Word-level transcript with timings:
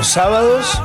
los 0.00 0.08
sábados. 0.08 0.80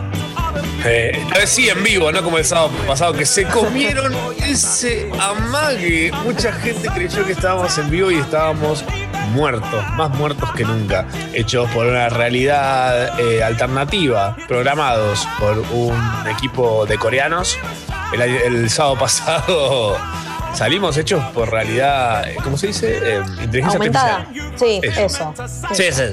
Eh, 0.84 1.18
sí 1.46 1.70
en 1.70 1.82
vivo, 1.86 2.12
no 2.12 2.22
como 2.22 2.38
el 2.38 2.44
sábado 2.44 2.70
pasado, 2.86 3.14
que 3.14 3.26
se 3.26 3.46
comieron 3.60 4.14
ese 4.46 5.10
amague. 5.22 6.12
Mucha 6.26 6.52
gente 6.52 6.90
creyó 6.94 7.26
que 7.26 7.32
estábamos 7.32 7.78
en 7.78 7.90
vivo 7.90 8.12
y 8.12 8.16
estábamos 8.16 8.84
muertos, 9.32 9.88
más 9.92 10.10
muertos 10.18 10.52
que 10.52 10.66
nunca, 10.66 11.08
hechos 11.34 11.70
por 11.72 11.88
una 11.88 12.10
realidad 12.10 13.18
eh, 13.18 13.42
alternativa, 13.42 14.36
programados 14.50 15.26
por 15.40 15.60
un 15.72 15.98
equipo 16.30 16.86
de 16.86 16.98
coreanos. 16.98 17.58
El, 18.12 18.22
el 18.22 18.70
sábado 18.70 18.98
pasado 19.00 19.98
salimos 20.54 20.98
hechos 20.98 21.24
por 21.34 21.52
realidad, 21.52 22.30
eh, 22.30 22.36
¿cómo 22.44 22.58
se 22.58 22.68
dice? 22.68 22.98
Eh, 23.02 23.22
inteligencia 23.44 23.78
Aumentada. 23.78 24.16
artificial. 24.18 24.54
Sí, 24.58 24.80
Eso. 24.84 25.34
eso. 25.38 25.48
Sí, 25.74 25.84
sí. 25.92 26.04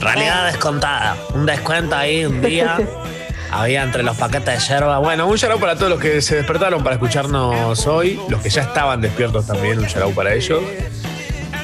Realidad 0.00 0.46
descontada. 0.46 1.16
Un 1.34 1.46
descuento 1.46 1.96
ahí 1.96 2.24
un 2.24 2.40
día. 2.42 2.78
Había 3.50 3.82
entre 3.84 4.02
los 4.02 4.16
paquetes 4.16 4.68
de 4.68 4.74
yerba. 4.74 4.98
Bueno, 4.98 5.26
un 5.26 5.36
shout 5.36 5.60
para 5.60 5.76
todos 5.76 5.90
los 5.90 6.00
que 6.00 6.20
se 6.20 6.36
despertaron 6.36 6.82
para 6.82 6.96
escucharnos 6.96 7.86
hoy, 7.86 8.20
los 8.28 8.42
que 8.42 8.50
ya 8.50 8.62
estaban 8.62 9.00
despiertos 9.00 9.46
también, 9.46 9.78
un 9.78 9.84
shout 9.86 10.14
para 10.14 10.34
ellos. 10.34 10.62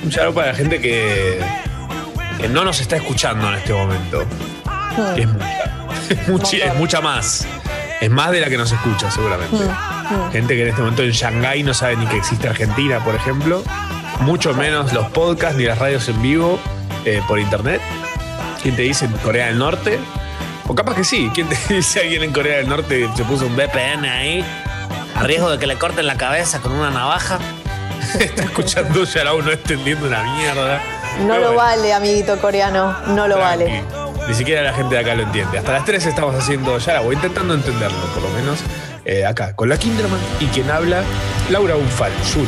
Un 0.02 0.08
shout 0.08 0.34
para 0.34 0.48
la 0.48 0.54
gente 0.54 0.80
que, 0.80 1.40
que 2.40 2.48
no 2.48 2.64
nos 2.64 2.80
está 2.80 2.96
escuchando 2.96 3.48
en 3.48 3.54
este 3.54 3.72
momento. 3.72 4.24
Que 5.14 5.22
es 5.22 5.28
mucha. 5.28 5.62
Es 6.12 6.28
mucha, 6.28 6.56
es 6.58 6.74
mucha 6.74 7.00
más. 7.00 7.46
Es 8.00 8.10
más 8.10 8.32
de 8.32 8.40
la 8.40 8.50
que 8.50 8.58
nos 8.58 8.70
escucha, 8.70 9.10
seguramente. 9.10 9.56
Gente 10.32 10.54
que 10.56 10.62
en 10.62 10.68
este 10.68 10.82
momento 10.82 11.02
en 11.02 11.12
Shanghái 11.12 11.62
no 11.62 11.72
sabe 11.72 11.96
ni 11.96 12.04
que 12.06 12.16
existe 12.18 12.48
Argentina, 12.48 12.98
por 13.02 13.14
ejemplo. 13.14 13.62
Mucho 14.20 14.52
menos 14.52 14.92
los 14.92 15.06
podcasts 15.10 15.56
ni 15.56 15.64
las 15.64 15.78
radios 15.78 16.08
en 16.08 16.20
vivo 16.20 16.58
eh, 17.04 17.22
por 17.28 17.38
internet. 17.38 17.80
¿Quién 18.62 18.76
te 18.76 18.82
dice 18.82 19.04
en 19.06 19.12
Corea 19.12 19.46
del 19.46 19.58
Norte? 19.58 19.98
O 20.68 20.74
capaz 20.74 20.94
que 20.94 21.04
sí. 21.04 21.30
¿Quién 21.34 21.48
te 21.48 21.56
dice 21.74 22.00
alguien 22.00 22.22
en 22.22 22.32
Corea 22.32 22.58
del 22.58 22.68
Norte 22.68 23.08
se 23.16 23.24
puso 23.24 23.46
un? 23.46 23.56
VPN 23.56 24.04
ahí. 24.06 24.44
A 25.16 25.22
riesgo 25.24 25.50
de 25.50 25.58
que 25.58 25.66
le 25.66 25.76
corten 25.76 26.06
la 26.06 26.16
cabeza 26.16 26.60
con 26.60 26.72
una 26.72 26.90
navaja. 26.90 27.38
Está 28.18 28.42
escuchando 28.44 29.04
Yarao 29.04 29.42
no 29.42 29.50
entendiendo 29.52 30.06
una 30.06 30.22
mierda. 30.22 30.80
No 31.20 31.28
Pero 31.28 31.40
lo 31.40 31.40
bueno, 31.40 31.56
vale, 31.56 31.92
amiguito 31.92 32.38
coreano. 32.40 32.96
No 33.08 33.28
lo 33.28 33.36
tranqui. 33.36 33.64
vale. 33.64 33.84
Ni 34.28 34.34
siquiera 34.34 34.62
la 34.62 34.72
gente 34.72 34.94
de 34.94 35.00
acá 35.00 35.14
lo 35.14 35.24
entiende. 35.24 35.58
Hasta 35.58 35.72
las 35.72 35.84
3 35.84 36.06
estamos 36.06 36.34
haciendo 36.34 36.78
Yarao, 36.78 37.12
intentando 37.12 37.54
entenderlo, 37.54 37.98
por 38.14 38.22
lo 38.22 38.28
menos. 38.30 38.60
eh, 39.04 39.26
acá, 39.26 39.54
con 39.56 39.68
la 39.68 39.76
Kinderman 39.76 40.20
y 40.40 40.46
quien 40.46 40.70
habla, 40.70 41.02
Laura 41.50 41.74
Unfal 41.76 42.12
Jr. 42.32 42.46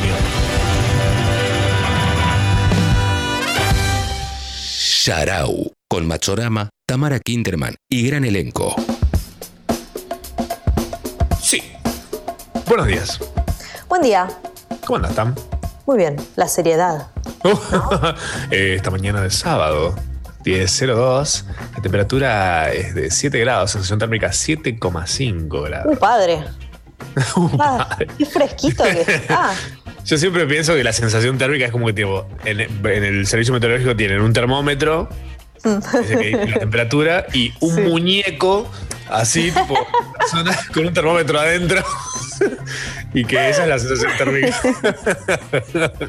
Sharau, 4.56 5.73
con 5.94 6.08
Machorama, 6.08 6.70
Tamara 6.88 7.20
Kinderman 7.20 7.76
y 7.88 8.08
gran 8.08 8.24
elenco. 8.24 8.74
Sí. 11.40 11.62
Buenos 12.66 12.88
días. 12.88 13.20
Buen 13.88 14.02
día. 14.02 14.26
¿Cómo 14.84 14.96
andas, 14.96 15.14
Tam? 15.14 15.36
Muy 15.86 15.98
bien. 15.98 16.16
La 16.34 16.48
seriedad. 16.48 17.12
Eh, 18.50 18.74
esta 18.74 18.90
mañana 18.90 19.20
de 19.22 19.30
sábado, 19.30 19.94
10.02, 20.44 21.44
la 21.76 21.80
temperatura 21.80 22.72
es 22.72 22.96
de 22.96 23.12
7 23.12 23.38
grados, 23.38 23.70
sensación 23.70 24.00
térmica 24.00 24.30
7,5 24.30 25.30
Un 25.30 25.48
grados. 25.48 25.98
padre. 26.00 26.42
Ah, 27.60 27.96
qué 28.18 28.26
fresquito 28.26 28.82
que 28.82 29.00
está. 29.12 29.52
Yo 30.04 30.18
siempre 30.18 30.44
pienso 30.46 30.74
que 30.74 30.82
la 30.82 30.92
sensación 30.92 31.38
térmica 31.38 31.66
es 31.66 31.70
como 31.70 31.86
que 31.86 31.92
tipo, 31.92 32.26
en, 32.44 32.62
en 32.62 33.04
el 33.04 33.26
servicio 33.28 33.54
meteorológico 33.54 33.94
tienen 33.94 34.20
un 34.22 34.32
termómetro 34.32 35.08
ese 35.64 36.18
que 36.18 36.26
dice 36.28 36.46
la 36.46 36.58
temperatura 36.60 37.26
y 37.32 37.52
un 37.60 37.74
Sí. 37.74 37.80
muñeco 37.82 38.70
así, 39.10 39.50
tipo, 39.50 39.74
con 40.72 40.86
un 40.86 40.92
termómetro 40.94 41.38
adentro. 41.40 41.82
Y 43.14 43.24
que 43.24 43.48
esa 43.48 43.62
es 43.62 43.68
la 43.68 43.78
sensación 43.78 44.12
térmica. 44.18 44.54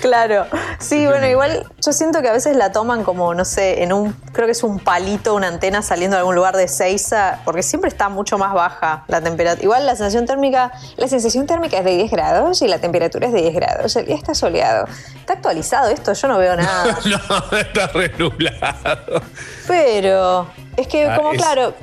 Claro. 0.00 0.46
Sí, 0.78 1.06
bueno, 1.06 1.26
igual 1.26 1.66
yo 1.84 1.92
siento 1.92 2.22
que 2.22 2.28
a 2.28 2.32
veces 2.32 2.56
la 2.56 2.72
toman 2.72 3.04
como, 3.04 3.34
no 3.34 3.44
sé, 3.44 3.82
en 3.82 3.92
un, 3.92 4.12
creo 4.32 4.46
que 4.46 4.52
es 4.52 4.62
un 4.62 4.78
palito, 4.78 5.34
una 5.34 5.48
antena 5.48 5.82
saliendo 5.82 6.16
de 6.16 6.20
algún 6.20 6.34
lugar 6.34 6.56
de 6.56 6.68
Seiza, 6.68 7.40
porque 7.44 7.62
siempre 7.62 7.88
está 7.88 8.08
mucho 8.08 8.38
más 8.38 8.52
baja 8.54 9.04
la 9.08 9.20
temperatura. 9.20 9.62
Igual 9.62 9.86
la 9.86 9.96
sensación 9.96 10.26
térmica, 10.26 10.72
la 10.96 11.08
sensación 11.08 11.46
térmica 11.46 11.78
es 11.78 11.84
de 11.84 11.96
10 11.96 12.10
grados 12.10 12.62
y 12.62 12.68
la 12.68 12.78
temperatura 12.78 13.26
es 13.26 13.32
de 13.32 13.42
10 13.42 13.54
grados. 13.54 13.96
El 13.96 14.06
día 14.06 14.16
está 14.16 14.34
soleado. 14.34 14.86
Está 15.16 15.34
actualizado 15.34 15.88
esto, 15.90 16.12
yo 16.12 16.28
no 16.28 16.38
veo 16.38 16.56
nada. 16.56 16.98
no, 17.04 17.58
está 17.58 17.86
re 17.88 18.12
nublado. 18.18 19.22
Pero 19.66 20.48
es 20.76 20.86
que, 20.86 21.06
Ah, 21.06 21.16
como 21.16 21.32
es- 21.32 21.38
claro, 21.38 21.74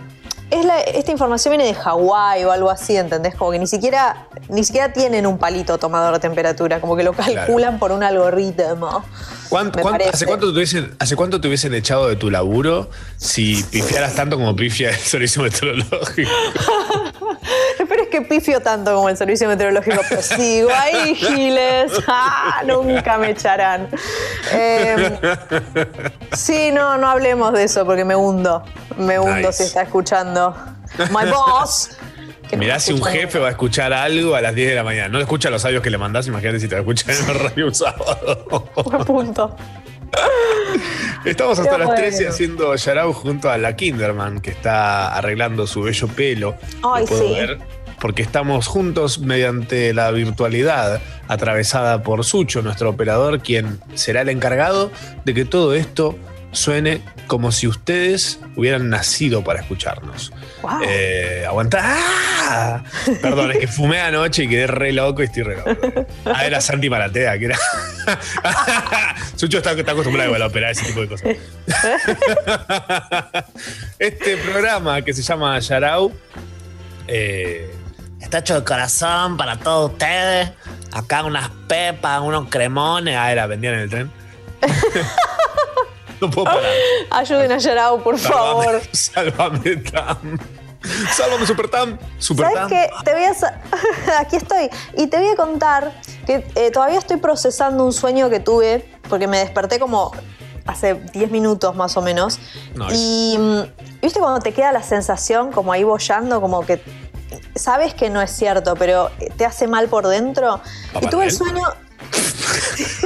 es 0.52 0.66
la- 0.66 0.82
esta 0.82 1.12
información 1.12 1.52
viene 1.58 1.66
de 1.66 1.74
Hawái 1.74 2.44
o 2.46 2.52
algo 2.52 2.70
así, 2.70 2.96
¿entendés? 2.96 3.36
Como 3.36 3.52
que 3.52 3.60
ni 3.60 3.68
siquiera, 3.68 4.28
ni 4.50 4.64
siquiera 4.64 4.94
tienen 4.94 5.26
un 5.26 5.38
palito 5.38 5.78
tomador 5.78 6.14
de 6.14 6.20
temperatura, 6.20 6.80
como 6.80 6.96
que 6.96 7.04
lo 7.04 7.14
calculan 7.14 7.80
por 7.80 7.92
un 7.92 8.04
algoritmo. 8.04 9.04
¿Cuánto- 9.50 9.78
Me 9.78 9.82
cuánto- 9.84 9.98
parece. 10.00 10.10
hace, 10.16 10.26
cuánto 10.26 10.48
te 10.48 10.54
hubiesen, 10.54 10.96
¿Hace 11.00 11.16
cuánto 11.16 11.40
te 11.42 11.48
hubiesen 11.48 11.74
echado 11.74 12.08
de 12.08 12.16
tu 12.16 12.30
laburo 12.32 12.90
si 13.18 13.64
pifiaras 13.64 14.14
tanto 14.16 14.38
como 14.38 14.56
pifia 14.56 14.90
el 14.90 14.96
servicio 14.96 15.42
meteorológico? 15.44 16.30
Pero 17.88 18.02
es 18.04 18.10
que 18.10 18.22
pifio 18.22 18.60
tanto 18.62 18.96
como 18.96 19.10
el 19.10 19.18
servicio 19.18 19.48
meteorológico, 19.48 20.02
pero 20.10 20.22
sigo 20.22 20.70
ahí, 20.74 21.14
Giles. 21.20 21.92
Ah, 22.08 22.62
nunca 22.66 23.18
me 23.20 23.30
echarán. 23.32 23.88
Eh, 24.52 25.20
sí, 26.34 26.72
no, 26.72 26.98
no 26.98 27.08
hablemos 27.08 27.54
de 27.54 27.64
eso 27.66 27.86
porque 27.86 28.04
me 28.04 28.16
hundo. 28.16 28.64
Me 28.98 29.20
hundo 29.20 29.36
Nice. 29.50 29.54
si 29.54 29.64
está 29.64 29.84
escuchando. 29.84 30.35
My 31.12 31.30
boss. 31.30 31.90
Mirá 32.58 32.80
si 32.80 32.94
un 32.94 33.04
jefe 33.04 33.40
va 33.40 33.48
a 33.48 33.52
escuchar 33.52 33.92
algo 33.92 34.36
a 34.36 34.42
las 34.42 34.54
10 34.56 34.70
de 34.70 34.76
la 34.76 34.84
mañana. 34.84 35.10
No 35.10 35.20
escucha 35.20 35.50
los 35.50 35.66
audios 35.66 35.82
que 35.82 35.90
le 35.90 35.98
mandás, 35.98 36.28
imagínate 36.28 36.60
si 36.60 36.68
te 36.68 36.78
escuchar 36.78 37.16
en 37.16 37.28
la 37.28 37.34
radio 37.34 37.66
un 37.68 37.76
sábado. 37.76 38.46
Punto. 39.06 39.56
Estamos 41.26 41.58
hasta 41.60 41.78
las 41.78 41.88
bueno. 41.88 42.02
13 42.02 42.28
haciendo 42.28 42.76
Yarao 42.76 43.14
junto 43.14 43.50
a 43.50 43.58
la 43.58 43.76
Kinderman, 43.76 44.40
que 44.40 44.52
está 44.52 45.16
arreglando 45.16 45.66
su 45.68 45.82
bello 45.82 46.08
pelo. 46.08 46.56
Ay, 46.84 47.06
puedo 47.06 47.28
sí. 47.28 47.34
ver, 47.34 47.60
porque 48.00 48.22
estamos 48.22 48.68
juntos 48.68 49.20
mediante 49.20 49.94
la 49.94 50.12
virtualidad, 50.12 51.02
atravesada 51.28 52.04
por 52.04 52.24
Sucho, 52.24 52.62
nuestro 52.62 52.92
operador, 52.92 53.42
quien 53.42 53.80
será 53.96 54.22
el 54.22 54.30
encargado 54.30 54.92
de 55.26 55.34
que 55.34 55.46
todo 55.46 55.74
esto 55.74 56.16
suene 56.56 57.02
como 57.28 57.52
si 57.52 57.68
ustedes 57.68 58.40
hubieran 58.56 58.90
nacido 58.90 59.44
para 59.44 59.60
escucharnos. 59.62 60.32
Wow. 60.62 60.80
Eh, 60.88 61.44
aguantá. 61.48 61.82
¡Ah! 61.84 62.84
Perdón, 63.22 63.52
es 63.52 63.58
que 63.60 63.68
fumé 63.68 64.00
anoche 64.02 64.44
y 64.44 64.48
quedé 64.50 64.68
re 64.68 64.92
loco 64.94 65.22
y 65.22 65.26
estoy 65.26 65.44
re 65.44 65.58
loco. 65.58 66.06
Ah, 66.26 66.46
era 66.46 66.62
Santi 66.62 66.90
Maratea, 66.90 67.38
que 67.38 67.46
era. 67.46 67.58
Sucho 69.36 69.58
está, 69.58 69.72
está 69.72 69.92
acostumbrado 69.92 70.30
igual 70.30 70.42
a 70.42 70.48
operar 70.48 70.72
ese 70.72 70.86
tipo 70.86 71.02
de 71.02 71.08
cosas. 71.10 71.36
este 74.00 74.38
programa 74.38 75.02
que 75.02 75.14
se 75.14 75.22
llama 75.22 75.60
Yarau. 75.60 76.12
eh, 77.08 77.72
Está 78.22 78.40
hecho 78.40 78.56
de 78.56 78.64
corazón 78.64 79.38
para 79.38 79.58
todos 79.58 79.92
ustedes. 79.92 80.52
Acá 80.92 81.24
unas 81.24 81.50
pepas, 81.68 82.22
unos 82.22 82.50
cremones. 82.50 83.16
ah, 83.18 83.32
era, 83.32 83.46
vendían 83.46 83.76
en 83.76 83.80
el 83.82 83.90
tren. 83.90 84.12
no 86.22 86.30
puedo 86.30 86.46
parar. 86.46 86.64
Ayuden 87.12 87.52
a 87.52 87.58
Yarao, 87.58 88.04
por 88.04 88.18
favor. 88.18 88.82
Sálvame, 88.92 89.78
Tam. 89.78 90.38
Sálvame, 91.16 91.46
Super 91.46 91.68
Tam. 91.70 91.98
Super 92.20 92.46
¿Sabes 92.46 92.60
Tam. 92.60 92.70
qué? 92.70 92.90
Te 93.04 93.14
voy 93.14 93.24
a. 93.24 94.20
Aquí 94.20 94.36
estoy. 94.36 94.70
Y 94.98 95.08
te 95.08 95.18
voy 95.18 95.30
a 95.30 95.36
contar 95.36 95.92
que 96.26 96.46
eh, 96.56 96.72
todavía 96.72 97.00
estoy 97.00 97.18
procesando 97.18 97.86
un 97.86 97.94
sueño 97.94 98.30
que 98.30 98.40
tuve, 98.40 98.90
porque 99.10 99.28
me 99.28 99.40
desperté 99.40 99.80
como 99.80 100.12
hace 100.66 100.96
10 100.96 101.32
minutos 101.32 101.76
más 101.76 101.96
o 101.98 102.02
menos. 102.02 102.40
Nice. 102.76 102.96
Y 102.96 103.38
mm, 103.38 103.62
viste 104.02 104.20
cuando 104.20 104.40
te 104.40 104.54
queda 104.54 104.72
la 104.72 104.84
sensación 104.84 105.52
como 105.52 105.72
ahí 105.72 105.84
bollando, 105.84 106.42
como 106.42 106.66
que 106.66 106.82
sabes 107.56 107.94
que 107.94 108.10
no 108.10 108.22
es 108.22 108.32
cierto, 108.32 108.76
pero 108.76 109.12
te 109.38 109.46
hace 109.46 109.68
mal 109.68 109.88
por 109.88 110.08
dentro. 110.08 110.60
¿Papá 110.94 111.06
y 111.06 111.10
tuve 111.10 111.26
el 111.26 111.32
sueño. 111.32 111.64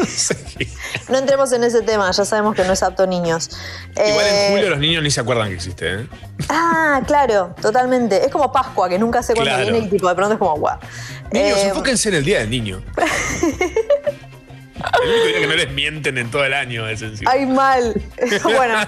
Sí. 0.08 0.36
No 1.10 1.18
entremos 1.18 1.52
en 1.54 1.64
ese 1.64 1.82
tema, 1.82 2.12
ya 2.12 2.26
sabemos 2.26 2.56
que 2.56 2.64
no 2.64 2.74
es 2.74 2.84
apto 2.84 3.08
niños. 3.08 3.50
Igual 3.94 4.26
Eh, 4.26 4.46
en 4.48 4.52
julio 4.54 4.70
los 4.70 4.80
niños 4.80 5.04
ni 5.04 5.10
se 5.12 5.22
acuerdan 5.22 5.50
que 5.50 5.56
existe, 5.56 6.02
¿eh? 6.02 6.08
Ah, 6.50 7.02
claro, 7.08 7.56
totalmente. 7.62 8.24
Es 8.24 8.32
como 8.32 8.52
Pascua, 8.52 8.88
que 8.88 9.00
nunca 9.00 9.24
sé 9.24 9.34
cuándo 9.34 9.52
Claro. 9.52 9.64
viene 9.72 9.88
y 9.88 9.90
tipo 9.90 10.08
de 10.08 10.16
pronto 10.16 10.34
es 10.34 10.40
como 10.40 10.56
guau. 10.58 10.78
Niños, 11.32 11.58
Eh, 11.58 11.68
enfóquense 11.70 12.10
en 12.10 12.16
el 12.16 12.26
día 12.26 12.40
del 12.40 12.50
niño. 12.50 12.82
el 15.04 15.10
único 15.10 15.26
día 15.28 15.40
que 15.40 15.48
no 15.48 15.56
les 15.56 15.72
mienten 15.72 16.18
en 16.18 16.32
todo 16.32 16.44
el 16.46 16.54
año 16.54 16.88
es 16.88 17.02
encima. 17.02 17.32
Ay, 17.32 17.46
mal. 17.48 18.02
bueno. 18.44 18.80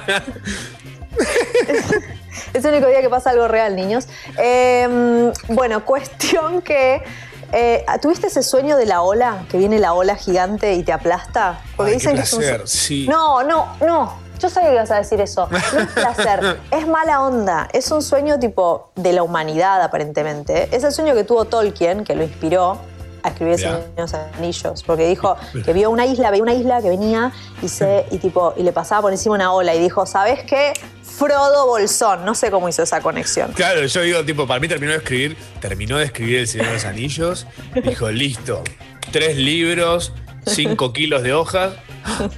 es 2.54 2.66
el 2.66 2.72
único 2.74 2.88
día 2.88 3.02
que 3.02 3.10
pasa 3.10 3.32
algo 3.32 3.48
real, 3.48 3.76
niños. 3.76 4.08
Eh, 4.38 5.32
bueno, 5.48 5.84
cuestión 5.86 6.62
que 6.62 7.02
eh, 7.52 7.86
¿tuviste 8.02 8.28
ese 8.28 8.44
sueño 8.44 8.78
de 8.78 8.86
la 8.86 9.02
ola? 9.02 9.46
Que 9.50 9.58
viene 9.58 9.80
la 9.80 9.94
ola 9.94 10.16
gigante 10.16 10.74
y 10.74 10.84
te 10.84 10.92
aplasta. 10.92 11.62
Porque 11.76 11.92
Ay, 11.92 11.98
dicen 11.98 12.12
qué 12.12 12.18
que 12.18 12.24
es 12.24 12.34
un 12.34 12.40
placer, 12.40 12.68
sí. 12.68 13.08
No, 13.08 13.44
no, 13.44 13.68
no. 13.82 14.32
Yo 14.40 14.50
sabía 14.50 14.70
que 14.70 14.76
ibas 14.76 14.92
a 14.92 14.96
decir 14.96 15.22
eso. 15.22 15.48
No 15.52 15.58
es 15.58 15.88
placer, 15.94 16.60
es 16.72 16.88
mala 16.88 17.22
onda. 17.22 17.68
Es 17.74 17.92
un 17.92 18.02
sueño 18.02 18.40
tipo 18.40 18.92
de 18.96 19.14
la 19.14 19.22
humanidad, 19.22 19.82
aparentemente. 19.84 20.76
Es 20.76 20.84
el 20.84 20.92
sueño 20.92 21.14
que 21.14 21.24
tuvo 21.24 21.46
Tolkien, 21.46 22.04
que 22.04 22.16
lo 22.16 22.24
inspiró 22.24 22.80
a 23.24 23.30
escribir 23.30 23.54
El 23.54 23.60
Mirá. 23.60 23.72
Señor 23.72 23.96
de 23.96 24.02
los 24.02 24.14
Anillos. 24.14 24.84
Porque 24.84 25.08
dijo 25.08 25.38
que 25.66 25.74
vio 25.74 25.90
una 25.90 26.06
isla, 26.06 26.32
veía 26.32 26.44
una 26.44 26.54
isla 26.54 26.82
que 26.82 26.90
venía 26.90 27.32
y, 27.62 27.68
se, 27.68 28.06
y, 28.12 28.18
tipo, 28.18 28.54
y 28.58 28.64
le 28.64 28.72
pasaba 28.72 29.04
por 29.04 29.12
encima 29.12 29.36
una 29.36 29.54
ola. 29.54 29.76
Y 29.76 29.80
dijo, 29.80 30.06
¿sabes 30.06 30.44
qué? 30.44 30.74
Frodo 31.04 31.68
Bolsón. 31.68 32.26
No 32.26 32.34
sé 32.36 32.50
cómo 32.52 32.68
hizo 32.70 32.84
esa 32.84 33.02
conexión. 33.02 33.52
Claro, 33.54 33.86
yo 33.86 34.02
digo, 34.02 34.26
tipo, 34.26 34.48
para 34.48 34.60
mí 34.60 34.68
terminó 34.68 34.92
de 34.92 34.98
escribir, 34.98 35.38
terminó 35.60 35.98
de 35.98 36.06
escribir 36.06 36.40
El 36.40 36.48
Señor 36.48 36.68
de 36.68 36.74
los 36.74 36.86
Anillos, 36.86 37.48
dijo, 37.84 38.10
listo, 38.10 38.64
tres 39.12 39.38
libros, 39.38 40.14
cinco 40.46 40.94
kilos 40.94 41.24
de 41.24 41.34
hojas. 41.34 41.74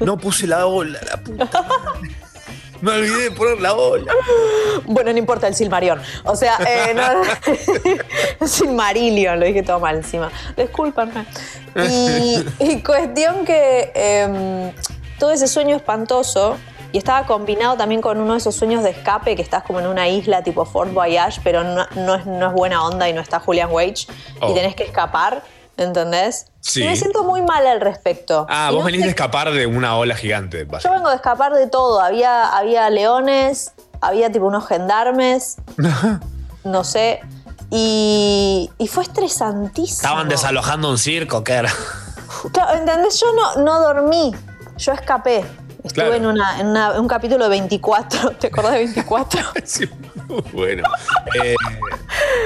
No 0.02 0.18
puse 0.18 0.48
la 0.48 0.66
ola, 0.66 1.00
la 1.10 1.18
puta. 1.18 1.66
Me 2.84 2.92
olvidé 2.92 3.24
de 3.24 3.32
poner 3.32 3.62
la 3.62 3.74
ola. 3.74 4.14
Bueno, 4.86 5.14
no 5.14 5.18
importa 5.18 5.48
el 5.48 5.56
Silmarión. 5.56 6.02
O 6.26 6.36
sea, 6.36 6.58
eh, 6.68 6.94
no, 6.94 8.48
Silmarillion, 8.48 9.40
lo 9.40 9.46
dije 9.46 9.64
todo 9.64 9.80
mal 9.80 9.96
encima. 9.96 10.30
Discúlpenme. 10.58 11.26
Y, 11.90 12.46
y 12.60 12.84
cuestión 12.84 13.46
que 13.46 13.92
em, 13.96 14.72
todo 15.18 15.32
ese 15.32 15.48
sueño 15.48 15.76
espantoso 15.78 16.58
y 16.92 16.98
estaba 16.98 17.26
combinado 17.26 17.78
también 17.78 18.02
con 18.02 18.20
uno 18.20 18.34
de 18.34 18.40
esos 18.40 18.54
sueños 18.56 18.84
de 18.84 18.90
escape 18.92 19.36
que 19.36 19.42
estás 19.42 19.64
como 19.64 19.80
en 19.80 19.88
una 19.88 20.08
isla 20.10 20.44
tipo 20.44 20.66
Fort 20.66 20.94
Voyage, 20.94 21.40
pero 21.44 21.64
no, 21.64 21.86
no 21.96 22.16
es, 22.16 22.26
no 22.26 22.48
es 22.48 22.54
buena 22.54 22.86
onda 22.86 23.08
y 23.10 23.14
no 23.14 23.22
está 23.22 23.40
Julian 23.40 23.72
Wage 23.72 24.08
Oh. 24.42 24.52
y 24.52 24.54
tenés 24.54 24.76
que 24.76 24.84
escapar, 24.84 25.42
¿entendés? 25.78 26.48
Sí. 26.62 26.84
Me 26.84 26.96
siento 26.96 27.24
muy 27.24 27.42
mal 27.42 27.66
al 27.68 27.82
respecto. 27.82 28.46
Ah, 28.50 28.70
Y 28.72 28.76
vos 28.76 28.82
no 28.82 28.86
venís 28.86 29.02
sé 29.02 29.06
de 29.06 29.10
escapar 29.12 29.52
de 29.52 29.66
una 29.68 29.98
ola 29.98 30.16
gigante. 30.16 30.66
yo 30.84 30.92
vengo 30.92 31.10
de 31.10 31.16
escapar 31.16 31.54
de 31.54 31.68
todo. 31.68 32.00
Había, 32.02 32.56
había 32.58 32.90
leones, 32.90 33.72
había 34.02 34.32
tipo 34.32 34.46
unos 34.46 34.68
gendarmes, 34.68 35.58
no 36.64 36.84
sé. 36.84 37.22
Y, 37.70 38.70
y 38.78 38.88
fue 38.88 39.04
estresantísimo. 39.04 39.96
Estaban 39.96 40.30
desalojando 40.30 40.90
un 40.90 40.98
circo, 40.98 41.44
¿qué 41.44 41.54
era? 41.54 41.74
Claro, 42.52 42.78
¿entendés? 42.78 43.20
Yo 43.20 43.28
no, 43.34 43.64
no 43.64 43.80
dormí, 43.82 44.34
yo 44.78 44.92
escapé. 44.94 45.40
Estuve 45.84 46.06
Claro. 46.06 46.14
en, 46.14 46.26
una, 46.28 46.60
en 46.62 46.68
una- 46.68 46.94
en 46.96 47.02
un 47.02 47.08
capítulo 47.08 47.44
de 47.46 47.50
24. 47.50 48.32
¿Te 48.40 48.48
acordás 48.48 48.72
de 48.74 48.78
24? 48.80 49.42
Sí, 49.66 49.90
bueno. 50.54 50.84
Eh, 51.44 51.56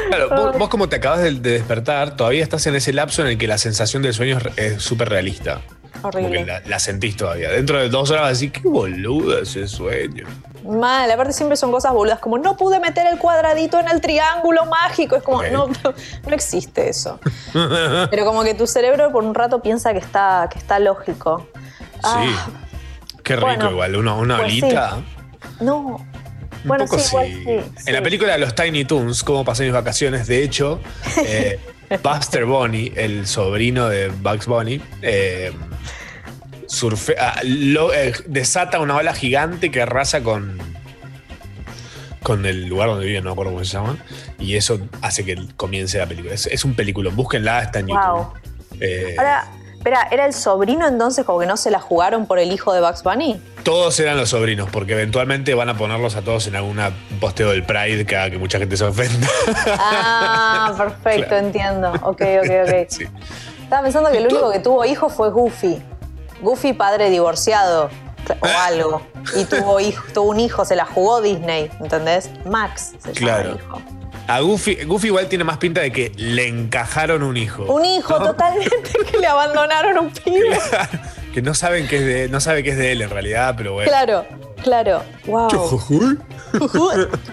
claro, 0.10 0.30
vos, 0.30 0.58
vos 0.58 0.70
como 0.70 0.90
te 0.90 0.98
acabas 0.98 1.22
de, 1.22 1.32
de 1.32 1.52
despertar, 1.52 2.16
todavía 2.16 2.44
estás 2.44 2.66
en 2.68 2.76
ese 2.76 2.94
lapso 2.94 3.22
en 3.22 3.30
el 3.30 3.38
que 3.38 3.48
la 3.48 3.58
sensación 3.58 4.02
del 4.04 4.14
sueño 4.14 4.38
es 4.56 4.82
súper 4.82 5.10
realista. 5.10 5.62
Horrible. 6.04 6.46
la, 6.46 6.62
la 6.66 6.80
sentís 6.80 7.18
todavía. 7.18 7.50
Dentro 7.50 7.80
de 7.80 7.90
dos 7.90 8.12
horas 8.12 8.22
vas 8.22 8.28
a 8.30 8.34
decir, 8.34 8.52
qué 8.52 8.62
boludo 8.68 9.40
ese 9.40 9.68
sueño. 9.68 10.28
Mal, 10.64 11.10
aparte 11.10 11.34
siempre 11.34 11.58
son 11.58 11.72
cosas 11.72 11.92
boludas, 11.94 12.20
como 12.20 12.38
no 12.38 12.56
pude 12.56 12.80
meter 12.80 13.08
el 13.08 13.18
cuadradito 13.18 13.80
en 13.80 13.88
el 13.88 14.00
triángulo 14.02 14.66
mágico. 14.66 15.16
Es 15.16 15.24
como, 15.24 15.38
Ok. 15.40 15.46
no, 15.52 15.68
no 15.68 16.34
existe 16.36 16.90
eso. 16.90 17.20
Pero 18.12 18.26
como 18.26 18.44
que 18.44 18.54
tu 18.54 18.68
cerebro 18.68 19.12
por 19.12 19.24
un 19.24 19.34
rato 19.34 19.62
piensa 19.62 19.92
que 19.94 20.00
está, 20.00 20.48
que 20.52 20.60
está 20.60 20.78
lógico. 20.80 21.48
Ah, 22.04 22.24
Sí. 22.24 22.54
Qué 23.24 23.36
rico 23.36 23.48
bueno, 23.48 23.72
igual, 23.72 23.96
una, 23.96 24.14
una 24.14 24.38
pues 24.38 24.52
olita. 24.52 24.98
No. 25.60 26.06
Un 26.72 26.78
Bueno, 26.78 26.86
poco 26.86 27.00
sí, 27.00 27.08
igual 27.10 27.28
sí. 27.28 27.44
sí, 27.78 27.84
En 27.88 27.94
la 27.94 28.02
película 28.02 28.34
de 28.34 28.40
los 28.40 28.54
Tiny 28.56 28.86
Toons, 28.86 29.24
cómo 29.24 29.44
pasé 29.46 29.64
mis 29.64 29.74
vacaciones, 29.74 30.28
de 30.28 30.44
hecho, 30.44 30.80
eh, 31.26 31.60
Buster 32.04 32.46
Bunny, 32.46 32.92
el 32.96 33.26
sobrino 33.28 33.88
de 33.90 34.10
Bugs 34.10 34.46
Bunny, 34.48 34.82
eh, 35.02 35.52
surfe- 36.68 37.16
ah, 37.20 37.40
lo- 37.44 37.94
eh, 37.94 38.14
desata 38.26 38.80
una 38.80 38.96
ola 38.98 39.14
gigante 39.14 39.72
que 39.72 39.82
arrasa 39.82 40.22
con, 40.22 40.58
con 42.24 42.46
el 42.46 42.66
lugar 42.68 42.90
donde 42.90 43.06
vive, 43.06 43.20
no 43.22 43.26
me 43.26 43.32
acuerdo 43.32 43.54
cómo 43.54 43.64
se 43.64 43.72
llama, 43.74 43.98
y 44.40 44.56
eso 44.56 44.80
hace 45.02 45.24
que 45.24 45.38
comience 45.56 45.98
la 45.98 46.06
película. 46.08 46.34
Es, 46.34 46.46
es 46.48 46.66
un 46.66 46.74
película, 46.76 47.10
búsquenla, 47.10 47.64
está 47.64 47.80
en 47.80 47.88
YouTube. 47.88 48.04
Wow. 48.12 48.34
Eh, 48.82 49.16
Ahora, 49.18 49.48
espera, 49.90 50.08
¿era 50.12 50.26
el 50.26 50.34
sobrino 50.34 50.86
entonces 50.88 51.26
como 51.26 51.40
que 51.40 51.46
no 51.46 51.56
se 51.58 51.72
la 51.72 51.80
jugaron 51.80 52.26
por 52.26 52.40
el 52.40 52.52
hijo 52.52 52.74
de 52.74 52.82
Bugs 52.82 53.04
Bunny? 53.04 53.42
Todos 53.64 54.00
eran 54.00 54.18
los 54.18 54.30
sobrinos, 54.30 54.70
porque 54.72 54.94
eventualmente 54.94 55.54
van 55.54 55.70
a 55.70 55.78
ponerlos 55.78 56.16
a 56.16 56.22
todos 56.22 56.48
en 56.48 56.56
alguna 56.56 56.92
posteo 57.20 57.50
del 57.52 57.64
Pride 57.66 58.06
que 58.06 58.16
haga 58.16 58.30
que 58.32 58.38
mucha 58.38 58.60
gente 58.60 58.76
se 58.78 58.84
ofenda. 58.86 59.28
Ah, 59.80 60.74
perfecto, 60.78 61.28
Claro. 61.30 61.46
entiendo. 61.46 61.92
Ok, 62.04 62.22
ok, 62.44 62.52
ok. 62.66 62.74
Sí. 62.90 63.06
Estaba 63.64 63.84
pensando 63.84 64.10
que 64.12 64.18
el 64.18 64.26
único 64.28 64.50
que 64.52 64.60
tuvo 64.60 64.86
hijo 64.86 65.10
fue 65.10 65.30
Goofy. 65.30 65.82
Goofy 66.42 66.72
padre 66.74 67.10
divorciado 67.10 67.90
o 68.40 68.46
algo. 68.62 69.02
Y 69.36 69.44
tuvo, 69.46 69.80
hijo, 69.82 70.04
tuvo 70.14 70.30
un 70.30 70.40
hijo, 70.40 70.64
se 70.64 70.76
la 70.78 70.86
jugó 70.86 71.22
Disney, 71.22 71.70
¿entendés? 71.82 72.30
Max 72.46 72.94
se 73.00 73.14
llama 73.14 73.14
Claro. 73.14 73.50
el 73.52 73.56
hijo. 73.58 73.82
A 74.28 74.40
Goofy, 74.42 74.84
Goofy 74.86 75.08
igual 75.08 75.28
tiene 75.30 75.44
más 75.46 75.58
pinta 75.58 75.80
de 75.82 75.92
que 75.92 76.12
le 76.18 76.48
encajaron 76.48 77.24
un 77.24 77.38
hijo. 77.38 77.64
Un 77.64 77.86
hijo 77.86 78.20
totalmente 78.20 78.92
que 79.12 79.18
le 79.18 79.28
abandonaron 79.28 79.98
un 80.06 80.12
pibe. 80.12 80.58
que 81.34 81.42
no 81.42 81.54
saben 81.54 81.88
que 81.88 81.98
es 81.98 82.06
de, 82.06 82.30
no 82.30 82.40
sabe 82.42 82.62
que 82.64 82.72
es 82.72 82.78
de 82.78 82.92
él 82.92 83.02
en 83.02 83.10
realidad, 83.10 83.54
pero 83.58 83.74
bueno. 83.74 83.90
Claro, 83.90 84.26
claro. 84.64 85.04
Wow. 85.26 85.48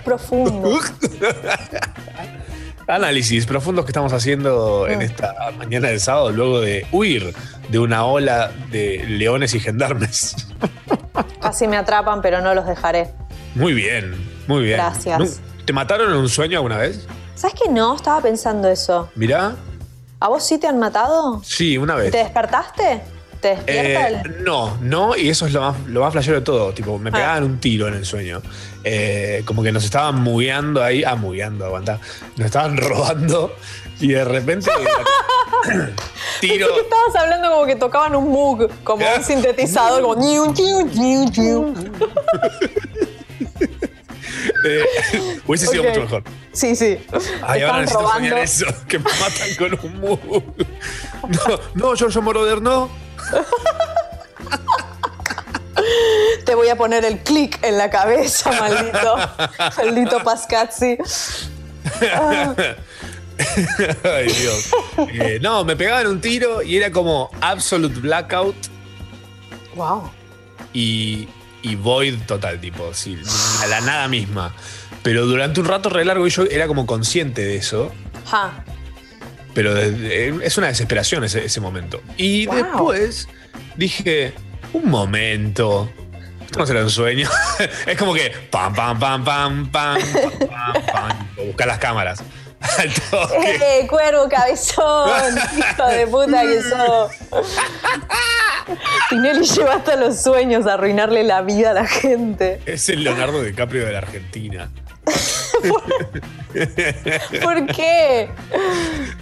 Profundo. 0.04 0.78
Análisis 2.86 3.46
profundos 3.46 3.84
que 3.86 3.90
estamos 3.90 4.12
haciendo 4.12 4.84
Mm. 4.88 4.92
en 4.92 5.02
esta 5.02 5.34
mañana 5.56 5.88
del 5.88 6.00
sábado 6.00 6.30
luego 6.32 6.60
de 6.60 6.86
huir 6.92 7.34
de 7.70 7.78
una 7.78 8.04
ola 8.04 8.50
de 8.70 9.02
leones 9.08 9.54
y 9.54 9.60
gendarmes. 9.60 10.36
Casi 11.40 11.66
me 11.66 11.76
atrapan, 11.78 12.20
pero 12.20 12.40
no 12.42 12.54
los 12.54 12.66
dejaré. 12.66 13.10
Muy 13.54 13.72
bien, 13.72 14.14
muy 14.46 14.64
bien. 14.64 14.76
Gracias. 14.76 15.18
¿Nu- 15.18 15.53
¿Te 15.64 15.72
mataron 15.72 16.10
en 16.12 16.16
un 16.18 16.28
sueño 16.28 16.58
alguna 16.58 16.78
vez? 16.78 17.06
¿Sabes 17.34 17.56
que 17.60 17.70
no? 17.70 17.96
Estaba 17.96 18.20
pensando 18.20 18.68
eso. 18.68 19.08
Mirá. 19.14 19.54
¿A 20.20 20.28
vos 20.28 20.44
sí 20.46 20.58
te 20.58 20.66
han 20.66 20.78
matado? 20.78 21.40
Sí, 21.44 21.76
una 21.78 21.94
vez. 21.94 22.10
¿Te 22.10 22.18
despertaste? 22.18 23.02
¿Te 23.40 23.48
despierta 23.56 24.08
Eh, 24.10 24.22
el.? 24.24 24.44
no, 24.44 24.76
no, 24.80 25.16
y 25.16 25.28
eso 25.28 25.46
es 25.46 25.52
lo 25.52 25.60
más, 25.60 25.76
lo 25.86 26.00
más 26.00 26.12
flashero 26.12 26.36
de 26.36 26.42
todo. 26.42 26.72
Tipo, 26.72 26.96
Ah. 26.96 26.98
me 26.98 27.12
pegaban 27.12 27.44
un 27.44 27.58
tiro 27.60 27.88
en 27.88 27.94
el 27.94 28.04
sueño. 28.06 28.40
Eh, 28.84 29.42
como 29.46 29.62
que 29.62 29.72
nos 29.72 29.84
estaban 29.84 30.20
mugueando 30.22 30.82
ahí. 30.82 31.02
Ah, 31.04 31.14
mugueando, 31.16 31.64
aguanta. 31.66 31.98
Nos 32.36 32.46
estaban 32.46 32.76
robando 32.78 33.54
y 34.00 34.08
de 34.08 34.24
repente. 34.24 34.70
tiro. 36.40 36.66
Pensé 36.68 36.74
que 36.74 36.80
estabas 36.80 37.16
hablando 37.16 37.50
como 37.50 37.66
que 37.66 37.76
tocaban 37.76 38.14
un 38.16 38.30
Moog, 38.30 38.68
como 38.82 39.04
un 39.16 39.24
sintetizador, 39.24 40.02
como. 40.02 40.14
eh, 44.64 44.84
hubiese 45.46 45.66
sido 45.66 45.84
mucho 45.84 46.00
mejor. 46.00 46.24
Sí, 46.52 46.76
sí. 46.76 46.98
Ay, 47.42 47.62
ahora 47.62 47.80
necesito 47.80 48.02
robando. 48.02 48.28
soñar 48.28 48.38
eso, 48.38 48.66
que 48.88 48.98
me 48.98 49.10
matan 49.20 49.54
con 49.58 49.78
un 49.82 50.00
mug. 50.00 50.20
No, 51.28 51.60
no, 51.74 51.94
Giorgio 51.96 52.22
Moroder, 52.22 52.60
no. 52.62 52.90
Te 56.44 56.54
voy 56.54 56.68
a 56.68 56.76
poner 56.76 57.04
el 57.04 57.18
clic 57.20 57.58
en 57.62 57.78
la 57.78 57.90
cabeza, 57.90 58.52
maldito. 58.52 59.16
maldito 59.76 60.22
Pascazzi. 60.22 60.98
Ay, 64.04 64.26
Dios. 64.26 64.70
Eh, 65.12 65.38
no, 65.42 65.64
me 65.64 65.74
pegaban 65.76 66.06
un 66.06 66.20
tiro 66.20 66.62
y 66.62 66.76
era 66.76 66.92
como 66.92 67.30
absolute 67.40 67.98
blackout 68.00 68.54
Wow. 69.74 70.08
y, 70.72 71.28
y 71.64 71.74
void 71.74 72.14
total, 72.26 72.60
tipo, 72.60 72.94
sí, 72.94 73.18
a 73.62 73.66
la 73.66 73.80
nada 73.80 74.06
misma. 74.08 74.54
Pero 75.02 75.26
durante 75.26 75.60
un 75.60 75.66
rato 75.66 75.88
re 75.90 76.04
largo 76.04 76.26
y 76.26 76.30
yo 76.30 76.44
era 76.44 76.66
como 76.66 76.86
consciente 76.86 77.42
de 77.44 77.56
eso. 77.56 77.92
Ja. 78.26 78.64
Pero 79.54 79.76
es 79.76 80.56
una 80.58 80.68
desesperación 80.68 81.24
ese, 81.24 81.44
ese 81.44 81.60
momento. 81.60 82.00
Y 82.16 82.46
Wow. 82.46 82.56
después 82.56 83.28
dije, 83.76 84.32
un 84.72 84.88
momento. 84.90 85.90
Esto 86.44 86.58
no 86.60 86.66
será 86.66 86.82
un 86.82 86.90
sueño. 86.90 87.28
es 87.86 87.98
como 87.98 88.14
que 88.14 88.30
pam, 88.50 88.74
pam, 88.74 88.98
pam, 88.98 89.24
pam, 89.24 89.70
pam, 89.70 89.98
pam, 90.00 90.48
pam, 90.48 90.86
pam. 90.92 91.28
Buscar 91.46 91.66
las 91.68 91.78
cámaras. 91.78 92.22
¡Eh, 93.44 93.86
cuervo 93.88 94.28
cabezón! 94.28 95.36
¡Hijo 95.58 95.86
de 95.86 96.06
puta 96.06 96.42
que 96.42 96.62
sos! 96.62 97.12
Tinelli 99.10 99.46
lleva 99.46 99.74
hasta 99.74 99.96
los 99.96 100.22
sueños 100.22 100.66
a 100.66 100.74
arruinarle 100.74 101.24
la 101.24 101.42
vida 101.42 101.70
a 101.70 101.74
la 101.74 101.86
gente. 101.86 102.60
Es 102.66 102.88
el 102.88 103.04
Leonardo 103.04 103.42
DiCaprio 103.42 103.86
de 103.86 103.92
la 103.92 103.98
Argentina. 103.98 104.70
¿Por 107.42 107.66
qué? 107.66 108.28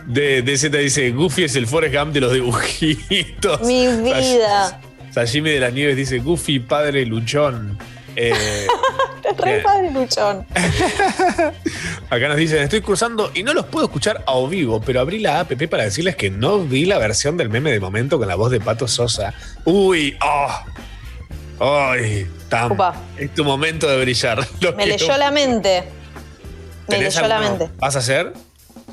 De, 0.07 0.43
de 0.43 0.57
Z 0.57 0.77
dice, 0.79 1.11
Goofy 1.11 1.45
es 1.45 1.57
el 1.57 1.67
Forrest 1.67 1.95
Gump 1.95 2.13
de 2.13 2.21
los 2.21 2.33
dibujitos. 2.33 3.61
Mi 3.63 3.89
vida. 3.89 4.81
Sashimi 5.11 5.51
de 5.51 5.61
las 5.61 5.73
Nieves 5.73 5.97
dice, 5.97 6.19
Goofy, 6.19 6.61
padre 6.61 7.05
luchón. 7.05 7.79
Eh, 8.17 8.67
Re 9.39 9.61
padre 9.61 9.91
Luchón. 9.91 10.47
Acá 12.11 12.29
nos 12.29 12.37
dicen, 12.37 12.63
estoy 12.63 12.81
cruzando 12.81 13.31
y 13.35 13.43
no 13.43 13.55
los 13.55 13.67
puedo 13.67 13.87
escuchar 13.87 14.23
a 14.27 14.39
vivo, 14.49 14.81
pero 14.85 15.01
abrí 15.01 15.19
la 15.19 15.41
app 15.41 15.53
para 15.71 15.85
decirles 15.85 16.17
que 16.17 16.31
no 16.31 16.59
vi 16.59 16.85
la 16.85 16.99
versión 16.99 17.37
del 17.37 17.49
meme 17.49 17.71
de 17.73 17.81
momento 17.81 18.19
con 18.19 18.29
la 18.29 18.35
voz 18.35 18.51
de 18.51 18.61
Pato 18.61 18.89
Sosa. 18.89 19.33
Uy, 19.65 20.17
ah, 20.21 20.65
ay, 21.61 22.29
Tam, 22.49 22.77
es 23.17 23.33
tu 23.35 23.45
momento 23.45 23.89
de 23.89 24.01
brillar. 24.03 24.47
Lo 24.61 24.73
Me 24.75 24.87
leyó 24.87 25.17
la 25.17 25.31
mente. 25.31 25.85
Me 26.89 26.97
¿Tenés 26.97 27.15
leyó 27.15 27.29
la 27.29 27.41
mente. 27.41 27.71
¿Vas 27.79 27.97
a 27.97 28.01
hacer? 28.01 28.33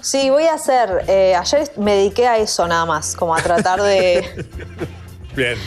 Sí, 0.02 0.30
voy 0.30 0.44
a 0.46 0.54
hacer. 0.54 1.04
eh, 1.08 1.36
ayer 1.36 1.72
me 1.76 1.96
dediqué 1.96 2.28
a 2.28 2.38
eso 2.38 2.66
nada 2.68 2.86
más, 2.86 3.16
como 3.16 3.36
a 3.36 3.42
tratar 3.42 3.82
de, 3.82 4.46
Bien. 5.36 5.58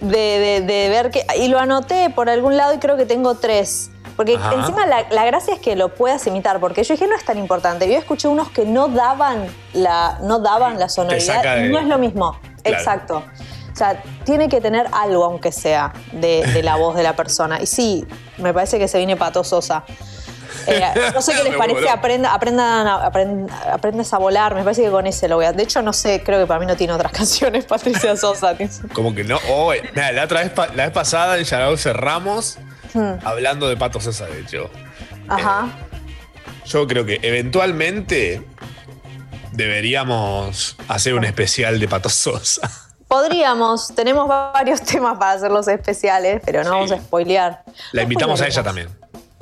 De, 0.00 0.16
de- 0.16 0.60
de 0.62 0.88
ver 0.88 1.10
que. 1.10 1.24
Y 1.38 1.48
lo 1.48 1.58
anoté 1.58 2.10
por 2.10 2.28
algún 2.30 2.56
lado 2.56 2.74
y 2.74 2.78
creo 2.78 2.96
que 2.96 3.06
tengo 3.06 3.34
tres. 3.36 3.90
Porque 4.16 4.36
Ajá. 4.36 4.54
encima 4.54 4.86
la, 4.86 5.04
la 5.10 5.24
gracia 5.26 5.52
es 5.54 5.60
que 5.60 5.76
lo 5.76 5.94
puedas 5.94 6.26
imitar, 6.26 6.58
porque 6.58 6.82
yo 6.84 6.94
dije 6.94 7.06
no 7.06 7.14
es 7.16 7.24
tan 7.24 7.36
importante. 7.38 7.86
Yo 7.86 7.98
escuché 7.98 8.28
unos 8.28 8.48
que 8.50 8.64
no 8.64 8.88
daban 8.88 9.46
la, 9.74 10.18
no 10.22 10.38
daban 10.38 10.78
la 10.78 10.88
sonoridad. 10.88 11.42
de- 11.56 11.68
no 11.68 11.78
es 11.78 11.86
lo 11.86 11.98
mismo. 11.98 12.38
Claro. 12.62 12.78
Exacto. 12.78 13.22
O 13.72 13.76
sea, 13.78 14.02
tiene 14.24 14.48
que 14.48 14.62
tener 14.62 14.86
algo, 14.92 15.24
aunque 15.24 15.52
sea, 15.52 15.92
de, 16.12 16.46
de 16.54 16.62
la 16.62 16.76
voz 16.76 16.94
de 16.96 17.02
la 17.02 17.14
persona. 17.14 17.60
Y 17.60 17.66
sí, 17.66 18.06
me 18.38 18.54
parece 18.54 18.78
que 18.78 18.88
se 18.88 18.96
viene 18.96 19.16
patososa. 19.16 19.84
Eh, 20.66 20.82
no 21.14 21.22
sé 21.22 21.32
qué 21.34 21.44
les 21.44 21.54
parece, 21.58 21.80
voló. 21.80 21.90
aprendan, 21.90 22.86
aprend- 22.86 23.50
aprendes 23.72 24.12
a 24.12 24.18
volar. 24.18 24.54
Me 24.54 24.62
parece 24.62 24.82
que 24.82 24.90
con 24.90 25.06
ese 25.06 25.28
lo 25.28 25.36
voy 25.36 25.44
a. 25.46 25.52
De 25.52 25.62
hecho, 25.62 25.82
no 25.82 25.92
sé, 25.92 26.22
creo 26.24 26.40
que 26.40 26.46
para 26.46 26.60
mí 26.60 26.66
no 26.66 26.76
tiene 26.76 26.92
otras 26.92 27.12
canciones, 27.20 27.64
Patricia 27.66 28.16
Sosa. 28.16 28.56
Como 28.92 29.14
que 29.14 29.24
no. 29.24 29.38
Oh, 29.50 29.72
mira, 29.94 30.12
la 30.12 30.24
otra 30.24 30.40
vez, 30.42 30.52
la 30.74 30.84
vez 30.84 30.90
pasada 30.92 31.38
en 31.38 31.44
Yarao 31.44 31.76
cerramos 31.76 32.58
Hmm. 32.94 33.18
hablando 33.24 33.68
de 33.68 33.76
Pato 33.76 34.00
Sosa, 34.00 34.24
de 34.26 34.40
hecho. 34.40 34.70
Ajá. 35.28 35.68
Yo 36.64 36.86
creo 36.86 37.04
que 37.04 37.18
eventualmente 37.22 38.42
deberíamos 39.52 40.76
hacer 40.88 41.14
un 41.14 41.24
especial 41.24 41.78
de 41.78 41.88
Pato 41.88 42.08
Sosa. 42.08 42.70
Podríamos, 43.08 43.94
tenemos 43.94 44.26
varios 44.26 44.82
temas 44.82 45.16
para 45.18 45.32
hacer 45.32 45.50
los 45.50 45.68
especiales, 45.68 46.42
pero 46.44 46.64
no 46.64 46.70
vamos 46.70 46.90
a 46.92 46.98
spoilear. 46.98 47.62
La 47.92 48.00
No 48.00 48.02
invitamos 48.02 48.40
a 48.40 48.46
ella 48.46 48.62
también. 48.62 48.88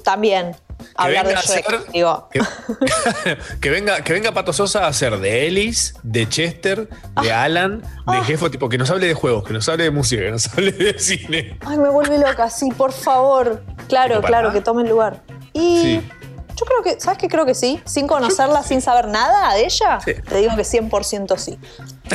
También. 0.02 0.54
Hablar 0.96 1.26
de 1.26 1.34
Shrek, 1.34 1.90
digo. 1.92 2.28
Que, 2.32 2.40
que 3.60 3.70
venga, 3.70 4.02
que 4.02 4.12
venga 4.12 4.32
Pato 4.32 4.52
Sosa 4.52 4.84
a 4.84 4.88
hacer 4.88 5.18
de 5.18 5.46
Ellis, 5.46 5.94
de 6.02 6.28
Chester, 6.28 6.88
de 7.22 7.32
Ah. 7.32 7.44
Alan, 7.44 7.82
de 8.06 8.22
Jefo, 8.24 8.50
tipo, 8.50 8.68
que 8.68 8.78
nos 8.78 8.90
hable 8.90 9.06
de 9.06 9.14
juegos, 9.14 9.44
que 9.44 9.52
nos 9.52 9.68
hable 9.68 9.84
de 9.84 9.90
música, 9.90 10.22
que 10.22 10.30
nos 10.30 10.46
hable 10.52 10.72
de 10.72 10.98
cine. 10.98 11.58
Ay, 11.66 11.78
me 11.78 11.88
vuelve 11.88 12.18
loca, 12.18 12.48
sí, 12.50 12.68
por 12.76 12.92
favor. 12.92 13.62
Claro, 13.88 14.16
¿No 14.16 14.20
para 14.20 14.28
claro, 14.28 14.48
nada? 14.48 14.58
que 14.60 14.64
tome 14.64 14.82
el 14.82 14.88
lugar. 14.88 15.22
Y 15.52 15.82
Sí. 15.82 16.02
yo 16.56 16.66
creo 16.66 16.82
que, 16.82 17.00
¿sabes 17.00 17.18
qué? 17.18 17.28
Creo 17.28 17.44
que 17.46 17.54
sí. 17.54 17.80
Sin 17.84 18.06
conocerla, 18.06 18.62
sin 18.62 18.80
saber 18.80 19.08
nada 19.08 19.54
de 19.54 19.64
ella, 19.64 20.00
Sí. 20.04 20.14
te 20.14 20.36
digo 20.38 20.54
que 20.56 20.64
100% 20.64 21.36
sí. 21.38 21.58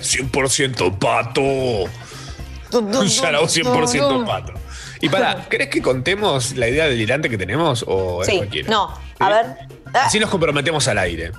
100% 0.00 0.98
pato. 0.98 1.40
Un 1.40 3.06
Yarao 3.06 3.46
100% 3.48 4.26
pato. 4.26 4.52
Y 5.00 5.08
para, 5.08 5.44
¿crees 5.48 5.70
que 5.70 5.80
contemos 5.82 6.56
la 6.56 6.68
idea 6.68 6.86
delirante 6.86 7.28
que 7.30 7.38
tenemos 7.38 7.84
o 7.86 8.22
es 8.22 8.28
Sí, 8.28 8.36
cualquiera? 8.38 8.68
no. 8.70 8.94
A 9.20 9.28
ver. 9.28 9.46
Ah, 9.94 10.04
Así 10.06 10.18
nos 10.20 10.30
comprometemos 10.30 10.86
al 10.88 10.98
aire. 10.98 11.32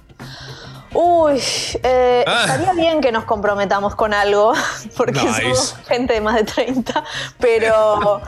Uy, 0.92 1.40
eh, 1.84 2.24
Ah. 2.26 2.46
estaría 2.48 2.74
bien 2.74 3.00
que 3.00 3.12
nos 3.12 3.24
comprometamos 3.26 3.94
con 3.94 4.12
algo, 4.12 4.54
porque 4.98 5.22
Nice. 5.22 5.42
somos 5.44 5.76
gente 5.88 6.14
de 6.14 6.22
más 6.22 6.36
de 6.36 6.44
30, 6.46 7.04
pero 7.40 8.22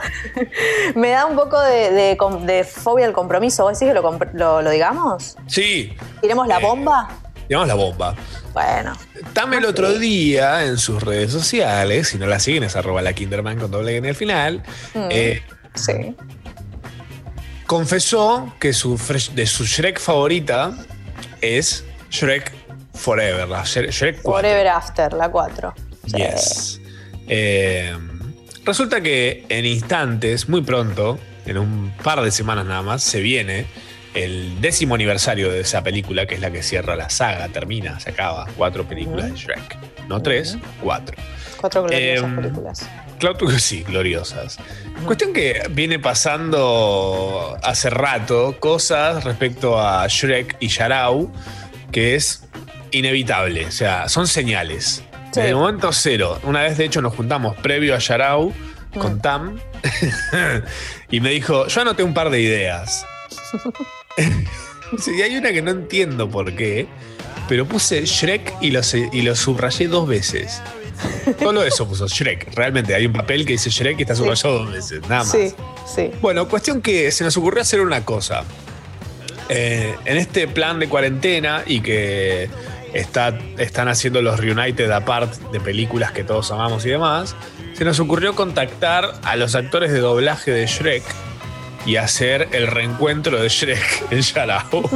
me 0.94 1.10
da 1.10 1.26
un 1.26 1.34
poco 1.34 1.58
de, 1.60 1.90
de 1.90 2.16
com- 2.16 2.46
de 2.46 2.62
fobia 2.62 3.06
al 3.06 3.12
compromiso. 3.12 3.64
¿Vos 3.64 3.72
decís 3.78 3.88
que 3.92 3.94
lo, 4.00 4.02
compr- 4.08 4.30
lo- 4.34 4.62
lo 4.62 4.70
digamos? 4.70 5.36
Sí. 5.48 5.92
¿Tiremos 6.20 6.46
la 6.46 6.58
Eh, 6.58 6.62
bomba? 6.62 7.08
Digamos 7.52 7.68
la 7.68 7.74
bomba. 7.74 8.16
Bueno. 8.54 8.94
Tame 9.34 9.58
el 9.58 9.66
otro 9.66 9.92
día 9.98 10.64
en 10.64 10.78
sus 10.78 11.02
redes 11.02 11.32
sociales, 11.32 12.08
si 12.08 12.16
no 12.16 12.24
la 12.24 12.38
siguen 12.40 12.62
es 12.62 12.76
arroba 12.76 13.02
la 13.02 13.12
Kinderman 13.12 13.58
con 13.58 13.70
doble 13.70 13.94
N 13.98 14.08
al 14.08 14.14
final, 14.14 14.62
Mm. 14.94 15.08
eh, 15.10 15.42
Sí. 15.74 16.16
confesó 17.66 18.54
que 18.58 18.72
su, 18.72 18.98
de 19.34 19.44
su 19.46 19.66
Shrek 19.66 20.00
favorita 20.00 20.72
es 21.42 21.84
Shrek 22.10 22.50
Forever, 22.94 23.46
la 23.46 23.64
Shrek 23.64 23.90
Shrek 23.90 24.22
4. 24.22 24.32
Forever 24.48 24.68
After, 24.68 25.12
la 25.12 25.28
4. 25.30 25.74
Yes. 26.06 26.80
Eh, 27.28 27.94
resulta 28.64 29.02
que 29.02 29.44
en 29.50 29.66
instantes, 29.66 30.48
muy 30.48 30.62
pronto, 30.62 31.18
en 31.44 31.58
un 31.58 31.92
par 32.02 32.22
de 32.22 32.30
semanas 32.30 32.64
nada 32.64 32.80
más, 32.80 33.02
se 33.02 33.20
viene 33.20 33.66
el 34.14 34.60
décimo 34.60 34.94
aniversario 34.94 35.50
de 35.50 35.60
esa 35.60 35.82
película, 35.82 36.26
que 36.26 36.34
es 36.34 36.40
la 36.40 36.50
que 36.50 36.62
cierra 36.62 36.96
la 36.96 37.08
saga, 37.10 37.48
termina, 37.48 37.98
se 38.00 38.10
acaba. 38.10 38.46
Cuatro 38.56 38.84
películas 38.84 39.30
de 39.32 39.36
Shrek. 39.38 39.78
No 40.08 40.20
tres, 40.22 40.58
cuatro. 40.82 41.16
Cuatro 41.60 41.84
gloriosas 41.84 42.24
Em, 42.24 42.36
películas. 42.36 42.90
Claro 43.18 43.36
que 43.38 43.58
sí, 43.58 43.84
gloriosas. 43.84 44.58
Cuestión 45.06 45.32
que 45.32 45.62
viene 45.70 45.98
pasando 45.98 47.56
hace 47.62 47.88
rato 47.88 48.56
cosas 48.58 49.22
respecto 49.24 49.80
a 49.80 50.06
Shrek 50.08 50.56
y 50.60 50.68
Yarao, 50.68 51.32
que 51.92 52.16
es 52.16 52.44
inevitable. 52.90 53.66
O 53.66 53.70
sea, 53.70 54.08
son 54.08 54.26
señales. 54.26 55.04
Sí. 55.30 55.40
Desde 55.40 55.48
el 55.50 55.54
momento 55.54 55.92
cero. 55.92 56.40
Una 56.42 56.62
vez, 56.62 56.76
de 56.76 56.84
hecho, 56.84 57.00
nos 57.00 57.14
juntamos 57.14 57.56
previo 57.56 57.94
a 57.94 57.98
Yarao 57.98 58.52
con 58.98 59.22
Tam 59.22 59.58
y 61.10 61.20
me 61.20 61.30
dijo: 61.30 61.68
Yo 61.68 61.80
anoté 61.80 62.02
un 62.02 62.12
par 62.12 62.28
de 62.28 62.40
ideas. 62.40 63.06
Sí, 64.98 65.12
y 65.16 65.22
hay 65.22 65.36
una 65.36 65.52
que 65.52 65.62
no 65.62 65.70
entiendo 65.70 66.28
por 66.28 66.54
qué, 66.54 66.86
pero 67.48 67.66
puse 67.66 68.04
Shrek 68.04 68.56
y 68.60 68.72
lo, 68.72 68.80
y 69.12 69.22
lo 69.22 69.34
subrayé 69.34 69.88
dos 69.88 70.06
veces. 70.06 70.60
Solo 71.38 71.62
eso 71.64 71.88
puso 71.88 72.06
Shrek. 72.06 72.54
Realmente 72.54 72.94
hay 72.94 73.06
un 73.06 73.12
papel 73.12 73.46
que 73.46 73.52
dice 73.52 73.70
Shrek 73.70 73.98
y 73.98 74.02
está 74.02 74.14
subrayado 74.14 74.64
dos 74.64 74.72
veces, 74.72 75.00
nada 75.02 75.24
más. 75.24 75.30
Sí, 75.30 75.54
sí. 75.94 76.10
Bueno, 76.20 76.46
cuestión 76.48 76.82
que 76.82 77.10
se 77.10 77.24
nos 77.24 77.36
ocurrió 77.36 77.62
hacer 77.62 77.80
una 77.80 78.04
cosa. 78.04 78.44
Eh, 79.48 79.94
en 80.04 80.16
este 80.18 80.46
plan 80.46 80.78
de 80.78 80.88
cuarentena 80.88 81.62
y 81.66 81.80
que 81.80 82.48
está, 82.94 83.38
están 83.58 83.88
haciendo 83.88 84.22
los 84.22 84.38
Reunited 84.38 84.90
Apart 84.90 85.34
de 85.50 85.60
películas 85.60 86.12
que 86.12 86.24
todos 86.24 86.50
amamos 86.52 86.84
y 86.86 86.90
demás, 86.90 87.34
se 87.74 87.84
nos 87.84 87.98
ocurrió 88.00 88.34
contactar 88.34 89.14
a 89.22 89.36
los 89.36 89.54
actores 89.54 89.92
de 89.92 89.98
doblaje 89.98 90.50
de 90.50 90.66
Shrek 90.66 91.02
y 91.84 91.96
hacer 91.96 92.48
el 92.52 92.66
reencuentro 92.68 93.40
de 93.40 93.48
Shrek 93.48 94.06
en 94.12 94.20
Yarao. 94.20 94.62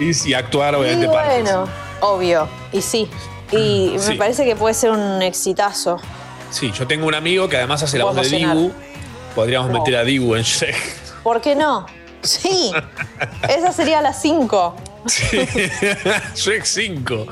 y, 0.00 0.28
y 0.28 0.34
actuar, 0.34 0.74
obviamente, 0.74 1.06
y 1.06 1.08
bueno, 1.08 1.68
obvio. 2.00 2.48
Y 2.72 2.82
sí. 2.82 3.08
Y 3.52 3.90
me 3.94 3.98
Sí. 3.98 4.14
parece 4.14 4.44
que 4.44 4.56
puede 4.56 4.74
ser 4.74 4.90
un 4.90 5.22
exitazo. 5.22 6.00
Sí, 6.50 6.72
yo 6.72 6.86
tengo 6.86 7.06
un 7.06 7.14
amigo 7.14 7.48
que 7.48 7.56
además 7.56 7.82
hace 7.82 7.98
la 7.98 8.04
voz 8.04 8.16
de. 8.16 8.36
Dibu. 8.36 8.72
Podríamos 9.34 9.70
meter 9.70 9.96
a 9.96 10.04
Dibu 10.04 10.34
en 10.36 10.42
Shrek. 10.42 10.76
¿Por 11.22 11.40
qué 11.40 11.54
no? 11.56 11.86
Sí. 12.22 12.72
Esa 13.48 13.72
sería 13.72 14.00
la 14.00 14.12
5. 14.12 14.76
Sí. 15.06 15.26
Shrek 16.34 16.64
5. 16.64 17.26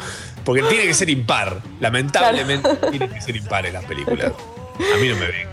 Porque 0.44 0.62
tiene 0.62 0.84
que 0.84 0.94
ser 0.94 1.08
impar. 1.10 1.60
Lamentablemente 1.80 2.68
tiene 2.90 3.08
que 3.08 3.20
ser 3.20 3.36
impar 3.36 3.64
en 3.66 3.74
las 3.74 3.84
películas. 3.84 4.32
A 4.32 4.96
mí 4.98 5.08
no 5.08 5.16
me 5.16 5.26
vengan 5.26 5.51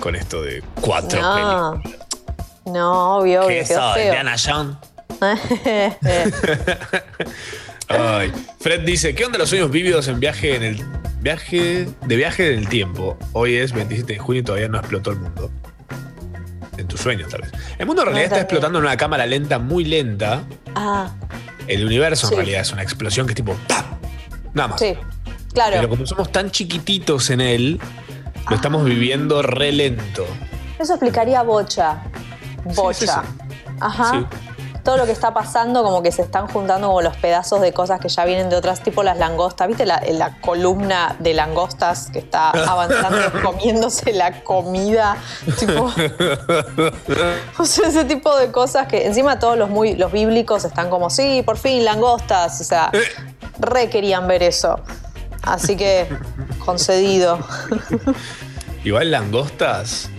con 0.00 0.14
esto 0.16 0.42
de 0.42 0.62
cuatro 0.80 1.20
No. 1.20 1.82
No, 2.66 3.16
obvio, 3.18 3.44
obvio. 3.46 3.58
¿Qué 3.60 3.64
feo. 3.64 3.96
Indiana 3.96 4.34
Jones? 4.36 4.76
películas. 5.20 6.34
Ay. 7.88 8.32
Fred 8.60 8.80
dice, 8.84 9.14
¿qué 9.14 9.24
onda 9.24 9.38
los 9.38 9.48
sueños 9.48 9.70
vívidos 9.70 10.08
en 10.08 10.18
viaje 10.18 10.56
en 10.56 10.62
el 10.64 10.84
viaje 11.20 11.88
de 12.04 12.16
viaje 12.16 12.52
en 12.52 12.58
el 12.58 12.68
tiempo? 12.68 13.16
Hoy 13.32 13.56
es 13.56 13.72
27 13.72 14.14
de 14.14 14.18
junio 14.18 14.40
y 14.40 14.44
todavía 14.44 14.68
no 14.68 14.78
explotó 14.78 15.12
el 15.12 15.18
mundo. 15.20 15.50
En 16.76 16.88
tus 16.88 17.00
sueños, 17.00 17.30
tal 17.30 17.42
vez. 17.42 17.52
El 17.78 17.86
mundo 17.86 18.02
en 18.02 18.06
No, 18.08 18.12
realidad 18.12 18.32
está 18.32 18.40
explotando 18.42 18.78
en 18.80 18.84
una 18.84 18.96
cámara 18.96 19.24
lenta, 19.26 19.58
muy 19.58 19.84
lenta. 19.84 20.42
ah, 20.74 21.08
El 21.68 21.86
universo 21.86 22.26
Sí. 22.26 22.34
en 22.34 22.38
realidad 22.38 22.60
es 22.62 22.72
una 22.72 22.82
explosión 22.82 23.26
que 23.26 23.32
es 23.32 23.36
tipo 23.36 23.56
¡pam! 23.68 23.84
Nada 24.54 24.68
más. 24.68 24.80
sí. 24.80 24.94
Claro. 25.54 25.76
Pero 25.76 25.88
como 25.88 26.04
somos 26.04 26.30
tan 26.30 26.50
chiquititos 26.50 27.30
en 27.30 27.40
él, 27.40 27.80
lo 28.48 28.56
estamos 28.56 28.84
viviendo 28.84 29.42
re 29.42 29.72
lento. 29.72 30.24
Eso 30.78 30.94
explicaría 30.94 31.42
bocha. 31.42 32.02
Bocha. 32.64 32.92
Sí, 32.92 33.06
sí, 33.06 33.12
sí. 33.12 33.76
Ajá. 33.80 34.28
Todo 34.84 34.98
lo 34.98 35.06
que 35.06 35.10
está 35.10 35.34
pasando, 35.34 35.82
como 35.82 36.00
que 36.00 36.12
se 36.12 36.22
están 36.22 36.46
juntando 36.46 36.86
como 36.86 37.02
los 37.02 37.16
pedazos 37.16 37.60
de 37.60 37.72
cosas 37.72 37.98
que 37.98 38.08
ya 38.08 38.24
vienen 38.24 38.48
de 38.48 38.54
otras, 38.54 38.82
tipo 38.82 39.02
las 39.02 39.18
langostas. 39.18 39.66
¿Viste 39.66 39.84
la, 39.84 40.00
la 40.12 40.40
columna 40.40 41.16
de 41.18 41.34
langostas 41.34 42.08
que 42.12 42.20
está 42.20 42.50
avanzando, 42.70 43.18
comiéndose 43.42 44.12
la 44.12 44.44
comida? 44.44 45.16
Tipo, 45.58 45.86
o 47.58 47.64
sea, 47.64 47.88
ese 47.88 48.04
tipo 48.04 48.36
de 48.36 48.52
cosas 48.52 48.86
que 48.86 49.06
encima 49.06 49.40
todos 49.40 49.58
los, 49.58 49.70
muy, 49.70 49.96
los 49.96 50.12
bíblicos 50.12 50.64
están 50.64 50.88
como, 50.88 51.10
sí, 51.10 51.42
por 51.44 51.58
fin, 51.58 51.84
langostas. 51.84 52.60
O 52.60 52.64
sea, 52.64 52.92
re 53.58 53.90
querían 53.90 54.28
ver 54.28 54.44
eso. 54.44 54.78
Así 55.46 55.76
que, 55.76 56.06
concedido. 56.64 57.38
Igual 58.84 59.10
langostas 59.10 60.10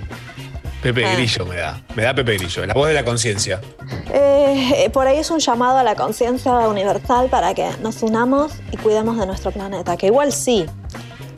Pepe 0.81 1.05
Ah. 1.05 1.13
Grillo 1.15 1.45
me 1.45 1.55
da. 1.57 1.81
Me 1.95 2.03
da 2.03 2.13
Pepe 2.13 2.37
Grillo. 2.37 2.65
La 2.65 2.73
voz 2.73 2.87
de 2.87 2.93
la 2.93 3.03
conciencia. 3.03 3.61
Eh, 4.13 4.85
eh, 4.85 4.89
por 4.89 5.07
ahí 5.07 5.17
es 5.17 5.29
un 5.31 5.39
llamado 5.39 5.77
a 5.77 5.83
la 5.83 5.95
conciencia 5.95 6.51
universal 6.67 7.29
para 7.29 7.53
que 7.53 7.69
nos 7.81 8.01
unamos 8.03 8.53
y 8.71 8.77
cuidemos 8.77 9.17
de 9.19 9.25
nuestro 9.25 9.51
planeta. 9.51 9.97
Que 9.97 10.07
igual 10.07 10.31
sí. 10.31 10.65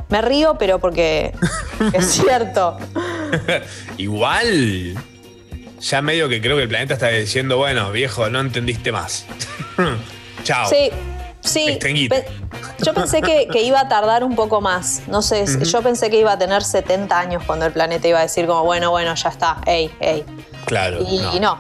Me 0.10 0.22
río, 0.22 0.55
pero 0.60 0.79
porque 0.79 1.34
es 1.93 2.05
cierto. 2.12 2.77
Igual. 3.98 4.96
Ya 5.81 6.01
medio 6.01 6.27
que 6.27 6.41
creo 6.41 6.58
que 6.58 6.63
el 6.63 6.69
planeta 6.69 6.96
está 6.96 7.08
diciendo, 7.08 7.58
bueno, 7.58 7.91
viejo, 7.91 8.29
no 8.29 8.41
entendiste 8.41 8.91
más. 8.91 9.25
Chao. 10.43 10.67
Sí, 10.69 10.89
sí. 11.49 11.77
Pe- 12.09 12.25
yo 12.85 12.93
pensé 12.93 13.21
que, 13.21 13.47
que 13.51 13.61
iba 13.63 13.79
a 13.81 13.87
tardar 13.89 14.23
un 14.23 14.35
poco 14.35 14.61
más. 14.61 15.01
No 15.07 15.21
sé, 15.21 15.45
yo 15.65 15.81
pensé 15.81 16.09
que 16.09 16.19
iba 16.19 16.31
a 16.33 16.37
tener 16.37 16.63
70 16.63 17.17
años 17.19 17.43
cuando 17.45 17.65
el 17.65 17.71
planeta 17.73 18.07
iba 18.07 18.19
a 18.19 18.23
decir 18.23 18.45
como, 18.47 18.63
bueno, 18.63 18.91
bueno, 18.91 19.13
ya 19.15 19.29
está, 19.29 19.57
ey, 19.65 19.91
ey. 19.99 20.23
Claro. 20.65 21.01
Y 21.01 21.19
y 21.35 21.39
no, 21.39 21.57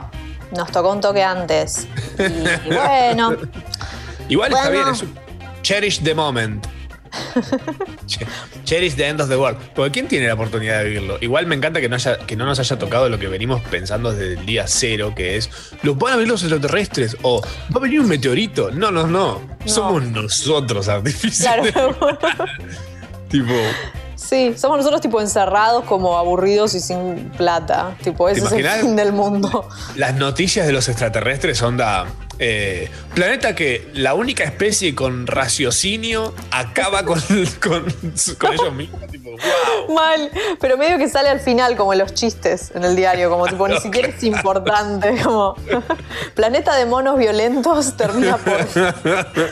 nos 0.51 0.71
tocó 0.71 0.91
un 0.91 1.01
toque 1.01 1.23
antes. 1.23 1.87
Y, 2.17 2.69
y 2.69 2.73
bueno, 2.75 3.35
Igual 4.29 4.53
está 4.53 4.69
bien, 4.69 4.87
es 4.89 5.01
un 5.01 5.17
cherish 5.63 6.03
the 6.03 6.13
moment. 6.13 6.65
Che- 8.05 8.25
cherish 8.63 8.95
the 8.95 9.07
end 9.07 9.21
of 9.21 9.29
the 9.29 9.37
world. 9.37 9.57
Porque 9.75 9.91
¿quién 9.91 10.07
tiene 10.07 10.27
la 10.27 10.33
oportunidad 10.33 10.79
de 10.79 10.85
vivirlo? 10.85 11.17
Igual 11.21 11.45
me 11.47 11.55
encanta 11.55 11.79
que 11.81 11.89
no, 11.89 11.95
haya, 11.95 12.17
que 12.19 12.35
no 12.35 12.45
nos 12.45 12.59
haya 12.59 12.77
tocado 12.77 13.09
lo 13.09 13.19
que 13.19 13.27
venimos 13.27 13.61
pensando 13.61 14.11
desde 14.11 14.39
el 14.39 14.45
día 14.45 14.65
cero, 14.67 15.13
que 15.15 15.37
es, 15.37 15.49
¿los 15.83 15.97
van 15.97 16.13
a 16.13 16.15
ver 16.17 16.27
los 16.27 16.41
extraterrestres? 16.41 17.17
¿O 17.21 17.41
va 17.41 17.77
a 17.77 17.79
venir 17.79 17.99
un 18.01 18.07
meteorito? 18.07 18.71
No, 18.71 18.91
no, 18.91 19.07
no. 19.07 19.41
Somos 19.65 20.03
nosotros 20.03 20.87
artificiales. 20.87 21.71
claro. 21.73 21.95
tipo, 23.29 23.53
Sí, 24.15 24.53
somos 24.57 24.77
nosotros 24.77 24.99
tipo 25.01 25.21
encerrados 25.21 25.85
como 25.85 26.17
aburridos 26.17 26.75
y 26.75 26.81
sin 26.81 27.31
plata. 27.37 27.95
Tipo, 28.03 28.27
ese 28.27 28.45
es 28.45 28.51
el 28.51 28.67
fin 28.81 28.95
del 28.95 29.13
mundo. 29.13 29.67
las 29.95 30.13
noticias 30.15 30.67
de 30.67 30.73
los 30.73 30.89
extraterrestres 30.89 31.61
onda... 31.61 32.05
eh, 32.39 32.89
planeta 33.13 33.53
que 33.53 33.89
la 33.93 34.13
única 34.13 34.43
especie 34.45 34.95
con 34.95 35.27
raciocinio 35.27 36.33
acaba 36.51 37.03
con, 37.03 37.19
con, 37.61 37.85
con 38.37 38.53
ellos 38.53 38.73
mismos. 38.73 39.01
Tipo, 39.11 39.31
wow. 39.31 39.93
Mal, 39.95 40.31
pero 40.59 40.77
medio 40.77 40.97
que 40.97 41.09
sale 41.09 41.29
al 41.29 41.39
final 41.41 41.75
como 41.75 41.93
los 41.95 42.13
chistes 42.13 42.71
en 42.73 42.83
el 42.85 42.95
diario, 42.95 43.29
como 43.29 43.45
tipo, 43.47 43.67
ni 43.67 43.77
siquiera 43.79 44.07
es 44.07 44.23
importante, 44.23 45.15
como 45.21 45.55
planeta 46.35 46.75
de 46.75 46.85
monos 46.85 47.17
violentos 47.17 47.97
termina 47.97 48.37
por 48.37 48.65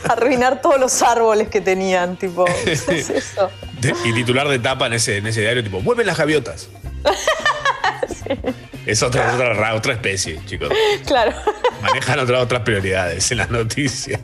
arruinar 0.10 0.62
todos 0.62 0.80
los 0.80 1.02
árboles 1.02 1.48
que 1.48 1.60
tenían, 1.60 2.16
tipo, 2.16 2.44
¿qué 2.64 2.72
es 2.72 2.88
eso? 2.88 3.50
De- 3.80 3.94
y 4.04 4.12
titular 4.14 4.48
de 4.48 4.58
tapa 4.58 4.86
en 4.86 4.94
ese, 4.94 5.18
en 5.18 5.26
ese 5.26 5.42
diario, 5.42 5.62
tipo, 5.62 5.80
vuelven 5.82 6.06
las 6.06 6.16
gaviotas. 6.16 6.68
Es 8.88 9.02
otra, 9.02 9.34
otra, 9.34 9.52
ra- 9.52 9.74
otra 9.74 9.92
especie, 9.92 10.40
chicos. 10.46 10.70
Claro. 11.06 11.32
Manejan 11.82 12.18
otra- 12.20 12.40
otras 12.40 12.62
prioridades 12.62 13.30
en 13.30 13.38
las 13.38 13.50
noticias. 13.50 14.20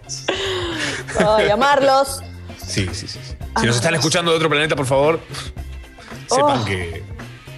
Ay, 1.18 1.48
amarlos. 1.52 2.22
Sí, 2.66 2.88
sí, 2.92 3.06
sí. 3.06 3.18
sí. 3.22 3.34
Si 3.60 3.66
nos 3.66 3.76
están 3.76 3.94
escuchando 3.94 4.30
de 4.30 4.36
otro 4.38 4.48
planeta, 4.48 4.74
por 4.74 4.86
favor, 4.86 5.20
sepan 6.28 6.62
Oh. 6.62 6.64
que 6.64 7.02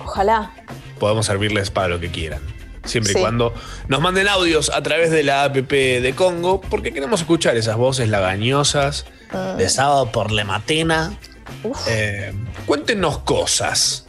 Ojalá. 0.00 0.52
podemos 0.98 1.24
servirles 1.26 1.70
para 1.70 1.88
lo 1.88 2.00
que 2.00 2.10
quieran. 2.10 2.40
Siempre 2.84 3.12
y 3.12 3.16
cuando 3.20 3.52
nos 3.88 4.00
manden 4.00 4.28
audios 4.28 4.70
a 4.70 4.82
través 4.82 5.10
de 5.10 5.22
la 5.24 5.44
app 5.44 5.54
de 5.56 6.12
Congo, 6.16 6.60
porque 6.60 6.92
queremos 6.92 7.20
escuchar 7.20 7.56
esas 7.56 7.76
voces 7.76 8.08
lagañosas. 8.08 9.06
De 9.56 9.68
sábado 9.68 10.12
por 10.12 10.30
la 10.30 10.44
matina. 10.44 11.12
Eh, 11.88 12.32
cuéntenos 12.66 13.18
cosas. 13.20 14.05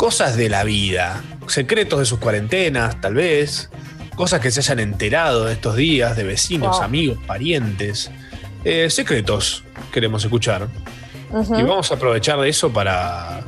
Cosas 0.00 0.34
de 0.38 0.48
la 0.48 0.64
vida. 0.64 1.20
Secretos 1.46 1.98
de 1.98 2.06
sus 2.06 2.18
cuarentenas, 2.18 2.98
tal 3.02 3.12
vez. 3.12 3.68
Cosas 4.16 4.40
que 4.40 4.50
se 4.50 4.60
hayan 4.60 4.80
enterado 4.80 5.44
de 5.44 5.52
estos 5.52 5.76
días, 5.76 6.16
de 6.16 6.24
vecinos, 6.24 6.76
Wow. 6.78 6.82
amigos, 6.84 7.18
parientes. 7.26 8.10
Eh, 8.64 8.88
secretos 8.88 9.62
queremos 9.92 10.24
escuchar. 10.24 10.68
Y 11.30 11.62
vamos 11.64 11.92
a 11.92 11.96
aprovechar 11.96 12.40
de 12.40 12.48
eso 12.48 12.72
para, 12.72 13.40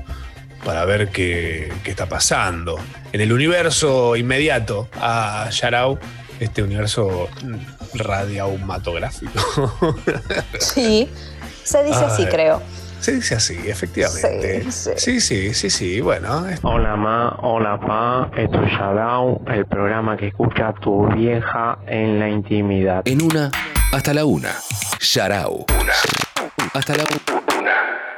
para 0.62 0.84
ver 0.84 1.08
qué, 1.08 1.72
qué 1.84 1.90
está 1.90 2.06
pasando. 2.06 2.78
En 3.14 3.22
el 3.22 3.32
universo 3.32 4.14
inmediato 4.14 4.90
a 5.00 5.48
Yarao, 5.50 5.98
este 6.38 6.62
universo 6.62 7.30
radiomatográfico. 7.94 9.32
Sí. 10.60 11.08
Se 11.64 11.82
dice 11.82 12.04
así, 12.04 12.24
Ay. 12.24 12.28
creo. 12.30 12.62
Se 13.02 13.10
dice 13.10 13.34
así, 13.34 13.58
efectivamente. 13.66 14.70
Sí, 14.70 14.92
sí, 14.96 15.20
sí, 15.20 15.54
sí, 15.54 15.70
sí. 15.70 16.00
Bueno, 16.00 16.46
Hola 16.62 16.94
ma, 16.94 17.36
hola 17.42 17.80
pa, 17.80 18.30
esto 18.36 18.62
es 18.62 18.70
Shadao, 18.70 19.42
el 19.48 19.66
programa 19.66 20.16
que 20.16 20.28
escucha 20.28 20.72
tu 20.80 21.08
vieja 21.08 21.78
en 21.88 22.20
la 22.20 22.28
intimidad. 22.28 23.02
En 23.04 23.20
una, 23.20 23.50
hasta 23.92 24.14
la 24.14 24.24
una. 24.24 24.54
Sharau. 25.00 25.66
Hasta 26.74 26.96
la 26.96 27.02
una. 27.02 27.72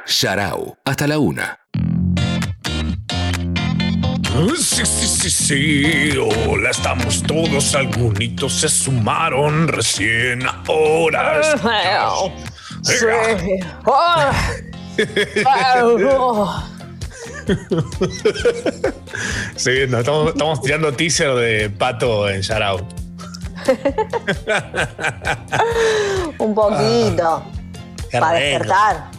Sharau. 0.05 0.77
Hasta 0.85 1.07
la 1.07 1.17
una. 1.17 1.59
Sí, 4.55 4.85
sí, 4.85 5.07
sí, 5.07 5.29
sí. 5.31 6.17
Hola, 6.47 6.69
estamos 6.69 7.23
todos. 7.23 7.73
Algunitos 7.73 8.53
se 8.53 8.69
sumaron 8.69 9.67
recién 9.67 10.43
ahora. 10.67 11.41
Sí. 11.41 11.57
Ah. 11.63 11.81
Ah, 11.97 12.09
oh. 12.13 12.31
No, 19.89 19.99
estamos, 19.99 20.29
estamos 20.29 20.61
tirando 20.61 20.93
teaser 20.93 21.35
de 21.35 21.69
pato 21.69 22.29
en 22.29 22.41
Yarao. 22.41 22.87
Un 26.39 26.55
poquito. 26.55 27.43
Qué 28.09 28.19
Para 28.19 28.39
despertar. 28.39 29.11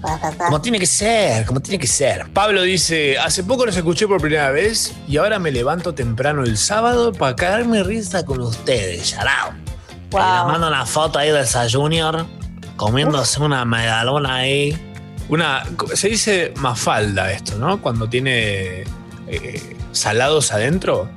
Para 0.00 0.14
despertar. 0.14 0.46
Como 0.46 0.60
tiene 0.60 0.78
que 0.78 0.86
ser, 0.86 1.44
como 1.46 1.60
tiene 1.60 1.78
que 1.78 1.86
ser. 1.86 2.30
Pablo 2.32 2.62
dice, 2.62 3.18
hace 3.18 3.44
poco 3.44 3.66
los 3.66 3.76
escuché 3.76 4.06
por 4.06 4.20
primera 4.20 4.50
vez 4.50 4.94
y 5.08 5.16
ahora 5.16 5.38
me 5.38 5.50
levanto 5.50 5.94
temprano 5.94 6.44
el 6.44 6.58
sábado 6.58 7.12
para 7.12 7.36
cagarme 7.36 7.82
risa 7.82 8.24
con 8.24 8.40
ustedes. 8.40 9.10
Charao. 9.10 9.52
Y 10.12 10.16
nos 10.16 10.46
manda 10.46 10.68
una 10.68 10.86
foto 10.86 11.18
ahí 11.18 11.30
de 11.30 11.40
esa 11.40 11.68
Junior 11.70 12.26
comiéndose 12.76 13.40
una 13.42 13.64
medalona 13.64 14.36
ahí. 14.36 14.89
Una, 15.30 15.64
se 15.94 16.08
dice 16.08 16.52
mafalda 16.56 17.30
esto, 17.30 17.56
¿no? 17.56 17.80
Cuando 17.80 18.08
tiene 18.08 18.84
eh, 19.28 19.76
salados 19.92 20.52
adentro. 20.52 21.08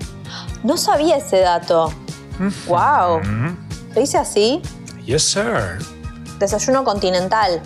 No 0.63 0.77
sabía 0.77 1.17
ese 1.17 1.39
dato. 1.39 1.91
Wow. 2.67 3.21
Mm. 3.23 3.57
¿Se 3.93 3.99
dice 3.99 4.17
así? 4.17 4.61
Yes, 5.05 5.23
sir. 5.23 5.79
Desayuno 6.39 6.83
continental. 6.83 7.61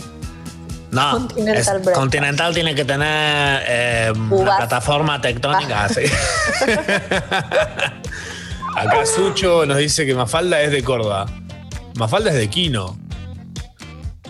No, 0.92 1.12
Continental 1.12 1.82
es-. 1.86 1.90
Continental 1.92 2.54
tiene 2.54 2.74
que 2.74 2.86
tener 2.86 3.64
eh, 3.68 4.14
una 4.16 4.36
Uvas. 4.36 4.58
plataforma 4.58 5.20
tectónica. 5.20 5.90
Sí. 5.90 6.04
Acá 8.76 9.06
Sucho 9.06 9.66
nos 9.66 9.78
dice 9.78 10.06
que 10.06 10.14
Mafalda 10.16 10.62
es 10.62 10.72
de 10.72 10.84
Córdoba. 10.84 11.26
Mafalda 11.96 12.30
es 12.30 12.38
de 12.38 12.50
Quino. 12.50 12.98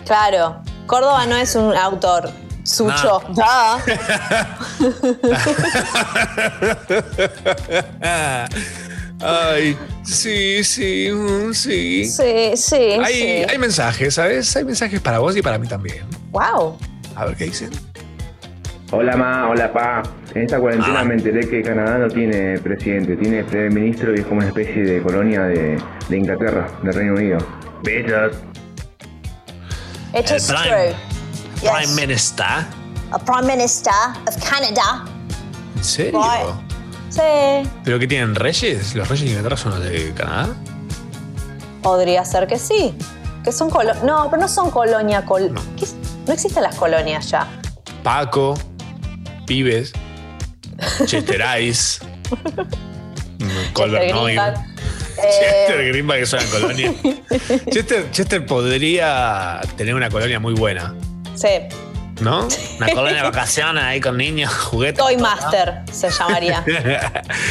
Claro. 0.04 0.62
Córdoba 0.88 1.26
no 1.26 1.36
es 1.36 1.54
un 1.54 1.76
autor. 1.76 2.30
Sucho. 2.64 3.20
Da. 3.34 3.78
Ay, 9.20 9.76
sí, 10.02 10.62
sí, 10.64 11.10
mm, 11.12 11.52
sí. 11.52 12.04
Sí, 12.06 12.52
sí. 12.56 12.76
Hay, 13.04 13.14
sí. 13.14 13.22
hay 13.50 13.58
mensajes, 13.58 14.14
¿sabes? 14.14 14.56
Hay 14.56 14.64
mensajes 14.64 15.00
para 15.00 15.18
vos 15.18 15.36
y 15.36 15.42
para 15.42 15.58
mí 15.58 15.66
también. 15.68 16.04
Wow. 16.30 16.78
A 17.16 17.24
ver 17.26 17.36
qué 17.36 17.44
dicen. 17.44 17.70
Hola 18.90 19.16
ma, 19.16 19.48
hola 19.50 19.70
pa. 19.72 20.02
En 20.34 20.42
esta 20.42 20.58
cuarentena 20.58 21.00
Ah. 21.00 21.04
me 21.04 21.14
enteré 21.14 21.40
que 21.46 21.62
Canadá 21.62 21.98
no 21.98 22.08
tiene 22.08 22.58
presidente, 22.60 23.16
tiene 23.16 23.44
primer 23.44 23.72
ministro 23.72 24.14
y 24.14 24.20
es 24.20 24.24
como 24.26 24.38
una 24.38 24.48
especie 24.48 24.82
de 24.84 25.02
colonia 25.02 25.42
de, 25.42 25.78
de 26.08 26.16
Inglaterra, 26.16 26.66
de 26.82 26.92
Reino 26.92 27.14
Unido. 27.14 27.38
Besos. 27.82 28.36
It 30.18 30.30
El 30.30 30.36
is 30.36 30.46
prime- 30.46 30.62
true. 30.68 30.94
Prime 31.60 31.80
Yes. 31.86 31.94
Minister. 31.94 32.66
A 33.10 33.18
Prime 33.18 33.42
Minister 33.46 33.92
of 34.26 34.36
Canada. 34.48 35.04
¿En 35.76 35.84
serio? 35.84 36.20
Right. 36.22 36.54
Sí. 37.10 37.70
¿Pero 37.84 37.98
qué 37.98 38.06
tienen 38.06 38.34
reyes? 38.34 38.94
¿Los 38.94 39.08
reyes 39.08 39.24
de 39.24 39.30
Inglaterra 39.30 39.56
son 39.56 39.72
los 39.72 39.80
de 39.90 40.12
Canadá? 40.14 40.54
Podría 41.82 42.24
ser 42.24 42.46
que 42.46 42.58
sí. 42.58 42.94
Que 43.44 43.52
son 43.52 43.70
colo 43.70 43.94
No, 44.04 44.28
pero 44.30 44.42
no 44.42 44.48
son 44.48 44.70
colonia. 44.70 45.24
Col. 45.24 45.52
No 45.52 46.32
existen 46.32 46.62
las 46.62 46.74
colonias 46.74 47.30
ya. 47.30 47.46
Paco, 48.02 48.54
Pibes, 49.46 49.92
Chester 51.06 51.42
Ice, 51.62 52.04
mm, 53.38 53.72
Colbert 53.72 54.12
Chester. 54.12 54.54
Chester 55.22 55.80
Eh, 55.80 55.88
Greenback 55.88 56.18
es 56.20 56.32
una 56.32 56.44
colonia. 56.46 56.92
Chester, 57.70 58.10
Chester 58.10 58.46
podría 58.46 59.60
tener 59.76 59.94
una 59.94 60.08
colonia 60.10 60.40
muy 60.40 60.54
buena. 60.54 60.94
sí. 61.34 61.48
¿No? 62.20 62.48
Una 62.78 62.88
colonia 62.94 63.18
de 63.18 63.22
vacaciones 63.22 63.84
ahí 63.84 64.00
con 64.00 64.16
niños, 64.16 64.52
juguetes. 64.70 64.98
Toy 64.98 65.16
Master 65.18 65.82
se 65.92 66.10
llamaría. 66.10 66.64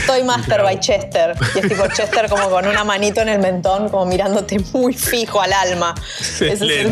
Toy 0.05 0.23
Master 0.25 0.61
by 0.61 0.77
Chester. 0.81 1.35
Y 1.55 1.59
es 1.59 1.69
tipo 1.69 1.87
Chester 1.87 2.27
como 2.27 2.49
con 2.49 2.67
una 2.67 2.83
manito 2.83 3.21
en 3.21 3.29
el 3.29 3.39
mentón, 3.39 3.87
como 3.87 4.05
mirándote 4.05 4.59
muy 4.73 4.93
fijo 4.93 5.39
al 5.41 5.53
alma. 5.53 5.95
Ese 6.19 6.51
es 6.51 6.59
el- 6.59 6.91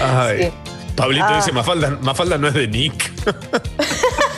Ay. 0.00 0.44
Sí. 0.44 0.52
Pablito 0.94 1.26
Ah. 1.28 1.36
dice, 1.38 1.50
Mafalda, 1.50 1.98
Mafalda 2.02 2.38
no 2.38 2.46
es 2.46 2.54
de 2.54 2.68
Nick. 2.68 3.10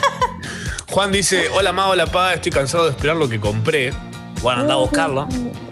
Juan 0.89 1.11
dice, 1.11 1.47
hola 1.53 1.71
ma, 1.71 1.87
hola 1.87 2.05
pa, 2.07 2.33
estoy 2.33 2.51
cansado 2.51 2.85
de 2.85 2.91
esperar 2.91 3.15
lo 3.15 3.29
que 3.29 3.39
compré. 3.39 3.93
Bueno, 4.41 4.61
anda 4.61 4.73
a 4.73 4.77
buscarlo. 4.77 5.27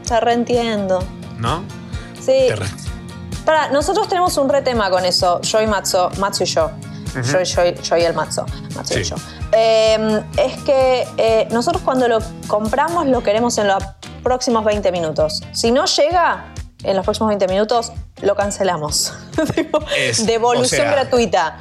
Te 0.08 0.20
reentiendo. 0.20 1.04
¿No? 1.38 1.64
Sí. 2.20 2.46
Te 2.48 2.56
re- 2.56 2.66
Para, 3.46 3.70
nosotros 3.70 4.08
tenemos 4.08 4.38
un 4.38 4.50
re 4.50 4.62
tema 4.62 4.90
con 4.90 5.06
eso, 5.06 5.42
yo 5.42 5.62
y 5.62 5.68
Matzo, 5.68 6.10
Matzo 6.20 6.44
y 6.44 6.48
yo. 6.48 6.72
yo, 7.16 7.42
yo, 7.42 7.64
yo 7.82 7.98
y 7.98 8.02
el 8.04 8.14
Matzo, 8.14 8.46
Matzo 8.76 9.00
y 9.00 9.04
yo. 9.04 9.16
Eh, 9.52 10.22
es 10.38 10.58
que 10.64 11.08
eh, 11.18 11.48
nosotros 11.52 11.82
cuando 11.84 12.08
lo 12.08 12.20
compramos 12.48 13.08
lo 13.08 13.24
queremos 13.24 13.58
en 13.58 13.68
los 13.68 13.84
próximos 14.24 14.64
20 14.66 14.92
minutos. 14.92 15.42
Si 15.54 15.72
no 15.72 15.86
llega 15.86 16.54
en 16.84 16.96
los 16.96 17.04
próximos 17.04 17.30
20 17.30 17.48
minutos, 17.48 17.92
lo 18.22 18.36
cancelamos. 18.36 19.14
Es, 19.98 20.26
Devolución 20.26 20.82
o 20.82 20.84
sea, 20.84 20.92
gratuita. 20.92 21.58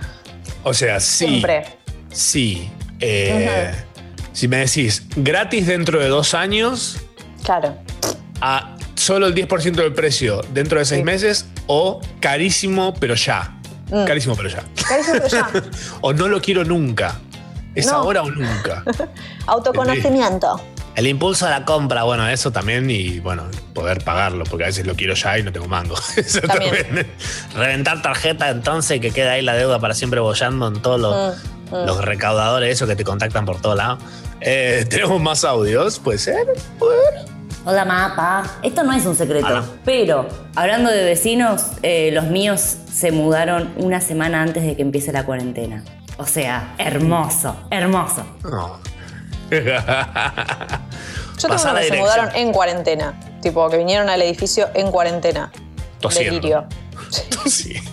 O 0.64 0.74
sea, 0.74 1.00
sí. 1.00 1.26
Siempre. 1.28 1.78
Sí. 2.10 2.70
eh, 3.00 3.72
Si 4.38 4.46
me 4.46 4.58
decís 4.58 5.02
gratis 5.16 5.66
dentro 5.66 5.98
de 5.98 6.06
dos 6.06 6.32
años, 6.32 6.98
Claro. 7.42 7.76
a 8.40 8.76
solo 8.94 9.26
el 9.26 9.34
10% 9.34 9.82
del 9.82 9.92
precio 9.92 10.42
dentro 10.54 10.78
de 10.78 10.84
seis 10.84 11.00
Sí. 11.00 11.04
meses, 11.04 11.46
o 11.66 12.00
carísimo, 12.20 12.94
pero 13.00 13.16
ya. 13.16 13.58
Mm. 13.90 14.04
Carísimo, 14.04 14.36
pero 14.36 14.48
ya. 14.48 14.62
Carísimo, 14.88 15.14
pero 15.16 15.26
ya. 15.28 15.50
o 16.02 16.12
no 16.12 16.28
lo 16.28 16.40
quiero 16.40 16.62
nunca. 16.64 17.16
Es 17.74 17.86
No. 17.86 17.94
ahora 17.94 18.22
o 18.22 18.30
nunca. 18.30 18.84
Autoconocimiento. 19.48 20.60
El 20.94 21.08
impulso 21.08 21.46
de 21.46 21.50
la 21.50 21.64
compra, 21.64 22.04
bueno, 22.04 22.28
eso 22.28 22.52
también 22.52 22.88
y 22.88 23.18
bueno, 23.18 23.42
poder 23.74 24.04
pagarlo, 24.04 24.44
porque 24.44 24.62
a 24.62 24.66
veces 24.68 24.86
lo 24.86 24.94
quiero 24.94 25.14
ya 25.14 25.36
y 25.36 25.42
no 25.42 25.50
tengo 25.50 25.66
mango. 25.66 25.96
Eso 26.16 26.40
También. 26.42 26.84
también. 26.86 27.06
reventar 27.56 28.02
tarjeta 28.02 28.50
entonces 28.50 28.98
y 28.98 29.00
que 29.00 29.10
queda 29.10 29.32
ahí 29.32 29.42
la 29.42 29.54
deuda 29.54 29.80
para 29.80 29.94
siempre 29.94 30.20
bollando 30.20 30.68
en 30.68 30.80
todos 30.80 31.00
los, 31.00 31.36
Mm, 31.70 31.86
los 31.86 32.02
recaudadores, 32.02 32.72
esos 32.72 32.88
que 32.88 32.96
te 32.96 33.04
contactan 33.04 33.44
por 33.44 33.60
todos 33.60 33.76
lados. 33.76 33.98
Eh, 34.40 34.84
Tenemos 34.90 35.20
más 35.20 35.44
audios, 35.44 35.98
puede 35.98 36.18
ser. 36.18 36.46
Hola 37.64 37.84
mapa, 37.84 38.44
esto 38.62 38.82
no 38.82 38.92
es 38.94 39.04
un 39.04 39.14
secreto, 39.14 39.46
Hola. 39.46 39.64
pero 39.84 40.26
hablando 40.54 40.90
de 40.90 41.04
vecinos, 41.04 41.64
eh, 41.82 42.10
los 42.12 42.24
míos 42.24 42.76
se 42.90 43.12
mudaron 43.12 43.70
una 43.76 44.00
semana 44.00 44.40
antes 44.42 44.62
de 44.62 44.74
que 44.74 44.80
empiece 44.82 45.12
la 45.12 45.24
cuarentena. 45.26 45.84
O 46.16 46.24
sea, 46.26 46.74
hermoso, 46.78 47.54
hermoso. 47.70 48.24
No. 48.42 48.78
Yo 49.50 49.58
tengo 51.48 51.62
unos 51.62 51.74
que 51.80 51.88
se 51.88 51.96
mudaron 51.98 52.34
en 52.34 52.52
cuarentena. 52.52 53.20
Tipo, 53.42 53.68
que 53.68 53.76
vinieron 53.76 54.08
al 54.08 54.20
edificio 54.22 54.68
en 54.74 54.90
cuarentena. 54.90 55.52
Tosiendo. 56.00 56.34
Delirio. 56.34 56.64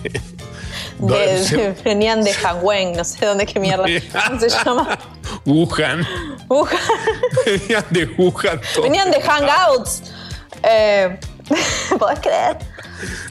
De- 0.98 1.16
de- 1.50 1.76
venían 1.84 2.24
de 2.24 2.32
Hangwen, 2.32 2.94
no 2.96 3.04
sé 3.04 3.26
dónde 3.26 3.44
qué 3.44 3.60
mierda. 3.60 3.84
¿Cómo 4.28 4.40
se 4.40 4.48
llama? 4.48 4.98
Wuhan. 5.46 6.06
Wuhan. 6.48 6.78
Venían 7.46 7.84
de 7.90 8.06
Wuhan. 8.18 8.60
todos. 8.74 8.82
Venían 8.82 9.10
de 9.10 9.20
Hangouts. 9.20 10.02
Eh, 10.62 11.18
¿Podés 11.98 12.20
creer? 12.20 12.58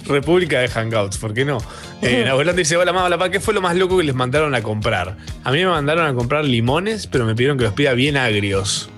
República 0.05 0.59
de 0.59 0.67
Hangouts, 0.69 1.17
¿por 1.17 1.33
qué 1.33 1.43
no? 1.43 1.57
Eh, 2.01 2.23
Nahuelán 2.25 2.55
dice, 2.55 2.77
hola 2.77 2.93
mamá, 2.93 3.05
hola 3.07 3.17
papá, 3.17 3.31
¿qué 3.31 3.39
fue 3.39 3.53
lo 3.53 3.61
más 3.61 3.75
loco 3.75 3.97
que 3.97 4.03
les 4.03 4.13
mandaron 4.15 4.53
a 4.55 4.61
comprar? 4.61 5.17
A 5.43 5.51
mí 5.51 5.57
me 5.59 5.67
mandaron 5.67 6.05
a 6.07 6.13
comprar 6.13 6.45
limones, 6.45 7.07
pero 7.07 7.25
me 7.25 7.33
pidieron 7.35 7.57
que 7.57 7.63
los 7.63 7.73
pida 7.73 7.93
bien 7.93 8.15
agrios. 8.15 8.89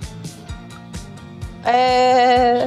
Eh, 1.66 2.64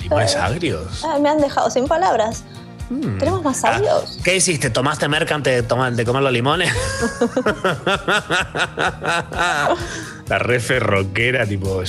¿Limones 0.00 0.36
agrios? 0.36 1.04
ah, 1.04 1.18
me 1.20 1.28
han 1.28 1.40
dejado 1.40 1.70
sin 1.70 1.86
palabras. 1.86 2.44
Mm. 2.90 3.18
¿Tenemos 3.18 3.42
más 3.44 3.64
audios? 3.64 4.18
¿Qué 4.24 4.36
hiciste? 4.36 4.70
¿Tomaste 4.70 5.08
merca 5.08 5.34
antes 5.34 5.54
de, 5.54 5.62
tomar- 5.62 5.94
de 5.94 6.04
comer 6.04 6.22
los 6.22 6.32
limones? 6.32 6.72
La 10.28 10.38
refe 10.38 10.78
rockera, 10.78 11.46
tipo, 11.46 11.82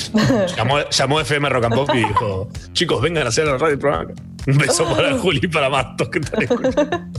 llamó, 0.56 0.80
llamó 0.90 1.20
FM 1.20 1.50
Rock 1.50 1.66
and 1.66 1.76
Pop 1.76 1.90
y 1.94 1.98
dijo, 2.00 2.48
chicos, 2.72 3.02
vengan 3.02 3.26
a 3.26 3.30
hacer 3.30 3.46
la 3.46 3.58
radio 3.58 3.78
programa. 3.78 4.12
Un 4.48 4.58
beso 4.58 4.86
para 4.96 5.18
Juli 5.18 5.42
y 5.44 5.48
para 5.48 5.70
Martos 5.70 6.08
que 6.10 6.20
están 6.20 6.44
escuchando. 6.44 7.00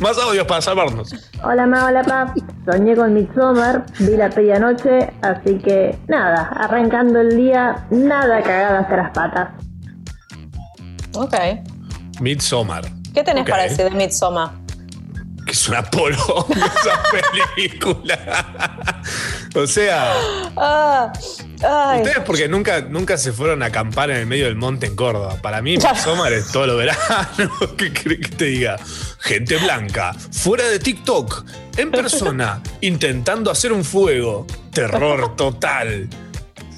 Más 0.00 0.18
audios 0.18 0.46
para 0.46 0.62
salvarnos. 0.62 1.14
Hola 1.44 1.66
ma, 1.66 1.84
hola 1.86 2.02
pap, 2.02 2.36
soñé 2.64 2.96
con 2.96 3.12
Midsommar, 3.12 3.84
vi 4.00 4.16
la 4.16 4.30
peli 4.30 4.50
anoche, 4.52 5.12
así 5.20 5.58
que 5.58 5.96
nada, 6.08 6.48
arrancando 6.56 7.20
el 7.20 7.36
día, 7.36 7.86
nada 7.90 8.42
cagada 8.42 8.80
hasta 8.80 8.96
las 8.96 9.10
patas. 9.10 9.48
Ok. 11.14 11.34
Midsommar. 12.20 12.90
¿Qué 13.14 13.22
tenés 13.22 13.48
para 13.48 13.64
decir 13.64 13.84
de 13.84 13.90
Midsommar? 13.90 14.50
Que 15.44 15.52
es 15.52 15.68
una 15.68 15.82
polo 15.84 16.16
esa 16.50 17.02
película. 17.54 18.18
o 19.54 19.66
sea, 19.66 20.12
Ah, 20.56 21.12
ay. 21.62 21.98
ustedes 22.02 22.18
porque 22.26 22.48
nunca, 22.48 22.80
nunca 22.80 23.16
se 23.16 23.32
fueron 23.32 23.62
a 23.62 23.66
acampar 23.66 24.10
en 24.10 24.16
el 24.16 24.26
medio 24.26 24.46
del 24.46 24.56
monte 24.56 24.86
en 24.86 24.96
Córdoba. 24.96 25.36
Para 25.40 25.62
mí, 25.62 25.76
Midsommar 25.76 26.32
es 26.32 26.50
todo 26.50 26.66
lo 26.66 26.76
verano. 26.76 26.98
¿Qué 27.78 27.92
crees 27.92 28.20
que 28.28 28.36
te 28.36 28.44
diga? 28.46 28.76
Gente 29.20 29.56
blanca, 29.58 30.14
fuera 30.32 30.64
de 30.68 30.78
TikTok, 30.80 31.44
en 31.76 31.90
persona, 31.92 32.60
intentando 32.80 33.50
hacer 33.50 33.72
un 33.72 33.84
fuego. 33.84 34.46
Terror 34.72 35.36
total. 35.36 36.08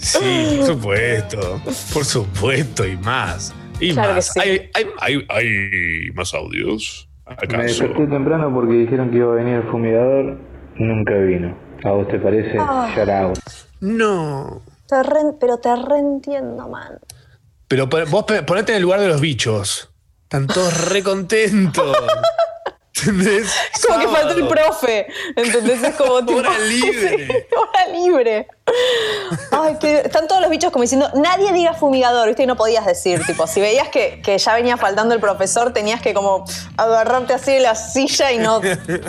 Sí, 0.01 0.57
por 0.59 0.67
supuesto. 0.67 1.63
Por 1.93 2.05
supuesto, 2.05 2.87
y 2.87 2.97
más. 2.99 3.53
Y 3.81 3.93
Claro 3.93 4.09
que 4.11 4.15
más. 4.17 4.33
sí. 4.33 4.41
Hay, 4.41 4.71
hay, 4.75 4.87
hay, 5.01 5.27
hay 5.29 6.11
más 6.15 6.35
audios. 6.35 7.09
Me 7.27 7.35
¿Acaso? 7.35 7.63
desperté 7.63 8.07
temprano 8.07 8.53
porque 8.55 8.73
dijeron 8.75 9.11
que 9.11 9.19
iba 9.19 9.33
a 9.33 9.37
venir 9.37 9.55
el 9.57 9.63
fumigador. 9.71 10.39
Nunca 10.77 11.15
vino. 11.15 11.57
¿A 11.85 11.91
vos 11.91 12.09
te 12.09 12.19
parece? 12.19 12.59
Out. 12.59 13.39
No. 13.81 14.63
Te 14.89 15.03
re- 15.03 15.35
pero 15.41 15.59
te 15.59 15.75
reentiendo, 15.77 16.69
man. 16.69 16.99
Pero 17.69 17.87
vos 17.87 18.25
ponete 18.47 18.73
en 18.73 18.77
el 18.77 18.83
lugar 18.83 19.01
de 19.01 19.09
los 19.09 19.21
bichos. 19.21 19.91
Están 20.23 20.47
todos 20.47 20.89
re 20.91 21.03
contentos. 21.03 21.97
¿Entendés? 23.01 23.53
Es 23.75 23.87
como 23.87 24.01
que 24.01 24.09
falta 24.09 24.35
el 24.35 24.49
profe. 24.49 25.07
¿Entendés? 25.37 25.83
Es 25.83 25.95
como 25.95 26.21
tipo. 26.27 26.39
Hora 26.39 26.59
libre. 26.59 27.49
Hora 27.57 27.87
libre. 27.93 28.49
Ay, 29.51 29.77
que 29.81 30.01
están 30.01 30.29
todos 30.29 30.41
los 30.41 30.51
bichos 30.51 30.71
como 30.71 30.83
diciendo, 30.83 31.11
nadie 31.15 31.53
diga 31.53 31.75
fumigador, 31.75 32.29
¿viste? 32.29 32.43
Y 32.43 32.47
no 32.47 32.57
podías 32.57 32.85
decir, 32.85 33.25
tipo, 33.25 33.47
si 33.47 33.61
veías 33.61 33.89
que, 33.89 34.21
que 34.23 34.37
ya 34.37 34.55
venía 34.55 34.77
faltando 34.77 35.15
el 35.15 35.21
profesor, 35.21 35.73
tenías 35.73 36.03
que 36.03 36.13
como 36.13 36.45
agarrarte 36.77 37.33
así 37.35 37.53
de 37.53 37.61
la 37.61 37.75
silla 37.75 38.33
y 38.33 38.39
no. 38.39 38.61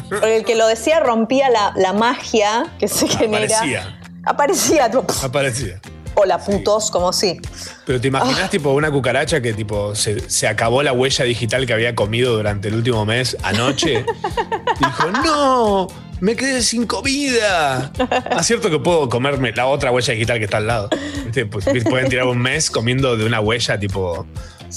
Porque 0.09 0.37
el 0.37 0.45
que 0.45 0.55
lo 0.55 0.67
decía 0.67 0.99
rompía 0.99 1.49
la, 1.49 1.73
la 1.75 1.93
magia 1.93 2.67
que 2.79 2.87
se 2.87 3.07
genera. 3.07 3.57
Aparecía. 3.57 3.99
Aparecía, 4.25 4.91
tipo, 4.91 5.05
Aparecía. 5.23 5.81
Hola 6.15 6.37
putos, 6.37 6.91
como 6.91 7.13
sí. 7.13 7.39
Pero 7.85 7.99
te 8.01 8.07
imaginas 8.09 8.41
Ah. 8.45 8.49
tipo 8.49 8.71
una 8.71 8.91
cucaracha 8.91 9.41
que 9.41 9.53
tipo 9.53 9.95
se, 9.95 10.29
se 10.29 10.47
acabó 10.47 10.83
la 10.83 10.93
huella 10.93 11.25
digital 11.25 11.65
que 11.65 11.73
había 11.73 11.95
comido 11.95 12.35
durante 12.35 12.67
el 12.67 12.75
último 12.75 13.05
mes 13.05 13.37
anoche. 13.43 14.05
Dijo, 14.79 15.11
no, 15.23 15.87
me 16.21 16.35
quedé 16.35 16.61
sin 16.61 16.85
comida. 16.85 17.91
Es 18.39 18.45
cierto 18.47 18.69
que 18.69 18.79
puedo 18.79 19.09
comerme 19.09 19.51
la 19.53 19.65
otra 19.67 19.91
huella 19.91 20.13
digital 20.13 20.37
que 20.39 20.45
está 20.45 20.57
al 20.57 20.67
lado. 20.67 20.89
¿Viste? 21.25 21.45
Pues, 21.45 21.65
pueden 21.89 22.09
tirar 22.09 22.25
un 22.27 22.37
mes 22.39 22.69
comiendo 22.71 23.15
de 23.17 23.25
una 23.25 23.39
huella 23.39 23.79
tipo... 23.79 24.25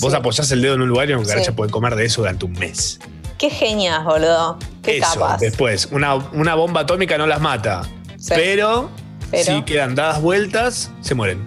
Vos 0.01 0.11
Sí. 0.12 0.16
apoyás 0.16 0.51
el 0.53 0.62
dedo 0.62 0.75
en 0.75 0.81
un 0.83 0.88
lugar 0.88 1.11
y 1.11 1.12
una 1.12 1.21
cucaracha 1.23 1.51
Sí. 1.51 1.53
puede 1.57 1.71
comer 1.71 1.97
de 1.97 2.07
eso 2.07 2.23
durante 2.23 2.47
un 2.47 2.53
mes. 2.53 2.99
Qué 3.37 3.51
genias, 3.51 4.03
boludo. 4.05 4.59
Qué 4.83 4.99
Eso, 4.99 5.21
capas. 5.21 5.40
después, 5.40 5.88
una, 5.90 6.14
una 6.14 6.55
bomba 6.55 6.81
atómica 6.83 7.18
no 7.18 7.27
las 7.27 7.40
mata. 7.42 7.83
Sí. 8.16 8.33
Pero, 8.35 8.88
Pero- 9.33 9.57
si 9.57 9.62
quedan 9.64 9.97
dadas 9.97 10.21
vueltas, 10.23 10.90
se 11.01 11.14
mueren. 11.16 11.45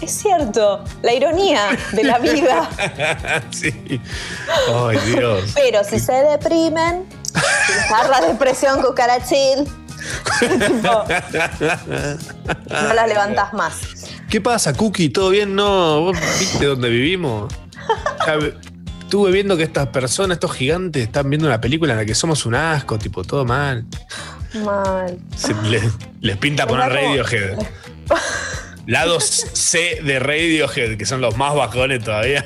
Es 0.00 0.12
cierto, 0.12 0.84
la 1.02 1.12
ironía 1.12 1.76
de 1.92 2.04
la 2.04 2.18
vida. 2.18 2.68
sí. 3.50 4.00
Ay, 4.74 4.98
Dios. 5.06 5.52
Pero 5.54 5.82
si 5.84 5.98
se 6.00 6.12
deprimen, 6.12 7.04
agarra 7.92 8.26
depresión 8.28 8.80
cucarachil, 8.80 9.64
tipo, 10.40 11.04
no 12.70 12.94
las 12.94 13.08
levantas 13.08 13.52
más. 13.52 13.74
¿Qué 14.30 14.40
pasa, 14.40 14.72
Cookie? 14.72 15.08
¿Todo 15.08 15.30
bien? 15.30 15.54
No, 15.54 16.00
¿vos 16.02 16.18
viste 16.38 16.64
dónde 16.66 16.90
vivimos? 16.90 17.52
Estuve 19.00 19.32
viendo 19.32 19.56
que 19.56 19.62
estas 19.64 19.88
personas, 19.88 20.36
estos 20.36 20.52
gigantes, 20.52 21.02
están 21.02 21.28
viendo 21.28 21.46
una 21.48 21.60
película 21.60 21.94
en 21.94 21.98
la 21.98 22.04
que 22.04 22.14
somos 22.14 22.46
un 22.46 22.54
asco, 22.54 22.98
tipo, 22.98 23.24
todo 23.24 23.44
mal. 23.44 23.84
Mal. 24.64 25.18
Se- 25.36 25.54
les, 25.68 25.82
les 26.20 26.36
pinta 26.36 26.66
poner. 26.66 26.88
Radiohead. 26.92 27.58
Lados 28.86 29.24
C 29.52 30.00
de 30.02 30.18
Radiohead, 30.18 30.96
que 30.96 31.04
son 31.06 31.20
los 31.20 31.36
más 31.36 31.54
bajones 31.54 32.02
todavía. 32.02 32.44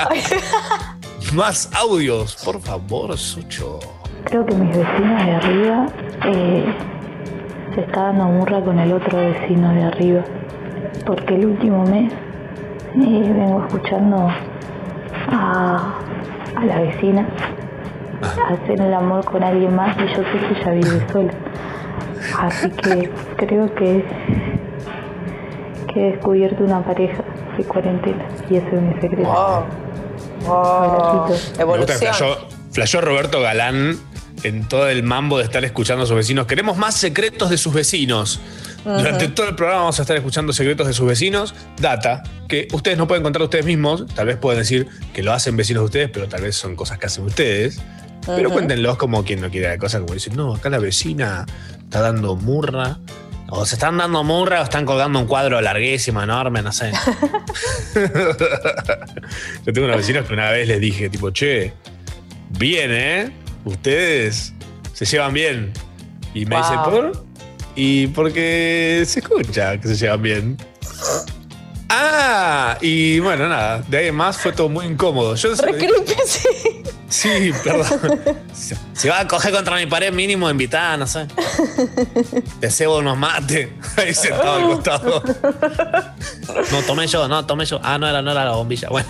más 1.34 1.68
audios, 1.74 2.36
por 2.44 2.60
favor, 2.60 3.16
Sucho. 3.18 3.78
Creo 4.24 4.44
que 4.46 4.54
mis 4.54 4.76
vecinos 4.76 5.24
de 5.26 5.32
arriba 5.32 5.86
eh, 6.26 6.74
se 7.74 7.80
está 7.82 8.04
dando 8.04 8.24
murra 8.24 8.62
con 8.62 8.78
el 8.78 8.92
otro 8.92 9.18
vecino 9.18 9.72
de 9.74 9.82
arriba. 9.84 10.24
Porque 11.06 11.34
el 11.34 11.46
último 11.46 11.84
mes 11.86 12.12
eh, 12.12 12.96
vengo 12.96 13.64
escuchando 13.66 14.28
a, 15.28 15.94
a 16.56 16.64
la 16.64 16.80
vecina 16.80 17.26
hacer 18.22 18.80
el 18.80 18.94
amor 18.94 19.24
con 19.24 19.42
alguien 19.42 19.74
más 19.74 19.96
y 19.96 20.06
yo 20.08 20.16
sé 20.16 20.22
que 20.22 20.60
ella 20.60 20.72
vive 20.72 21.06
sola. 21.12 21.32
Así 22.38 22.70
que 22.70 23.10
creo 23.36 23.74
que, 23.74 24.04
que 25.92 26.08
he 26.08 26.12
descubierto 26.12 26.64
una 26.64 26.82
pareja 26.84 27.24
de 27.56 27.64
cuarentena 27.64 28.26
y 28.48 28.56
ese 28.56 28.68
es 28.68 28.82
mi 28.82 28.94
secreto. 29.00 29.66
Me 31.58 31.64
gusta 31.64 31.86
que 31.86 31.92
flashó, 31.94 32.48
flashó 32.70 33.00
Roberto 33.00 33.40
Galán 33.40 33.98
en 34.42 34.68
todo 34.68 34.88
el 34.88 35.02
mambo 35.02 35.38
de 35.38 35.44
estar 35.44 35.64
escuchando 35.64 36.04
a 36.04 36.06
sus 36.06 36.16
vecinos. 36.16 36.46
Queremos 36.46 36.76
más 36.76 36.94
secretos 36.96 37.50
de 37.50 37.58
sus 37.58 37.74
vecinos. 37.74 38.40
Durante 38.84 39.28
todo 39.28 39.48
el 39.48 39.54
programa 39.54 39.82
vamos 39.82 39.98
a 39.98 40.02
estar 40.02 40.16
escuchando 40.16 40.54
secretos 40.54 40.86
de 40.86 40.94
sus 40.94 41.06
vecinos, 41.06 41.54
data 41.78 42.22
que 42.48 42.66
ustedes 42.72 42.96
no 42.96 43.06
pueden 43.06 43.22
contar 43.22 43.42
ustedes 43.42 43.66
mismos, 43.66 44.06
tal 44.14 44.26
vez 44.26 44.38
pueden 44.38 44.60
decir 44.60 44.88
que 45.12 45.22
lo 45.22 45.34
hacen 45.34 45.54
vecinos 45.54 45.82
de 45.82 45.84
ustedes, 45.84 46.10
pero 46.10 46.28
tal 46.28 46.40
vez 46.42 46.56
son 46.56 46.76
cosas 46.76 46.98
que 46.98 47.06
hacen 47.06 47.24
ustedes. 47.24 47.80
Pero 48.36 48.50
cuéntenlos 48.50 48.96
como 48.96 49.24
quien 49.24 49.40
no 49.40 49.50
quiere 49.50 49.68
la 49.68 49.78
cosa, 49.78 50.00
como 50.00 50.14
dicen, 50.14 50.36
no, 50.36 50.54
acá 50.54 50.70
la 50.70 50.78
vecina 50.78 51.46
está 51.82 52.00
dando 52.00 52.36
murra. 52.36 52.98
O 53.52 53.66
se 53.66 53.74
están 53.74 53.96
dando 53.98 54.22
murra 54.22 54.60
o 54.60 54.62
están 54.64 54.86
colgando 54.86 55.18
un 55.18 55.26
cuadro 55.26 55.60
larguísimo, 55.60 56.22
enorme, 56.22 56.62
no 56.62 56.70
sé. 56.70 56.92
Yo 59.66 59.72
tengo 59.72 59.86
unos 59.86 59.96
vecinos 59.96 60.26
que 60.26 60.32
una 60.34 60.50
vez 60.50 60.68
les 60.68 60.80
dije, 60.80 61.08
tipo, 61.10 61.30
che, 61.30 61.72
bien, 62.58 62.90
¿eh? 62.92 63.32
Ustedes 63.64 64.52
se 64.92 65.04
llevan 65.04 65.32
bien. 65.34 65.72
Y 66.32 66.46
me 66.46 66.56
Wow. 66.56 66.64
dice, 66.64 66.74
¿por? 66.84 67.24
Y 67.74 68.06
porque 68.08 69.02
se 69.06 69.18
escucha 69.20 69.80
que 69.80 69.88
se 69.88 69.96
llevan 69.96 70.22
bien. 70.22 70.56
Ah, 71.88 72.78
y 72.80 73.18
bueno, 73.18 73.48
nada, 73.48 73.82
de 73.88 73.98
ahí 73.98 74.06
en 74.08 74.14
más 74.14 74.36
fue 74.38 74.52
todo 74.52 74.68
muy 74.68 74.86
incómodo. 74.86 75.34
Yo 75.34 75.54
Re 75.56 75.76
creepy, 75.76 76.14
sí. 76.24 76.79
Sí, 77.10 77.52
perdón. 77.64 78.20
Si 78.92 79.08
va 79.08 79.20
a 79.20 79.26
coger 79.26 79.52
contra 79.52 79.76
mi 79.76 79.86
pared 79.86 80.12
mínimo, 80.12 80.48
invitada, 80.48 80.96
no 80.96 81.06
sé. 81.06 81.26
Te 82.60 82.70
cebo 82.70 82.98
unos 82.98 83.16
mates 83.16 83.68
ahí 83.96 84.14
sentado 84.14 84.52
al 84.52 84.62
costado. 84.64 85.22
No, 86.70 86.82
tomé 86.86 87.06
yo, 87.06 87.26
no, 87.26 87.44
tomé 87.46 87.64
yo. 87.64 87.80
Ah, 87.82 87.98
no 87.98 88.06
era, 88.06 88.20
no 88.22 88.30
era 88.30 88.44
la 88.44 88.52
bombilla. 88.52 88.88
Bueno. 88.90 89.08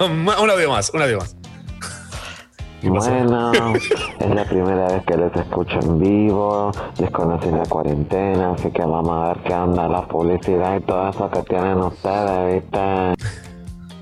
un 0.00 0.28
audio 0.28 0.70
más, 0.70 0.90
un 0.90 1.02
audio 1.02 1.18
más. 1.18 1.36
Bueno, 2.82 3.74
es 3.74 4.34
la 4.34 4.44
primera 4.44 4.88
vez 4.88 5.04
que 5.04 5.16
les 5.16 5.36
escucho 5.36 5.78
en 5.80 6.00
vivo, 6.00 6.72
desconocen 6.98 7.56
la 7.58 7.64
cuarentena, 7.66 8.54
así 8.54 8.70
que 8.72 8.82
vamos 8.82 9.10
a 9.10 9.28
ver 9.28 9.42
qué 9.44 9.54
onda 9.54 9.88
la 9.88 10.02
publicidad 10.08 10.78
y 10.78 10.80
todo 10.80 11.08
eso 11.10 11.30
que 11.30 11.42
tienen 11.42 11.78
ustedes, 11.78 12.62
¿viste? 12.62 13.14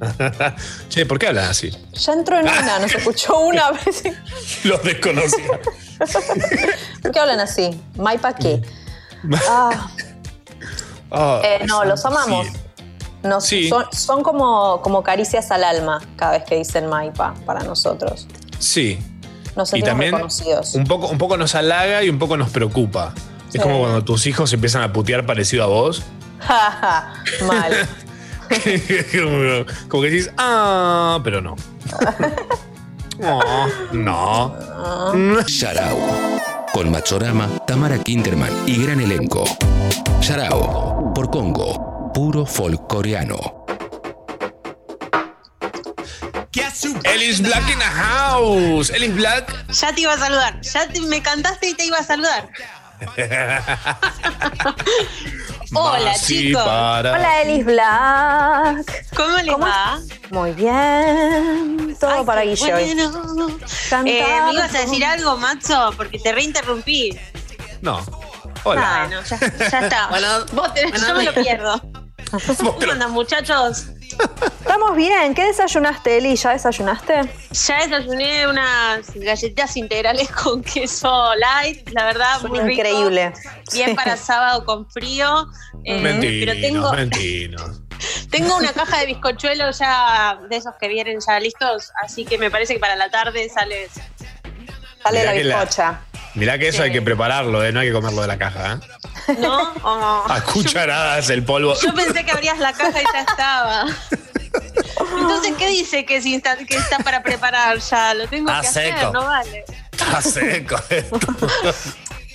che, 0.88 1.04
¿por 1.06 1.18
qué 1.18 1.26
hablan 1.28 1.50
así? 1.50 1.70
Ya 1.92 2.12
entró 2.12 2.38
en 2.38 2.48
una, 2.48 2.78
nos 2.78 2.94
escuchó 2.94 3.38
una 3.40 3.70
vez. 3.84 4.02
Los 4.64 4.82
desconocía. 4.82 5.60
¿Por 7.02 7.12
qué 7.12 7.18
hablan 7.20 7.40
así? 7.40 7.78
¿Maipa 7.96 8.34
qué? 8.34 8.62
Ah, 9.48 9.90
Ah, 11.12 11.40
eh, 11.44 11.64
no, 11.66 11.84
los 11.84 12.04
amamos. 12.04 12.46
sí. 12.46 12.52
Nos- 13.22 13.44
Sí. 13.44 13.68
son, 13.68 13.84
son 13.92 14.22
como, 14.22 14.80
como 14.80 15.02
caricias 15.02 15.50
al 15.50 15.64
alma 15.64 16.00
cada 16.16 16.32
vez 16.32 16.44
que 16.44 16.56
dicen 16.56 16.86
Maipa 16.86 17.34
para 17.44 17.60
nosotros. 17.64 18.26
Sí. 18.58 18.98
Nos 19.56 19.68
Y 19.68 19.70
sentimos 19.72 19.88
también 19.90 20.12
reconocidos. 20.12 20.74
un 20.74 20.84
poco, 20.84 21.08
un 21.08 21.18
poco 21.18 21.36
nos 21.36 21.54
halaga 21.56 22.02
y 22.04 22.08
un 22.08 22.18
poco 22.18 22.36
nos 22.36 22.50
preocupa. 22.50 23.12
Sí. 23.50 23.58
Es 23.58 23.62
como 23.62 23.80
cuando 23.80 24.04
tus 24.04 24.26
hijos 24.28 24.52
empiezan 24.52 24.82
a 24.82 24.92
putear 24.92 25.26
parecido 25.26 25.64
a 25.64 25.66
vos. 25.66 26.02
Mal. 27.46 27.88
como, 29.12 29.64
como 29.88 30.02
que 30.02 30.10
decís, 30.10 30.30
ah, 30.38 31.20
pero 31.22 31.40
no. 31.40 31.54
No, 33.92 33.92
no. 33.92 34.56
Sharau. 35.46 35.98
Con 36.72 36.90
Machorama, 36.90 37.50
Tamara 37.66 37.98
Kinderman 37.98 38.50
y 38.66 38.82
gran 38.82 38.98
elenco. 38.98 39.44
Sharau. 40.22 41.12
Por 41.12 41.30
Congo. 41.30 42.10
Puro 42.14 42.46
folk 42.46 42.86
coreano. 42.88 43.66
Ellis 47.04 47.42
Black 47.42 47.68
in 47.70 47.78
the 47.78 47.84
house. 47.84 48.88
Ellis 48.90 49.14
Black. 49.14 49.66
Ya 49.68 49.94
te 49.94 50.00
iba 50.00 50.14
a 50.14 50.18
saludar. 50.18 50.58
Ya 50.62 50.88
te- 50.88 51.02
me 51.02 51.20
cantaste 51.20 51.68
y 51.68 51.74
te 51.74 51.84
iba 51.84 51.98
a 51.98 52.04
saludar. 52.04 52.48
Hola, 55.72 56.14
chicos. 56.18 56.62
para- 56.64 57.12
Hola, 57.12 57.42
Elis 57.42 57.64
Black. 57.64 59.06
¿Cómo 59.16 59.36
les 59.38 59.54
va? 59.54 60.00
Muy 60.30 60.52
bien. 60.52 61.96
Todo 62.00 62.10
Ay, 62.10 62.24
para 62.24 62.40
hoy. 62.42 62.56
bueno. 62.58 63.58
Eh, 64.04 64.24
¿Me 64.46 64.52
ibas 64.52 64.74
a 64.74 64.78
decir 64.80 65.04
algo, 65.04 65.36
Macho? 65.36 65.90
Porque 65.96 66.18
te 66.18 66.32
reinterrumpí. 66.32 67.18
No. 67.82 68.00
Hola. 68.64 69.06
Bueno, 69.08 69.22
ya, 69.22 69.38
ya 69.70 69.80
está. 69.80 70.06
Bueno, 70.10 70.28
Vos 70.52 70.68
tenés- 70.74 70.90
bueno, 70.90 71.08
yo 71.08 71.14
me 71.14 71.24
lo 71.24 71.34
pierdo. 71.34 71.80
¿Cómo 72.58 72.92
andan, 72.92 73.10
muchachos? 73.12 73.86
Estamos 74.60 74.96
bien. 74.96 75.34
¿Qué 75.34 75.44
desayunaste, 75.44 76.18
Eli? 76.18 76.36
¿Ya 76.36 76.50
desayunaste? 76.52 77.20
Ya 77.52 77.86
desayuné 77.86 78.46
unas 78.48 79.12
galletitas 79.14 79.76
integrales 79.76 80.30
con 80.42 80.62
queso 80.62 81.34
light, 81.36 81.88
la 81.90 82.04
verdad, 82.04 82.40
Son 82.40 82.50
muy 82.50 82.60
rico. 82.60 82.72
increíble. 82.72 83.32
Bien 83.72 83.90
Sí. 83.90 83.94
para 83.94 84.16
sábado 84.16 84.64
con 84.64 84.88
frío. 84.90 85.46
Eh, 85.84 86.00
Mentinos, 86.00 86.44
pero 86.46 86.60
tengo, 86.60 86.92
mentinos. 86.94 87.80
tengo 88.30 88.56
una 88.56 88.72
caja 88.72 88.98
de 89.00 89.06
bizcochuelos 89.06 89.78
ya 89.78 90.38
de 90.48 90.56
esos 90.56 90.74
que 90.80 90.88
vienen 90.88 91.18
ya 91.26 91.38
listos, 91.40 91.90
así 92.02 92.24
que 92.24 92.38
me 92.38 92.50
parece 92.50 92.74
que 92.74 92.80
para 92.80 92.96
la 92.96 93.10
tarde 93.10 93.48
sale. 93.48 93.88
Sale 95.02 95.20
Mirá 95.20 95.34
la- 95.34 95.58
bizcocha. 95.64 96.00
Mirá 96.40 96.58
que 96.58 96.68
eso 96.68 96.78
Sí. 96.78 96.84
hay 96.84 96.92
que 96.92 97.02
prepararlo, 97.02 97.62
¿eh? 97.62 97.70
no 97.70 97.80
hay 97.80 97.88
que 97.88 97.92
comerlo 97.92 98.22
de 98.22 98.26
la 98.28 98.38
caja. 98.38 98.80
¿eh? 99.28 99.36
¿No? 99.38 99.60
O- 99.82 100.24
A 100.26 100.40
cucharadas 100.42 101.28
el 101.28 101.44
polvo. 101.44 101.74
Yo 101.80 101.92
pensé 101.94 102.24
que 102.24 102.30
abrías 102.32 102.58
la 102.58 102.72
caja 102.72 103.00
y 103.00 103.04
ya 103.12 103.20
estaba. 103.20 103.86
Entonces, 105.18 105.52
¿qué 105.58 105.68
dice 105.68 106.06
que, 106.06 106.16
está, 106.16 106.56
que 106.56 106.76
está 106.76 106.98
para 107.00 107.22
preparar 107.22 107.78
ya? 107.78 108.14
Lo 108.14 108.26
tengo 108.26 108.48
Está 108.50 108.60
que 108.62 108.66
hacer, 108.68 108.98
seco. 108.98 109.12
no 109.12 109.26
vale. 109.26 109.64
Está 109.92 110.22
seco 110.22 110.76
esto. 110.88 111.18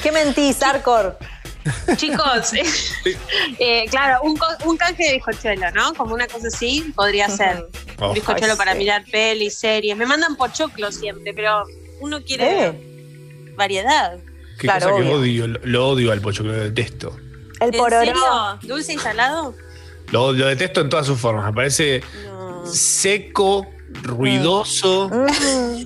¿Qué 0.03 0.11
mentís, 0.11 0.61
Arcor? 0.61 1.17
Chicos, 1.95 2.51
eh, 3.59 3.85
claro, 3.89 4.19
un, 4.21 4.39
un 4.65 4.77
canje 4.77 5.03
de 5.03 5.13
bizcochuelo, 5.13 5.71
¿no? 5.71 5.95
Como 5.95 6.13
una 6.13 6.27
cosa 6.27 6.47
así 6.49 6.93
podría 6.95 7.27
ser. 7.27 7.67
Oh. 7.99 8.09
Un 8.09 8.13
bizcochuelo 8.13 8.53
Ay, 8.53 8.57
para 8.57 8.73
sí. 8.73 8.77
mirar 8.77 9.03
pelis, 9.11 9.57
series. 9.57 9.97
Me 9.97 10.05
mandan 10.05 10.35
pochoclo 10.35 10.91
siempre, 10.91 11.33
pero 11.33 11.63
uno 12.01 12.21
quiere 12.23 12.65
¿Eh? 12.67 12.94
Variedad. 13.55 14.17
Qué 14.59 14.67
Claro, 14.67 14.89
cosa 14.89 15.01
que 15.01 15.07
obvio. 15.09 15.17
odio, 15.19 15.47
lo, 15.47 15.59
lo 15.63 15.87
odio 15.89 16.11
al 16.11 16.21
pocho, 16.21 16.43
que 16.43 16.49
lo 16.49 16.55
detesto. 16.55 17.15
El 17.59 17.73
¿En 17.73 17.77
pororó. 17.79 17.99
serio? 18.05 18.21
¿Dulce 18.63 18.93
y 18.93 18.97
salado? 18.97 19.53
Lo, 20.11 20.31
lo 20.33 20.45
detesto 20.47 20.81
en 20.81 20.89
todas 20.89 21.05
sus 21.05 21.19
formas. 21.19 21.45
Me 21.45 21.53
parece 21.53 22.01
No. 22.25 22.65
seco, 22.65 23.67
ruidoso. 24.01 25.09
Mm. 25.09 25.85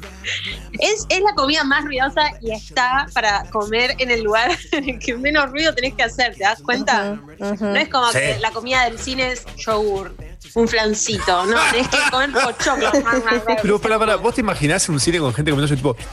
Es, 0.79 1.05
es 1.09 1.21
la 1.21 1.33
comida 1.35 1.63
más 1.63 1.83
ruidosa 1.85 2.21
y 2.41 2.51
está 2.51 3.07
para 3.13 3.43
comer 3.51 3.95
en 3.99 4.11
el 4.11 4.23
lugar 4.23 4.51
en 4.71 4.89
el 4.89 4.99
que 4.99 5.15
menos 5.17 5.49
ruido 5.51 5.73
tenés 5.73 5.93
que 5.95 6.03
hacer, 6.03 6.35
¿te 6.35 6.43
das 6.43 6.61
cuenta? 6.61 7.19
No 7.39 7.75
es 7.75 7.89
como 7.89 8.11
Sí. 8.11 8.19
que 8.19 8.37
la 8.39 8.51
comida 8.51 8.85
del 8.85 8.97
cine 8.99 9.31
es 9.33 9.45
yogur, 9.57 10.15
un 10.55 10.67
flancito, 10.67 11.45
no, 11.45 11.57
tenés 11.71 11.87
que 11.89 11.97
comer 12.11 12.31
pochoclo. 12.31 12.91
Pero 13.61 13.79
para, 13.79 13.99
para, 13.99 14.15
¿vos 14.15 14.33
te 14.35 14.41
imaginás 14.41 14.87
en 14.87 14.95
un 14.95 14.99
cine 14.99 15.19
con 15.19 15.33
gente 15.33 15.51
comiendo 15.51 15.73
eso 15.73 15.75
tipo. 15.75 15.95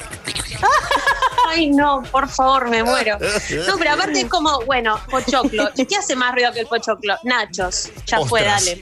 Ay, 1.47 1.71
no, 1.71 2.03
por 2.11 2.29
favor, 2.29 2.69
me 2.69 2.83
muero. 2.83 3.19
No, 3.67 3.77
pero 3.79 3.93
aparte 3.95 4.21
es 4.21 4.27
como, 4.29 4.61
bueno, 4.67 4.99
pochoclo. 5.11 5.71
¿Y 5.77 5.87
qué 5.87 5.97
hace 5.97 6.17
más 6.17 6.33
ruido 6.35 6.53
que 6.53 6.61
el 6.61 6.67
pochoclo? 6.67 7.17
Nachos. 7.25 7.91
Ya 8.07 8.21
fue, 8.21 8.43
dale. 8.43 8.81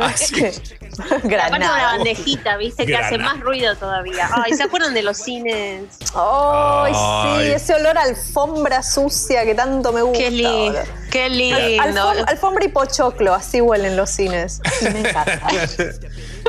Así. 0.00 0.34
Aparte 0.92 1.26
una 1.26 1.36
Granada. 1.48 1.82
bandejita, 1.96 2.56
¿viste? 2.58 2.84
Que 2.84 2.94
hace 2.94 3.14
Granada. 3.16 3.34
más 3.36 3.42
ruido 3.42 3.74
todavía. 3.76 4.28
Ay, 4.30 4.52
¿se 4.52 4.62
acuerdan 4.62 4.92
de 4.92 5.02
los 5.02 5.16
cines? 5.16 5.84
Ay, 6.14 6.92
Ay. 6.94 7.46
sí, 7.46 7.52
ese 7.52 7.74
olor 7.74 7.96
a 7.96 8.02
alfombra 8.02 8.82
sucia 8.82 9.44
que 9.46 9.54
tanto 9.54 9.90
me 9.94 10.02
gusta. 10.02 10.18
Qué 10.18 10.30
lindo. 10.30 10.78
Qué 11.10 11.28
lindo. 11.30 11.56
alfom- 11.82 12.24
alfombra 12.28 12.64
y 12.66 12.68
pochoclo, 12.68 13.32
así 13.34 13.62
huelen 13.62 13.96
los 13.96 14.10
cines. 14.10 14.60
Y 14.82 14.84
me 14.90 14.98
encanta. 15.00 15.40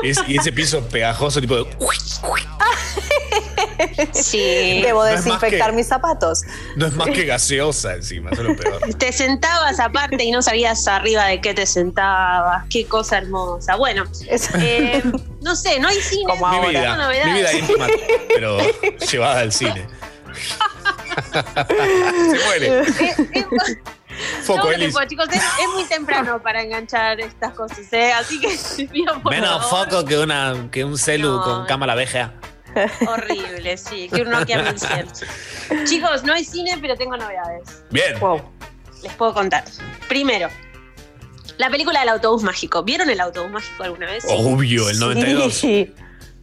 Es- 0.02 0.20
y 0.26 0.38
ese 0.38 0.52
piso 0.52 0.80
pegajoso, 0.88 1.40
tipo 1.40 1.56
de. 1.56 1.66
Sí. 4.12 4.80
Debo 4.82 5.00
No 5.04 5.10
desinfectar 5.10 5.70
que- 5.70 5.76
mis 5.76 5.86
zapatos. 5.88 6.42
No 6.76 6.86
es 6.86 6.94
más 6.94 7.08
que 7.10 7.24
gaseosa 7.24 7.94
encima, 7.94 8.30
eso 8.30 8.42
es 8.42 8.48
lo 8.48 8.56
peor. 8.56 8.94
Te 8.94 9.12
sentabas 9.12 9.80
aparte 9.80 10.22
y 10.24 10.30
no 10.30 10.42
sabías 10.42 10.86
arriba 10.88 11.24
de 11.26 11.40
qué 11.40 11.54
te 11.54 11.66
sentabas. 11.66 12.64
Qué 12.70 12.86
cosa 12.86 13.18
hermosa. 13.18 13.76
Bueno, 13.76 14.04
eh, 14.58 15.02
no 15.42 15.56
sé, 15.56 15.78
no 15.80 15.88
hay 15.88 16.00
cine. 16.00 16.24
Como 16.26 16.48
Mi 16.50 16.56
no 16.60 16.68
vida, 16.68 16.96
novedades. 16.96 17.26
mi 17.26 17.32
vida 17.40 17.52
íntima, 17.52 17.86
pero 18.28 18.58
llevada 19.10 19.40
al 19.40 19.52
cine. 19.52 19.86
Se 21.34 22.44
muere. 22.46 22.82
Foco, 24.42 24.64
No, 24.66 24.70
Elis. 24.72 24.88
tipo, 24.94 25.04
chicos, 25.06 25.28
es, 25.30 25.42
es 25.42 25.68
muy 25.72 25.84
temprano 25.84 26.40
para 26.42 26.62
enganchar 26.62 27.20
estas 27.20 27.52
cosas, 27.54 27.92
¿eh? 27.92 28.12
Así 28.12 28.40
que 28.40 28.48
por 29.22 29.32
Menos 29.32 29.68
favor. 29.68 29.88
foco 29.90 30.04
que, 30.04 30.18
una, 30.18 30.68
que 30.70 30.84
un 30.84 30.98
celu 30.98 31.30
No. 31.36 31.42
con 31.42 31.66
cámara 31.66 31.94
VGA. 31.94 32.32
Horrible, 33.06 33.76
sí, 33.76 34.08
que 34.12 34.22
un 34.22 34.30
Nokia 34.30 34.62
1100. 34.62 35.06
Chicos, 35.84 36.24
no 36.24 36.32
hay 36.34 36.44
cine, 36.44 36.76
pero 36.80 36.96
tengo 36.96 37.16
novedades. 37.16 37.84
Bien. 37.90 38.16
Les 39.02 39.12
puedo 39.14 39.32
contar. 39.32 39.64
Primero, 40.08 40.48
la 41.58 41.70
película 41.70 42.00
del 42.00 42.08
autobús 42.08 42.42
mágico. 42.42 42.82
¿Vieron 42.82 43.08
el 43.10 43.20
autobús 43.20 43.50
mágico 43.52 43.84
alguna 43.84 44.06
vez? 44.06 44.24
Obvio, 44.28 44.88
el 44.90 44.98
92. 44.98 45.54
Sí. 45.54 45.94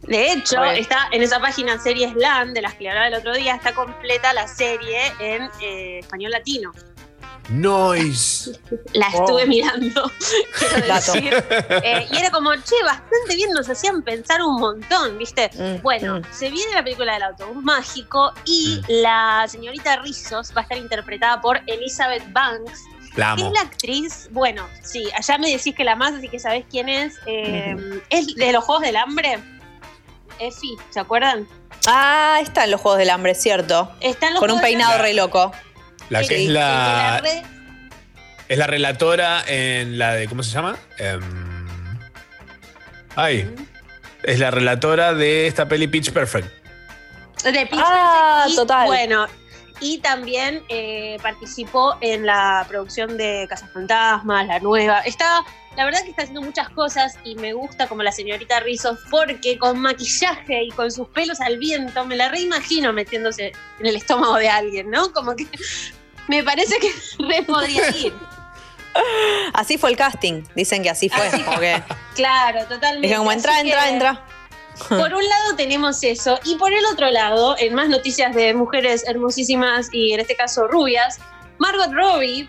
De 0.02 0.32
hecho, 0.32 0.64
está 0.64 1.08
en 1.12 1.22
esa 1.22 1.38
página 1.38 1.78
Series 1.78 2.14
LAN, 2.16 2.54
de 2.54 2.62
las 2.62 2.74
que 2.74 2.84
le 2.84 2.88
hablaba 2.90 3.08
el 3.08 3.14
otro 3.14 3.34
día, 3.34 3.54
está 3.54 3.72
completa 3.72 4.32
la 4.32 4.48
serie 4.48 4.98
en 5.20 5.48
eh, 5.60 5.98
español 6.00 6.32
latino. 6.32 6.72
Noise. 7.50 8.52
La 8.92 9.08
Wow. 9.10 9.20
estuve 9.20 9.46
mirando, 9.46 10.10
quiero 10.58 10.86
Dato. 10.86 11.12
decir. 11.12 11.44
Eh, 11.84 12.08
y 12.10 12.16
era 12.16 12.30
como, 12.30 12.54
che, 12.54 12.74
bastante 12.84 13.34
bien, 13.36 13.50
nos 13.50 13.68
hacían 13.68 14.02
pensar 14.02 14.40
un 14.42 14.60
montón, 14.60 15.18
¿viste? 15.18 15.50
Mm, 15.54 15.82
Bueno, 15.82 16.20
mm. 16.20 16.22
se 16.32 16.50
viene 16.50 16.72
la 16.74 16.82
película 16.82 17.14
del 17.14 17.22
autobús 17.24 17.62
mágico 17.62 18.32
y 18.44 18.80
la 18.88 19.44
señorita 19.48 19.96
Rizos 19.96 20.52
va 20.56 20.60
a 20.60 20.62
estar 20.62 20.78
interpretada 20.78 21.40
por 21.40 21.60
Elizabeth 21.66 22.24
Banks, 22.32 22.80
La 23.16 23.34
que 23.36 23.42
es 23.46 23.52
la 23.52 23.60
actriz, 23.60 24.28
bueno, 24.30 24.66
sí, 24.82 25.06
allá 25.16 25.36
me 25.38 25.50
decís 25.50 25.74
que 25.74 25.84
la 25.84 25.96
más, 25.96 26.14
así 26.14 26.28
que 26.28 26.38
sabés 26.38 26.64
quién 26.70 26.88
es. 26.88 27.14
eh, 27.26 27.76
Es 28.08 28.34
de 28.34 28.52
los 28.52 28.64
Juegos 28.64 28.82
del 28.84 28.96
Hambre. 28.96 29.38
Effie, 30.38 30.76
¿se 30.90 30.98
acuerdan? 30.98 31.46
Ah, 31.86 32.38
está 32.40 32.64
en 32.64 32.70
los 32.70 32.80
Juegos 32.80 32.98
del 32.98 33.10
Hambre, 33.10 33.34
cierto. 33.34 33.90
Está 34.00 34.28
en 34.28 34.34
los 34.34 34.40
Con 34.40 34.50
un 34.50 34.58
Juegos 34.58 34.70
peinado 34.70 34.98
re 35.02 35.12
loco. 35.14 35.52
La 36.12 36.20
que 36.20 36.26
Sí, 36.36 36.44
es 36.44 36.50
la, 36.50 37.22
es 38.46 38.58
la 38.58 38.66
relatora 38.66 39.42
en 39.46 39.96
la 39.96 40.12
de. 40.12 40.28
¿Cómo 40.28 40.42
se 40.42 40.50
llama? 40.50 40.76
Em, 40.98 41.98
ay. 43.16 43.50
Es 44.22 44.38
la 44.38 44.50
relatora 44.50 45.14
de 45.14 45.46
esta 45.46 45.66
peli 45.66 45.88
Pitch 45.88 46.12
Perfect. 46.12 46.48
De 47.44 47.66
Pitch 47.66 47.80
Ah, 47.82 48.42
Perfect 48.44 48.52
y, 48.52 48.56
total. 48.56 48.86
Bueno, 48.88 49.26
y 49.80 49.98
también 50.00 50.62
eh, 50.68 51.16
participó 51.22 51.96
en 52.02 52.26
la 52.26 52.66
producción 52.68 53.16
de 53.16 53.46
Casas 53.48 53.70
Fantasmas, 53.72 54.46
la 54.46 54.58
nueva. 54.60 55.00
Está, 55.00 55.42
la 55.78 55.86
verdad 55.86 56.02
que 56.04 56.10
está 56.10 56.24
haciendo 56.24 56.42
muchas 56.42 56.68
cosas 56.68 57.16
y 57.24 57.36
me 57.36 57.54
gusta 57.54 57.88
como 57.88 58.02
la 58.02 58.12
señorita 58.12 58.60
Rizos 58.60 58.98
porque 59.10 59.58
con 59.58 59.80
maquillaje 59.80 60.64
y 60.64 60.70
con 60.72 60.92
sus 60.92 61.08
pelos 61.08 61.40
al 61.40 61.56
viento 61.56 62.04
me 62.04 62.16
la 62.16 62.28
reimagino 62.28 62.92
metiéndose 62.92 63.52
en 63.80 63.86
el 63.86 63.96
estómago 63.96 64.36
de 64.36 64.50
alguien, 64.50 64.90
¿no? 64.90 65.10
Como 65.10 65.34
que 65.34 65.46
me 66.28 66.42
parece 66.44 66.78
que 66.78 66.92
re 67.18 67.42
podría 67.42 67.88
ir. 67.96 68.14
Así 69.54 69.78
fue 69.78 69.90
el 69.90 69.96
casting. 69.96 70.42
Dicen 70.54 70.82
que 70.82 70.90
así 70.90 71.08
fue. 71.08 71.30
que 71.30 71.82
Claro, 72.14 72.60
totalmente. 72.66 73.00
dijeron 73.06 73.20
como 73.24 73.30
Así 73.30 73.38
entra, 73.38 73.60
entra, 73.60 73.82
que- 73.84 73.88
entra. 73.90 74.26
Por 74.88 75.14
un 75.14 75.28
lado 75.28 75.54
tenemos 75.56 76.02
eso, 76.02 76.40
y 76.44 76.56
por 76.56 76.72
el 76.72 76.84
otro 76.86 77.10
lado, 77.10 77.56
en 77.58 77.74
más 77.74 77.88
noticias 77.88 78.34
de 78.34 78.54
mujeres 78.54 79.04
hermosísimas 79.06 79.88
y 79.92 80.12
en 80.14 80.20
este 80.20 80.34
caso 80.34 80.66
rubias, 80.66 81.18
Margot 81.58 81.92
Robbie 81.92 82.48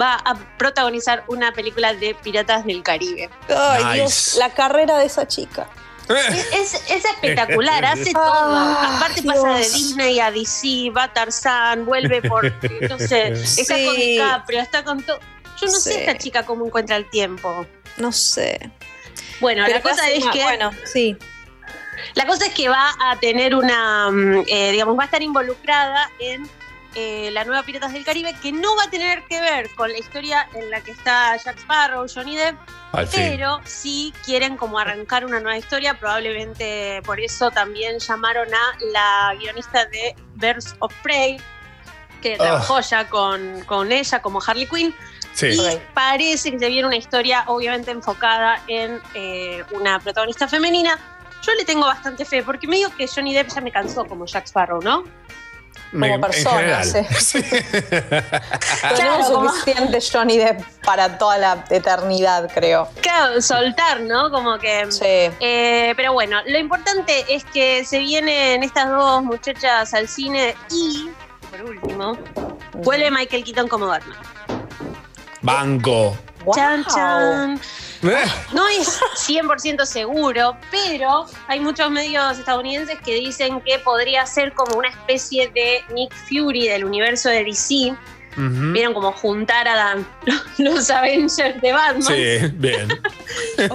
va 0.00 0.14
a 0.14 0.34
protagonizar 0.56 1.24
una 1.28 1.52
película 1.52 1.92
de 1.92 2.14
Piratas 2.14 2.64
del 2.64 2.82
Caribe. 2.82 3.28
Ay, 3.48 3.84
Nice. 3.84 3.94
Dios, 3.94 4.34
la 4.38 4.48
carrera 4.54 4.98
de 4.98 5.04
esa 5.04 5.28
chica. 5.28 5.68
Es, 6.08 6.74
es 6.90 7.04
espectacular, 7.04 7.84
hace 7.84 8.12
todo. 8.12 8.22
Ah, 8.24 8.96
Aparte 8.96 9.22
pasa 9.22 9.48
de. 9.54 9.58
Disney 9.58 10.20
a 10.20 10.30
DC, 10.30 10.90
va 10.96 11.04
a 11.04 11.12
Tarzán, 11.12 11.84
vuelve 11.86 12.22
por, 12.22 12.44
no 12.88 12.98
sé, 12.98 13.28
está 13.32 13.74
con 13.74 13.94
Sí. 13.94 14.00
DiCaprio, 14.12 14.60
está 14.60 14.84
con 14.84 15.02
todo. 15.02 15.18
Yo 15.60 15.66
no 15.66 15.72
Sí. 15.72 15.90
sé 15.90 16.00
esta 16.00 16.18
chica 16.18 16.44
cómo 16.44 16.66
encuentra 16.66 16.96
el 16.96 17.08
tiempo. 17.08 17.66
No 17.98 18.10
sé. 18.12 18.70
Bueno, 19.40 19.64
Pero 19.66 19.76
la 19.78 19.82
cosa 19.82 20.10
es 20.10 20.24
que 20.26 20.42
Bueno, 20.42 20.70
sí. 20.84 21.16
La 22.14 22.26
cosa 22.26 22.46
es 22.46 22.54
que 22.54 22.68
va 22.68 22.90
a 23.00 23.16
tener 23.20 23.54
una, 23.54 24.10
mm, 24.10 24.44
eh, 24.48 24.72
digamos, 24.72 24.98
va 24.98 25.02
a 25.02 25.04
estar 25.06 25.22
involucrada 25.22 26.10
en 26.18 26.48
eh, 26.94 27.30
la 27.32 27.44
nueva 27.44 27.62
Piratas 27.62 27.92
del 27.92 28.04
Caribe, 28.04 28.34
que 28.42 28.52
no 28.52 28.76
va 28.76 28.84
a 28.84 28.90
tener 28.90 29.22
que 29.24 29.40
ver 29.40 29.68
con 29.74 29.90
la 29.90 29.98
historia 29.98 30.48
en 30.54 30.70
la 30.70 30.80
que 30.82 30.90
está 30.92 31.36
Jack 31.36 31.58
Sparrow, 31.58 32.06
Johnny 32.12 32.36
Depp, 32.36 32.56
Al 32.92 33.06
fin. 33.06 33.20
pero 33.30 33.60
sí 33.64 34.12
quieren 34.24 34.56
como 34.56 34.78
arrancar 34.78 35.24
una 35.24 35.40
nueva 35.40 35.56
historia, 35.58 35.98
probablemente 35.98 37.00
por 37.04 37.20
eso 37.20 37.50
también 37.50 37.98
llamaron 37.98 38.48
a 38.54 38.78
la 38.92 39.34
guionista 39.38 39.86
de 39.86 40.14
Birds 40.34 40.74
of 40.80 40.92
Prey, 41.02 41.38
que 42.20 42.34
Oh. 42.34 42.38
trabajó 42.38 42.80
ya 42.80 43.08
con, 43.08 43.62
con 43.66 43.90
ella 43.90 44.20
como 44.22 44.40
Harley 44.46 44.66
Quinn, 44.66 44.94
Sí. 45.34 45.46
y 45.48 45.80
parece 45.94 46.50
que 46.52 46.58
se 46.58 46.68
viene 46.68 46.86
una 46.86 46.96
historia 46.96 47.44
obviamente 47.46 47.90
enfocada 47.90 48.62
en 48.66 49.00
eh, 49.14 49.64
una 49.70 49.98
protagonista 49.98 50.46
femenina. 50.46 50.98
Yo 51.42 51.54
le 51.54 51.64
tengo 51.64 51.86
bastante 51.86 52.24
fe, 52.26 52.42
porque 52.42 52.68
me 52.68 52.76
digo 52.76 52.90
que 52.96 53.08
Johnny 53.08 53.32
Depp 53.34 53.48
ya 53.48 53.60
me 53.62 53.72
cansó 53.72 54.04
como 54.04 54.26
Jack 54.26 54.44
Sparrow, 54.46 54.80
¿no? 54.82 55.02
Me- 55.92 56.14
en 56.14 56.20
persona, 56.22 56.82
sí. 56.84 56.98
Sí. 57.18 57.42
Tenemos 58.96 59.28
como- 59.28 59.50
suficiente 59.50 59.98
Johnny 60.12 60.38
Depp 60.38 60.62
para 60.84 61.18
toda 61.18 61.36
la 61.38 61.64
eternidad, 61.70 62.50
creo. 62.52 62.88
Claro, 63.02 63.40
soltar, 63.42 64.00
¿no? 64.00 64.30
Como 64.30 64.58
que... 64.58 64.90
Sí. 64.90 65.04
Eh, 65.04 65.92
pero 65.96 66.12
bueno, 66.14 66.38
lo 66.46 66.58
importante 66.58 67.24
es 67.28 67.44
que 67.44 67.84
se 67.84 67.98
vienen 67.98 68.62
estas 68.62 68.88
dos 68.88 69.22
muchachas 69.22 69.92
al 69.92 70.08
cine 70.08 70.54
y, 70.70 71.10
por 71.50 71.62
último, 71.62 72.16
vuelve 72.74 73.10
Michael 73.10 73.44
Keaton 73.44 73.68
como 73.68 73.86
Batman. 73.88 74.16
Banco. 75.42 76.16
Wow. 76.44 76.54
Chan, 76.54 76.84
chan. 76.86 77.60
Eh, 78.02 78.24
No 78.52 78.66
es 78.68 79.00
100% 79.28 79.84
seguro, 79.86 80.56
pero 80.70 81.26
hay 81.46 81.60
muchos 81.60 81.90
medios 81.90 82.38
estadounidenses 82.38 82.98
que 83.00 83.14
dicen 83.14 83.60
que 83.60 83.78
podría 83.78 84.26
ser 84.26 84.52
como 84.54 84.76
una 84.76 84.88
especie 84.88 85.48
de 85.50 85.82
Nick 85.94 86.12
Fury 86.28 86.66
del 86.68 86.84
universo 86.84 87.28
de 87.28 87.44
DC. 87.44 87.94
Vieron 88.34 88.94
como 88.94 89.12
juntar 89.12 89.68
a 89.68 89.96
los 90.58 90.90
Avengers 90.90 91.60
de 91.60 91.72
Batman. 91.72 92.02
Sí, 92.02 92.38
bien. 92.54 92.88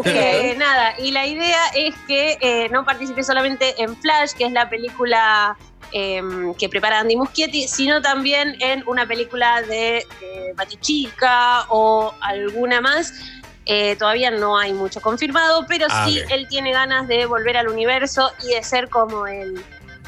Eh, 0.06 0.56
nada, 0.58 0.96
y 1.00 1.12
la 1.12 1.26
idea 1.28 1.68
es 1.76 1.94
que 2.08 2.38
eh, 2.42 2.68
no 2.70 2.84
participe 2.84 3.24
solamente 3.24 3.82
en 3.82 3.96
Flash, 3.96 4.32
que 4.32 4.46
es 4.46 4.52
la 4.52 4.68
película 4.70 5.56
eh, 5.92 6.22
que 6.58 6.68
prepara 6.68 7.00
Andy 7.00 7.16
Muschietti, 7.16 7.68
sino 7.68 8.02
también 8.02 8.56
en 8.60 8.84
una 8.88 9.06
película 9.06 9.62
de 9.62 10.00
eh, 10.00 10.54
Batichica 10.56 11.66
o 11.70 12.14
alguna 12.22 12.82
más. 12.82 13.14
Eh, 13.68 13.96
todavía 13.98 14.32
no 14.32 14.58
hay 14.58 14.72
mucho 14.74 15.02
confirmado, 15.02 15.66
pero 15.68 15.88
Ah, 15.90 16.06
sí 16.08 16.22
él 16.30 16.48
tiene 16.48 16.72
ganas 16.72 17.08
de 17.08 17.26
volver 17.26 17.58
al 17.58 17.68
universo 17.68 18.32
y 18.44 18.54
de 18.56 18.64
ser 18.64 18.88
como 18.90 19.28
el, 19.28 19.62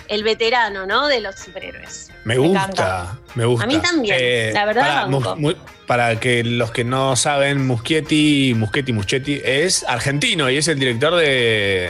el 0.08 0.24
veterano, 0.24 0.86
¿no? 0.86 1.08
De 1.08 1.19
los 1.19 1.36
superhéroes. 1.36 2.10
Me 2.24 2.36
Me 2.36 2.39
gusta, 2.39 2.60
encanta. 2.63 3.17
me 3.36 3.45
gusta. 3.45 3.63
A 3.65 3.67
mí 3.67 3.78
también, 3.80 4.54
la 4.54 4.65
verdad, 4.65 4.82
Para, 5.10 5.36
mu- 5.36 5.54
para 5.88 6.19
que 6.19 6.43
los 6.43 6.72
que 6.72 6.84
no 6.84 7.15
saben, 7.15 7.65
Muschietti, 7.67 8.54
Muschetti, 8.56 8.93
Muschetti 8.93 9.41
es 9.43 9.84
argentino 9.88 10.50
y 10.50 10.58
es 10.58 10.67
el 10.67 10.80
director 10.80 11.15
de. 11.15 11.89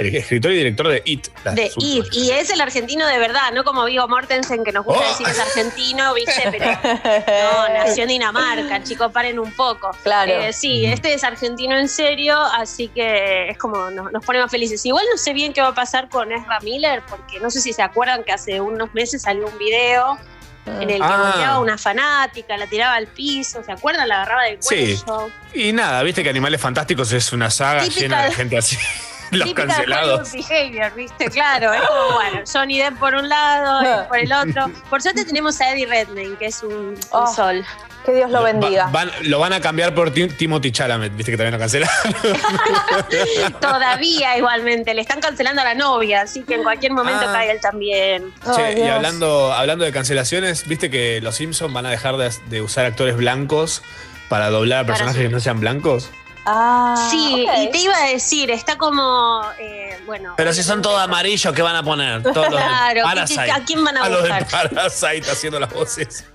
El 0.00 0.16
escritor 0.16 0.52
y 0.52 0.56
director 0.56 0.88
de 0.88 1.02
It. 1.04 1.28
De. 1.54 1.70
It, 1.76 2.04
y 2.12 2.30
es 2.30 2.50
el 2.50 2.60
argentino 2.60 3.06
de 3.06 3.18
verdad, 3.18 3.52
no 3.52 3.64
como 3.64 3.84
Vigo 3.84 4.06
Mortensen, 4.08 4.64
que 4.64 4.72
nos 4.72 4.84
gusta 4.84 5.02
Oh. 5.04 5.08
decir 5.08 5.26
que 5.26 5.32
es 5.32 5.38
argentino, 5.40 6.14
¿viste? 6.14 6.42
Pero 6.50 6.66
no, 7.68 7.68
nació 7.74 8.02
en 8.04 8.08
Dinamarca, 8.08 8.82
chicos, 8.82 9.12
paren 9.12 9.38
un 9.38 9.52
poco. 9.52 9.90
Claro. 10.02 10.32
Eh, 10.32 10.52
sí, 10.52 10.84
este 10.86 11.14
es 11.14 11.24
argentino 11.24 11.76
en 11.78 11.88
serio, 11.88 12.38
así 12.40 12.88
que 12.88 13.48
es 13.50 13.58
como 13.58 13.90
nos, 13.90 14.10
nos 14.12 14.24
ponemos 14.24 14.50
felices. 14.50 14.84
Igual 14.86 15.04
no 15.10 15.16
sé 15.18 15.32
bien 15.32 15.52
qué 15.52 15.60
va 15.62 15.68
a 15.68 15.74
pasar 15.74 16.08
con 16.08 16.30
Ezra 16.32 16.58
Miller, 16.60 17.02
porque 17.08 17.40
no 17.40 17.50
sé 17.50 17.60
si 17.60 17.72
se 17.72 17.82
acuerdan 17.82 18.24
que 18.24 18.32
hace 18.32 18.60
unos 18.60 18.92
meses 18.94 19.22
salió 19.22 19.46
un 19.46 19.58
video 19.58 20.18
en 20.66 20.82
el 20.90 20.98
que 20.98 21.02
Ah. 21.02 21.22
golpeaba 21.32 21.54
a 21.54 21.58
una 21.60 21.78
fanática, 21.78 22.56
la 22.56 22.66
tiraba 22.66 22.94
al 22.94 23.06
piso, 23.06 23.62
¿se 23.64 23.72
acuerdan? 23.72 24.06
La 24.08 24.16
agarraba 24.16 24.42
del 24.44 24.62
Sí. 24.62 24.96
cuello. 25.04 25.30
Y 25.54 25.72
nada, 25.72 26.02
viste 26.02 26.22
que 26.22 26.28
Animales 26.28 26.60
Fantásticos 26.60 27.10
es 27.12 27.32
una 27.32 27.50
saga 27.50 27.82
Típica 27.82 28.00
llena 28.00 28.22
de 28.24 28.28
de- 28.28 28.34
gente 28.34 28.58
así. 28.58 28.76
Los 29.38 29.48
típica 29.48 29.66
cancelados. 29.66 30.32
behavior, 30.32 30.92
¿viste? 30.94 31.26
Claro, 31.30 31.72
es 31.72 31.80
como, 31.82 32.12
bueno, 32.14 32.40
Johnny 32.52 32.78
Depp 32.78 32.98
por 32.98 33.14
un 33.14 33.28
lado, 33.28 33.80
él 33.80 34.06
por 34.08 34.18
el 34.18 34.32
otro. 34.32 34.70
Por 34.88 35.02
suerte 35.02 35.24
tenemos 35.24 35.60
a 35.60 35.70
Eddie 35.72 35.86
Redmayne, 35.86 36.36
que 36.36 36.46
es 36.46 36.62
un, 36.62 36.72
un 36.74 36.98
Oh. 37.10 37.26
sol. 37.32 37.64
Que 38.06 38.14
Dios 38.14 38.30
lo 38.30 38.42
bendiga. 38.42 38.84
Va- 38.86 38.90
van- 38.92 39.10
lo 39.24 39.38
van 39.38 39.52
a 39.52 39.60
cambiar 39.60 39.94
por 39.94 40.10
Tim- 40.10 40.34
Timothy 40.34 40.72
Chalamet, 40.72 41.14
viste 41.14 41.32
que 41.32 41.36
también 41.36 41.52
lo 41.52 41.58
cancelaron. 41.58 41.94
Todavía 43.60 44.36
igualmente, 44.38 44.94
le 44.94 45.02
están 45.02 45.20
cancelando 45.20 45.60
a 45.60 45.64
la 45.64 45.74
novia, 45.74 46.22
así 46.22 46.42
que 46.42 46.54
en 46.54 46.62
cualquier 46.62 46.92
momento 46.92 47.26
Ah. 47.28 47.32
cae 47.32 47.50
él 47.50 47.60
también. 47.60 48.32
Che, 48.56 48.78
y 48.78 48.88
hablando, 48.88 49.52
hablando 49.52 49.84
de 49.84 49.92
cancelaciones, 49.92 50.66
viste 50.66 50.90
que 50.90 51.20
los 51.20 51.36
Simpsons 51.36 51.72
van 51.72 51.86
a 51.86 51.90
dejar 51.90 52.16
de, 52.16 52.30
de 52.46 52.62
usar 52.62 52.86
actores 52.86 53.16
blancos 53.16 53.82
para 54.28 54.48
doblar 54.50 54.80
a 54.80 54.82
Para 54.86 54.94
personajes 54.94 55.22
que 55.22 55.28
no 55.28 55.40
sean 55.40 55.60
blancos. 55.60 56.10
Ah, 56.46 57.08
Sí, 57.10 57.46
y 57.58 57.70
te 57.70 57.78
iba 57.78 57.96
a 57.96 58.06
decir, 58.06 58.50
está 58.50 58.76
como, 58.78 59.42
eh, 59.58 59.98
bueno... 60.06 60.34
Pero 60.36 60.52
si 60.52 60.62
son 60.62 60.80
todos 60.82 61.00
amarillos, 61.00 61.52
¿qué 61.54 61.62
van 61.62 61.76
a 61.76 61.82
poner? 61.82 62.22
Todos 62.22 62.36
los 62.36 62.50
de 62.50 62.56
Claro, 62.56 62.94
¿qué- 62.94 63.02
Parasite. 63.02 63.44
qué- 63.44 63.52
¿a 63.52 63.64
quién 63.64 63.84
van 63.84 63.96
a 63.98 64.04
A 64.04 64.08
los 64.08 64.22
de? 64.22 64.28
Parasite 64.50 65.30
haciendo 65.30 65.60
las 65.60 65.72
voces. 65.72 66.24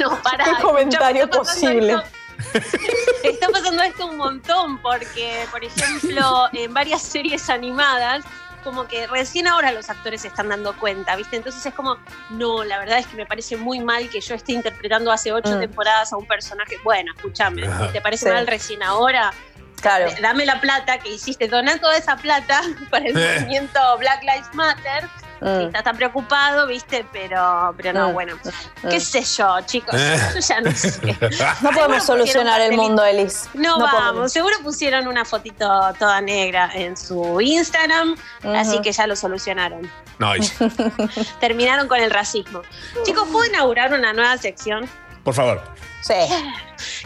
No, 0.00 0.22
pará. 0.22 0.44
¿Qué 0.44 0.62
comentario 0.62 1.24
está 1.24 1.38
posible? 1.38 1.94
esto- 1.94 2.04
está 3.24 3.48
pasando 3.48 3.82
esto 3.82 4.06
un 4.06 4.16
montón 4.16 4.78
porque, 4.82 5.44
por 5.50 5.64
ejemplo, 5.64 6.48
en 6.52 6.72
varias 6.74 7.02
series 7.02 7.48
animadas, 7.50 8.22
como 8.66 8.88
que 8.88 9.06
recién 9.06 9.46
ahora 9.46 9.70
los 9.70 9.88
actores 9.88 10.22
se 10.22 10.26
están 10.28 10.48
dando 10.48 10.76
cuenta, 10.76 11.14
¿viste? 11.14 11.36
Entonces 11.36 11.64
es 11.64 11.72
como, 11.72 11.98
no, 12.30 12.64
la 12.64 12.80
verdad 12.80 12.98
es 12.98 13.06
que 13.06 13.16
me 13.16 13.24
parece 13.24 13.56
muy 13.56 13.78
mal 13.78 14.10
que 14.10 14.20
yo 14.20 14.34
esté 14.34 14.52
interpretando 14.54 15.12
hace 15.12 15.30
ocho 15.32 15.54
Mm. 15.56 15.60
temporadas 15.60 16.12
a 16.12 16.16
un 16.16 16.26
personaje. 16.26 16.74
Bueno, 16.82 17.12
escúchame. 17.14 17.62
¿te 17.92 18.00
parece 18.00 18.26
Sí. 18.26 18.32
mal 18.32 18.44
recién 18.48 18.82
ahora? 18.82 19.32
Claro. 19.80 20.10
Dame 20.20 20.44
la 20.46 20.60
plata 20.60 20.98
que 20.98 21.10
hiciste, 21.10 21.46
doná 21.46 21.78
toda 21.78 21.96
esa 21.96 22.16
plata 22.16 22.60
para 22.90 23.04
el 23.06 23.16
Eh. 23.16 23.34
movimiento 23.40 23.78
Black 23.98 24.22
Lives 24.22 24.52
Matter. 24.52 25.08
Mm. 25.40 25.66
Estás 25.66 25.84
tan 25.84 25.96
preocupado, 25.96 26.66
¿viste? 26.66 27.06
Pero, 27.12 27.74
pero 27.76 27.92
no, 27.92 28.10
Mm. 28.10 28.12
bueno. 28.14 28.36
Mm. 28.82 28.88
¿Qué 28.88 29.00
sé 29.00 29.22
yo, 29.22 29.60
chicos? 29.66 29.94
Eh. 29.98 30.18
Yo 30.34 30.40
ya 30.40 30.60
no 30.60 30.70
sé. 30.72 31.00
No 31.62 31.70
podemos 31.72 32.04
solucionar 32.04 32.60
el 32.60 32.72
mundo, 32.76 33.04
Elis. 33.04 33.48
No, 33.54 33.78
vamos, 33.78 34.00
podemos. 34.00 34.32
seguro 34.32 34.56
pusieron 34.62 35.06
una 35.06 35.24
fotito 35.24 35.68
toda 35.98 36.20
negra 36.20 36.70
en 36.74 36.96
su 36.96 37.40
Instagram, 37.40 38.16
así 38.54 38.80
que 38.80 38.92
ya 38.92 39.06
lo 39.06 39.14
solucionaron. 39.16 39.90
No, 40.18 40.34
y- 40.36 40.40
Terminaron 41.40 41.88
con 41.88 42.00
el 42.00 42.10
racismo. 42.10 42.62
Chicos, 43.04 43.28
¿puedo 43.30 43.44
inaugurar 43.46 43.92
una 43.92 44.12
nueva 44.12 44.36
sección? 44.38 44.88
por 45.24 45.34
favor. 45.34 45.60
Sí. 46.02 46.14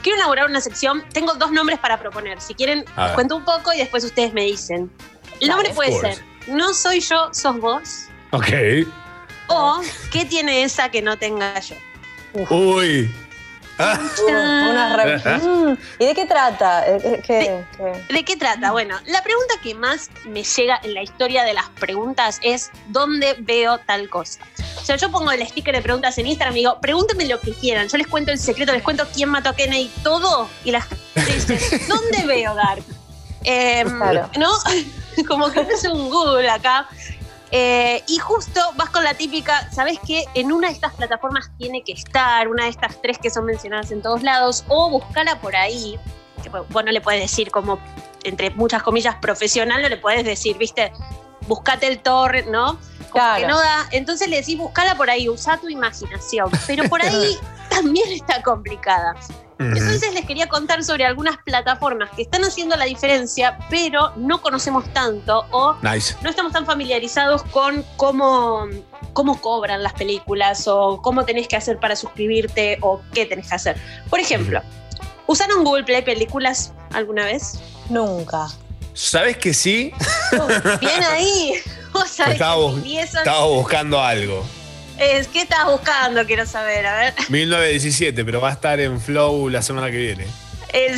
Quiero 0.03 0.18
inaugurar 0.18 0.45
una 0.47 0.61
sección. 0.61 1.03
Tengo 1.14 1.33
dos 1.35 1.51
nombres 1.53 1.78
para 1.78 1.99
proponer. 1.99 2.39
Si 2.43 2.55
quieren, 2.55 2.85
les 2.99 3.12
cuento 3.12 3.35
un 3.35 3.47
poco 3.47 3.72
y 3.72 3.78
después 3.78 4.05
ustedes 4.05 4.35
me 4.35 4.43
dicen. 4.43 4.93
El 5.41 5.49
nombre 5.49 5.70
puede 5.70 5.99
ser 5.99 6.22
No 6.49 6.74
soy 6.74 7.01
yo, 7.01 7.33
sos 7.33 7.59
vos. 7.59 8.10
Ok. 8.31 8.49
O 9.49 9.81
¿Qué 10.12 10.24
tiene 10.24 10.62
esa 10.62 10.89
que 10.91 11.03
no 11.03 11.16
tenga 11.18 11.59
yo? 11.61 11.74
Uy. 12.51 13.12
Ah, 13.78 13.99
Una 14.28 14.97
re- 14.97 15.39
Mm, 15.39 15.76
¿Y 15.99 16.05
de 16.07 16.14
qué 16.14 16.26
trata? 16.26 16.87
Eh, 16.87 16.99
eh, 17.03 17.22
¿Qué, 17.26 17.64
qué? 17.76 18.14
¿De 18.14 18.24
qué 18.24 18.37
trata? 18.37 18.72
Bueno, 18.72 18.97
la 19.07 19.22
pregunta 19.22 19.55
que 19.62 19.74
más 19.74 20.11
me 20.26 20.43
llega 20.45 20.78
en 20.83 20.93
la 20.95 21.03
historia 21.03 21.45
de 21.45 21.55
las 21.55 21.68
preguntas 21.70 22.39
es 22.43 22.70
¿dónde 22.89 23.37
veo 23.41 23.78
tal 23.78 24.09
cosa? 24.11 24.41
O 24.81 24.85
sea, 24.85 24.97
yo 24.97 25.11
pongo 25.11 25.33
el 25.33 25.47
sticker 25.49 25.74
de 25.74 25.81
preguntas 25.83 26.16
en 26.18 26.26
Instagram 26.26 26.57
y 26.57 26.61
digo, 26.61 26.78
pregúntenme 26.81 27.24
lo 27.26 27.41
que 27.41 27.53
quieran. 27.55 27.89
Yo 27.89 27.97
les 27.97 28.07
cuento 28.07 28.31
el 28.33 28.39
secreto, 28.39 28.72
les 28.72 28.83
cuento 28.83 29.07
quién 29.14 29.31
mató 29.31 29.49
a 29.49 29.57
Kennedy, 29.57 29.91
todo. 30.03 30.49
Y 30.64 30.70
la 30.72 30.83
gente 30.83 31.33
dice, 31.33 31.81
¿dónde 31.89 32.26
veo 32.26 32.55
Dark? 32.55 32.85
Eh, 33.45 33.85
Claro. 33.87 34.31
¿No? 34.39 34.51
Como 35.26 35.51
que 35.51 35.62
no 35.64 35.70
es 35.70 35.85
un 35.85 36.11
Google 36.11 36.49
acá. 36.51 36.87
Eh, 37.53 38.03
y 38.07 38.18
justo 38.18 38.61
vas 38.76 38.90
con 38.90 39.03
la 39.03 39.14
típica, 39.14 39.68
¿sabes 39.72 39.98
qué? 40.07 40.24
En 40.34 40.53
una 40.53 40.68
de 40.68 40.74
estas 40.74 40.94
plataformas 40.94 41.51
tiene 41.59 41.82
que 41.82 41.92
estar, 41.92 42.46
una 42.48 42.64
de 42.64 42.70
estas 42.70 43.01
tres 43.03 43.18
que 43.18 43.28
son 43.30 43.44
mencionadas 43.44 43.90
en 43.90 44.03
todos 44.03 44.22
lados, 44.22 44.64
o 44.68 44.88
buscala 44.90 45.40
por 45.40 45.57
ahí. 45.57 45.98
Que, 46.42 46.48
bueno, 46.48 46.66
vos 46.70 46.84
no 46.84 46.92
le 46.92 47.01
puedes 47.01 47.20
decir 47.20 47.51
como, 47.51 47.78
entre 48.22 48.51
muchas 48.51 48.82
comillas, 48.82 49.16
profesional, 49.16 49.82
no 49.82 49.88
le 49.88 49.96
puedes 49.96 50.24
decir, 50.24 50.57
viste, 50.59 50.92
buscate 51.48 51.88
el 51.88 51.98
torrent, 52.01 52.48
¿no? 52.48 52.78
Como 53.11 53.24
Claro. 53.24 53.40
que 53.40 53.46
no 53.48 53.59
da. 53.59 53.88
Entonces 53.90 54.28
le 54.28 54.36
decís, 54.36 54.57
buscala 54.57 54.94
por 54.94 55.11
ahí, 55.11 55.28
usa 55.28 55.57
tu 55.59 55.68
imaginación. 55.68 56.48
Pero 56.68 56.88
por 56.88 57.03
ahí 57.03 57.36
también 57.68 58.11
está 58.12 58.40
complicada. 58.42 59.16
Entonces 59.61 60.15
les 60.15 60.25
quería 60.25 60.49
contar 60.49 60.83
sobre 60.83 61.05
algunas 61.05 61.37
plataformas 61.45 62.09
que 62.17 62.23
están 62.23 62.43
haciendo 62.45 62.77
la 62.77 62.87
diferencia, 62.87 63.59
pero 63.69 64.13
no 64.17 64.41
conocemos 64.41 64.91
tanto 64.95 65.45
o 65.51 65.77
Nice. 65.83 66.17
no 66.23 66.31
estamos 66.31 66.53
tan 66.53 66.65
familiarizados 66.65 67.43
con 67.45 67.85
cómo, 67.97 68.67
cómo 69.13 69.39
cobran 69.41 69.83
las 69.83 69.93
películas 69.93 70.67
o 70.67 71.03
cómo 71.03 71.27
tenés 71.27 71.47
que 71.47 71.57
hacer 71.57 71.79
para 71.79 71.95
suscribirte 71.95 72.79
o 72.81 73.03
qué 73.13 73.27
tenés 73.27 73.49
que 73.51 73.55
hacer. 73.55 73.77
Por 74.09 74.19
ejemplo, 74.19 74.63
¿usaron 75.27 75.63
Google 75.63 75.85
Play 75.85 76.03
Películas 76.03 76.73
alguna 76.95 77.27
vez? 77.27 77.61
Nunca. 77.91 78.47
¿Sabes 78.95 79.37
que 79.37 79.53
sí? 79.53 79.93
Bien 80.81 81.03
ahí. 81.05 81.55
Vos 81.93 82.09
sabés 82.09 82.35
Estaba, 82.35 82.83
que 82.83 83.01
estaba 83.03 83.45
buscando 83.47 84.01
algo. 84.01 84.45
Es, 85.01 85.28
¿Qué 85.28 85.42
estás 85.42 85.64
buscando? 85.66 86.24
Quiero 86.26 86.46
saber, 86.46 86.86
a 86.86 86.96
ver. 87.01 87.14
1917, 87.28 88.24
pero 88.24 88.40
va 88.40 88.51
a 88.51 88.53
estar 88.53 88.78
en 88.80 89.01
Flow 89.01 89.48
la 89.48 89.62
semana 89.62 89.90
que 89.90 89.96
viene. 89.96 90.26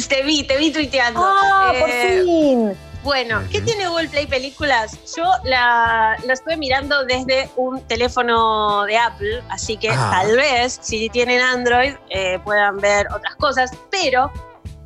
Te 0.08 0.22
vi, 0.22 0.42
te 0.44 0.58
vi 0.58 0.70
tuiteando. 0.70 1.20
¡Ah, 1.24 1.72
por 1.78 1.88
Eh, 1.88 2.22
fin! 2.24 2.72
Bueno, 3.02 3.42
¿qué 3.50 3.60
tiene 3.60 3.88
Google 3.88 4.08
Play 4.08 4.26
Películas? 4.26 4.96
Yo 5.16 5.24
la, 5.44 6.16
la 6.24 6.32
estuve 6.34 6.56
mirando 6.56 7.04
desde 7.04 7.48
un 7.56 7.80
teléfono 7.88 8.84
de 8.84 8.96
Apple, 8.96 9.42
así 9.48 9.76
que 9.76 9.88
Ah. 9.90 10.10
tal 10.22 10.36
vez 10.36 10.78
si 10.82 11.08
tienen 11.08 11.40
Android 11.40 11.94
eh, 12.10 12.38
puedan 12.44 12.76
ver 12.78 13.08
otras 13.12 13.34
cosas, 13.36 13.70
pero 13.90 14.30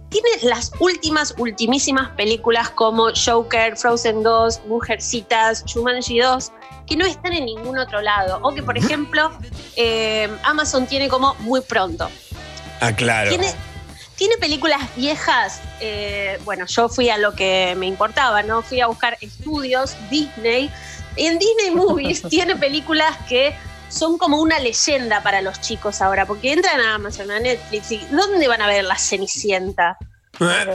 tiene 0.08 0.28
las 0.44 0.72
últimas, 0.78 1.34
ultimísimas 1.36 2.08
películas 2.10 2.70
como 2.70 3.08
Joker, 3.12 3.76
Frozen 3.76 4.22
2, 4.22 4.62
Mujercitas, 4.66 5.62
Jumanji 5.70 6.20
2, 6.20 6.52
que 6.86 6.96
no 6.96 7.04
están 7.06 7.32
en 7.32 7.44
ningún 7.46 7.78
otro 7.78 8.00
lado. 8.00 8.38
O 8.42 8.54
que, 8.54 8.62
por 8.62 8.78
ejemplo, 8.78 9.30
eh, 9.76 10.28
Amazon 10.44 10.86
tiene 10.86 11.08
como 11.08 11.34
muy 11.40 11.60
pronto. 11.60 12.08
Ah, 12.80 12.94
claro. 12.94 13.30
Tiene, 13.30 13.52
tiene 14.16 14.36
películas 14.38 14.80
viejas. 14.96 15.60
eh, 15.80 16.38
bueno, 16.44 16.66
yo 16.66 16.88
fui 16.88 17.10
a 17.10 17.18
lo 17.18 17.34
que 17.34 17.74
me 17.76 17.86
importaba, 17.86 18.42
¿no? 18.42 18.62
Fui 18.62 18.80
a 18.80 18.86
buscar 18.86 19.18
estudios, 19.20 19.96
Disney. 20.10 20.70
En 21.16 21.38
Disney 21.38 21.70
Movies 21.70 22.22
tiene 22.30 22.56
películas 22.56 23.16
que 23.28 23.54
son 23.88 24.18
como 24.18 24.40
una 24.40 24.58
leyenda 24.58 25.22
para 25.22 25.40
los 25.40 25.60
chicos 25.60 26.02
ahora, 26.02 26.26
porque 26.26 26.52
entran 26.52 26.80
a 26.80 26.94
Amazon, 26.94 27.30
a 27.30 27.38
Netflix, 27.38 27.92
y 27.92 27.98
¿dónde 28.10 28.48
van 28.48 28.60
a 28.60 28.66
ver 28.66 28.84
la 28.84 28.98
Cenicienta? 28.98 29.96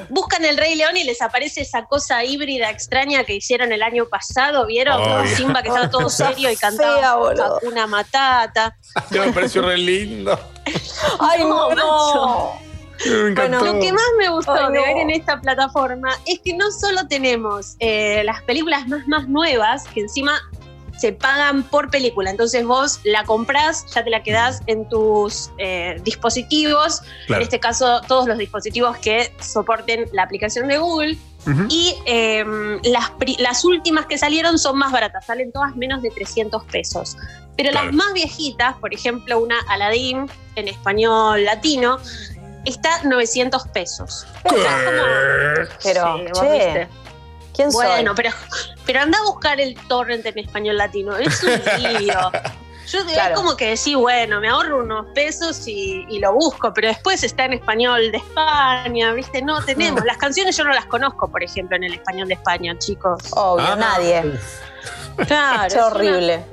Buscan 0.10 0.46
el 0.46 0.58
Rey 0.58 0.76
León 0.76 0.98
y 0.98 1.04
les 1.04 1.22
aparece 1.22 1.62
esa 1.62 1.86
cosa 1.86 2.24
híbrida 2.24 2.70
extraña 2.70 3.24
que 3.24 3.36
hicieron 3.36 3.72
el 3.72 3.84
año 3.84 4.06
pasado, 4.06 4.66
¿vieron? 4.66 5.02
Obvio. 5.02 5.36
Simba 5.36 5.62
que 5.62 5.70
estaba 5.70 5.90
todo 5.90 6.10
serio 6.10 6.52
y 6.52 6.56
cantaba 6.58 7.18
una 7.64 7.88
matata. 7.88 8.76
Ya 9.12 9.26
me 9.26 9.34
pareció 9.34 9.62
re 9.62 9.78
lindo. 9.78 10.40
¡Ay, 11.20 11.44
No, 11.44 11.74
no! 11.76 12.72
Encantó. 13.04 13.66
Lo 13.66 13.80
que 13.80 13.92
más 13.92 14.04
me 14.20 14.30
gustó 14.30 14.70
de 14.70 14.80
ver 14.80 14.98
en 14.98 15.10
esta 15.10 15.42
plataforma 15.42 16.16
es 16.26 16.40
que 16.40 16.54
no 16.54 16.72
solo 16.72 17.08
tenemos 17.08 17.76
eh, 17.80 18.22
las 18.24 18.44
películas 18.44 18.88
más 18.88 19.08
más 19.08 19.28
nuevas, 19.28 19.86
que 19.88 20.02
encima 20.02 20.40
se 21.02 21.12
pagan 21.14 21.64
por 21.64 21.90
película. 21.90 22.30
Entonces 22.30 22.64
vos 22.64 23.00
la 23.04 23.24
comprás, 23.24 23.86
ya 23.94 24.04
te 24.04 24.12
la 24.12 24.22
quedás 24.22 24.62
en 24.68 24.88
tus 24.88 25.50
eh, 25.58 26.00
dispositivos. 26.04 27.02
Claro. 27.26 27.42
En 27.42 27.44
este 27.44 27.60
caso, 27.60 28.02
todos 28.08 28.28
los 28.28 28.38
dispositivos 28.38 28.96
que 28.98 29.34
soporten 29.40 30.06
la 30.14 30.24
aplicación 30.24 30.68
de 30.68 30.78
Google. 30.78 31.18
Y 31.70 31.96
eh, 32.06 32.46
las, 32.84 33.12
las 33.40 33.66
últimas 33.66 34.06
que 34.06 34.16
salieron 34.16 34.60
son 34.60 34.78
más 34.78 34.92
baratas, 34.92 35.26
salen 35.26 35.52
todas 35.52 35.76
menos 35.76 36.04
de 36.04 36.12
300 36.12 36.64
pesos. 36.66 37.18
Pero 37.58 37.72
Claro. 37.72 37.88
las 37.88 37.96
más 37.96 38.14
viejitas, 38.14 38.76
por 38.78 38.94
ejemplo, 38.94 39.40
una 39.40 39.60
Aladdin 39.68 40.30
en 40.56 40.68
español 40.68 41.44
latino, 41.44 41.98
está 42.66 43.02
900 43.06 43.68
pesos. 43.70 44.28
Pero, 45.84 46.18
Sí, 46.18 46.24
vos 46.30 46.40
che, 46.40 46.52
viste. 46.52 46.88
¿Quién 47.56 47.70
Bueno, 47.72 48.14
soy? 48.14 48.24
pero, 48.24 48.36
pero 48.86 49.00
anda 49.02 49.18
a 49.20 49.24
buscar 49.24 49.60
el 49.60 49.76
torrent 49.88 50.26
en 50.26 50.40
español 50.40 50.78
latino. 50.78 51.16
Es 51.18 51.44
un 51.44 51.84
lío. 51.84 52.14
Yo 52.92 53.06
Claro. 53.06 53.36
es 53.36 53.40
como 53.40 53.56
que 53.56 53.70
decir, 53.70 53.96
bueno, 53.96 54.42
me 54.42 54.50
ahorro 54.50 54.80
unos 54.84 55.06
pesos 55.14 55.66
y, 55.68 56.06
y 56.10 56.20
lo 56.20 56.34
busco, 56.34 56.74
pero 56.74 56.90
después 56.90 57.24
está 57.24 57.46
en 57.46 57.54
español 57.54 58.12
de 58.12 58.18
España, 58.18 59.14
¿viste? 59.14 59.42
No 59.42 59.64
tenemos. 59.64 60.04
Las 60.06 60.18
canciones 60.18 60.58
yo 60.58 60.66
no 60.66 60.74
las 60.74 60.88
conozco, 60.88 61.32
por 61.32 61.42
ejemplo, 61.42 61.78
en 61.78 61.84
el 61.86 61.94
español 61.94 62.28
de 62.28 62.34
España, 62.34 62.78
chicos. 62.80 63.22
Obvio, 63.32 63.66
Ah, 63.66 63.76
nadie. 63.78 64.24
Claro. 65.28 65.68
Es 65.68 65.74
es 65.74 65.80
una- 65.80 65.88
horrible. 65.88 66.46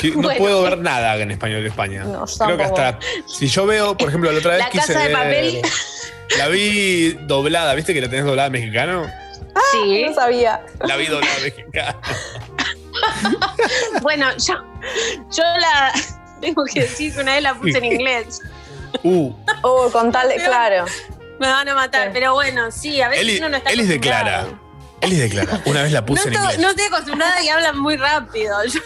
Que 0.00 0.10
no 0.10 0.22
Bueno. 0.22 0.38
puedo 0.38 0.62
ver 0.64 0.78
nada 0.78 1.14
en 1.16 1.30
español 1.30 1.62
de 1.62 1.68
España. 1.68 2.02
No, 2.04 2.24
Creo 2.26 2.56
que 2.56 2.64
hasta. 2.64 2.98
Si 3.28 3.46
yo 3.46 3.64
veo, 3.66 3.96
por 3.96 4.08
ejemplo, 4.08 4.32
la 4.32 4.38
otra 4.40 4.50
vez 4.56 4.58
La 4.64 4.70
quise 4.70 4.86
Casa 4.92 4.98
de 5.00 5.08
ver- 5.08 5.16
Papel. 5.16 5.62
La 6.38 6.48
vi 6.48 7.12
doblada, 7.22 7.72
¿viste 7.74 7.94
que 7.94 8.00
la 8.00 8.08
tenés 8.10 8.24
doblada 8.24 8.50
mexicano? 8.50 9.06
Sí. 9.72 10.04
No 10.08 10.14
sabía. 10.14 10.64
La 10.80 10.96
vi 10.96 11.06
doblada 11.06 11.34
mexicana. 11.42 11.96
Bueno, 14.02 14.26
yo, 14.38 14.54
yo 15.30 15.42
la 15.60 15.92
tengo 16.40 16.64
que 16.64 16.80
decir 16.80 17.14
que 17.14 17.20
una 17.20 17.34
vez 17.34 17.42
la 17.42 17.54
puse 17.54 17.78
en 17.78 17.84
inglés. 17.84 18.40
Uh, 19.02 19.32
Oh, 19.62 19.90
con 19.92 20.12
tal 20.12 20.28
de, 20.28 20.36
claro. 20.36 20.86
Me 21.38 21.46
van 21.48 21.68
a 21.68 21.74
matar, 21.74 22.08
Sí. 22.08 22.10
pero 22.14 22.32
bueno, 22.34 22.70
sí, 22.70 23.00
a 23.02 23.08
veces 23.08 23.22
Eli, 23.24 23.38
uno 23.38 23.50
no 23.50 23.56
está 23.58 23.70
Elis 23.70 23.88
declara. 23.88 24.36
acostumbrado. 24.40 24.66
Elis 25.02 25.18
declara. 25.18 25.60
Una 25.66 25.82
vez 25.82 25.92
la 25.92 26.00
No, 26.00 26.06
puse 26.06 26.28
en 26.28 26.34
estoy- 26.34 26.44
inglés. 26.44 26.58
no 26.60 26.70
estoy 26.70 26.84
acostumbrada 26.86 27.42
y 27.42 27.48
hablan 27.48 27.78
muy 27.78 27.96
rápido. 27.96 28.64
Yo- 28.64 28.80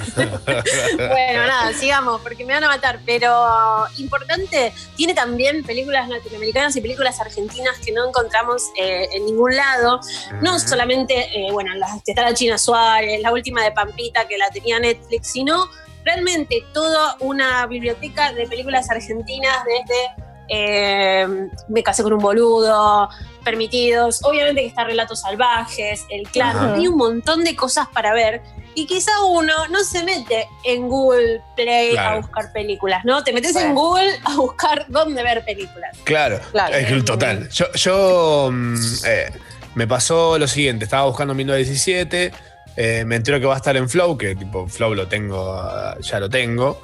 bueno, 0.96 1.46
nada, 1.46 1.72
sigamos, 1.72 2.20
porque 2.20 2.44
me 2.44 2.54
van 2.54 2.64
a 2.64 2.68
matar. 2.68 3.00
Pero 3.04 3.84
importante, 3.98 4.72
tiene 4.96 5.14
también 5.14 5.62
películas 5.64 6.08
latinoamericanas 6.08 6.76
y 6.76 6.80
películas 6.80 7.20
argentinas 7.20 7.78
que 7.78 7.92
no 7.92 8.08
encontramos 8.08 8.62
eh, 8.80 9.08
en 9.12 9.26
ningún 9.26 9.54
lado. 9.56 10.00
No 10.40 10.58
solamente, 10.58 11.28
eh, 11.34 11.52
bueno, 11.52 11.74
las 11.74 12.02
que 12.02 12.12
está 12.12 12.22
la 12.22 12.34
China 12.34 12.58
Suárez, 12.58 13.20
la 13.20 13.32
última 13.32 13.62
de 13.62 13.72
Pampita 13.72 14.26
que 14.26 14.38
la 14.38 14.50
tenía 14.50 14.78
Netflix, 14.78 15.32
sino 15.32 15.68
realmente 16.04 16.64
toda 16.72 17.16
una 17.20 17.66
biblioteca 17.66 18.32
de 18.32 18.46
películas 18.46 18.90
argentinas 18.90 19.56
desde 19.64 20.24
eh, 20.48 21.26
Me 21.68 21.82
casé 21.82 22.02
con 22.02 22.12
un 22.12 22.18
boludo, 22.20 23.08
Permitidos, 23.44 24.20
obviamente 24.24 24.62
que 24.62 24.68
está 24.68 24.84
Relatos 24.84 25.20
Salvajes, 25.20 26.06
El 26.08 26.26
Clan, 26.28 26.56
Ajá. 26.56 26.74
hay 26.74 26.88
un 26.88 26.96
montón 26.96 27.44
de 27.44 27.54
cosas 27.54 27.86
para 27.88 28.14
ver 28.14 28.42
y 28.74 28.86
quizá 28.86 29.12
uno 29.24 29.52
no 29.68 29.84
se 29.84 30.02
mete 30.04 30.48
en 30.64 30.88
Google 30.88 31.40
Play 31.56 31.92
Claro. 31.92 32.16
a 32.16 32.20
buscar 32.20 32.52
películas, 32.52 33.04
¿no? 33.04 33.22
Te 33.24 33.32
metes 33.32 33.52
Bueno. 33.52 33.68
en 33.68 33.74
Google 33.74 34.10
a 34.24 34.36
buscar 34.36 34.86
dónde 34.88 35.22
ver 35.22 35.44
películas. 35.44 35.96
Claro, 36.04 36.40
Claro. 36.52 36.74
es 36.74 36.86
que 36.86 37.02
total. 37.02 37.48
Yo, 37.50 37.72
yo 37.74 38.50
mm, 38.52 38.76
eh, 39.06 39.32
me 39.74 39.86
pasó 39.86 40.38
lo 40.38 40.46
siguiente, 40.48 40.84
estaba 40.84 41.06
buscando 41.06 41.34
1917, 41.34 42.32
eh, 42.76 43.04
me 43.06 43.16
entero 43.16 43.38
que 43.40 43.46
va 43.46 43.54
a 43.54 43.58
estar 43.58 43.76
en 43.76 43.88
Flow, 43.88 44.16
que 44.18 44.34
tipo 44.34 44.66
Flow 44.68 44.94
lo 44.94 45.06
tengo, 45.08 45.52
ah, 45.52 45.96
ya 46.00 46.18
lo 46.20 46.28
tengo. 46.28 46.80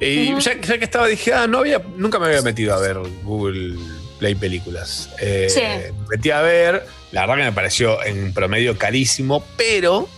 Y 0.00 0.34
ya, 0.40 0.60
ya 0.60 0.78
que 0.78 0.84
estaba, 0.84 1.06
dije, 1.06 1.32
ah, 1.32 1.46
no 1.46 1.58
había, 1.58 1.80
nunca 1.96 2.18
me 2.18 2.26
había 2.26 2.42
metido 2.42 2.74
a 2.74 2.78
ver 2.80 2.98
Google 3.22 3.76
Play 4.18 4.34
Películas. 4.34 5.08
Eh, 5.20 5.46
Sí. 5.48 5.60
Me 5.60 6.16
metí 6.16 6.30
a 6.30 6.40
ver, 6.40 6.84
la 7.12 7.20
verdad 7.22 7.36
que 7.36 7.42
me 7.44 7.52
pareció 7.52 8.02
en 8.04 8.32
promedio 8.34 8.76
carísimo, 8.76 9.44
pero 9.56 10.08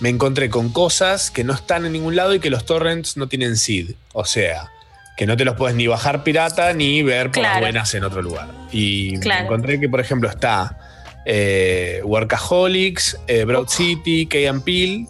me 0.00 0.08
encontré 0.08 0.48
con 0.50 0.70
cosas 0.70 1.30
que 1.30 1.44
no 1.44 1.52
están 1.52 1.86
en 1.86 1.92
ningún 1.92 2.16
lado 2.16 2.34
y 2.34 2.40
que 2.40 2.50
los 2.50 2.64
torrents 2.64 3.16
no 3.16 3.28
tienen 3.28 3.56
seed. 3.56 3.92
O 4.12 4.24
sea, 4.24 4.70
que 5.16 5.26
no 5.26 5.36
te 5.36 5.44
los 5.44 5.56
puedes 5.56 5.76
ni 5.76 5.86
bajar 5.86 6.24
pirata 6.24 6.72
ni 6.72 7.02
ver 7.02 7.26
por 7.26 7.42
Claro. 7.42 7.60
buenas 7.60 7.92
en 7.94 8.04
otro 8.04 8.22
lugar. 8.22 8.48
Y 8.72 9.18
Claro. 9.20 9.40
me 9.40 9.46
encontré 9.46 9.80
que, 9.80 9.88
por 9.88 10.00
ejemplo, 10.00 10.28
está 10.28 10.78
eh, 11.26 12.00
Workaholics, 12.04 13.18
eh, 13.26 13.44
Broad 13.44 13.68
City, 13.68 14.26
and 14.46 14.64
Peele, 14.64 15.06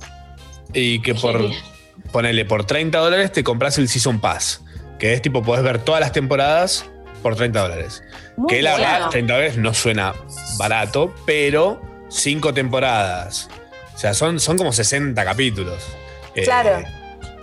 y 0.74 1.00
que 1.02 1.14
por, 1.14 1.40
Genial. 1.40 1.62
ponele, 2.10 2.44
por 2.44 2.64
30 2.66 2.98
dólares 2.98 3.30
te 3.32 3.44
compras 3.44 3.78
el 3.78 3.88
Season 3.88 4.20
Pass, 4.20 4.60
que 4.98 5.12
es 5.14 5.22
tipo, 5.22 5.42
podés 5.44 5.62
ver 5.62 5.78
todas 5.78 6.00
las 6.00 6.10
temporadas 6.12 6.84
por 7.22 7.36
30 7.36 7.60
dólares. 7.62 8.02
Muy 8.36 8.48
que 8.48 8.60
la 8.60 8.72
verdad, 8.76 9.08
30 9.10 9.32
dólares 9.34 9.56
no 9.56 9.72
suena 9.72 10.14
barato, 10.58 11.14
pero 11.26 11.80
5 12.08 12.52
temporadas. 12.54 13.48
O 14.00 14.02
sea, 14.02 14.14
son, 14.14 14.40
son 14.40 14.56
como 14.56 14.72
60 14.72 15.22
capítulos. 15.26 15.84
eh, 16.34 16.42
Claro. 16.44 16.82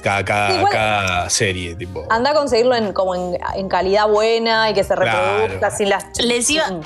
Cada, 0.01 0.25
cada, 0.25 0.49
Sí, 0.59 0.65
cada 0.71 1.29
serie, 1.29 1.75
tipo. 1.75 2.07
Anda 2.09 2.31
a 2.31 2.33
conseguirlo 2.33 2.73
en, 2.73 2.93
como 2.93 3.13
en, 3.13 3.37
en 3.55 3.69
calidad 3.69 4.07
buena 4.07 4.67
y 4.71 4.73
que 4.73 4.83
se 4.83 4.95
Claro. 4.95 5.37
reproduzca 5.41 5.69
sin 5.69 5.89
las. 5.89 6.05
Les 6.19 6.49
iba-. 6.49 6.79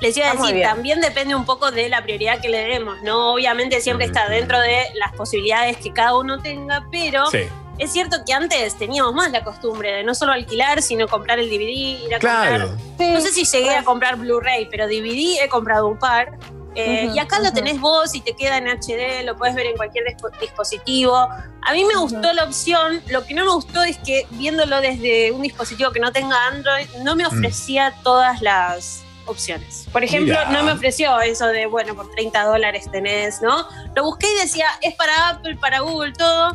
Les 0.00 0.14
iba 0.14 0.30
a 0.30 0.34
decir, 0.34 0.60
también 0.62 1.00
depende 1.00 1.34
un 1.34 1.46
poco 1.46 1.70
de 1.70 1.88
la 1.88 2.02
prioridad 2.02 2.38
que 2.38 2.50
le 2.50 2.66
demos, 2.66 2.98
¿no? 3.02 3.32
Obviamente 3.32 3.80
siempre 3.80 4.04
está 4.04 4.28
dentro 4.28 4.60
de 4.60 4.84
las 4.96 5.12
posibilidades 5.14 5.78
que 5.78 5.90
cada 5.94 6.14
uno 6.18 6.42
tenga, 6.42 6.86
pero 6.92 7.24
Sí. 7.30 7.44
es 7.78 7.92
cierto 7.94 8.18
que 8.26 8.34
antes 8.34 8.76
teníamos 8.76 9.14
más 9.14 9.30
la 9.32 9.42
costumbre 9.42 9.90
de 9.90 10.04
no 10.04 10.14
solo 10.14 10.32
alquilar, 10.32 10.82
sino 10.82 11.08
comprar 11.08 11.38
el 11.38 11.48
DVD, 11.48 12.04
ir 12.06 12.14
a 12.14 12.18
Claro. 12.18 12.68
comprar. 12.68 13.10
No 13.10 13.20
sé 13.22 13.32
si 13.32 13.44
llegué 13.46 13.74
a 13.74 13.84
comprar 13.84 14.16
Blu-ray, 14.16 14.68
pero 14.70 14.86
DVD 14.86 15.42
he 15.42 15.48
comprado 15.48 15.86
un 15.88 15.98
par. 15.98 16.32
Eh, 16.78 17.10
y 17.14 17.18
acá 17.18 17.38
lo 17.38 17.46
ujú. 17.46 17.54
tenés 17.54 17.80
vos 17.80 18.14
y 18.14 18.20
te 18.20 18.34
queda 18.36 18.58
en 18.58 18.68
HD, 18.68 19.24
lo 19.24 19.36
puedes 19.36 19.54
ver 19.54 19.66
en 19.66 19.76
cualquier 19.76 20.04
dispo- 20.04 20.30
dispositivo. 20.40 21.16
A 21.16 21.72
mí 21.72 21.84
me 21.84 21.94
gustó 21.96 22.32
la 22.34 22.44
opción, 22.44 23.00
lo 23.08 23.24
que 23.24 23.32
no 23.34 23.44
me 23.46 23.52
gustó 23.52 23.82
es 23.82 23.96
que 23.98 24.26
viéndolo 24.32 24.80
desde 24.80 25.32
un 25.32 25.42
dispositivo 25.42 25.90
que 25.90 26.00
no 26.00 26.12
tenga 26.12 26.36
Android, 26.48 26.86
no 27.02 27.16
me 27.16 27.26
ofrecía 27.26 27.94
todas 28.04 28.42
las 28.42 29.02
opciones. 29.24 29.86
Por 29.90 30.04
ejemplo, 30.04 30.34
Mira. 30.38 30.50
no 30.50 30.62
me 30.64 30.72
ofreció 30.72 31.18
eso 31.20 31.46
de, 31.48 31.66
bueno, 31.66 31.94
por 31.96 32.10
30 32.12 32.44
dólares 32.44 32.84
tenés, 32.92 33.40
¿no? 33.42 33.66
Lo 33.96 34.04
busqué 34.04 34.26
y 34.36 34.40
decía, 34.42 34.66
es 34.82 34.94
para 34.94 35.30
Apple, 35.30 35.56
para 35.56 35.80
Google, 35.80 36.12
todo. 36.12 36.54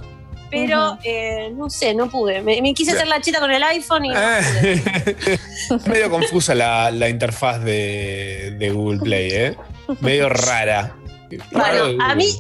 Pero, 0.50 0.98
eh, 1.06 1.50
no 1.56 1.70
sé, 1.70 1.94
no 1.94 2.10
pude. 2.10 2.42
Me, 2.42 2.62
me 2.62 2.74
quise 2.74 2.92
hacer 2.92 3.08
la 3.08 3.22
chita 3.22 3.40
con 3.40 3.52
el 3.52 3.64
iPhone 3.64 4.04
y 4.06 4.10
no 4.10 4.16
pude. 4.16 4.74
Eh, 4.74 5.40
Medio 5.88 6.10
confusa 6.10 6.54
la, 6.54 6.92
la 6.92 7.08
interfaz 7.08 7.62
de, 7.64 8.54
de 8.60 8.70
Google 8.70 9.00
Play, 9.00 9.32
¿eh? 9.32 9.58
Medio 10.00 10.30
rara. 10.30 10.96
Raro 11.52 11.86
Bueno, 11.88 12.04
a 12.04 12.16
mí, 12.16 12.40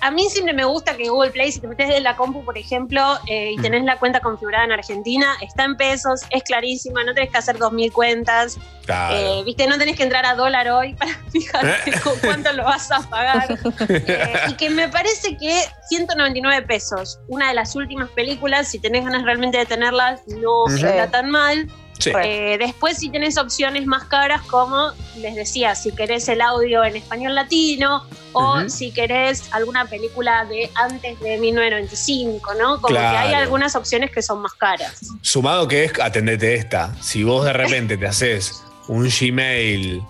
a 0.00 0.10
mí 0.10 0.28
siempre 0.28 0.52
me 0.52 0.64
gusta 0.64 0.96
que 0.96 1.08
Google 1.08 1.30
Play, 1.30 1.50
si 1.50 1.60
te 1.60 1.66
metes 1.66 1.88
en 1.88 2.02
la 2.02 2.14
compu, 2.14 2.44
por 2.44 2.58
ejemplo, 2.58 3.18
eh, 3.26 3.52
y 3.52 3.56
tenés 3.62 3.84
la 3.84 3.98
cuenta 3.98 4.20
configurada 4.20 4.64
en 4.64 4.72
Argentina, 4.72 5.34
está 5.40 5.64
en 5.64 5.76
pesos, 5.76 6.22
es 6.30 6.42
clarísima, 6.42 7.02
no 7.04 7.14
tenés 7.14 7.30
que 7.30 7.38
hacer 7.38 7.56
2.000 7.58 7.90
cuentas, 7.90 8.58
Claro. 8.84 9.16
eh, 9.16 9.42
viste, 9.46 9.66
no 9.66 9.78
tenés 9.78 9.96
que 9.96 10.02
entrar 10.02 10.26
a 10.26 10.34
dólar 10.34 10.68
hoy 10.68 10.94
para 10.94 11.12
fijarte 11.32 11.98
con 12.00 12.18
cuánto 12.20 12.52
lo 12.52 12.64
vas 12.64 12.90
a 12.92 13.00
pagar. 13.08 13.58
Eh, 13.88 14.32
y 14.50 14.54
que 14.54 14.68
me 14.70 14.88
parece 14.88 15.36
que 15.38 15.58
199 15.88 16.66
pesos, 16.66 17.18
una 17.28 17.48
de 17.48 17.54
las 17.54 17.74
últimas 17.74 18.10
películas, 18.10 18.68
si 18.68 18.78
tenés 18.78 19.04
ganas 19.04 19.22
realmente 19.24 19.56
de 19.58 19.66
tenerlas, 19.66 20.20
no 20.26 20.66
está 20.68 21.10
tan 21.10 21.30
mal. 21.30 21.66
Sí. 21.98 22.10
Eh, 22.22 22.56
después 22.58 22.98
si 22.98 23.08
tenés 23.08 23.38
opciones 23.38 23.86
más 23.86 24.04
caras 24.04 24.42
como 24.42 24.90
les 25.16 25.34
decía, 25.36 25.74
si 25.74 25.92
querés 25.92 26.28
el 26.28 26.40
audio 26.40 26.84
en 26.84 26.96
español 26.96 27.34
latino 27.34 28.04
o 28.32 28.68
si 28.68 28.90
querés 28.90 29.44
alguna 29.52 29.86
película 29.86 30.44
de 30.44 30.68
antes 30.74 31.18
de 31.20 31.38
1995, 31.38 32.54
¿no? 32.54 32.80
Como 32.80 32.94
que 32.94 32.98
hay 32.98 33.28
Claro. 33.28 33.44
algunas 33.44 33.76
opciones 33.76 34.10
que 34.10 34.22
son 34.22 34.42
más 34.42 34.54
caras. 34.54 35.00
Sumado 35.22 35.68
que 35.68 35.84
es, 35.84 35.92
atendete 36.00 36.54
esta. 36.54 36.94
Si 37.00 37.22
vos 37.22 37.44
de 37.44 37.52
repente 37.52 37.96
te 37.96 38.06
haces 38.06 38.64
un 38.88 39.08
Gmail 39.08 40.02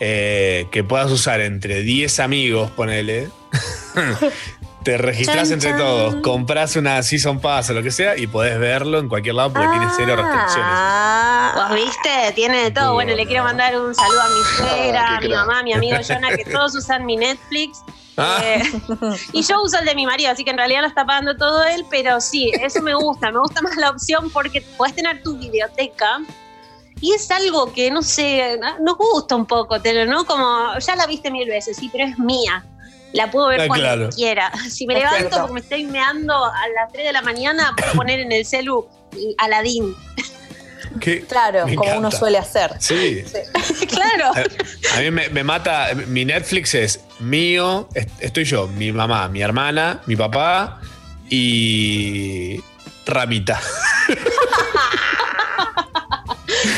eh, 0.00 0.66
que 0.70 0.84
puedas 0.84 1.10
usar 1.10 1.40
entre 1.40 1.82
10 1.82 2.18
amigos, 2.20 2.70
ponele. 2.70 3.28
Te 4.86 4.96
registrás 4.98 5.48
Chan, 5.48 5.54
entre 5.54 5.70
chan. 5.70 5.78
todos, 5.80 6.14
compras 6.22 6.76
una 6.76 7.02
Season 7.02 7.40
Pass 7.40 7.70
o 7.70 7.72
lo 7.72 7.82
que 7.82 7.90
sea 7.90 8.16
y 8.16 8.28
podés 8.28 8.56
verlo 8.56 9.00
en 9.00 9.08
cualquier 9.08 9.34
lado 9.34 9.52
porque 9.52 9.66
tiene 9.66 9.88
cero 9.96 10.14
restricciones. 10.14 10.70
Ah. 10.72 11.52
¿Vos 11.56 11.74
viste? 11.74 12.32
Tiene 12.36 12.62
de 12.62 12.70
todo. 12.70 12.92
Bueno, 12.92 13.12
le 13.16 13.26
quiero 13.26 13.42
mandar 13.42 13.76
un 13.76 13.92
saludo 13.92 14.20
a 14.20 14.28
mi 14.28 14.44
suegra, 14.56 15.02
Ah, 15.08 15.16
a 15.16 15.18
qué 15.18 15.26
mi 15.26 15.34
crack. 15.34 15.44
mamá, 15.44 15.58
a 15.58 15.62
mi 15.64 15.72
amigo 15.72 15.96
Jonah, 16.06 16.36
que 16.36 16.44
todos 16.52 16.76
usan 16.76 17.04
mi 17.04 17.16
Netflix. 17.16 17.80
Ah. 18.16 18.38
Eh, 18.44 18.62
y 19.32 19.42
yo 19.42 19.60
uso 19.60 19.76
el 19.80 19.86
de 19.86 19.96
mi 19.96 20.06
marido, 20.06 20.30
así 20.30 20.44
que 20.44 20.50
en 20.50 20.58
realidad 20.58 20.82
lo 20.82 20.86
está 20.86 21.04
pagando 21.04 21.36
todo 21.36 21.64
él, 21.64 21.84
pero 21.90 22.20
sí, 22.20 22.52
eso 22.62 22.80
me 22.80 22.94
gusta. 22.94 23.32
Me 23.32 23.40
gusta 23.40 23.62
más 23.62 23.74
la 23.76 23.90
opción 23.90 24.30
porque 24.30 24.62
puedes 24.76 24.94
tener 24.94 25.20
tu 25.20 25.36
biblioteca. 25.36 26.20
Y 27.00 27.12
es 27.12 27.28
algo 27.32 27.72
que, 27.72 27.90
no 27.90 28.02
sé, 28.02 28.56
nos 28.80 28.96
gusta 28.96 29.34
un 29.34 29.46
poco, 29.46 29.78
¿no? 30.06 30.24
Como, 30.26 30.78
ya 30.78 30.94
la 30.94 31.08
viste 31.08 31.32
mil 31.32 31.48
veces, 31.48 31.76
sí, 31.76 31.88
pero 31.92 32.04
es 32.04 32.16
mía. 32.20 32.64
La 33.12 33.30
puedo 33.30 33.48
ver 33.48 33.62
Ah, 33.62 33.66
cuando 33.68 33.84
claro. 33.86 34.08
quiera. 34.10 34.52
Si 34.70 34.86
me 34.86 34.94
levanto 34.94 35.38
porque 35.38 35.52
me 35.54 35.60
estoy 35.60 35.84
meando 35.84 36.34
a 36.44 36.68
las 36.74 36.92
3 36.92 37.06
de 37.06 37.12
la 37.12 37.22
mañana, 37.22 37.72
puedo 37.76 37.92
poner 37.92 38.20
en 38.20 38.32
el 38.32 38.44
celu 38.44 38.86
Aladín. 39.38 39.94
Qué- 41.00 41.22
Claro, 41.26 41.66
me 41.66 41.74
como 41.76 41.96
uno 41.98 42.10
suele 42.10 42.38
hacer. 42.38 42.72
Sí. 42.78 43.22
claro. 43.88 44.32
A 44.96 45.00
mí 45.00 45.10
me, 45.10 45.28
me 45.28 45.44
mata. 45.44 45.88
Mi 46.06 46.24
Netflix 46.24 46.74
es 46.74 47.00
mío, 47.20 47.88
est- 47.94 48.08
estoy 48.20 48.44
yo, 48.44 48.66
mi 48.68 48.92
mamá, 48.92 49.28
mi 49.28 49.42
hermana, 49.42 50.00
mi 50.06 50.16
papá 50.16 50.80
y. 51.28 52.62
Ramita. 53.06 53.60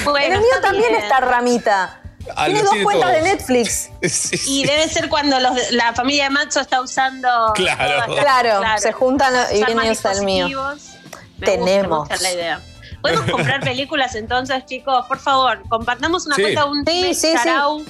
Bueno, 0.04 0.26
en 0.26 0.32
el 0.32 0.38
mío 0.40 0.48
también 0.62 0.88
bien. 0.90 1.02
está 1.02 1.20
Ramita. 1.20 2.00
Ah, 2.36 2.44
Tiene 2.46 2.60
dos 2.62 2.70
tiene 2.70 2.84
cuentas 2.84 3.10
todos. 3.10 3.22
de 3.24 3.30
Netflix. 3.30 3.90
Sí, 4.02 4.36
sí. 4.38 4.60
Y 4.60 4.64
debe 4.66 4.88
ser 4.88 5.08
cuando 5.08 5.38
los 5.40 5.70
la 5.72 5.92
familia 5.94 6.24
de 6.24 6.30
Matzo 6.30 6.60
está 6.60 6.80
usando. 6.80 7.28
Claro. 7.54 8.06
todas 8.06 8.20
Claro, 8.22 8.60
se 8.78 8.92
juntan 8.92 9.34
y 9.54 9.64
viene 9.64 9.88
hasta 9.90 10.12
el 10.12 10.22
mío. 10.24 10.48
Me 11.38 11.46
Tenemos. 11.46 12.00
Gusta, 12.08 12.14
me 12.14 12.18
gusta 12.18 12.22
la 12.22 12.32
idea. 12.32 12.60
¿Podemos 13.02 13.30
comprar 13.30 13.60
películas 13.60 14.14
entonces, 14.16 14.64
chicos? 14.66 15.06
Por 15.06 15.18
favor, 15.20 15.62
compartamos 15.68 16.26
una 16.26 16.34
Sí. 16.36 16.42
cuenta, 16.42 16.64
un 16.64 16.84
Sí, 16.86 17.14
sí, 17.14 17.14
sí. 17.14 17.32
Yarau, 17.34 17.84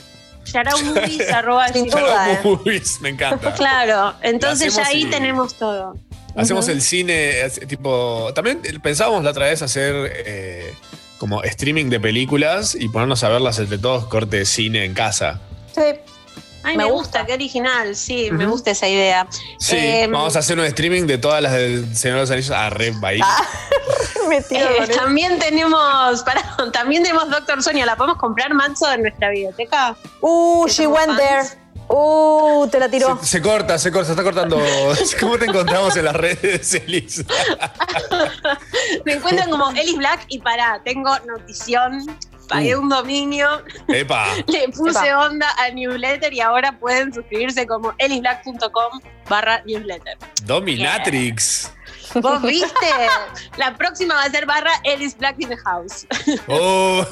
yaraumovies, 0.44 1.30
arroba 1.32 1.68
Sin 1.68 1.88
duda. 1.88 2.32
eh. 2.32 2.40
Movies, 2.44 3.00
me 3.00 3.08
encanta. 3.10 3.52
Claro, 3.54 4.14
entonces 4.22 4.74
ya 4.74 4.86
ahí 4.86 5.04
y- 5.04 5.10
tenemos 5.10 5.54
todo. 5.54 5.96
Hacemos 6.36 6.68
el 6.68 6.82
cine, 6.82 7.40
es- 7.40 7.58
tipo. 7.66 8.30
También 8.34 8.60
pensábamos 8.82 9.24
la 9.24 9.30
otra 9.30 9.46
vez 9.46 9.60
hacer 9.62 9.94
eh, 10.26 10.74
como 11.18 11.42
streaming 11.42 11.86
de 11.90 12.00
películas 12.00 12.74
y 12.78 12.88
ponernos 12.88 13.22
a 13.24 13.28
verlas 13.28 13.58
entre 13.58 13.78
todos, 13.78 14.06
corte 14.06 14.38
de 14.38 14.44
cine 14.46 14.84
en 14.84 14.94
casa. 14.94 15.40
Sí. 15.74 15.82
Ay, 16.64 16.76
Me 16.76 16.84
me, 16.84 16.90
gusta. 16.90 17.24
qué 17.24 17.34
original, 17.34 17.94
sí, 17.94 18.30
me 18.32 18.44
gusta 18.46 18.72
esa 18.72 18.88
idea. 18.88 19.28
Sí, 19.58 19.76
Em, 19.78 20.10
vamos 20.10 20.34
a 20.34 20.40
hacer 20.40 20.58
un 20.58 20.64
streaming 20.64 21.06
de 21.06 21.16
todas 21.16 21.40
las 21.40 21.52
del 21.52 21.96
Señor 21.96 22.16
de 22.16 22.22
los 22.22 22.30
Anillos. 22.32 22.50
Ah, 22.50 22.68
re, 22.68 22.92
ahí. 23.04 23.20
Metido 24.28 24.68
eh, 24.68 24.88
también 24.94 25.38
tenemos, 25.38 26.22
pará, 26.26 26.42
también 26.72 27.02
tenemos 27.04 27.30
Doctor 27.30 27.62
Sonia, 27.62 27.86
¿la 27.86 27.96
podemos 27.96 28.18
comprar, 28.18 28.52
Manso, 28.54 28.92
en 28.92 29.02
nuestra 29.02 29.30
biblioteca? 29.30 29.96
Uh, 30.20 30.66
she 30.68 30.86
went 30.86 31.16
fans. 31.16 31.18
there. 31.18 31.58
Uh, 31.88 32.68
te 32.70 32.78
la 32.78 32.88
tiró. 32.88 33.18
Se, 33.20 33.26
se 33.26 33.42
corta, 33.42 33.78
se 33.78 33.90
corta, 33.90 34.06
se 34.06 34.12
está 34.12 34.22
cortando. 34.22 34.58
¿Cómo 35.20 35.38
te 35.38 35.46
encontramos 35.46 35.96
en 35.96 36.04
las 36.04 36.14
redes, 36.16 36.74
Elis? 36.74 37.24
Me 39.04 39.14
encuentran 39.14 39.50
como 39.50 39.70
Ellis 39.70 39.96
Black 39.96 40.24
y 40.28 40.38
pará, 40.40 40.80
tengo 40.84 41.16
notición, 41.26 42.06
pagué 42.48 42.76
Uh. 42.76 42.80
un 42.82 42.88
dominio, 42.88 43.62
Epa. 43.88 44.26
le 44.46 44.68
puse 44.68 45.06
Epa. 45.08 45.26
onda 45.28 45.48
al 45.58 45.74
newsletter 45.74 46.32
y 46.32 46.40
ahora 46.40 46.72
pueden 46.78 47.12
suscribirse 47.12 47.66
como 47.66 47.94
ellisblack.com 47.98 49.00
barra 49.28 49.62
newsletter. 49.64 50.16
Dominatrix. 50.44 51.72
¿Vos 52.14 52.40
viste? 52.42 52.86
La 53.58 53.76
próxima 53.76 54.14
va 54.14 54.22
a 54.24 54.30
ser 54.30 54.46
barra 54.46 54.72
Ellis 54.84 55.16
Black 55.18 55.36
in 55.40 55.48
the 55.50 55.56
House. 55.58 56.06
Oh. 56.48 57.04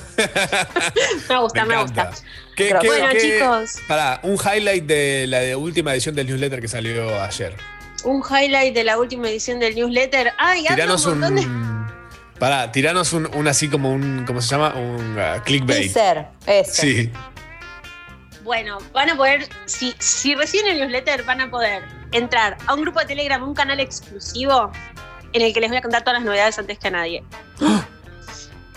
Me 1.28 1.36
gusta, 1.38 1.64
me, 1.66 1.82
gusta. 1.82 2.10
¿Qué, 2.56 2.68
Pero 2.68 2.80
qué- 2.80 2.86
bueno, 2.88 3.08
qué- 3.12 3.20
chicos. 3.20 3.76
Pará, 3.86 4.18
un 4.22 4.34
highlight 4.36 4.84
de 4.84 5.26
la 5.28 5.40
de 5.40 5.54
última 5.54 5.92
edición 5.92 6.14
del 6.14 6.26
newsletter 6.26 6.60
que 6.60 6.68
salió 6.68 7.20
ayer. 7.22 7.54
Un 8.04 8.22
highlight 8.22 8.74
de 8.74 8.82
la 8.84 8.98
última 8.98 9.28
edición 9.28 9.60
del 9.60 9.74
newsletter. 9.74 10.32
Ay, 10.38 10.64
Tiranos 10.66 11.04
un 11.06 11.22
un. 11.22 11.34
de 11.36 11.46
Pará, 12.38 12.70
tiranos 12.72 13.12
un, 13.12 13.26
un 13.34 13.48
así 13.48 13.68
como 13.68 13.90
un. 13.92 14.24
¿Cómo 14.26 14.40
se 14.40 14.48
llama? 14.48 14.74
Un 14.74 15.18
uh, 15.18 15.42
clickbait. 15.44 15.92
Teaser. 15.92 16.26
Ese. 16.46 16.72
Sí. 16.82 17.12
Bueno, 18.42 18.78
van 18.92 19.10
a 19.10 19.16
poder, 19.16 19.48
si, 19.66 19.94
si 19.98 20.34
reciben 20.34 20.68
el 20.72 20.78
newsletter, 20.80 21.24
van 21.24 21.40
a 21.40 21.50
poder 21.50 21.82
entrar 22.12 22.56
a 22.66 22.74
un 22.74 22.82
grupo 22.82 23.00
de 23.00 23.06
Telegram, 23.06 23.42
un 23.42 23.54
canal 23.54 23.80
exclusivo, 23.80 24.70
en 25.32 25.42
el 25.42 25.52
que 25.52 25.60
les 25.60 25.68
voy 25.68 25.78
a 25.78 25.82
contar 25.82 26.02
todas 26.04 26.20
las 26.20 26.24
novedades 26.24 26.58
antes 26.58 26.78
que 26.78 26.88
a 26.88 26.90
nadie. 26.92 27.24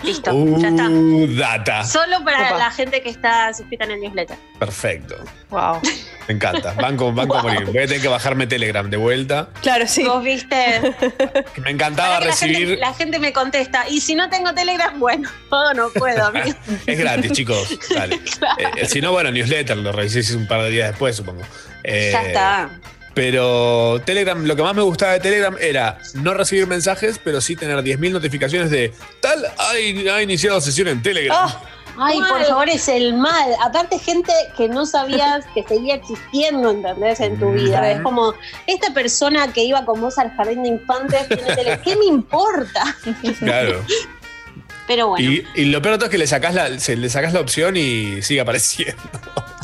Listo, 0.02 0.30
ya 0.58 0.68
está. 0.68 0.88
Uh, 0.88 1.26
data. 1.36 1.84
Solo 1.84 2.24
para 2.24 2.48
Opa. 2.48 2.58
la 2.58 2.70
gente 2.70 3.02
que 3.02 3.10
está 3.10 3.52
suscrita 3.52 3.84
en 3.84 3.90
el 3.92 4.00
newsletter. 4.00 4.36
Perfecto. 4.58 5.16
Wow. 5.50 5.80
Me 6.28 6.34
encanta. 6.34 6.72
Banco, 6.74 7.12
banco 7.12 7.36
a 7.36 7.42
morir. 7.42 7.66
Voy 7.66 7.78
a 7.78 7.86
tener 7.86 8.00
que 8.00 8.08
bajarme 8.08 8.46
Telegram 8.46 8.88
de 8.88 8.96
vuelta. 8.96 9.48
Claro, 9.62 9.86
sí. 9.86 10.04
Vos 10.04 10.22
viste. 10.24 10.80
Que 11.54 11.60
Me 11.60 11.70
encantaba 11.70 12.20
la 12.20 12.32
gente, 12.32 12.46
recibir. 12.58 12.78
la 12.78 12.94
gente 12.94 13.18
me 13.18 13.32
contesta. 13.32 13.88
Y 13.88 14.00
si 14.00 14.14
no 14.14 14.30
tengo 14.30 14.54
Telegram, 14.54 14.98
bueno, 14.98 15.28
no, 15.50 15.74
no 15.74 15.88
puedo, 15.90 16.24
amigo. 16.26 16.56
Es 16.86 16.98
gratis, 16.98 17.32
chicos. 17.32 17.78
Dale. 17.94 18.20
Eh, 18.76 18.86
si 18.86 19.00
no, 19.00 19.12
bueno, 19.12 19.30
newsletter, 19.30 19.76
lo 19.76 19.92
revisé 19.92 20.36
un 20.36 20.46
par 20.46 20.62
de 20.62 20.70
días 20.70 20.88
después, 20.90 21.16
supongo. 21.16 21.42
Eh, 21.82 22.10
ya 22.12 22.22
está. 22.22 22.70
Pero 23.14 24.00
Telegram, 24.04 24.42
lo 24.44 24.54
que 24.56 24.62
más 24.62 24.74
me 24.74 24.82
gustaba 24.82 25.12
de 25.12 25.20
Telegram 25.20 25.56
era 25.60 25.98
no 26.14 26.32
recibir 26.34 26.66
mensajes, 26.66 27.20
pero 27.22 27.40
sí 27.40 27.56
tener 27.56 27.78
10.000 27.82 28.12
notificaciones 28.12 28.70
de 28.70 28.92
tal 29.20 29.44
ha, 29.58 29.70
ha 30.14 30.22
iniciado 30.22 30.60
sesión 30.60 30.88
en 30.88 31.02
Telegram. 31.02 31.36
Ah, 31.40 31.60
Ay, 32.02 32.18
por 32.18 32.42
favor, 32.44 32.68
es 32.70 32.88
el 32.88 33.14
mal. 33.14 33.50
Aparte, 33.62 33.98
gente 33.98 34.32
que 34.56 34.68
no 34.68 34.86
sabías 34.86 35.44
que 35.54 35.64
seguía 35.64 35.96
existiendo, 35.96 36.70
¿entendés? 36.70 37.20
En 37.20 37.38
tu 37.38 37.50
vida. 37.52 37.90
Es 37.90 38.00
como, 38.00 38.32
esta 38.66 38.94
persona 38.94 39.52
que 39.52 39.64
iba 39.64 39.84
con 39.84 40.00
vos 40.00 40.16
al 40.16 40.30
jardín 40.34 40.62
de 40.62 40.68
infantes, 40.70 41.28
tiene 41.28 41.54
tele- 41.56 41.80
¿qué 41.82 41.96
me 41.96 42.06
importa? 42.06 42.96
Claro. 43.40 43.84
Pero 44.90 45.06
bueno. 45.06 45.30
Y, 45.30 45.46
y 45.54 45.64
lo 45.66 45.80
peor 45.80 45.92
de 45.94 45.98
todo 45.98 46.06
es 46.06 46.10
que 46.10 46.18
le 46.18 46.26
sacás 46.26 46.52
la, 46.52 46.80
se- 46.80 46.96
le 46.96 47.08
sacás 47.08 47.32
la 47.32 47.38
opción 47.38 47.76
y 47.76 48.20
sigue 48.22 48.40
apareciendo. 48.40 49.00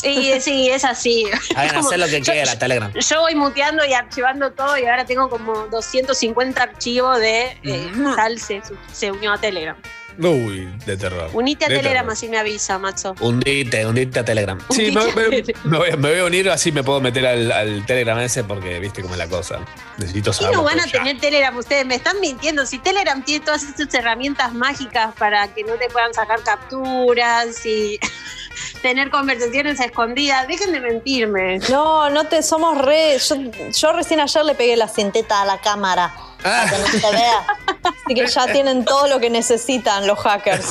Y 0.04 0.40
sí, 0.40 0.68
es 0.70 0.84
así. 0.84 1.24
Hagan 1.56 1.74
Como- 1.74 1.88
hacer 1.88 1.98
lo 1.98 2.06
que 2.06 2.20
yo- 2.20 2.32
quiera, 2.32 2.56
Telegram. 2.56 2.92
Yo 2.94 3.20
voy 3.22 3.34
muteando 3.34 3.84
y 3.84 3.92
archivando 3.92 4.52
todo 4.52 4.78
y 4.78 4.84
ahora 4.86 5.04
tengo 5.04 5.28
como 5.28 5.66
250 5.66 6.62
archivos 6.62 7.18
de 7.18 7.58
eh, 7.64 7.90
tal 8.14 8.38
se, 8.38 8.62
se 8.92 9.10
unió 9.10 9.32
a 9.32 9.38
Telegram. 9.40 9.76
Uy, 10.18 10.66
de 10.86 10.96
terror. 10.96 11.30
Unite 11.34 11.64
a 11.66 11.68
De 11.68 11.76
Telegram 11.76 12.02
terror. 12.04 12.12
así 12.12 12.28
me 12.28 12.38
avisa, 12.38 12.78
macho. 12.78 13.14
Hundite, 13.20 13.84
hundite 13.86 14.20
a 14.20 14.24
Telegram. 14.24 14.58
Sí, 14.70 14.90
me, 14.92 15.04
me- 15.12 15.42
me 15.64 15.78
voy, 15.78 15.90
me 15.96 16.10
voy 16.10 16.18
a 16.18 16.24
unir 16.24 16.50
así 16.50 16.72
me 16.72 16.82
puedo 16.82 17.00
meter 17.00 17.26
al, 17.26 17.52
al 17.52 17.86
Telegram 17.86 18.18
ese 18.18 18.44
porque 18.44 18.78
viste 18.78 19.02
cómo 19.02 19.14
es 19.14 19.18
la 19.18 19.28
cosa. 19.28 19.60
Necesito 19.98 20.30
¿Qué 20.30 20.36
saber. 20.38 20.56
no 20.56 20.62
van 20.62 20.80
a 20.80 20.84
tener 20.86 21.18
Telegram 21.20 21.56
ustedes? 21.56 21.84
Me 21.86 21.96
están 21.96 22.20
mintiendo. 22.20 22.64
Si 22.66 22.78
Telegram 22.78 23.22
tiene 23.24 23.44
todas 23.44 23.62
estas 23.62 23.92
herramientas 23.94 24.54
mágicas 24.54 25.14
para 25.18 25.48
que 25.54 25.64
no 25.64 25.74
te 25.74 25.88
puedan 25.88 26.14
sacar 26.14 26.40
capturas 26.42 27.64
y 27.66 27.98
tener 28.82 29.10
conversaciones 29.10 29.80
a 29.80 29.84
escondidas, 29.86 30.46
dejen 30.48 30.72
de 30.72 30.80
mentirme. 30.80 31.58
No, 31.70 32.08
no 32.10 32.24
te 32.24 32.42
somos 32.42 32.78
re. 32.78 33.18
Yo, 33.18 33.36
yo 33.72 33.92
recién 33.92 34.20
ayer 34.20 34.44
le 34.44 34.54
pegué 34.54 34.76
la 34.76 34.88
cinteta 34.88 35.42
a 35.42 35.44
la 35.44 35.60
cámara. 35.60 36.14
Para 36.46 36.70
que 36.70 36.78
no 36.78 36.86
se 36.86 37.12
vea. 37.16 37.46
Así 37.84 38.14
que 38.14 38.26
ya 38.26 38.46
tienen 38.52 38.84
todo 38.84 39.06
lo 39.08 39.18
que 39.20 39.30
necesitan 39.30 40.06
los 40.06 40.18
hackers. 40.20 40.66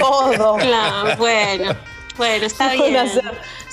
Todo. 0.00 0.56
Claro, 0.56 1.16
bueno. 1.16 1.74
Bueno, 2.16 2.46
está 2.46 2.70
bien. 2.72 2.96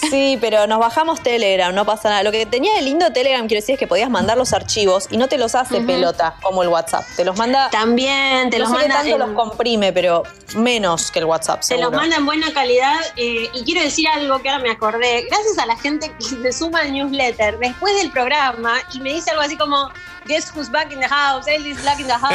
Sí, 0.09 0.37
pero 0.41 0.67
nos 0.67 0.77
bajamos 0.79 1.23
Telegram, 1.23 1.73
no 1.73 1.85
pasa 1.85 2.09
nada. 2.09 2.23
Lo 2.23 2.31
que 2.33 2.45
tenía 2.45 2.73
de 2.75 2.81
lindo 2.81 3.09
Telegram, 3.13 3.47
quiero 3.47 3.61
decir, 3.61 3.75
es 3.75 3.79
que 3.79 3.87
podías 3.87 4.09
mandar 4.09 4.35
los 4.37 4.51
archivos 4.51 5.07
y 5.09 5.15
no 5.15 5.29
te 5.29 5.37
los 5.37 5.55
hace 5.55 5.79
pelota 5.79 6.35
como 6.41 6.61
el 6.61 6.67
WhatsApp. 6.67 7.05
Te 7.15 7.23
los 7.23 7.37
manda. 7.37 7.69
También 7.69 8.49
te 8.49 8.57
no 8.59 8.65
los 8.65 8.73
sé 8.73 8.79
manda 8.79 8.95
tanto 8.95 9.13
en- 9.13 9.19
los 9.19 9.29
comprime, 9.31 9.93
pero 9.93 10.23
menos 10.55 11.09
que 11.09 11.19
el 11.19 11.25
WhatsApp. 11.25 11.61
Se 11.61 11.77
los 11.77 11.89
manda 11.93 12.17
en 12.17 12.25
buena 12.25 12.51
calidad 12.51 12.99
eh, 13.15 13.49
y 13.53 13.63
quiero 13.63 13.79
decir 13.81 14.09
algo 14.09 14.39
que 14.41 14.49
ahora 14.49 14.61
me 14.61 14.71
acordé. 14.71 15.25
Gracias 15.29 15.57
a 15.57 15.65
la 15.65 15.77
gente 15.77 16.11
que 16.17 16.25
se 16.25 16.51
suma 16.51 16.81
al 16.81 16.91
newsletter 16.91 17.57
después 17.59 17.95
del 17.95 18.11
programa 18.11 18.73
y 18.93 18.99
me 18.99 19.13
dice 19.13 19.31
algo 19.31 19.41
así 19.43 19.55
como 19.55 19.89
Guess 20.25 20.49
who's 20.55 20.69
back 20.69 20.91
in 20.93 20.99
the 20.99 21.07
house, 21.07 21.47
Ellis 21.47 21.81
Black 21.81 21.99
in 21.99 22.07
the 22.07 22.13
house, 22.13 22.33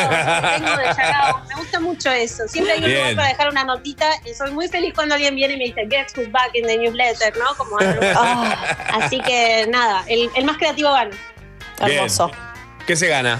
vengo 0.60 0.76
de. 0.76 1.48
Me 1.48 1.54
gusta 1.56 1.80
mucho 1.80 2.10
eso. 2.10 2.46
Siempre 2.48 2.74
hay 2.74 2.84
un 2.84 2.90
lugar 2.90 3.04
Bien. 3.04 3.16
para 3.16 3.28
dejar 3.28 3.48
una 3.48 3.64
notita 3.64 4.10
y 4.24 4.34
soy 4.34 4.50
muy 4.50 4.68
feliz 4.68 4.92
cuando 4.94 5.14
alguien 5.14 5.34
viene 5.34 5.54
y 5.54 5.56
me 5.56 5.64
dice 5.64 5.86
Guess 5.86 6.12
who's 6.16 6.30
back 6.30 6.50
in 6.54 6.66
the 6.66 6.76
newsletter, 6.76 7.32
¿no? 7.38 7.54
Como. 7.56 7.76
Ah, 8.14 8.76
Así 8.94 9.20
que 9.20 9.66
nada, 9.70 10.04
el, 10.06 10.30
el 10.34 10.44
más 10.44 10.56
creativo 10.58 10.92
gana. 10.92 11.10
Bien. 11.80 11.92
hermoso. 11.92 12.30
¿Qué 12.86 12.96
se 12.96 13.08
gana? 13.08 13.38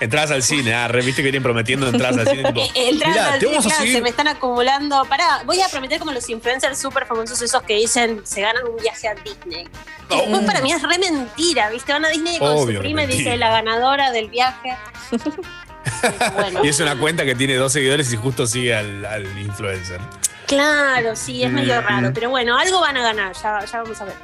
Entradas 0.00 0.30
al 0.30 0.42
cine, 0.44 0.74
ah, 0.74 0.86
re, 0.86 1.00
viste 1.02 1.16
que 1.16 1.24
vienen 1.24 1.42
prometiendo 1.42 1.88
entradas 1.88 2.18
al 2.18 2.28
cine. 2.28 2.44
tipo, 2.52 2.62
El 2.76 2.94
mirá, 2.96 3.12
trans 3.12 3.38
te 3.40 3.46
vamos 3.46 3.66
a 3.66 3.68
claro, 3.68 3.80
seguir. 3.82 3.94
se 3.96 4.00
me 4.02 4.08
están 4.10 4.28
acumulando. 4.28 5.04
Pará, 5.06 5.42
voy 5.44 5.60
a 5.60 5.68
prometer 5.68 5.98
como 5.98 6.12
los 6.12 6.28
influencers 6.30 6.78
súper 6.78 7.04
famosos 7.06 7.42
esos 7.42 7.62
que 7.62 7.74
dicen 7.74 8.20
se 8.24 8.40
ganan 8.42 8.64
un 8.66 8.76
viaje 8.76 9.08
a 9.08 9.14
Disney. 9.14 9.64
Que 10.08 10.14
Oh. 10.14 10.20
después 10.20 10.44
para 10.44 10.60
mí 10.60 10.72
es 10.72 10.80
re 10.82 10.98
mentira, 10.98 11.68
¿viste? 11.70 11.92
Van 11.92 12.04
a 12.04 12.08
Disney 12.08 12.38
con 12.38 12.48
Obvio, 12.48 12.76
su 12.78 12.82
prima 12.82 13.02
y 13.02 13.06
dice 13.08 13.36
la 13.36 13.50
ganadora 13.50 14.10
del 14.12 14.28
viaje. 14.30 14.76
bueno, 16.34 16.64
Y 16.64 16.68
es 16.68 16.80
una 16.80 16.96
cuenta 16.96 17.24
que 17.24 17.34
tiene 17.34 17.54
dos 17.56 17.72
seguidores 17.72 18.12
y 18.12 18.16
justo 18.16 18.46
sigue 18.46 18.74
al, 18.74 19.04
al 19.04 19.38
influencer. 19.38 20.00
claro, 20.46 21.14
sí, 21.16 21.42
es 21.42 21.50
medio 21.50 21.80
Mm. 21.80 21.84
raro. 21.84 22.10
Pero 22.14 22.30
bueno, 22.30 22.56
algo 22.56 22.80
van 22.80 22.96
a 22.96 23.02
ganar, 23.02 23.32
ya, 23.42 23.64
ya 23.64 23.82
vamos 23.82 24.00
a 24.00 24.04
ver. 24.04 24.14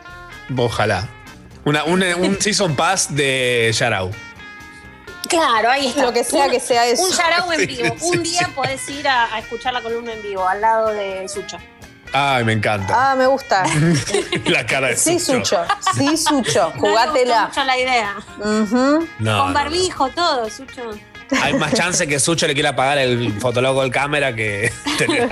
Ojalá. 0.57 1.09
Una, 1.65 1.85
una- 1.85 2.17
un 2.17 2.41
season 2.41 2.77
pass 2.77 3.15
de 3.15 3.73
Yarao. 3.77 4.11
Claro, 5.35 5.71
ahí 5.71 5.87
está. 5.89 6.03
Lo 6.03 6.13
que 6.13 6.25
sea 6.25 6.45
Un- 6.47 6.51
que 6.51 6.61
sea 6.61 6.87
eso. 6.87 7.03
Un 7.03 7.11
Yarao 7.11 7.53
en 7.53 7.61
Sí, 7.61 7.67
vivo. 7.67 7.97
sí, 7.99 8.05
un 8.17 8.23
día 8.23 8.41
sí. 8.47 8.53
podés 8.55 8.89
ir 8.89 9.07
a, 9.09 9.35
a 9.35 9.39
escuchar 9.39 9.73
la 9.73 9.83
columna 9.83 10.13
en 10.13 10.23
vivo, 10.23 10.47
al 10.49 10.61
lado 10.61 10.89
de 10.89 11.29
Sucho. 11.29 11.57
Ay, 12.13 12.45
me 12.45 12.53
encanta. 12.53 12.95
Ah, 13.13 13.17
me 13.17 13.27
gusta. 13.27 13.65
La 14.45 14.65
cara 14.65 14.87
de 14.89 14.97
Sí, 14.97 15.19
Sucho. 15.19 15.65
Sucho. 15.65 15.67
Sí, 15.97 16.17
Sucho. 16.17 16.29
No 16.31 16.37
me 16.37 16.45
gustó 16.45 16.81
Jugátela. 16.81 17.47
mucho 17.47 17.65
la 17.65 17.77
idea. 17.79 18.15
No, 18.39 18.69
Con 18.69 19.09
no, 19.19 19.53
barbijo, 19.53 20.09
todo, 20.11 20.49
Sucho. 20.49 20.93
Hay 21.43 21.55
más 21.55 21.73
chance 21.75 22.07
que 22.07 22.21
Sucho 22.21 22.47
le 22.47 22.55
quiera 22.55 22.77
pagar 22.77 22.99
el 22.99 23.33
fotólogo 23.41 23.83
del 23.83 23.91
cámara 23.91 24.33
que 24.33 24.71
tener. 24.99 25.29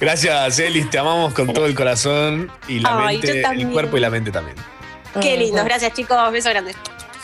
Gracias, 0.00 0.58
Elis. 0.58 0.90
Te 0.90 0.98
amamos 0.98 1.32
con 1.34 1.52
todo 1.52 1.66
el 1.66 1.74
corazón 1.76 2.50
y 2.66 2.80
la 2.80 3.06
Ay, 3.06 3.18
mente, 3.18 3.42
el 3.42 3.68
cuerpo 3.70 3.96
y 3.98 4.00
la 4.00 4.10
mente 4.10 4.32
también. 4.32 4.56
Qué 5.20 5.36
lindo, 5.36 5.62
gracias 5.64 5.92
chicos, 5.92 6.16
beso 6.32 6.48
grande. 6.48 6.74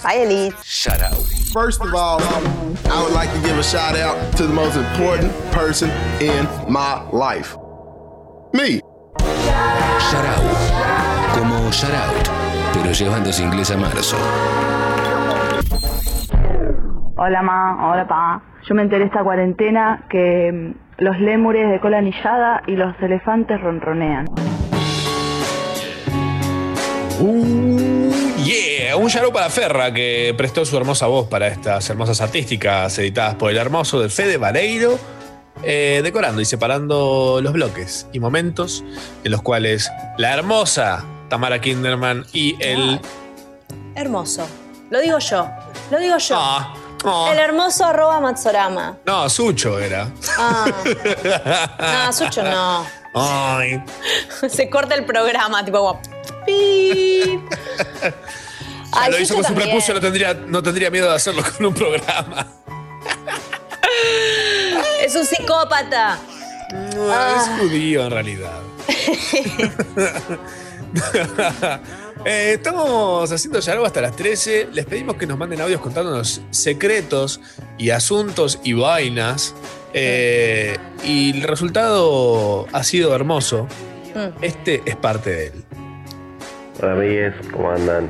Bye, 0.02 0.22
Elite. 0.22 0.54
Yarao. 0.54 1.16
First 1.52 1.80
of 1.80 1.92
all, 1.94 2.20
I 2.22 3.02
would 3.02 3.12
like 3.12 3.32
to 3.32 3.40
give 3.40 3.58
a 3.58 3.62
shout 3.62 3.96
out 3.96 4.16
to 4.36 4.46
the 4.46 4.52
most 4.52 4.76
important 4.76 5.32
person 5.50 5.90
in 6.20 6.46
my 6.68 7.02
life. 7.10 7.56
Me. 8.52 8.80
Yarao. 10.10 10.42
Como 11.34 11.70
Shoutout, 11.72 12.28
pero 12.74 12.92
llevándose 12.92 13.42
inglés 13.42 13.70
a 13.70 13.76
marzo. 13.76 14.16
Hola 17.16 17.42
ma, 17.42 17.90
hola 17.90 18.06
pa. 18.06 18.42
Yo 18.68 18.74
me 18.74 18.82
enteré 18.82 19.04
esta 19.04 19.24
cuarentena 19.24 20.06
que 20.08 20.52
mm, 20.52 21.02
los 21.02 21.18
lémures 21.18 21.70
de 21.70 21.80
cola 21.80 21.98
anillada 21.98 22.62
y 22.66 22.76
los 22.76 22.94
elefantes 23.00 23.60
ronronean. 23.60 24.26
Uh, 27.20 27.97
yeah, 28.48 28.96
un 28.96 29.08
Yarao 29.08 29.32
para 29.32 29.50
Ferra 29.50 29.92
que 29.92 30.34
prestó 30.36 30.64
su 30.64 30.76
hermosa 30.76 31.06
voz 31.06 31.28
para 31.28 31.48
estas 31.48 31.88
hermosas 31.90 32.20
artísticas 32.20 32.98
editadas 32.98 33.34
por 33.34 33.50
el 33.50 33.56
hermoso 33.56 34.00
de 34.00 34.08
Fede 34.08 34.36
Vareiro. 34.36 34.98
eh, 35.64 36.00
decorando 36.04 36.40
y 36.40 36.44
separando 36.44 37.40
los 37.42 37.52
bloques 37.52 38.06
y 38.12 38.20
momentos 38.20 38.84
en 39.24 39.32
los 39.32 39.42
cuales 39.42 39.90
la 40.16 40.32
hermosa 40.34 41.04
Tamara 41.28 41.60
Kinderman 41.60 42.24
y 42.32 42.56
el. 42.64 43.00
Hermoso. 43.94 44.46
Lo 44.90 45.00
digo 45.00 45.18
yo. 45.18 45.48
Lo 45.90 45.98
digo 45.98 46.16
yo. 46.18 46.36
Ah, 46.38 46.74
ah. 47.04 47.28
El 47.32 47.38
hermoso 47.38 47.84
arroba 47.84 48.20
Matsorama. 48.20 48.96
No, 49.04 49.28
Sucho 49.28 49.78
era. 49.80 50.08
Ah. 50.38 50.66
No, 52.06 52.12
Sucho 52.12 52.42
no. 52.44 52.86
Ay. 53.14 53.82
Se 54.48 54.70
corta 54.70 54.94
el 54.94 55.04
programa, 55.04 55.64
tipo 55.64 55.78
como. 55.78 56.00
Ya 56.48 58.12
Ay, 58.92 59.12
lo 59.12 59.18
hizo 59.20 59.34
con 59.34 59.44
su 59.44 59.54
prepucio, 59.54 59.94
no 59.94 60.00
tendría, 60.00 60.34
no 60.34 60.62
tendría 60.62 60.90
miedo 60.90 61.08
de 61.08 61.14
hacerlo 61.16 61.42
con 61.56 61.66
un 61.66 61.74
programa. 61.74 62.46
Es 65.02 65.14
un 65.14 65.24
psicópata. 65.24 66.18
No, 66.94 67.10
Ah. 67.12 67.34
Es 67.36 67.60
judío 67.60 68.04
en 68.04 68.10
realidad. 68.10 68.58
Eh, 72.24 72.54
estamos 72.54 73.30
haciendo 73.30 73.60
Yarao 73.60 73.86
hasta 73.86 74.00
las 74.00 74.16
13. 74.16 74.70
Les 74.72 74.86
pedimos 74.86 75.14
que 75.14 75.24
nos 75.24 75.38
manden 75.38 75.60
audios 75.60 75.80
contándonos 75.80 76.40
secretos 76.50 77.40
y 77.78 77.90
asuntos 77.90 78.58
y 78.64 78.72
vainas. 78.72 79.54
Eh, 79.94 80.76
y 81.04 81.30
el 81.30 81.42
resultado 81.44 82.66
ha 82.72 82.82
sido 82.82 83.14
hermoso. 83.14 83.68
Mm. 84.16 84.42
Este 84.42 84.82
es 84.84 84.96
parte 84.96 85.30
de 85.30 85.46
él. 85.46 85.64
Hola 86.80 86.92
amigues, 86.92 87.34
¿cómo 87.52 87.72
andan? 87.72 88.08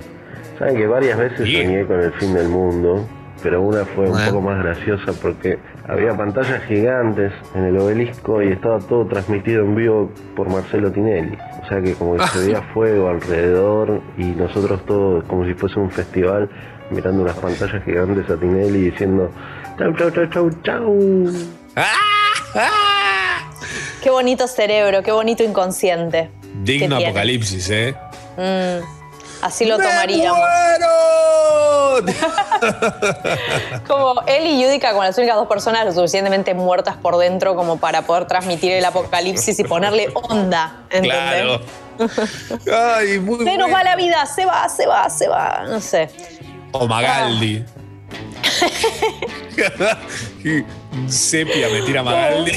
Saben 0.58 0.76
que 0.76 0.86
varias 0.86 1.18
veces 1.18 1.38
soñé 1.38 1.86
con 1.86 2.00
el 2.00 2.12
fin 2.14 2.34
del 2.34 2.48
mundo, 2.48 3.08
pero 3.42 3.62
una 3.62 3.86
fue 3.86 4.10
un 4.10 4.26
poco 4.26 4.42
más 4.42 4.62
graciosa 4.62 5.12
porque 5.22 5.58
había 5.86 6.14
pantallas 6.14 6.62
gigantes 6.64 7.32
en 7.54 7.64
el 7.64 7.78
obelisco 7.78 8.42
y 8.42 8.48
estaba 8.48 8.78
todo 8.78 9.06
transmitido 9.06 9.64
en 9.64 9.74
vivo 9.74 10.12
por 10.36 10.50
Marcelo 10.50 10.92
Tinelli. 10.92 11.38
O 11.62 11.68
sea 11.68 11.80
que 11.80 11.94
como 11.94 12.16
que 12.16 12.26
se 12.26 12.40
veía 12.40 12.60
fuego 12.74 13.08
alrededor 13.08 14.02
y 14.18 14.24
nosotros 14.24 14.84
todos 14.84 15.24
como 15.24 15.46
si 15.46 15.54
fuese 15.54 15.78
un 15.78 15.90
festival 15.90 16.50
mirando 16.90 17.22
unas 17.22 17.36
pantallas 17.36 17.82
gigantes 17.84 18.28
a 18.28 18.36
Tinelli 18.36 18.90
diciendo 18.90 19.30
chau 19.78 19.94
chau 19.94 20.10
chau 20.10 20.26
chau 20.28 20.50
chau. 20.62 20.98
Qué 24.02 24.10
bonito 24.10 24.46
cerebro, 24.46 25.02
qué 25.02 25.12
bonito 25.12 25.42
inconsciente. 25.42 26.30
Digno 26.62 26.96
apocalipsis, 26.96 27.70
¿eh? 27.70 27.94
Mm, 28.38 28.84
así 29.42 29.66
lo 29.66 29.76
tomaríamos. 29.76 30.38
Como 33.86 34.22
él 34.26 34.46
y 34.46 34.62
Yudica, 34.62 34.90
como 34.90 35.02
las 35.04 35.18
únicas 35.18 35.36
dos 35.36 35.48
personas 35.48 35.84
lo 35.84 35.92
suficientemente 35.92 36.54
muertas 36.54 36.96
por 36.96 37.16
dentro 37.18 37.56
como 37.56 37.78
para 37.78 38.02
poder 38.02 38.26
transmitir 38.26 38.72
el 38.72 38.84
apocalipsis 38.84 39.58
y 39.58 39.64
ponerle 39.64 40.08
onda, 40.14 40.84
¿entendés? 40.90 41.12
Claro. 41.12 41.60
Ay, 42.96 43.18
muy 43.18 43.38
Se 43.44 43.56
nos 43.56 43.68
bueno. 43.68 43.74
va 43.74 43.82
la 43.82 43.96
vida, 43.96 44.24
se 44.26 44.46
va, 44.46 44.68
se 44.68 44.86
va, 44.86 45.10
se 45.10 45.28
va. 45.28 45.64
No 45.66 45.80
sé. 45.80 46.08
O 46.72 46.86
Magaldi. 46.86 47.64
Y 50.44 50.64
sepia 51.10 51.68
me 51.68 51.82
tira 51.82 52.02
Magaldi. 52.02 52.52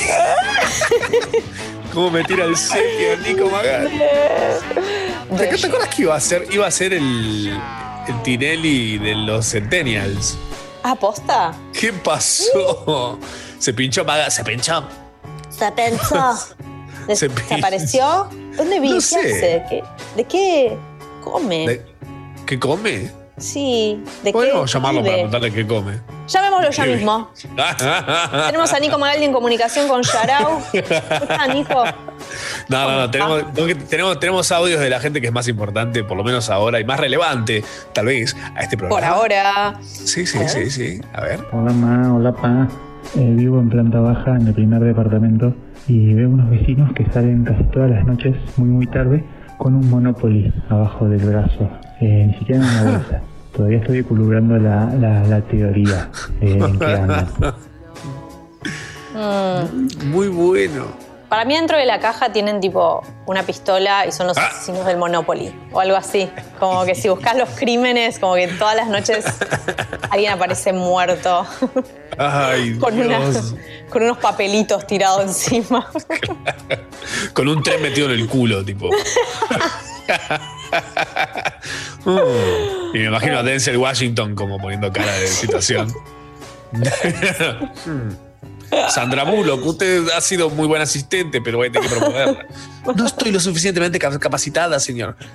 ¿Cómo 1.94 2.10
me 2.12 2.24
tira 2.24 2.46
el 2.46 2.56
sepia 2.56 3.16
Nico 3.18 3.50
Magaldi? 3.50 4.00
¿Te, 5.38 5.48
te 5.58 5.68
acuerdas 5.68 5.90
que 5.94 6.02
iba 6.04 6.16
a 6.16 6.20
ser, 6.20 6.48
iba 6.52 6.66
a 6.68 6.72
ser 6.72 6.94
el, 6.94 7.50
el 8.08 8.22
Tinelli 8.24 8.98
de 8.98 9.16
los 9.16 9.46
Centennials? 9.52 10.38
¿Ah, 10.84 10.96
posta? 10.96 11.54
¿Qué 11.78 11.92
pasó? 11.94 13.20
Se 13.60 13.74
pinchó 13.74 14.06
Magaldi. 14.06 14.32
Se 14.32 14.44
pinchó. 14.44 14.84
Se. 15.50 16.54
Des- 17.08 17.20
Se 17.20 17.28
¿Desapareció? 17.28 18.30
¿Dónde 18.56 18.80
vi? 18.80 18.90
No 18.90 18.96
¿Qué 18.96 19.02
sé. 19.02 19.20
hace? 19.20 19.64
¿Qué- 19.70 19.84
¿De 20.16 20.24
qué 20.24 20.78
come? 21.24 21.68
¿De- 21.68 21.86
¿Qué 22.46 22.60
come? 22.60 23.12
Sí, 23.38 24.02
¿de 24.24 24.32
Podemos 24.32 24.70
qué 24.72 24.74
llamarlo 24.78 25.02
para 25.02 25.14
preguntarle 25.14 25.52
qué 25.52 25.66
come. 25.68 26.00
Llamémoslo 26.32 26.72
ya 26.72 26.86
mismo. 26.86 27.30
Tenemos 28.46 28.74
a 28.74 28.80
Nico 28.80 28.98
Magaldi 28.98 29.26
en 29.26 29.34
comunicación 29.34 29.88
con 29.88 30.02
Yarao. 30.02 30.62
¿Cómo 30.72 31.32
está, 31.32 31.48
Nico? 31.48 31.84
No, 32.70 32.90
no, 32.90 33.00
no. 33.02 33.12
Tenemos, 33.12 33.54
tenemos, 33.90 34.20
tenemos 34.20 34.52
audios 34.52 34.80
de 34.80 34.90
la 34.90 35.00
gente 35.00 35.20
que 35.20 35.28
es 35.28 35.34
más 35.34 35.48
importante, 35.48 36.04
por 36.04 36.16
lo 36.16 36.24
menos 36.24 36.50
ahora, 36.50 36.80
y 36.80 36.86
más 36.86 37.00
relevante, 37.00 37.64
tal 37.94 38.06
vez, 38.06 38.36
a 38.56 38.62
este 38.62 38.78
programa. 38.78 39.02
Por 39.02 39.06
ahora. 39.06 39.80
Sí, 39.82 40.26
sí, 40.26 40.40
sí, 40.48 40.70
sí. 40.70 41.02
A 41.14 41.22
ver. 41.22 41.40
Hola 41.52 41.74
ma, 41.74 42.14
hola 42.14 42.32
pa. 42.32 42.68
Eh, 43.16 43.34
vivo 43.36 43.60
en 43.60 43.70
planta 43.70 44.00
baja 44.00 44.36
en 44.36 44.48
el 44.48 44.54
primer 44.54 44.82
departamento 44.82 45.54
y 45.88 46.14
veo 46.14 46.30
unos 46.30 46.50
vecinos 46.50 46.94
que 46.94 47.06
salen 47.12 47.44
casi 47.44 47.64
todas 47.66 47.90
las 47.90 48.06
noches 48.06 48.36
muy 48.58 48.70
muy 48.70 48.88
tarde 48.88 49.24
con 49.58 49.76
un 49.76 49.90
Monopoly 49.90 50.54
abajo 50.70 51.10
del 51.10 51.26
brazo, 51.26 51.70
eh, 52.00 52.28
ni 52.28 52.34
siquiera 52.36 52.62
en 52.62 52.70
una 52.70 52.98
bolsa. 52.98 53.22
Todavía 53.56 53.80
estoy 53.80 54.00
equilibrando 54.00 54.58
la, 54.58 54.86
la, 55.00 55.24
la 55.28 55.42
teoría 55.42 56.10
eh, 56.42 56.58
en 56.60 56.80
qué 56.80 56.86
andan. 56.96 57.28
Mm. 59.14 60.06
Muy 60.10 60.28
bueno. 60.30 60.86
Para 61.28 61.46
mí 61.46 61.56
dentro 61.56 61.78
de 61.78 61.86
la 61.86 62.00
caja 62.02 62.34
tienen 62.34 62.60
tipo 62.60 63.04
una 63.26 63.44
pistola 63.44 64.06
y 64.06 64.12
son 64.12 64.28
los 64.28 64.38
asesinos 64.38 64.86
del 64.86 64.98
Monopoly 64.98 65.54
o 65.72 65.80
algo 65.80 65.96
así. 65.96 66.30
Como 66.60 66.84
que 66.84 66.94
si 66.94 67.08
buscas 67.08 67.38
los 67.38 67.48
crímenes, 67.52 68.20
como 68.20 68.36
que 68.36 68.48
todas 68.50 68.76
las 68.76 68.90
noches 68.90 69.24
alguien 70.10 70.34
aparece 70.34 70.74
muerto 70.74 71.46
Ay, 72.18 72.78
con, 72.80 73.00
una- 73.00 73.20
Dios. 73.30 73.56
con 73.90 74.04
unos 74.04 74.18
papelitos 74.18 74.86
tirados 74.88 75.24
encima. 75.24 75.90
Con 77.34 77.48
un 77.48 77.64
tren 77.64 77.82
metido 77.82 78.08
en 78.12 78.20
el 78.20 78.28
culo, 78.28 78.64
tipo. 78.64 78.90
Mm. 82.06 82.18
Y 82.94 82.98
me 83.00 83.06
imagino 83.06 83.40
a 83.40 83.44
Denzel 83.44 83.78
Washington 83.78 84.36
como 84.36 84.58
poniendo 84.60 84.92
cara 84.92 85.14
de 85.14 85.28
situación. 85.28 85.94
Sandra 88.90 89.24
Bullock, 89.24 89.66
usted 89.66 90.10
ha 90.10 90.22
sido 90.22 90.50
muy 90.50 90.68
buen 90.68 90.82
asistente, 90.82 91.42
pero 91.42 91.58
voy 91.58 91.68
a 91.68 91.72
tener 91.72 91.90
que 91.90 91.96
proponerla. 91.96 92.46
No 92.96 93.06
estoy 93.06 93.32
lo 93.32 93.40
suficientemente 93.40 93.98
cap- 94.00 94.18
capacitada, 94.20 94.80
señor. 94.80 95.16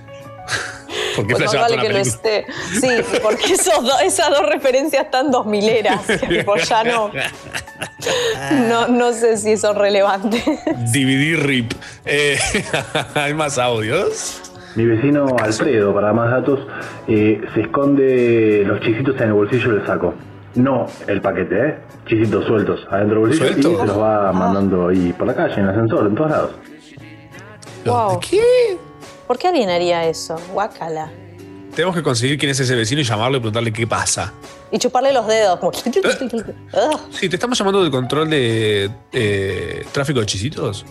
Porque 1.16 1.33
Pues 1.35 1.47
más 1.47 1.55
vale 1.55 1.79
que 1.79 1.89
lo 1.89 1.99
esté. 1.99 2.45
Sí, 2.79 2.89
porque 3.22 3.55
esos 3.55 3.83
do- 3.83 3.99
esas 4.01 4.29
dos 4.29 4.47
referencias 4.51 5.11
tan 5.11 5.31
dos 5.31 5.47
mileras, 5.47 6.03
tipo 6.29 6.57
ya 6.59 6.85
no, 6.85 7.11
no, 8.68 8.87
no 8.89 9.12
sé 9.14 9.39
si 9.39 9.57
son 9.57 9.77
relevantes. 9.77 10.45
DVD 10.93 11.37
RIP. 11.43 11.72
Eh, 12.05 12.39
¿Hay 13.14 13.33
más 13.33 13.57
audios? 13.57 14.43
Mi 14.77 14.85
vecino 14.85 15.27
Alfredo, 15.43 15.95
para 15.95 16.12
más 16.12 16.31
datos, 16.31 16.61
eh, 17.09 17.41
se 17.55 17.62
esconde 17.62 18.62
los 18.66 18.81
chisitos 18.81 19.16
en 19.16 19.29
el 19.29 19.33
bolsillo 19.33 19.72
del 19.72 19.87
saco. 19.87 20.14
No 20.55 20.87
el 21.07 21.20
paquete, 21.22 21.68
¿eh? 21.68 21.79
Chisitos 22.07 22.45
sueltos 22.45 22.87
adentro 22.91 23.20
del 23.20 23.29
bolsillo 23.29 23.47
¿Sueltos? 23.47 23.72
y 23.72 23.77
se 23.77 23.87
los 23.87 23.99
va 23.99 24.33
mandando 24.33 24.89
ahí 24.89 25.14
por 25.16 25.27
la 25.27 25.35
calle, 25.35 25.55
en 25.55 25.64
el 25.64 25.70
ascensor, 25.70 26.07
en 26.07 26.14
todos 26.14 26.31
lados. 26.31 26.51
Wow. 27.87 28.20
¿Qué? 28.20 28.77
¿Por 29.27 29.39
qué 29.39 29.49
alguien 29.49 29.70
haría 29.70 30.05
eso? 30.07 30.37
Guácala. 30.53 31.11
Tenemos 31.74 31.95
que 31.97 32.03
conseguir 32.03 32.39
quién 32.39 32.51
es 32.51 32.61
ese 32.61 32.74
vecino 32.74 33.01
y 33.01 33.05
llamarlo 33.05 33.39
y 33.39 33.41
preguntarle 33.41 33.72
qué 33.72 33.87
pasa. 33.87 34.33
Y 34.73 34.79
chuparle 34.79 35.12
los 35.12 35.27
dedos. 35.27 35.59
Como... 35.61 35.71
Ugh. 35.71 37.01
Sí, 37.12 37.29
te 37.29 37.37
estamos 37.37 37.57
llamando 37.59 37.83
del 37.83 37.91
control 37.91 38.29
de 38.31 38.91
eh, 39.12 39.85
tráfico 39.93 40.21
de 40.21 40.27
chisitos. 40.27 40.85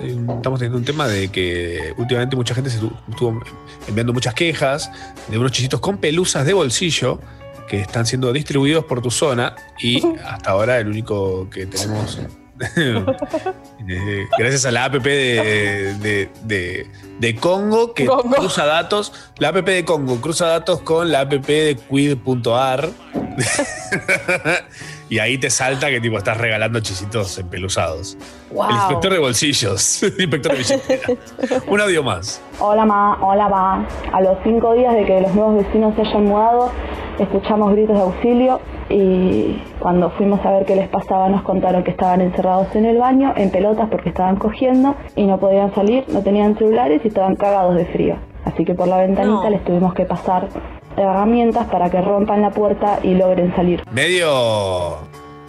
Eh, 0.00 0.16
Estamos 0.36 0.58
teniendo 0.58 0.78
un 0.78 0.84
tema 0.84 1.06
de 1.06 1.28
que 1.28 1.92
últimamente 1.98 2.34
mucha 2.36 2.54
gente 2.54 2.70
se 2.70 2.80
estu- 2.80 2.92
estuvo 3.08 3.40
enviando 3.86 4.12
muchas 4.12 4.34
quejas 4.34 4.90
de 5.28 5.38
unos 5.38 5.52
chisitos 5.52 5.80
con 5.80 5.98
pelusas 5.98 6.44
de 6.46 6.52
bolsillo 6.54 7.20
que 7.68 7.80
están 7.82 8.04
siendo 8.06 8.32
distribuidos 8.32 8.84
por 8.86 9.00
tu 9.02 9.10
zona 9.10 9.54
y 9.78 10.02
hasta 10.24 10.50
ahora 10.50 10.78
el 10.78 10.88
único 10.88 11.48
que 11.50 11.66
tenemos 11.66 12.18
eh, 13.88 14.26
gracias 14.38 14.64
a 14.66 14.70
la 14.70 14.84
app 14.84 14.94
de, 14.94 15.94
de, 16.00 16.30
de- 16.44 16.86
de 17.18 17.36
Congo 17.36 17.92
que 17.94 18.06
Congo. 18.06 18.36
cruza 18.36 18.64
datos, 18.66 19.12
la 19.38 19.48
app 19.48 19.56
de 19.66 19.84
Congo 19.84 20.20
cruza 20.20 20.46
datos 20.46 20.80
con 20.82 21.10
la 21.12 21.20
app 21.20 21.32
de 21.32 21.78
quid.ar 21.88 22.90
y 25.10 25.18
ahí 25.18 25.36
te 25.36 25.50
salta 25.50 25.88
que 25.90 26.00
tipo 26.00 26.16
estás 26.16 26.38
regalando 26.38 26.80
chisitos 26.80 27.38
empelusados. 27.38 28.16
Wow. 28.52 28.64
El 28.70 28.74
inspector 28.76 29.12
de 29.12 29.18
bolsillos, 29.18 30.02
el 30.04 30.20
inspector 30.20 30.52
de 30.52 30.58
billetera. 30.58 31.08
Un 31.66 31.80
audio 31.80 32.02
más. 32.02 32.40
Hola 32.60 32.86
ma, 32.86 33.18
hola 33.20 33.48
ma. 33.48 33.86
A 34.12 34.20
los 34.22 34.38
cinco 34.44 34.72
días 34.74 34.94
de 34.94 35.04
que 35.04 35.20
los 35.20 35.34
nuevos 35.34 35.56
vecinos 35.64 35.94
se 35.96 36.02
hayan 36.02 36.24
mudado, 36.24 36.70
escuchamos 37.18 37.72
gritos 37.72 37.96
de 37.96 38.02
auxilio 38.02 38.60
y 38.88 39.62
cuando 39.78 40.10
fuimos 40.10 40.44
a 40.44 40.50
ver 40.52 40.64
qué 40.64 40.74
les 40.76 40.88
pasaba 40.88 41.28
nos 41.28 41.42
contaron 41.42 41.84
que 41.84 41.90
estaban 41.90 42.20
encerrados 42.20 42.74
en 42.74 42.86
el 42.86 42.98
baño, 42.98 43.32
en 43.36 43.50
pelotas 43.50 43.88
porque 43.90 44.08
estaban 44.08 44.36
cogiendo 44.36 44.96
y 45.16 45.26
no 45.26 45.38
podían 45.38 45.74
salir, 45.74 46.04
no 46.08 46.22
tenían 46.22 46.56
celulares 46.56 47.00
y 47.04 47.08
estaban 47.08 47.36
cagados 47.36 47.76
de 47.76 47.84
frío. 47.86 48.16
Así 48.44 48.64
que 48.64 48.74
por 48.74 48.88
la 48.88 48.96
ventanita 48.98 49.44
No. 49.44 49.50
les 49.50 49.64
tuvimos 49.64 49.92
que 49.94 50.06
pasar 50.06 50.48
herramientas 50.96 51.66
para 51.70 51.90
que 51.90 52.00
rompan 52.00 52.42
la 52.42 52.50
puerta 52.50 52.98
y 53.02 53.14
logren 53.14 53.54
salir. 53.56 53.82
Medio 53.90 54.98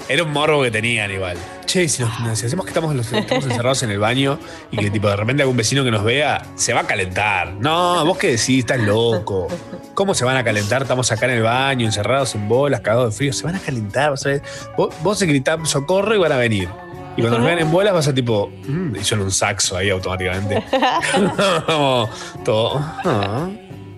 Era 0.10 0.24
un 0.24 0.32
morbo 0.34 0.64
que 0.64 0.72
tenían 0.72 1.10
igual. 1.12 1.38
Che, 1.66 1.88
si, 1.88 2.04
nos- 2.04 2.38
si 2.38 2.46
hacemos 2.48 2.66
que 2.66 2.72
estamos, 2.72 2.94
los- 2.96 3.14
estamos 3.14 3.46
encerrados 3.46 3.82
en 3.84 3.92
el 3.92 4.00
baño 4.00 4.38
y 4.72 4.78
que 4.78 4.90
tipo 4.92 5.08
de 5.08 5.16
repente 5.16 5.44
algún 5.44 5.56
vecino 5.56 5.84
que 5.86 5.92
nos 5.92 6.04
vea 6.04 6.42
se 6.56 6.74
va 6.74 6.82
a 6.82 6.84
calentar. 6.88 7.54
No, 7.54 8.04
vos 8.06 8.18
qué 8.18 8.28
decís, 8.28 8.60
estás 8.60 8.80
loco. 8.80 9.48
¿Cómo 9.94 10.14
se 10.14 10.26
van 10.26 10.36
a 10.38 10.44
calentar? 10.44 10.82
Estamos 10.82 11.12
acá 11.12 11.26
en 11.28 11.34
el 11.34 11.44
baño, 11.44 11.86
encerrados 11.86 12.34
en 12.36 12.50
bolas, 12.50 12.82
cagados 12.82 13.12
de 13.14 13.18
frío. 13.18 13.32
Se 13.34 13.44
van 13.46 13.56
a 13.56 13.60
calentar, 13.60 14.10
vos. 14.10 14.28
Vos, 14.76 14.90
vos 15.02 15.20
se 15.20 15.26
gritás 15.28 15.58
socorro 15.70 16.14
y 16.16 16.18
van 16.18 16.32
a 16.34 16.38
venir. 16.38 16.68
Y 17.16 17.22
cuando 17.22 17.38
nos 17.40 17.46
vean 17.48 17.60
en 17.60 17.72
bolas 17.72 17.94
vas 17.94 18.08
a 18.08 18.14
tipo, 18.14 18.50
mm, 18.68 18.96
y 18.96 19.04
suena 19.04 19.24
un 19.24 19.32
saxo 19.32 19.78
ahí 19.78 19.90
automáticamente. 19.90 20.64
Todo. 22.44 22.80
ah. 23.06 23.48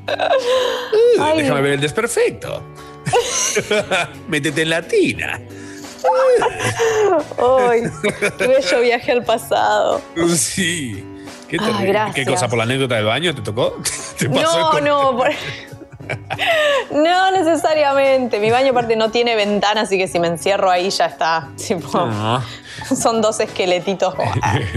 Uh, 0.08 1.22
Ay. 1.22 1.38
déjame 1.42 1.62
ver 1.62 1.74
el 1.74 1.82
desperfecto. 1.82 2.62
Métete 4.28 4.64
en 4.64 4.70
la 4.70 4.82
tina. 4.82 5.40
¡Ay! 7.70 7.84
¡Qué 8.38 8.48
bello 8.48 8.82
viaje 8.82 9.12
al 9.12 9.24
pasado! 9.24 10.02
Sí. 10.36 11.04
¿Qué, 11.48 11.58
te- 11.58 11.64
Ay, 11.66 11.74
¿Qué 11.78 11.86
gracias. 11.86 12.28
cosa 12.28 12.48
por 12.48 12.58
la 12.58 12.64
anécdota 12.64 12.96
del 12.96 13.06
baño 13.06 13.34
te 13.36 13.42
tocó? 13.42 13.78
¿Te 14.18 14.28
pasó 14.30 14.60
No, 14.60 14.72
con- 14.72 14.84
no, 14.84 15.18
por- 15.18 15.30
no 16.92 17.32
necesariamente. 17.32 18.40
Mi 18.40 18.52
baño 18.52 18.72
aparte 18.72 18.96
no 18.96 19.12
tiene 19.12 19.36
ventana, 19.36 19.82
así 19.82 19.98
que 19.98 20.08
si 20.08 20.20
me 20.20 20.28
encierro 20.28 20.70
ahí 20.70 20.90
ya 20.90 21.06
está. 21.06 21.50
Tipo, 21.68 21.90
Ah. 21.98 22.44
son 22.96 23.22
dos 23.22 23.40
esqueletitos. 23.40 24.14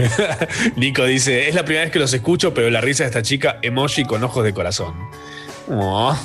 Nico 0.77 1.05
dice, 1.05 1.49
es 1.49 1.55
la 1.55 1.65
primera 1.65 1.85
vez 1.85 1.93
que 1.93 1.99
los 1.99 2.13
escucho, 2.13 2.53
pero 2.55 2.71
la 2.71 2.81
risa 2.81 3.05
de 3.05 3.09
esta 3.09 3.23
chica, 3.23 3.59
emoji 3.63 4.05
con 4.05 4.23
ojos 4.25 4.45
de 4.45 4.53
corazón. 4.55 4.95
Oh. 5.71 6.17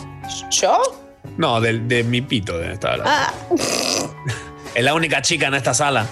¿Yo? 0.51 0.81
No, 1.37 1.59
del- 1.61 1.87
de, 1.87 2.03
mi 2.03 2.21
pito 2.21 2.57
de 2.57 2.73
esta 2.73 2.93
hablando. 2.93 3.11
Ah, 3.13 3.33
Es 4.73 4.83
la 4.85 4.93
única 4.93 5.21
chica 5.21 5.47
en 5.47 5.55
esta 5.55 5.73
sala. 5.73 6.05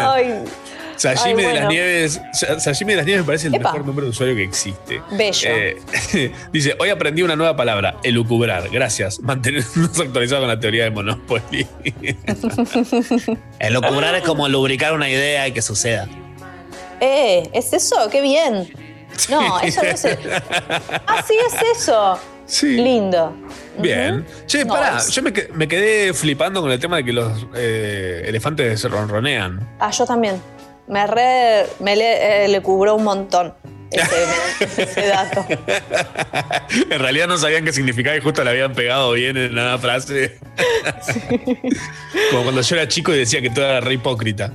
ay, 0.00 0.44
Sashimi 0.96 1.42
Ay, 1.44 1.54
de 1.54 1.60
las. 1.60 1.68
Nieves. 1.68 2.20
Sa- 2.32 2.60
Sashimi 2.60 2.92
de 2.92 2.96
las 2.98 3.06
Nieves 3.06 3.22
me 3.22 3.26
parece 3.26 3.48
el 3.48 3.54
Epa. 3.56 3.72
mejor 3.72 3.86
nombre 3.86 4.04
de 4.04 4.10
usuario 4.10 4.36
que 4.36 4.44
existe. 4.44 5.02
bello. 5.12 5.48
Eh, 5.50 5.76
dice, 6.52 6.76
hoy 6.78 6.90
aprendí 6.90 7.22
una 7.22 7.36
nueva 7.36 7.56
palabra, 7.56 7.96
elucubrar. 8.02 8.68
Gracias. 8.70 9.20
Mantenernos 9.20 9.98
actualizados 10.00 10.42
con 10.42 10.48
la 10.48 10.60
teoría 10.60 10.84
de 10.84 10.90
Monopoly. 10.90 11.66
El 13.58 13.72
locubrar 13.74 14.14
es 14.14 14.22
como 14.22 14.48
lubricar 14.48 14.92
una 14.92 15.08
idea 15.08 15.46
y 15.48 15.52
que 15.52 15.62
suceda. 15.62 16.08
eh, 17.00 17.48
¿es 17.52 17.72
eso? 17.72 17.96
¡Qué 18.10 18.20
bien! 18.20 18.68
No, 19.30 19.60
eso 19.60 19.82
no 19.82 19.88
es. 19.90 20.04
el- 20.04 20.18
Ah, 21.06 21.22
sí, 21.26 21.34
es 21.46 21.78
eso. 21.78 22.18
Sí. 22.46 22.76
Lindo. 22.76 23.34
Bien. 23.78 24.24
Che, 24.46 24.64
No, 24.64 24.74
pará, 24.74 24.98
es- 24.98 25.10
yo 25.10 25.22
me, 25.22 25.32
que- 25.32 25.48
me 25.54 25.66
quedé 25.68 26.12
flipando 26.12 26.60
con 26.60 26.70
el 26.70 26.78
tema 26.80 26.96
de 26.96 27.04
que 27.04 27.12
los 27.12 27.46
eh, 27.54 28.24
elefantes 28.26 28.80
se 28.80 28.88
ronronean. 28.88 29.66
Ah, 29.78 29.90
yo 29.90 30.04
también. 30.04 30.40
Me 30.88 31.06
re. 31.06 31.66
Me 31.80 31.96
le, 31.96 32.44
eh, 32.44 32.48
le 32.48 32.60
cubró 32.62 32.94
un 32.96 33.04
montón 33.04 33.54
ese, 33.90 34.82
ese 34.82 35.06
dato. 35.06 35.46
en 36.90 36.98
realidad 36.98 37.28
no 37.28 37.38
sabían 37.38 37.64
qué 37.64 37.72
significaba 37.72 38.16
y 38.16 38.20
justo 38.20 38.42
le 38.44 38.50
habían 38.50 38.72
pegado 38.74 39.12
bien 39.12 39.36
en 39.36 39.54
la 39.54 39.78
frase. 39.78 40.38
Como 42.30 42.42
cuando 42.42 42.60
yo 42.60 42.76
era 42.76 42.88
chico 42.88 43.14
y 43.14 43.18
decía 43.18 43.40
que 43.40 43.50
todo 43.50 43.64
era 43.64 43.80
re 43.80 43.94
hipócrita. 43.94 44.52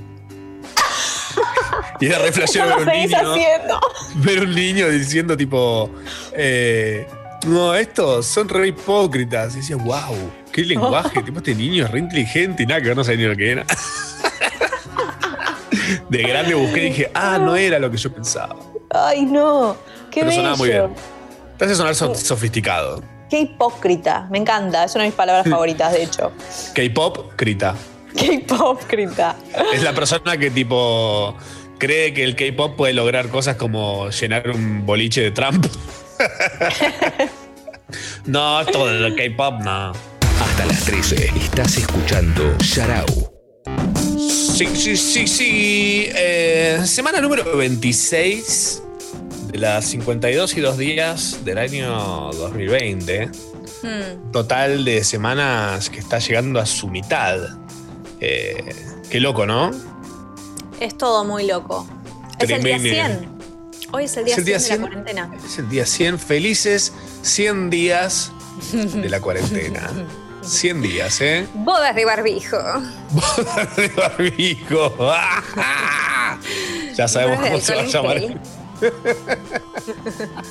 Y 2.00 2.06
era 2.06 2.18
re 2.18 2.32
flashero 2.32 2.66
ver 2.66 2.74
¿Cómo 2.78 2.90
un 2.90 2.98
niño. 2.98 3.32
haciendo? 3.32 3.80
Ver 4.16 4.40
un 4.40 4.54
niño 4.54 4.88
diciendo 4.88 5.36
tipo. 5.36 5.90
eh, 6.32 7.06
no, 7.46 7.74
estos 7.74 8.26
son 8.26 8.48
re 8.48 8.68
hipócritas. 8.68 9.54
Y 9.54 9.58
decía, 9.58 9.76
wow, 9.76 10.30
qué 10.52 10.62
lenguaje. 10.62 11.22
tipo, 11.24 11.38
este 11.38 11.54
niño 11.54 11.84
es 11.84 11.90
re 11.90 11.98
inteligente 11.98 12.62
y 12.62 12.66
nada 12.66 12.80
que 12.80 12.94
no 12.94 13.04
sabía 13.04 13.20
ni 13.20 13.26
lo 13.32 13.36
que 13.36 13.50
era. 13.52 13.66
De 16.08 16.22
grande 16.22 16.54
busqué 16.54 16.86
y 16.86 16.90
dije, 16.90 17.10
ah, 17.14 17.38
no 17.38 17.56
era 17.56 17.78
lo 17.78 17.90
que 17.90 17.96
yo 17.96 18.12
pensaba. 18.12 18.56
Ay, 18.90 19.22
no. 19.24 19.76
Qué 20.10 20.20
Pero 20.20 20.26
bello. 20.26 20.36
sonaba 20.36 20.56
muy 20.56 20.68
bien. 20.68 20.94
Te 21.56 21.64
hace 21.64 21.74
sonar 21.74 21.94
so- 21.94 22.14
sofisticado. 22.14 23.02
Qué 23.28 23.40
hipócrita. 23.40 24.26
Me 24.30 24.38
encanta. 24.38 24.84
Es 24.84 24.94
una 24.94 25.04
de 25.04 25.10
mis 25.10 25.16
palabras 25.16 25.48
favoritas, 25.48 25.92
de 25.92 26.02
hecho. 26.02 26.32
K-pop, 26.74 27.32
Krita. 27.36 27.74
Qué 28.16 28.34
hipócrita. 28.34 29.36
Es 29.72 29.82
la 29.84 29.92
persona 29.92 30.36
que 30.36 30.50
tipo 30.50 31.36
cree 31.78 32.12
que 32.12 32.24
el 32.24 32.34
K-pop 32.34 32.74
puede 32.76 32.92
lograr 32.92 33.28
cosas 33.28 33.54
como 33.56 34.10
llenar 34.10 34.50
un 34.50 34.84
boliche 34.84 35.20
de 35.22 35.30
Trump. 35.30 35.66
No, 38.26 38.60
esto 38.60 38.86
del 38.86 39.16
K-pop 39.16 39.60
no. 39.62 39.92
Hasta 40.40 40.66
las 40.66 40.84
13 40.84 41.32
estás 41.36 41.76
escuchando 41.76 42.54
Sharau. 42.58 43.06
Sí, 44.60 44.66
sí, 44.76 44.96
sí, 44.98 45.26
sí. 45.26 46.06
Eh, 46.14 46.82
semana 46.84 47.22
número 47.22 47.56
26 47.56 48.82
de 49.50 49.58
las 49.58 49.86
52 49.86 50.54
y 50.54 50.60
2 50.60 50.76
días 50.76 51.44
del 51.46 51.56
año 51.56 52.30
2020. 52.30 53.30
Hmm. 53.82 54.32
Total 54.32 54.84
de 54.84 55.02
semanas 55.02 55.88
que 55.88 55.98
está 55.98 56.18
llegando 56.18 56.60
a 56.60 56.66
su 56.66 56.88
mitad. 56.88 57.38
Eh, 58.20 58.74
qué 59.08 59.18
loco, 59.18 59.46
¿no? 59.46 59.70
Es 60.78 60.94
todo 60.98 61.24
muy 61.24 61.46
loco. 61.46 61.88
Es 62.38 62.50
el 62.50 62.62
día 62.62 62.76
Tremendo. 62.76 63.18
100. 63.18 63.92
Hoy 63.92 64.04
es 64.04 64.16
el 64.18 64.26
día 64.26 64.34
Es 64.34 64.38
el 64.40 64.44
100 64.44 64.44
día 64.44 64.58
de 64.58 64.60
100. 64.60 64.80
la 64.82 64.86
cuarentena. 64.86 65.30
Es 65.42 65.58
el 65.58 65.68
día 65.70 65.86
100. 65.86 66.18
Felices 66.18 66.92
100 67.22 67.70
días 67.70 68.30
de 68.72 69.08
la 69.08 69.22
cuarentena. 69.22 69.90
100 70.42 70.82
días, 70.82 71.20
¿eh? 71.20 71.46
Bodas 71.54 71.94
de 71.94 72.04
barbijo. 72.04 72.56
de 73.76 73.88
barbijo. 73.88 74.94
ya 76.96 77.08
sabemos 77.08 77.38
Bodas 77.38 77.50
cómo 77.50 77.60
se 77.62 77.74
va 77.74 77.82
a 77.82 77.86
llamar. 77.86 78.40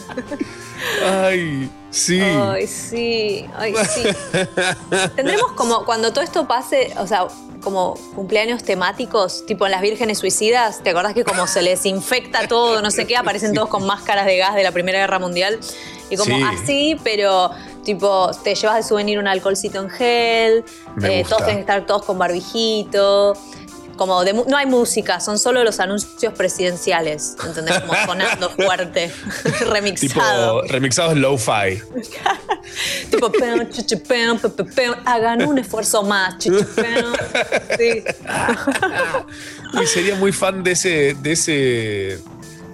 Ay, 1.06 1.70
sí. 1.90 2.22
Ay, 2.22 2.68
sí. 2.68 3.46
Ay, 3.56 3.74
sí. 3.76 4.04
Tendremos 5.16 5.52
como 5.54 5.86
cuando 5.86 6.12
todo 6.14 6.24
esto 6.24 6.48
pase, 6.48 6.94
o 6.98 7.08
sea, 7.08 7.28
como 7.62 7.96
cumpleaños 8.16 8.64
temáticos, 8.64 9.46
tipo 9.46 9.66
en 9.66 9.72
las 9.72 9.82
vírgenes 9.82 10.20
suicidas, 10.20 10.82
¿te 10.84 10.92
acordás 10.92 11.14
que 11.14 11.24
como 11.24 11.48
se 11.48 11.62
les 11.62 11.86
infecta 11.86 12.48
todo, 12.48 12.82
no 12.82 12.92
sé 12.92 13.06
qué, 13.06 13.18
aparecen 13.18 13.54
todos 13.54 13.70
con 13.70 13.86
máscaras 13.86 14.26
de 14.26 14.38
gas 14.38 14.56
de 14.56 14.64
la 14.64 14.72
Primera 14.72 15.00
Guerra 15.00 15.20
Mundial? 15.20 15.60
Y 16.10 16.16
como 16.16 16.38
Sí. 16.38 16.44
así, 16.44 16.98
pero 17.04 17.52
tipo, 17.84 18.32
te 18.44 18.56
llevas 18.56 18.78
de 18.78 18.84
souvenir 18.84 19.20
un 19.20 19.28
alcoholcito 19.28 19.80
en 19.80 19.90
gel, 19.90 20.64
eh, 21.04 21.24
todos 21.28 21.44
tienen 21.44 21.58
que 21.58 21.62
estar 21.62 21.86
todos 21.86 22.06
con 22.06 22.18
barbijito. 22.18 23.34
Como 23.96 24.24
de 24.24 24.32
no 24.32 24.56
hay 24.56 24.66
música, 24.66 25.20
son 25.20 25.38
solo 25.38 25.62
los 25.66 25.82
anuncios 25.82 26.34
presidenciales, 26.34 27.36
¿entendés? 27.46 27.80
Como 27.82 27.94
sonando 28.06 28.50
fuerte, 28.50 29.12
remixado. 29.68 30.62
Tipo 30.62 30.74
remixados 30.74 31.18
low-fi. 31.18 31.82
Tipo, 33.12 33.30
hagan 35.04 35.46
un 35.46 35.60
esfuerzo 35.60 36.04
más. 36.04 36.36
Sí. 36.42 36.50
Y 39.74 39.86
sería 39.86 40.16
muy 40.16 40.32
fan 40.32 40.64
de 40.64 40.72
ese, 40.72 41.16
de 41.22 41.32
ese. 41.32 42.20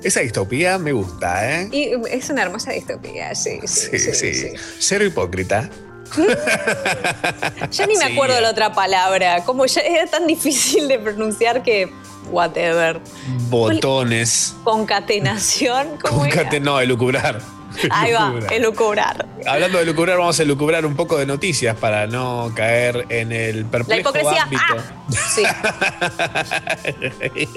Esa 0.06 0.20
distopía 0.22 0.78
me 0.78 0.92
gusta, 0.92 1.62
¿eh? 1.62 1.70
Y 1.72 1.90
es 2.10 2.30
una 2.30 2.44
hermosa 2.44 2.72
distopía, 2.72 3.34
sí, 3.34 3.60
sí, 3.66 3.98
Sí, 3.98 4.14
sí. 4.14 4.34
sí. 4.34 4.48
Cero 4.80 5.04
hipócrita. 5.06 5.70
Ya 7.72 7.88
ni 7.88 7.98
me 7.98 8.06
Sí. 8.08 8.14
acuerdo 8.14 8.40
la 8.40 8.52
otra 8.52 8.72
palabra. 8.74 9.44
Como 9.44 9.66
ya 9.66 9.82
era 9.82 10.06
tan 10.06 10.28
difícil 10.28 10.88
de 10.88 11.00
pronunciar 11.00 11.64
que. 11.64 11.92
Whatever. 12.32 13.02
Botones. 13.50 14.56
Concatenación. 14.64 15.98
¿Cómo 16.02 16.26
era? 16.26 16.36
Concate- 16.50 16.60
no, 16.62 16.80
elucubrar. 16.80 17.40
Ahí 17.92 18.12
va, 18.14 18.34
Elucubrar. 18.52 19.28
Hablando 19.46 19.78
de 19.78 19.84
elucubrar, 19.84 20.18
vamos 20.18 20.40
a 20.40 20.44
elucubrar 20.44 20.86
un 20.86 20.96
poco 20.96 21.18
de 21.18 21.26
noticias 21.26 21.76
para 21.78 22.08
no 22.08 22.52
caer 22.56 23.06
en 23.10 23.32
el 23.32 23.64
La 23.64 23.68
perplejo 23.70 24.00
hipocresía. 24.10 24.44
ámbito. 24.44 24.64
Ah, 24.78 25.12
sí. 25.36 25.44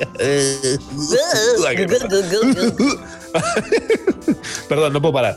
Perdón, 4.69 4.93
no 4.93 5.01
puedo 5.01 5.15
parar. 5.15 5.37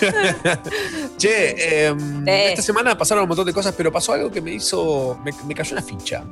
che, 1.16 1.86
em, 1.86 2.26
Eh. 2.28 2.50
esta 2.50 2.62
semana 2.62 2.96
pasaron 2.96 3.22
un 3.22 3.28
montón 3.28 3.46
de 3.46 3.52
cosas, 3.52 3.74
pero 3.76 3.90
pasó 3.92 4.12
algo 4.12 4.30
que 4.30 4.40
me 4.40 4.52
hizo. 4.52 5.18
Me, 5.24 5.32
me 5.46 5.54
cayó 5.54 5.72
una 5.72 5.82
ficha. 5.82 6.24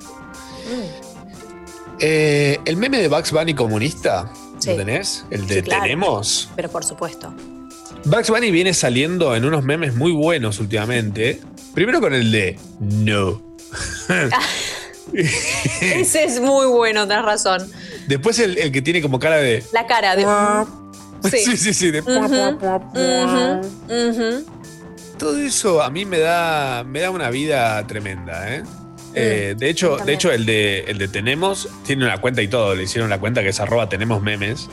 Eh, 1.98 2.58
el 2.64 2.76
meme 2.76 3.00
de 3.00 3.08
Bugs 3.08 3.32
Bunny 3.32 3.54
comunista, 3.54 4.30
Sí. 4.58 4.70
¿lo 4.70 4.76
tenés? 4.76 5.24
El 5.30 5.46
de 5.46 5.56
Sí, 5.56 5.62
claro. 5.62 5.82
Tenemos. 5.82 6.50
Pero 6.56 6.68
por 6.70 6.84
supuesto. 6.84 7.32
Bugs 8.04 8.30
Bunny 8.30 8.50
viene 8.50 8.74
saliendo 8.74 9.34
en 9.34 9.44
unos 9.44 9.64
memes 9.64 9.94
muy 9.94 10.12
buenos 10.12 10.60
últimamente. 10.60 11.40
Primero 11.74 12.00
con 12.00 12.14
el 12.14 12.30
de 12.30 12.58
No. 12.80 13.42
Ese 15.80 16.24
es 16.24 16.40
muy 16.40 16.66
bueno, 16.66 17.06
tenés 17.06 17.24
razón. 17.24 17.70
Después 18.08 18.38
el, 18.38 18.58
el 18.58 18.72
que 18.72 18.82
tiene 18.82 19.00
como 19.00 19.18
cara 19.18 19.36
de. 19.36 19.62
La 19.72 19.86
cara 19.86 20.16
de. 20.16 20.24
Sí, 21.24 21.56
sí, 21.56 21.72
sí. 21.72 21.90
de- 21.90 22.02
ujú. 22.02 22.10
todo 25.18 25.38
eso 25.38 25.82
a 25.82 25.88
mí 25.88 26.04
me 26.04 26.18
da, 26.18 26.84
me 26.84 27.00
da 27.00 27.08
una 27.10 27.30
vida 27.30 27.86
tremenda, 27.86 28.54
¿eh? 28.54 28.62
Eh, 29.14 29.54
de 29.56 29.70
hecho, 29.70 29.96
de 29.96 30.12
hecho 30.12 30.30
el 30.30 30.44
de 30.44 30.80
el 30.80 30.98
de 30.98 31.08
tenemos 31.08 31.66
tiene 31.86 32.04
una 32.04 32.20
cuenta 32.20 32.42
y 32.42 32.48
todo, 32.48 32.74
le 32.74 32.82
hicieron 32.82 33.08
la 33.08 33.18
cuenta 33.20 33.40
que 33.42 33.48
es 33.48 33.60
arroba 33.60 33.88
tenemos 33.88 34.20
memes. 34.20 34.68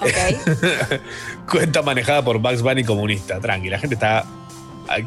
cuenta 1.50 1.82
manejada 1.82 2.22
por 2.24 2.38
Bugs 2.38 2.62
Bunny 2.62 2.84
comunista, 2.84 3.40
tranqui, 3.40 3.70
la 3.70 3.78
gente 3.78 3.94
está 3.94 4.24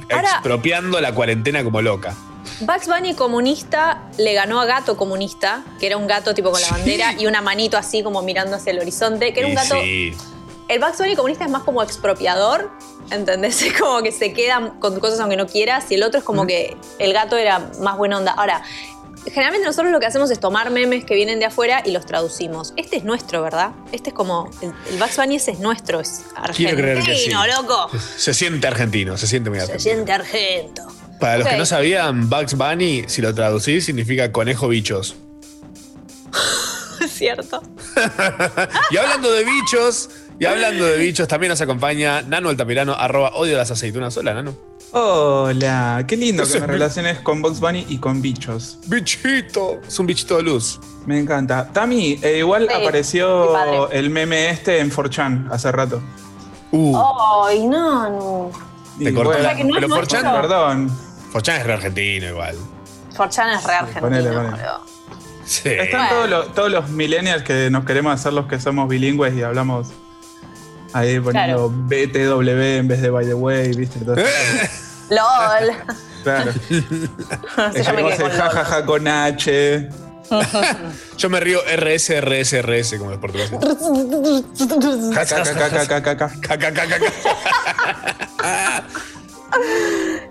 expropiando 0.10 1.00
la 1.00 1.14
cuarentena 1.14 1.64
como 1.64 1.82
loca. 1.82 2.16
Bugs 2.62 2.88
Bunny 2.88 3.14
comunista 3.14 4.04
le 4.18 4.34
ganó 4.34 4.60
a 4.60 4.66
Gato 4.66 4.98
comunista, 4.98 5.64
que 5.80 5.88
era 5.88 5.98
un 5.98 6.08
gato 6.08 6.34
tipo 6.34 6.52
con 6.52 6.62
la 6.62 6.70
bandera 6.70 7.14
y 7.18 7.28
una 7.28 7.42
manito 7.42 7.78
así 7.78 8.04
como 8.04 8.22
mirando 8.22 8.56
hacia 8.56 8.72
el 8.72 8.80
horizonte, 8.80 9.34
que 9.34 9.42
era 9.42 9.50
un 9.50 9.56
gato. 9.56 9.76
sí. 9.82 10.14
El 10.68 10.80
Bugs 10.80 11.00
Bunny 11.00 11.16
comunista 11.16 11.46
es 11.46 11.52
más 11.52 11.64
como 11.64 11.82
expropiador, 11.82 12.72
¿entendés? 13.10 13.62
Es 13.64 13.80
como 13.80 14.04
que 14.04 14.12
se 14.12 14.34
queda 14.34 14.74
con 14.80 15.00
cosas 15.00 15.20
aunque 15.20 15.36
no 15.36 15.48
quieras, 15.48 15.90
y 15.90 15.96
el 15.96 16.04
otro 16.04 16.20
es 16.20 16.24
como 16.24 16.46
que 16.46 16.78
el 17.00 17.12
gato 17.14 17.38
era 17.38 17.72
más 17.82 17.98
buena 17.98 18.18
onda. 18.18 18.34
Ahora, 18.34 18.62
generalmente 19.26 19.65
nosotros 19.67 19.91
lo 19.91 19.99
que 19.99 20.05
hacemos 20.05 20.32
es 20.32 20.39
tomar 20.39 20.70
memes 20.72 21.05
que 21.05 21.15
vienen 21.15 21.39
de 21.39 21.45
afuera 21.45 21.82
y 21.86 21.91
los 21.91 22.05
traducimos. 22.05 22.74
Este 22.78 22.97
es 22.97 23.03
nuestro, 23.03 23.41
¿verdad? 23.41 23.72
Este 23.91 24.09
es 24.09 24.15
como. 24.15 24.49
El, 24.61 24.74
el 24.91 24.97
Bugs 24.99 25.17
Bunny 25.17 25.36
ese 25.36 25.51
es 25.51 25.59
nuestro, 25.59 25.99
es 25.99 26.24
Quiero 26.55 26.76
creer 26.78 26.97
que 26.97 27.15
sí. 27.15 27.32
argentino, 27.32 27.47
loco. 27.61 27.89
Se 28.17 28.34
siente 28.34 28.67
argentino, 28.67 29.17
se 29.17 29.28
siente 29.28 29.49
muy 29.49 29.59
Se 29.59 29.65
argentino. 29.65 29.93
siente 29.93 30.11
argento. 30.11 30.82
Para 31.20 31.38
los 31.39 31.47
que 31.47 31.57
no 31.57 31.65
sabían, 31.65 32.30
Bugs 32.30 32.53
Bunny, 32.55 33.03
si 33.07 33.22
lo 33.22 33.34
traducís, 33.36 33.86
significa 33.86 34.32
conejo 34.32 34.67
bichos. 34.70 35.15
Es 37.01 37.11
cierto. 37.17 37.61
Y 38.91 38.97
hablando 38.97 39.32
de 39.32 39.43
bichos, 39.43 40.09
y 40.39 40.45
hablando 40.45 40.86
de 40.86 40.97
bichos, 40.97 41.28
también 41.28 41.49
nos 41.49 41.59
acompaña 41.61 42.22
Nano 42.22 42.49
Altamirano, 42.49 42.93
arroba 42.93 43.32
odio 43.36 43.57
las 43.57 43.70
aceitunas. 43.72 44.15
Hola, 44.17 44.34
Nano. 44.34 44.55
Hola, 44.92 46.04
qué 46.08 46.18
lindo 46.18 46.44
que 46.44 46.50
me 46.54 46.58
es- 46.58 46.68
relaciones 46.68 47.20
con 47.20 47.42
Bugs 47.42 47.60
Bunny 47.60 47.86
y 47.90 47.98
con 48.00 48.22
bichos. 48.22 48.80
Bichito, 48.88 49.80
es 49.88 50.00
un 50.00 50.08
bichito 50.08 50.38
de 50.38 50.44
luz. 50.44 50.80
Me 51.06 51.20
encanta. 51.20 51.68
Tami, 51.72 52.20
eh, 52.24 52.40
igual 52.40 52.68
Sí, 52.70 52.74
apareció 52.82 53.90
el 53.92 54.10
meme 54.10 54.50
este 54.50 54.80
en 54.80 54.90
4chan 54.92 55.48
hace 55.52 55.72
rato. 55.72 56.02
Uh, 56.72 56.98
Ay, 57.48 57.68
no, 57.68 58.10
no. 58.10 58.52
te 58.98 59.14
cortó. 59.14 59.32
bueno, 59.32 59.50
que 59.56 59.64
no 59.64 59.70
es 59.70 59.76
Pero 59.76 59.88
nuestro. 59.88 60.20
Forchan, 60.20 60.42
Perdón. 60.42 60.98
Forchan 61.32 61.56
es 61.62 61.66
re 61.68 61.74
argentino 61.74 62.28
igual. 62.30 62.56
Forchan 63.16 63.50
es 63.50 63.64
re 63.64 63.74
argentino, 63.76 64.02
ponele. 64.02 64.32
Sí. 65.46 65.70
Están 65.70 66.10
todos 66.10 66.30
los, 66.30 66.54
todos 66.54 66.72
los 66.72 66.90
millennials 66.90 67.44
que 67.44 67.70
nos 67.72 67.86
queremos 67.86 68.14
hacer 68.14 68.34
los 68.34 68.46
que 68.48 68.60
somos 68.60 68.88
bilingües 68.88 69.34
y 69.36 69.42
hablamos 69.42 69.88
ahí 70.94 71.20
poniendo 71.20 71.70
BTW 71.70 72.50
en 72.50 72.88
vez 72.88 73.02
de 73.02 73.10
by 73.10 73.26
the 73.26 73.34
way, 73.34 73.74
¿viste? 73.74 74.00
Eso. 74.00 74.16
LOL. 75.10 75.76
claro. 76.24 76.52
Escribimos 77.74 78.14
quedé 78.14 78.78
el 78.80 78.86
con 78.86 79.08
H. 79.08 79.90
Yo 81.18 81.30
me 81.30 81.40
río 81.40 81.60
RS, 81.62 82.22
RS, 82.22 82.62
RS, 82.62 82.98
como 83.00 83.12
los 83.12 83.20
portugueses. 83.20 83.58
KKKKKKK. 85.16 86.30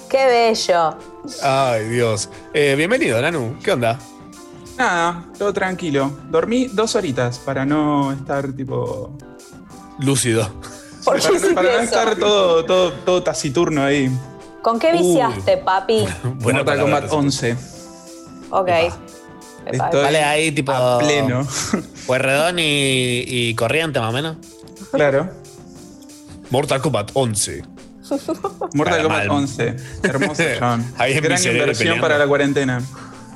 Qué 0.09 0.27
bello. 0.27 0.97
Ay, 1.43 1.89
Dios. 1.89 2.31
Eh, 2.55 2.75
bienvenido, 2.77 3.21
Nanu. 3.21 3.59
¿Qué 3.63 3.73
onda? 3.73 3.99
Nada, 4.79 5.25
todo 5.37 5.53
tranquilo. 5.53 6.17
Dormí 6.31 6.67
dos 6.67 6.95
horitas 6.95 7.39
para 7.39 7.67
no 7.67 8.13
estar 8.13 8.53
tipo. 8.53 9.13
Lúcido. 9.99 10.51
¿Por 11.05 11.21
qué 11.21 11.29
Para, 11.29 11.39
no- 11.49 11.55
para 11.55 11.83
estar 11.83 12.17
todo, 12.17 12.65
todo, 12.65 12.93
todo 12.93 13.23
taciturno 13.23 13.83
ahí. 13.85 14.11
¿Con 14.63 14.79
qué 14.79 14.93
viciaste, 14.93 15.59
papi? 15.59 16.07
Mortal 16.41 16.81
Kombat 16.81 17.13
11. 17.13 17.57
Ok. 18.51 18.69
Estoy 19.67 20.03
Vale, 20.03 20.25
ahí 20.25 20.53
tipo. 20.53 20.73
a 20.73 20.99
pleno. 20.99 21.47
Puerredón 22.07 22.59
y, 22.59 23.23
y 23.27 23.55
corriente, 23.55 24.01
más 24.01 24.11
o 24.11 24.13
menos. 24.13 24.37
Claro. 24.93 25.31
Mortal 26.51 26.81
Kombat 26.81 27.11
11. 27.15 27.63
Mortal 28.75 29.03
Kombat 29.03 29.27
mal. 29.27 29.31
11. 29.31 29.77
Hermoso, 30.03 30.43
John. 30.61 30.85
Ahí 30.97 31.15
mi 31.15 31.21
Gran 31.21 31.39
inversión 31.39 31.77
peleando. 31.77 32.01
para 32.03 32.19
la 32.19 32.27
cuarentena. 32.27 32.83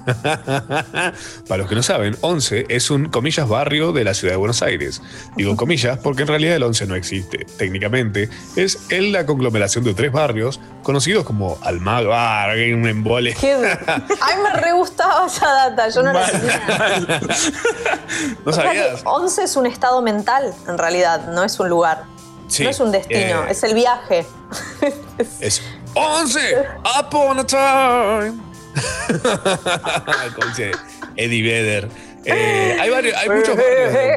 Para 1.49 1.59
los 1.59 1.69
que 1.69 1.75
no 1.75 1.83
saben, 1.83 2.17
11 2.21 2.67
es 2.69 2.91
un, 2.91 3.09
comillas, 3.09 3.49
barrio 3.49 3.93
de 3.93 4.05
la 4.05 4.15
ciudad 4.15 4.35
de 4.35 4.39
Buenos 4.39 4.63
Aires. 4.63 5.03
Digo 5.37 5.57
comillas 5.57 5.99
porque 5.99 6.23
en 6.23 6.29
realidad 6.29 6.57
el 6.57 6.63
11 6.63 6.87
no 6.87 6.95
existe. 6.95 7.47
Técnicamente, 7.57 8.29
es 8.57 8.91
en 8.91 9.13
la 9.13 9.27
conglomeración 9.27 9.85
de 9.85 9.95
tres 9.95 10.13
barrios 10.13 10.61
conocidos 10.83 11.25
como 11.25 11.59
Almagro, 11.63 12.13
ah, 12.15 12.47
un 12.75 12.87
embole. 12.89 13.37
Ay, 13.43 14.37
me 14.43 14.61
re 14.61 14.73
gustaba 14.73 15.27
esa 15.27 15.47
data. 15.47 15.89
Yo 15.89 16.03
no 16.03 16.13
la 16.13 16.27
sabía. 16.27 16.63
¿No 18.45 18.51
O 18.51 18.53
sea 18.53 18.71
que 18.71 18.79
sabías? 18.79 19.03
11 19.05 19.43
es 19.43 19.57
un 19.57 19.67
estado 19.67 20.03
mental, 20.03 20.55
en 20.69 20.79
realidad, 20.79 21.29
no 21.29 21.45
es 21.45 21.59
un 21.61 21.69
lugar. 21.69 22.05
Sí, 22.49 22.65
no 22.65 22.71
es 22.71 22.81
un 22.81 22.93
destino, 22.93 23.45
eh, 23.45 23.51
es 23.51 23.63
el 23.63 23.75
viaje. 23.75 24.27
Es 25.41 25.63
11 25.95 26.67
upon 27.01 27.39
a 27.39 27.47
time. 27.47 28.52
Eddie 31.17 31.43
Vedder. 31.43 31.89
Eh, 32.25 32.77
hay, 32.81 32.91
varios, 32.91 33.17
hay 33.17 33.29
muchos 33.29 33.57
barrios. 33.57 33.93
de- 33.93 34.17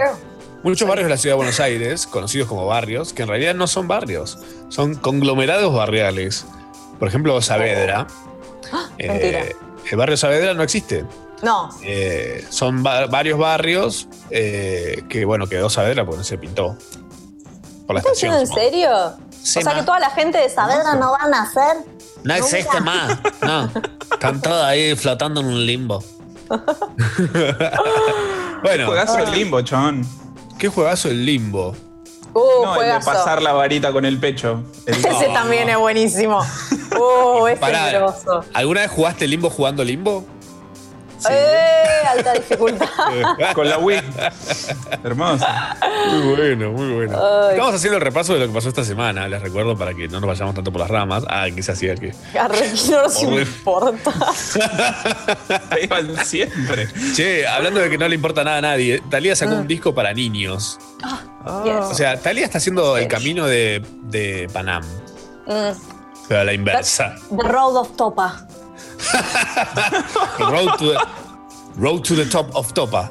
Muchos 0.64 0.88
barrios 0.88 1.06
de 1.06 1.10
la 1.12 1.18
ciudad 1.18 1.34
de 1.34 1.38
Buenos 1.38 1.60
Aires, 1.60 2.08
conocidos 2.08 2.48
como 2.48 2.66
barrios, 2.66 3.14
que 3.14 3.22
en 3.22 3.28
realidad 3.28 3.54
no 3.54 3.68
son 3.68 3.88
barrios, 3.88 4.40
son 4.70 4.96
conglomerados 4.96 5.72
barriales. 5.76 6.46
Por 6.98 7.08
ejemplo, 7.08 7.40
Saavedra. 7.42 8.08
Eh, 8.98 9.08
mentira. 9.08 9.44
el 9.92 9.98
barrio 9.98 10.18
Saavedra 10.18 10.56
no 10.56 10.64
existe. 10.64 11.06
No, 11.44 11.70
Eh, 11.84 12.44
son 12.50 12.84
va- 12.84 13.06
varios 13.06 13.38
barrios 13.38 14.08
eh, 14.32 15.04
que, 15.08 15.24
bueno, 15.26 15.48
quedó 15.48 15.70
Saavedra 15.70 16.04
porque 16.04 16.18
no 16.20 16.24
se 16.24 16.40
pintó. 16.40 16.76
Por 17.86 17.94
la 17.94 18.00
¿estás 18.00 18.14
estación. 18.24 18.40
en 18.40 18.48
serio? 18.48 18.90
Sí, 19.46 19.60
o 19.60 19.62
sea 19.62 19.74
ma. 19.74 19.80
que 19.80 19.86
toda 19.86 20.00
la 20.00 20.10
gente 20.10 20.38
de 20.40 20.50
Saavedra 20.50 20.96
no 20.96 21.12
van 21.12 21.34
a 21.34 21.44
nacer. 21.44 21.78
No 22.24 22.34
existe 22.34 22.82
más. 22.82 23.18
No. 23.42 23.70
Están 24.12 24.42
todos 24.42 24.64
ahí 24.64 24.96
flotando 24.96 25.42
en 25.42 25.48
un 25.48 25.66
limbo. 25.66 26.04
Bueno, 28.64 28.88
Juegazo 28.88 29.20
el 29.20 29.32
limbo, 29.32 29.62
chon. 29.62 30.02
qué 30.58 30.70
juegazo 30.70 31.10
el 31.10 31.24
limbo. 31.26 31.76
Uh, 32.34 32.64
No, 32.64 32.82
el 32.82 32.94
de 33.00 33.06
pasar 33.06 33.42
la 33.42 33.54
varita 33.54 33.92
con 33.92 34.06
el 34.06 34.20
pecho. 34.20 34.64
El- 34.86 34.96
Ese 34.96 35.30
también 35.34 35.70
es 35.70 35.78
buenísimo. 35.78 36.42
Uh, 36.98 37.46
es 37.48 37.60
Pará, 37.60 37.86
peligroso. 37.88 38.46
¿Alguna 38.54 38.82
vez 38.82 38.90
jugaste 38.92 39.28
limbo 39.28 39.50
jugando 39.50 39.84
limbo? 39.84 40.26
¡Eh! 41.30 42.08
Alta 42.08 42.34
dificultad. 42.34 42.88
con 43.56 43.68
la 43.70 43.78
Wii. 43.78 44.02
Hermoso. 45.04 45.46
Muy 46.12 46.36
bueno, 46.36 46.72
muy 46.72 46.94
bueno. 46.94 47.20
Ay. 47.20 47.52
Estamos 47.54 47.76
haciendo 47.76 47.98
el 47.98 48.04
repaso 48.04 48.34
de 48.34 48.40
lo 48.40 48.48
que 48.48 48.54
pasó 48.54 48.70
esta 48.70 48.84
semana, 48.84 49.28
les 49.28 49.42
recuerdo 49.42 49.76
para 49.78 49.94
que 49.94 50.08
no 50.08 50.20
nos 50.20 50.28
vayamos 50.28 50.54
tanto 50.56 50.72
por 50.72 50.82
las 50.82 50.90
ramas. 50.90 51.24
Ah, 51.28 51.48
que 51.54 51.62
se 51.64 51.72
hacía 51.72 51.96
que. 51.96 52.14
Arre, 52.40 52.72
no 52.90 53.02
nos 53.04 53.16
Horrible. 53.18 53.42
importa. 53.42 54.12
Iban 55.82 56.26
siempre. 56.26 56.88
Che, 57.16 57.48
hablando 57.48 57.80
de 57.80 57.90
que 57.90 57.98
no 57.98 58.08
le 58.08 58.16
importa 58.16 58.44
nada 58.44 58.58
a 58.58 58.62
nadie, 58.62 59.02
Talía 59.10 59.36
sacó 59.36 59.56
Mm. 59.56 59.60
un 59.60 59.68
disco 59.68 59.94
para 59.96 60.14
niños. 60.14 60.78
Yes. 61.64 61.74
O 61.92 61.94
sea, 61.94 62.20
Talía 62.20 62.46
está 62.46 62.58
haciendo 62.58 62.98
el 62.98 63.08
camino 63.08 63.46
de, 63.46 63.84
de 64.04 64.50
Panam, 64.54 64.84
Mm, 65.48 65.78
pero 66.28 66.40
a 66.42 66.44
la 66.44 66.54
inversa. 66.54 67.16
The 67.30 67.48
Road 67.48 67.76
of 67.78 67.96
Topa. 67.96 68.48
Road 70.40 70.78
to 70.78 70.86
the, 70.94 71.00
road 71.76 72.04
to 72.06 72.16
the 72.16 72.26
top 72.26 72.54
of 72.56 72.74
Topa. 72.74 73.10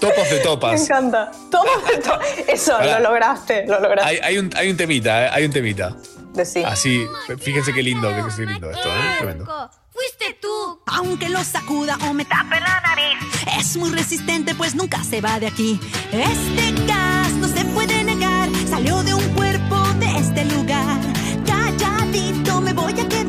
Top 0.00 0.18
of 0.18 0.28
the 0.28 0.36
Me 0.36 0.42
Topas. 0.42 0.80
encanta. 0.82 1.30
Toma 1.50 1.70
to- 2.02 2.18
Eso, 2.48 2.72
Pará. 2.72 2.98
lo 2.98 3.10
lograste, 3.10 3.64
lo 3.68 3.78
lograste. 3.80 4.08
Hay, 4.10 4.18
hay 4.22 4.38
un, 4.38 4.50
hay 4.56 4.68
un 4.70 4.76
temita, 4.76 5.26
eh, 5.26 5.30
hay 5.32 5.44
un 5.44 5.52
temita. 5.52 5.96
Decí. 6.34 6.64
Así, 6.64 7.06
fíjense 7.38 7.72
qué 7.72 7.82
lindo, 7.82 8.08
qué 8.36 8.46
lindo 8.46 8.70
esto, 8.70 8.88
¿eh? 8.88 9.14
Tremendo. 9.18 9.70
Fuiste 9.92 10.38
tú. 10.40 10.80
Aunque 10.86 11.28
lo 11.28 11.44
sacuda 11.44 11.96
o 12.08 12.14
me 12.14 12.24
tape 12.24 12.58
la 12.58 12.80
nariz, 12.80 13.18
es 13.58 13.76
muy 13.76 13.90
resistente, 13.90 14.54
pues 14.56 14.74
nunca 14.74 15.04
se 15.04 15.20
va 15.20 15.38
de 15.38 15.46
aquí. 15.48 15.78
Este 16.10 16.72
gas 16.86 17.30
no 17.32 17.46
se 17.46 17.64
puede 17.66 18.02
negar, 18.02 18.48
salió 18.68 19.02
de 19.04 19.14
un 19.14 19.28
cuerpo 19.34 19.76
de 20.00 20.16
este 20.18 20.44
lugar. 20.46 20.98
Calladito 21.46 22.60
me 22.62 22.72
voy 22.72 22.92
a 22.98 23.06
quedar, 23.08 23.21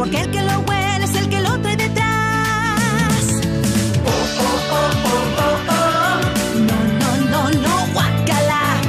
porque 0.00 0.18
el 0.18 0.30
que 0.30 0.40
lo 0.40 0.60
huele 0.60 1.04
es 1.04 1.14
el 1.14 1.28
que 1.28 1.40
lo 1.40 1.60
trae 1.60 1.76
detrás. 1.76 2.06
Oh, 4.06 4.10
oh, 4.40 4.56
oh, 4.72 4.88
oh, 5.04 5.26
oh, 5.44 5.58
oh. 5.68 6.20
No, 6.58 6.78
no, 7.00 7.10
no, 7.30 7.50
no, 7.50 7.92
guácala. 7.92 8.80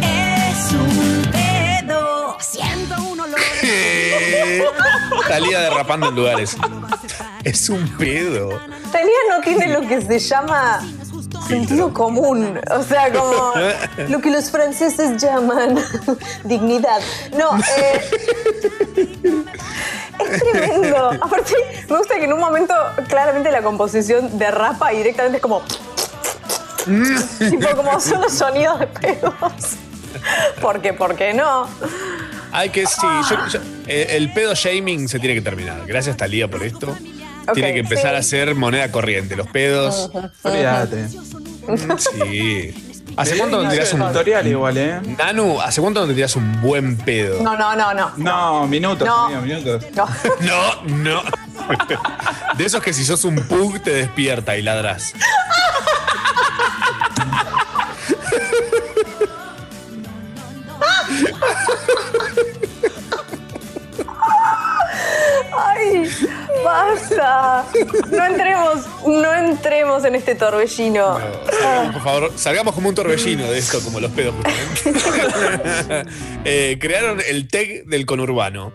Es 0.00 0.72
un 0.74 1.28
pedo. 1.32 2.36
Siento 2.38 3.02
un 3.02 3.18
olor. 3.18 3.40
Talía 5.28 5.62
derrapando 5.62 6.10
en 6.10 6.14
lugares. 6.14 6.56
Es 7.42 7.68
un 7.68 7.88
pedo. 7.98 8.60
Talía 8.92 9.18
no 9.28 9.40
tiene 9.42 9.66
lo 9.66 9.80
que 9.88 10.00
se 10.00 10.20
llama 10.20 10.86
Sentido 11.46 11.92
común. 11.92 12.58
O 12.70 12.82
sea, 12.82 13.12
como 13.12 13.52
lo 14.08 14.20
que 14.20 14.30
los 14.30 14.50
franceses 14.50 15.20
llaman 15.22 15.78
dignidad. 16.44 17.00
No, 17.36 17.56
eh, 17.58 18.00
es 20.32 20.42
tremendo. 20.52 21.10
Aparte, 21.20 21.54
me 21.88 21.96
gusta 21.98 22.14
que 22.16 22.24
en 22.24 22.32
un 22.32 22.40
momento 22.40 22.74
claramente 23.08 23.50
la 23.50 23.62
composición 23.62 24.38
derrapa 24.38 24.92
y 24.92 24.98
directamente 24.98 25.36
es 25.38 25.42
como. 25.42 25.62
tipo, 27.50 27.76
como 27.76 28.00
son 28.00 28.20
los 28.22 28.32
sonidos 28.32 28.80
de 28.80 28.86
pedos. 28.86 29.32
Porque, 30.60 30.92
¿por 30.92 31.16
qué 31.16 31.34
no? 31.34 31.66
Hay 32.52 32.70
que, 32.70 32.86
sí, 32.86 33.06
yo- 33.28 33.46
yo- 33.48 33.58
eh, 33.88 34.08
el 34.10 34.32
pedo 34.32 34.54
shaming 34.54 35.08
se 35.08 35.18
tiene 35.18 35.34
que 35.34 35.40
terminar. 35.42 35.82
Gracias, 35.86 36.16
Talía, 36.16 36.46
por 36.48 36.62
esto. 36.62 36.96
Tiene 37.52 37.74
que 37.74 37.80
empezar 37.80 38.12
sí. 38.12 38.16
a 38.16 38.22
ser 38.22 38.54
moneda 38.54 38.90
corriente. 38.90 39.36
Los 39.36 39.48
pedos. 39.48 40.10
Olvídate. 40.42 41.08
Sí. 41.98 42.74
¿Hace 43.16 43.36
cuánto 43.38 43.62
no 43.62 43.70
te 43.70 43.86
sé, 43.86 43.94
un 43.94 44.06
tutorial 44.08 44.46
igual, 44.46 44.76
eh? 44.76 45.00
Nanu, 45.18 45.60
¿hace 45.60 45.80
cuánto 45.80 46.00
no 46.00 46.06
te 46.08 46.14
tiras 46.14 46.34
un 46.36 46.60
buen 46.60 46.96
pedo? 46.96 47.42
No, 47.42 47.56
no, 47.56 47.76
no, 47.76 47.94
no. 47.94 48.12
No, 48.16 48.66
minutos, 48.66 49.06
No. 49.06 49.26
amigo, 49.26 49.42
minutos. 49.42 49.84
No. 49.94 50.06
No, 50.40 50.82
no. 50.96 51.22
De 52.58 52.64
esos 52.64 52.82
que 52.82 52.92
si 52.92 53.04
sos 53.04 53.24
un 53.24 53.36
pug 53.36 53.80
te 53.80 53.92
despierta 53.92 54.56
y 54.56 54.62
ladras. 54.62 55.12
¡Basta! 66.74 67.64
No 68.10 68.24
entremos, 68.24 68.86
no 69.06 69.32
entremos 69.32 70.04
en 70.04 70.16
este 70.16 70.34
torbellino. 70.34 71.18
Salgamos, 71.60 71.92
por 71.92 72.02
favor, 72.02 72.32
salgamos 72.34 72.74
como 72.74 72.88
un 72.88 72.94
torbellino 72.96 73.44
de 73.48 73.58
esto, 73.58 73.80
como 73.80 74.00
los 74.00 74.10
pedos. 74.10 74.34
justamente. 74.34 76.10
Eh, 76.44 76.78
crearon 76.80 77.20
el 77.26 77.48
tag 77.48 77.84
del 77.86 78.04
conurbano. 78.06 78.72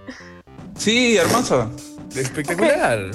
Sí, 0.78 1.18
hermoso. 1.18 1.72
Espectacular. 2.16 3.12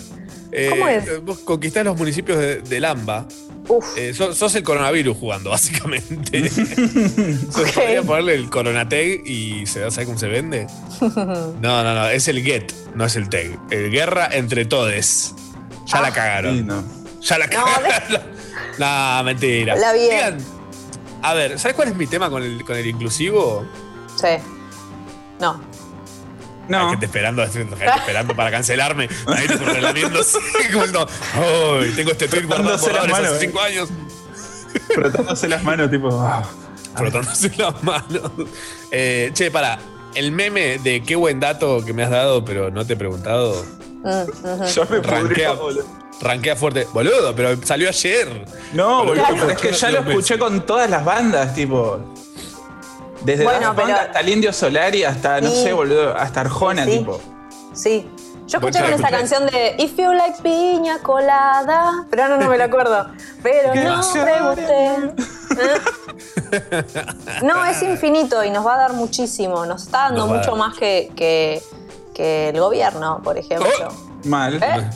Eh, 0.52 0.68
¿Cómo 0.70 0.86
es? 0.86 1.24
Vos 1.24 1.38
conquistás 1.40 1.84
los 1.84 1.96
municipios 1.96 2.38
de, 2.38 2.60
de 2.60 2.80
Lamba. 2.80 3.26
Eh, 3.96 4.12
sos, 4.14 4.36
sos 4.36 4.54
el 4.54 4.62
coronavirus 4.62 5.16
jugando, 5.16 5.50
básicamente. 5.56 6.48
Se 6.50 7.72
Podría 7.74 8.02
ponerle 8.02 8.34
el 8.34 8.50
coronatag 8.50 9.26
y 9.26 9.66
se 9.66 9.90
sabe 9.90 10.06
cómo 10.06 10.18
se 10.18 10.28
vende. 10.28 10.66
No, 11.00 11.82
no, 11.82 11.94
no, 11.94 12.08
es 12.08 12.28
el 12.28 12.42
get, 12.42 12.72
no 12.94 13.04
es 13.06 13.16
el 13.16 13.28
tag. 13.28 13.58
El 13.70 13.90
guerra 13.90 14.28
entre 14.32 14.64
todes. 14.66 15.34
Ya 15.86 15.98
Ah. 15.98 16.02
la 16.02 16.12
cagaron. 16.12 16.84
Ya 17.20 17.38
la 17.38 17.48
cagaron. 17.48 18.22
No, 18.78 19.24
mentira. 19.24 19.76
La 19.76 19.92
bien. 19.92 20.10
Digan, 20.10 20.38
a 21.22 21.32
ver, 21.34 21.58
¿sabes 21.58 21.74
cuál 21.74 21.88
es 21.88 21.96
mi 21.96 22.06
tema 22.06 22.28
con 22.30 22.42
el, 22.42 22.64
con 22.64 22.76
el 22.76 22.86
inclusivo? 22.86 23.64
Sí. 24.16 24.28
No. 25.40 25.60
No. 26.68 26.84
Hay 26.84 26.90
gente 26.90 27.06
esperando, 27.06 27.46
gente 27.46 27.74
esperando 27.74 28.34
para 28.36 28.50
cancelarme. 28.50 29.08
Ahí 29.26 29.46
te 29.46 29.56
relamiéndose. 29.56 30.38
Como 30.72 30.84
diciendo, 30.84 31.08
"Ay, 31.34 31.92
tengo 31.94 32.10
este 32.12 32.28
tweet 32.28 32.44
guardado 32.46 32.78
por 32.78 32.92
las 32.92 33.08
manos, 33.08 33.28
hace 33.28 33.36
eh. 33.36 33.48
cinco 33.48 33.60
años. 33.60 33.88
Frotándose 34.94 35.48
las 35.48 35.62
manos, 35.62 35.90
tipo. 35.90 36.08
ah. 36.20 36.42
Frotándose 36.96 37.52
las 37.56 37.82
manos. 37.82 38.30
Eh, 38.90 39.30
che, 39.34 39.50
para. 39.50 39.78
El 40.14 40.30
meme 40.30 40.78
de 40.78 41.02
qué 41.02 41.16
buen 41.16 41.40
dato 41.40 41.84
que 41.84 41.92
me 41.92 42.04
has 42.04 42.10
dado, 42.10 42.44
pero 42.44 42.70
no 42.70 42.86
te 42.86 42.92
he 42.92 42.96
preguntado. 42.96 43.64
Yo 44.72 44.86
me 44.88 45.00
Rankea, 45.00 45.54
rankea 46.20 46.54
fuerte. 46.54 46.86
Boludo, 46.92 47.34
pero 47.34 47.56
salió 47.64 47.88
ayer. 47.88 48.44
No, 48.74 49.04
boludo, 49.04 49.24
Claro. 49.26 49.50
es 49.50 49.58
que 49.58 49.72
ya 49.72 49.90
lo 49.90 49.98
escuché 50.08 50.38
con 50.38 50.64
todas 50.64 50.88
las 50.88 51.04
bandas, 51.04 51.52
tipo. 51.54 52.14
Desde 53.24 53.44
Bueno, 53.44 53.60
Daft 53.60 53.76
Punk 53.76 53.86
pero- 53.88 53.98
hasta 54.00 54.20
el 54.20 54.28
Indio 54.28 54.52
Solari, 54.52 55.04
hasta, 55.04 55.40
no 55.40 55.50
sé, 55.50 55.72
boludo, 55.72 56.14
hasta 56.16 56.40
Arjona, 56.42 56.84
Sí. 56.84 56.98
tipo. 56.98 57.20
Sí. 57.72 58.10
Yo 58.46 58.58
escuché 58.58 58.80
con 58.82 58.92
esa 58.92 59.08
canción 59.08 59.46
de 59.46 59.74
If 59.78 59.96
You 59.96 60.12
Like 60.12 60.42
Piña 60.42 60.98
Colada, 60.98 62.04
pero 62.10 62.24
ahora 62.24 62.36
no 62.36 62.48
me 62.50 62.58
la 62.58 62.64
acuerdo. 62.64 63.06
Pero 63.42 63.74
no 63.74 64.02
pregunté. 64.12 65.14
¿Eh? 65.56 66.84
No, 67.42 67.64
es 67.64 67.82
infinito 67.82 68.44
y 68.44 68.50
nos 68.50 68.66
va 68.66 68.74
a 68.74 68.78
dar 68.78 68.92
muchísimo. 68.92 69.64
Nos 69.64 69.84
está 69.84 70.00
dando 70.10 70.26
Nos 70.26 70.36
mucho 70.38 70.56
más 70.56 70.76
que, 70.76 71.10
que, 71.16 71.62
que 72.12 72.50
el 72.50 72.60
gobierno, 72.60 73.20
por 73.24 73.38
ejemplo. 73.38 73.68
Mal. 74.24 74.62
¿Eh? 74.62 74.90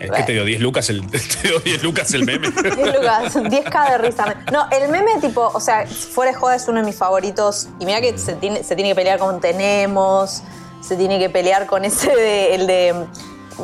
Es 0.00 0.10
que 0.10 0.22
te 0.22 0.32
dio 0.32 0.44
10 0.44 0.60
lucas 0.60 0.88
el, 0.88 1.06
te 1.10 1.48
dio 1.48 1.60
10 1.60 1.82
lucas 1.82 2.12
el 2.14 2.24
meme. 2.24 2.50
10 2.62 2.76
lucas, 2.78 3.36
10k 3.36 3.90
de 3.90 3.98
risa. 3.98 4.34
No, 4.50 4.66
el 4.70 4.90
meme 4.90 5.20
tipo, 5.20 5.50
o 5.52 5.60
sea, 5.60 5.86
fuera 5.86 6.34
joda 6.34 6.56
es 6.56 6.66
uno 6.68 6.80
de 6.80 6.86
mis 6.86 6.96
favoritos. 6.96 7.68
Y 7.78 7.84
mira 7.84 8.00
que 8.00 8.16
se 8.16 8.34
tiene, 8.34 8.64
se 8.64 8.74
tiene 8.74 8.90
que 8.90 8.94
pelear 8.94 9.18
con 9.18 9.40
Tenemos, 9.40 10.42
se 10.80 10.96
tiene 10.96 11.18
que 11.18 11.28
pelear 11.28 11.66
con 11.66 11.84
ese 11.84 12.14
de, 12.16 12.54
el 12.54 12.66
de... 12.66 12.94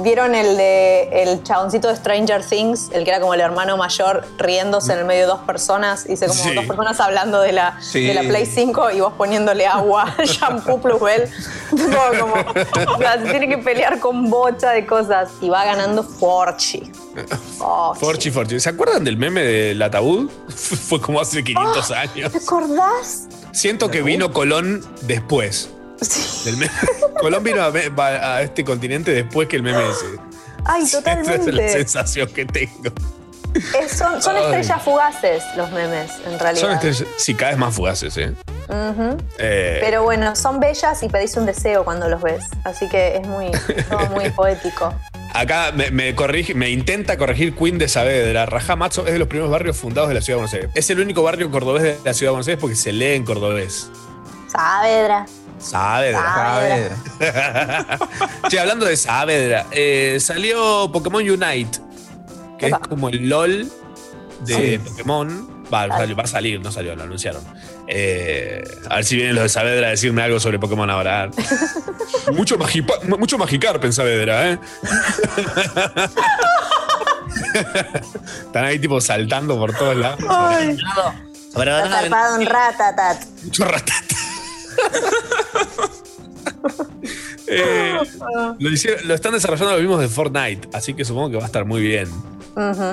¿Vieron 0.02 0.34
el 0.34 0.56
de 0.56 1.08
el 1.22 1.42
chaboncito 1.42 1.88
de 1.88 1.96
Stranger 1.96 2.44
Things? 2.44 2.90
El 2.92 3.04
que 3.04 3.10
era 3.10 3.20
como 3.20 3.34
el 3.34 3.40
hermano 3.40 3.76
mayor 3.76 4.24
riéndose 4.38 4.92
en 4.92 5.00
el 5.00 5.04
medio 5.04 5.22
de 5.22 5.26
dos 5.28 5.40
personas. 5.40 6.06
Hice 6.08 6.26
como 6.26 6.42
Sí. 6.42 6.54
dos 6.54 6.64
personas 6.66 7.00
hablando 7.00 7.40
de 7.40 7.52
la, 7.52 7.78
Sí. 7.80 8.06
de 8.06 8.14
la 8.14 8.22
Play 8.22 8.46
5 8.46 8.90
y 8.90 9.00
vos 9.00 9.12
poniéndole 9.14 9.66
agua, 9.66 10.14
shampoo, 10.24 10.80
plusbel. 10.80 11.30
Como, 12.18 12.34
o 12.94 12.98
sea, 12.98 13.14
se 13.22 13.30
tiene 13.30 13.48
que 13.48 13.58
pelear 13.58 13.98
con 14.00 14.30
bocha 14.30 14.70
de 14.70 14.86
cosas. 14.86 15.30
Y 15.40 15.48
va 15.48 15.64
ganando 15.64 16.02
Forchi. 16.02 16.90
Forchi, 17.98 18.30
Forchi. 18.30 18.60
¿Se 18.60 18.68
acuerdan 18.68 19.04
del 19.04 19.16
meme 19.16 19.42
del 19.42 19.80
ataúd? 19.82 20.30
Fue 20.48 21.00
como 21.00 21.20
hace 21.20 21.42
500 21.42 21.90
años. 21.90 22.32
¿Te 22.32 22.38
acordás? 22.38 23.26
Siento 23.52 23.90
que 23.90 24.02
vino 24.02 24.32
Colón 24.32 24.84
después. 25.02 25.70
Del 26.44 26.56
meme. 26.56 26.70
Colón 27.20 27.42
vino 27.42 27.62
a, 27.62 27.70
va 27.70 28.36
a 28.36 28.42
este 28.42 28.64
continente 28.64 29.12
después 29.12 29.48
que 29.48 29.56
el 29.56 29.62
meme 29.62 29.82
ese. 29.88 30.06
Ay, 30.64 30.82
Esa 30.84 30.98
es 30.98 31.04
la 31.04 31.14
totalmente. 31.14 31.68
sensación 31.70 32.28
que 32.28 32.44
tengo. 32.44 32.90
Es- 33.80 33.92
son 33.92 34.36
estrellas 34.36 34.82
fugaces 34.82 35.42
los 35.56 35.70
memes, 35.72 36.10
en 36.26 36.38
realidad. 36.38 36.60
Son 36.66 36.72
estrellas, 36.72 37.04
sí, 37.16 37.34
cada 37.34 37.52
vez 37.52 37.58
más 37.58 37.74
fugaces, 37.74 38.16
¿eh? 38.18 38.34
Eh, 39.38 39.78
Pero 39.80 40.02
bueno, 40.02 40.34
son 40.36 40.58
bellas 40.60 41.02
y 41.02 41.08
pedís 41.08 41.36
un 41.36 41.46
deseo 41.46 41.84
cuando 41.84 42.08
los 42.08 42.20
ves. 42.20 42.44
Así 42.64 42.88
que 42.88 43.16
es 43.16 43.26
muy, 43.26 43.50
todo 43.88 44.06
muy 44.10 44.28
poético. 44.30 44.92
Acá 45.32 45.70
me, 45.72 45.90
me 45.90 46.14
corrige, 46.14 46.54
me 46.54 46.68
intenta 46.70 47.16
corregir 47.16 47.54
Queen 47.54 47.78
de 47.78 47.88
Saavedra. 47.88 48.44
Rajamazo 48.44 49.06
es 49.06 49.12
de 49.12 49.18
los 49.18 49.28
primeros 49.28 49.50
barrios 49.50 49.76
fundados 49.76 50.08
de 50.08 50.14
la 50.16 50.20
ciudad 50.20 50.38
de 50.38 50.42
Buenos 50.42 50.54
Aires. 50.54 50.70
Es 50.74 50.90
el 50.90 51.00
único 51.00 51.22
barrio 51.22 51.50
cordobés 51.50 51.82
de 51.84 51.96
la 52.04 52.12
ciudad 52.12 52.30
de 52.30 52.32
Buenos 52.32 52.48
Aires 52.48 52.60
porque 52.60 52.76
se 52.76 52.92
lee 52.92 53.14
en 53.14 53.24
cordobés. 53.24 53.88
Saavedra. 54.50 55.26
Saavedra. 55.58 56.90
che, 58.48 58.58
hablando 58.60 58.86
de 58.86 58.96
Saavedra, 58.96 59.66
eh, 59.70 60.18
salió 60.20 60.90
Pokémon 60.92 61.22
Unite, 61.28 61.78
que 62.58 62.66
es 62.68 62.74
como 62.88 63.08
el 63.08 63.28
LOL 63.28 63.70
de 64.40 64.54
Sí. 64.54 64.78
Pokémon. 64.78 65.64
Va, 65.72 65.88
salió- 65.88 66.14
va 66.16 66.22
a 66.22 66.26
salir, 66.28 66.60
no 66.60 66.70
salió, 66.70 66.94
lo 66.94 67.02
anunciaron. 67.02 67.42
Eh, 67.88 68.62
a 68.88 68.96
ver 68.96 69.04
si 69.04 69.16
vienen 69.16 69.34
los 69.34 69.42
de 69.44 69.48
Saavedra 69.48 69.88
a 69.88 69.90
decirme 69.90 70.22
algo 70.22 70.38
sobre 70.38 70.58
Pokémon 70.58 70.88
ahora. 70.90 71.28
mucho, 72.32 72.56
magipa- 72.58 73.02
mucho 73.18 73.36
Magikarp 73.38 73.82
en 73.84 73.92
Saavedra, 73.92 74.50
¿eh? 74.52 74.58
Están 78.46 78.64
ahí 78.64 78.78
tipo 78.78 79.00
saltando 79.00 79.58
por 79.58 79.74
todos 79.76 79.96
lados. 79.96 80.20
Ay. 80.28 80.76
Zarpado 81.54 82.40
en 82.40 82.46
ratatat. 82.46 83.24
Mucho 83.44 83.64
ratata. 83.64 84.14
Eh, 87.48 87.96
lo, 88.58 88.70
hicieron- 88.70 89.06
lo 89.06 89.14
están 89.14 89.32
desarrollando 89.32 89.72
los 89.74 89.80
mismos 89.80 90.00
de 90.00 90.08
Fortnite, 90.08 90.68
así 90.72 90.94
que 90.94 91.04
supongo 91.04 91.30
que 91.30 91.36
va 91.36 91.44
a 91.44 91.46
estar 91.46 91.64
muy 91.64 91.80
bien. 91.80 92.08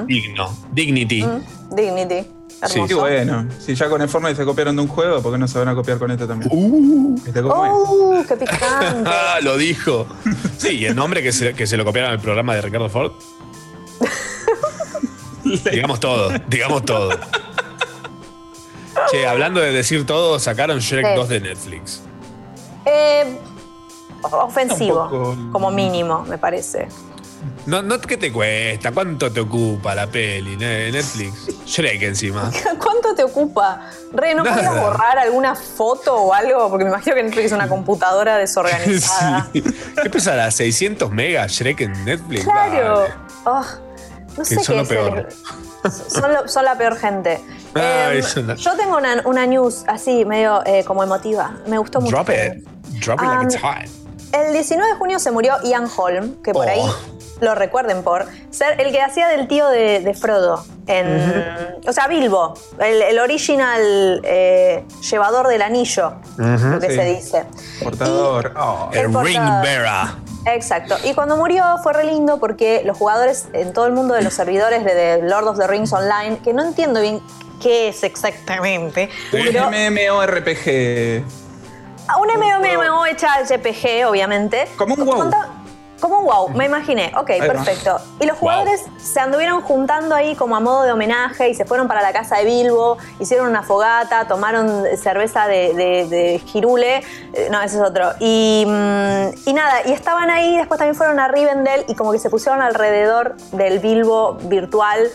Digno. 0.07 0.55
Dignity. 0.73 1.25
Dignity. 1.71 2.27
Hermoso. 2.61 2.87
Sí, 2.87 2.93
bueno. 2.93 3.47
Si 3.59 3.73
ya 3.75 3.89
con 3.89 4.01
el 4.01 4.09
Fortnite 4.09 4.35
se 4.35 4.45
copiaron 4.45 4.75
de 4.75 4.83
un 4.83 4.87
juego, 4.87 5.21
¿por 5.21 5.31
qué 5.33 5.37
no 5.39 5.47
se 5.47 5.57
van 5.57 5.69
a 5.69 5.75
copiar 5.75 5.97
con 5.97 6.11
este 6.11 6.27
también? 6.27 6.51
¿Viste 7.15 7.41
cómo 7.41 7.65
es? 7.65 7.71
¡Uh! 7.73 8.25
¡Qué 8.27 8.35
picante! 8.35 9.03
Ah, 9.09 9.39
lo 9.41 9.57
dijo. 9.57 10.05
Sí, 10.57 10.69
y 10.79 10.85
el 10.85 10.95
nombre 10.95 11.23
que 11.23 11.31
se, 11.31 11.53
que 11.53 11.65
se 11.65 11.75
lo 11.75 11.83
copiaron 11.83 12.11
al 12.11 12.19
programa 12.19 12.53
de 12.55 12.61
Ricardo 12.61 12.89
Ford. 12.89 13.11
digamos 15.71 15.99
todo, 15.99 16.31
digamos 16.47 16.85
todo. 16.85 17.09
Che, 19.11 19.27
hablando 19.27 19.59
de 19.59 19.71
decir 19.71 20.05
todo, 20.05 20.39
sacaron 20.39 20.79
Shrek 20.79 21.05
Sí. 21.07 21.15
2 21.15 21.29
de 21.29 21.39
Netflix. 21.41 22.01
Eh, 22.85 23.37
ofensivo, 24.21 25.03
poco- 25.09 25.37
como 25.51 25.71
mínimo, 25.71 26.23
me 26.27 26.37
parece. 26.37 26.87
No, 27.65 27.81
no, 27.81 27.99
¿Qué 27.99 28.15
te 28.17 28.31
cuesta? 28.31 28.91
¿Cuánto 28.91 29.31
te 29.31 29.41
ocupa 29.41 29.93
la 29.95 30.07
peli? 30.07 30.55
ne- 30.55 30.91
Netflix. 30.91 31.47
Shrek 31.65 32.01
encima. 32.03 32.49
¿Cuánto 32.81 33.13
te 33.15 33.23
ocupa? 33.23 33.89
Re, 34.13 34.33
¿no 34.33 34.43
Nada. 34.43 34.55
podías 34.55 34.79
borrar 34.81 35.17
alguna 35.19 35.55
foto 35.55 36.15
o 36.15 36.33
algo? 36.33 36.69
Porque 36.69 36.85
me 36.85 36.91
imagino 36.91 37.15
que 37.15 37.23
Netflix 37.23 37.45
es 37.47 37.51
una 37.51 37.67
computadora 37.67 38.37
desorganizada. 38.37 39.49
Sí. 39.53 39.61
¿Qué 40.01 40.09
pesará? 40.09 40.47
¿600 40.51 41.09
megas 41.09 41.51
Shrek 41.51 41.81
en 41.81 42.05
Netflix? 42.05 42.43
Claro. 42.43 42.99
Dale. 42.99 43.13
Oh, 43.45 43.65
No 44.37 44.37
Que 44.37 44.45
sé 44.45 44.55
son 44.55 44.65
qué 44.65 44.73
lo 44.75 44.81
es 44.81 44.87
peor. 44.89 45.17
el- 45.19 45.27
son, 45.89 46.33
lo- 46.33 46.47
son 46.47 46.65
la 46.65 46.75
peor 46.77 46.95
gente. 46.97 47.39
Ay, 47.75 48.17
Em, 48.17 48.23
son 48.23 48.47
la- 48.47 48.55
yo 48.55 48.75
tengo 48.75 48.97
una, 48.97 49.21
una 49.25 49.45
news 49.45 49.83
así, 49.87 50.25
medio 50.25 50.61
eh, 50.65 50.83
como 50.85 51.03
emotiva. 51.03 51.55
Me 51.67 51.77
gustó 51.77 52.01
mucho. 52.01 52.15
Drop 52.15 52.29
it. 52.29 52.63
Drop 53.05 53.19
it 53.21 53.27
like 53.27 53.43
it's 53.45 53.61
hot. 53.61 53.89
El 54.31 54.53
19 54.53 54.89
de 54.91 54.95
junio 54.97 55.19
se 55.19 55.31
murió 55.31 55.55
Ian 55.63 55.87
Holm, 55.95 56.41
que 56.41 56.53
por 56.53 56.65
Oh. 56.65 56.69
ahí 56.69 56.81
lo 57.41 57.53
recuerden 57.55 58.03
por 58.03 58.25
ser 58.51 58.79
el 58.79 58.91
que 58.91 59.01
hacía 59.01 59.27
del 59.27 59.47
tío 59.47 59.67
de, 59.67 59.99
de 59.99 60.13
Frodo. 60.13 60.63
En, 60.87 61.77
O 61.87 61.93
sea, 61.93 62.07
Bilbo, 62.07 62.53
el, 62.79 63.01
el 63.01 63.19
original 63.19 64.21
eh, 64.23 64.85
llevador 65.09 65.47
del 65.47 65.61
anillo, 65.61 66.13
lo 66.37 66.79
que 66.79 66.89
Sí. 66.89 66.95
se 66.95 67.03
dice. 67.05 67.45
Portador. 67.83 68.53
Oh. 68.57 68.89
El 68.93 69.05
El 69.15 69.23
ring 69.23 69.41
bearer. 69.61 70.07
Exacto. 70.45 70.95
Y 71.03 71.13
cuando 71.13 71.37
murió 71.37 71.63
fue 71.81 71.93
re 71.93 72.03
lindo 72.03 72.39
porque 72.39 72.81
los 72.85 72.97
jugadores 72.97 73.47
en 73.53 73.73
todo 73.73 73.87
el 73.87 73.93
mundo 73.93 74.13
de 74.13 74.21
los 74.21 74.33
servidores 74.33 74.83
de, 74.83 74.93
de 74.93 75.21
Lord 75.21 75.47
of 75.47 75.57
the 75.57 75.67
Rings 75.67 75.93
Online, 75.93 76.37
que 76.43 76.53
no 76.53 76.63
entiendo 76.63 77.01
bien 77.01 77.21
qué 77.61 77.87
es 77.87 78.03
exactamente, 78.03 79.09
pero 79.31 79.69
MMORPG. 79.69 81.23
a 82.07 82.17
un 82.17 82.27
MMO 82.27 83.05
hecha 83.05 83.29
RPG, 83.41 84.05
obviamente. 84.05 84.67
Como 84.75 84.95
un 84.95 85.05
WoW. 85.05 85.31
Como 86.03 86.19
un 86.19 86.25
wow, 86.25 86.49
me 86.49 86.65
imaginé. 86.65 87.13
Ok, 87.17 87.27
perfecto. 87.47 87.97
Y 88.19 88.25
los 88.25 88.37
jugadores 88.37 88.81
se 88.97 89.21
anduvieron 89.21 89.61
juntando 89.61 90.13
ahí 90.13 90.35
como 90.35 90.57
a 90.57 90.59
modo 90.59 90.83
de 90.83 90.91
homenaje 90.91 91.47
y 91.47 91.55
se 91.55 91.63
fueron 91.63 91.87
para 91.87 92.01
la 92.01 92.11
casa 92.11 92.39
de 92.39 92.43
Bilbo, 92.43 92.97
hicieron 93.21 93.47
una 93.47 93.63
fogata, 93.63 94.27
tomaron 94.27 94.83
cerveza 94.97 95.47
de, 95.47 95.73
de, 95.73 96.07
de 96.09 96.39
Girule, 96.45 96.97
eh, 97.31 97.47
no, 97.49 97.61
ese 97.61 97.77
es 97.77 97.81
otro. 97.81 98.11
Y, 98.19 98.65
mm, 98.67 99.27
y 99.45 99.53
nada, 99.53 99.75
y 99.85 99.93
estaban 99.93 100.29
ahí, 100.29 100.57
después 100.57 100.77
también 100.77 100.95
fueron 100.95 101.21
a 101.21 101.29
Rivendell 101.29 101.85
y 101.87 101.95
como 101.95 102.11
que 102.11 102.19
se 102.19 102.29
pusieron 102.29 102.61
alrededor 102.61 103.37
del 103.53 103.79
Bilbo 103.79 104.33
virtual 104.41 105.07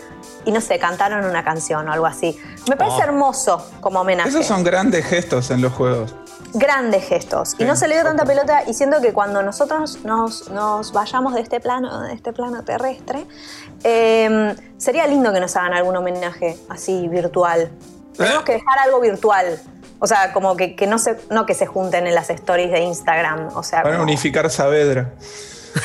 y 0.46 0.52
no 0.52 0.62
sé, 0.62 0.78
cantaron 0.78 1.26
una 1.26 1.44
canción 1.44 1.86
o 1.86 1.92
algo 1.92 2.06
así. 2.06 2.40
Me 2.66 2.76
parece 2.76 2.96
Oh. 3.00 3.02
hermoso 3.02 3.70
como 3.82 4.00
homenaje 4.00 4.30
Esos 4.30 4.46
son 4.46 4.64
grandes 4.64 5.04
gestos 5.04 5.50
en 5.50 5.60
los 5.60 5.74
juegos. 5.74 6.14
Grandes 6.54 7.04
gestos. 7.08 7.54
Y 7.54 7.58
Sí, 7.58 7.64
no 7.64 7.76
se 7.76 7.88
le 7.88 7.94
dio 7.94 8.04
tanta 8.04 8.24
pelota 8.24 8.62
y 8.66 8.74
siento 8.74 9.00
que 9.00 9.12
cuando 9.12 9.42
nosotros 9.42 9.98
nos, 10.04 10.48
nos 10.50 10.92
vayamos 10.92 11.34
de 11.34 11.40
este 11.40 11.60
plano, 11.60 12.02
de 12.02 12.14
este 12.14 12.32
plano 12.32 12.62
terrestre, 12.64 13.24
eh, 13.84 14.54
sería 14.76 15.06
lindo 15.06 15.32
que 15.32 15.40
nos 15.40 15.54
hagan 15.56 15.74
algún 15.74 15.96
homenaje 15.96 16.56
así 16.68 17.08
virtual. 17.08 17.70
Tenemos 18.16 18.42
que 18.44 18.52
dejar 18.54 18.78
algo 18.84 19.00
virtual. 19.00 19.58
O 20.00 20.06
sea, 20.06 20.32
como 20.32 20.56
que, 20.56 20.76
que 20.76 20.86
no, 20.86 20.98
se, 20.98 21.18
no 21.30 21.44
que 21.46 21.54
se 21.54 21.66
junten 21.66 22.06
en 22.06 22.14
las 22.14 22.30
stories 22.30 22.70
de 22.70 22.80
Instagram. 22.80 23.48
O 23.56 23.62
sea, 23.62 23.82
Van 23.82 23.92
a 23.92 23.96
como- 23.96 24.04
unificar 24.04 24.48
Saavedra. 24.50 25.10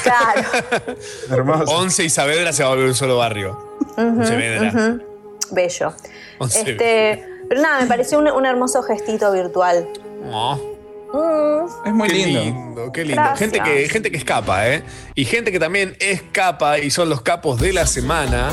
claro. 0.04 0.42
Hermoso. 1.30 1.72
Once 1.76 2.04
y 2.04 2.10
Saavedra 2.10 2.54
se 2.54 2.64
va 2.64 2.70
a 2.70 2.72
volver 2.74 2.88
un 2.90 2.96
solo 2.96 3.18
barrio. 3.18 3.76
Oncevedra. 3.98 4.70
ujú. 4.70 5.02
Bello. 5.52 5.94
Once- 6.40 6.60
Este, 6.72 7.26
pero 7.50 7.62
nada, 7.62 7.82
me 7.82 7.88
pareció 7.88 8.18
un, 8.20 8.28
un 8.30 8.46
hermoso 8.46 8.82
gestito 8.84 9.32
virtual. 9.32 9.88
Oh, 10.32 10.58
Mm. 11.14 11.88
Es 11.88 11.94
muy 11.94 12.08
qué 12.08 12.16
lindo. 12.16 12.42
lindo, 12.44 12.92
qué 12.92 13.02
lindo. 13.06 13.22
Gracias. 13.22 13.40
Gente 13.40 13.60
que, 13.62 13.88
gente 13.90 14.10
que 14.12 14.18
escapa, 14.18 14.68
¿eh? 14.68 14.84
Y 15.14 15.26
gente 15.26 15.52
que 15.52 15.60
también 15.60 15.96
escapa 16.00 16.80
y 16.80 16.90
son 16.90 17.08
los 17.10 17.22
capos 17.22 17.60
de 17.62 17.72
la 17.72 17.86
semana. 17.86 18.52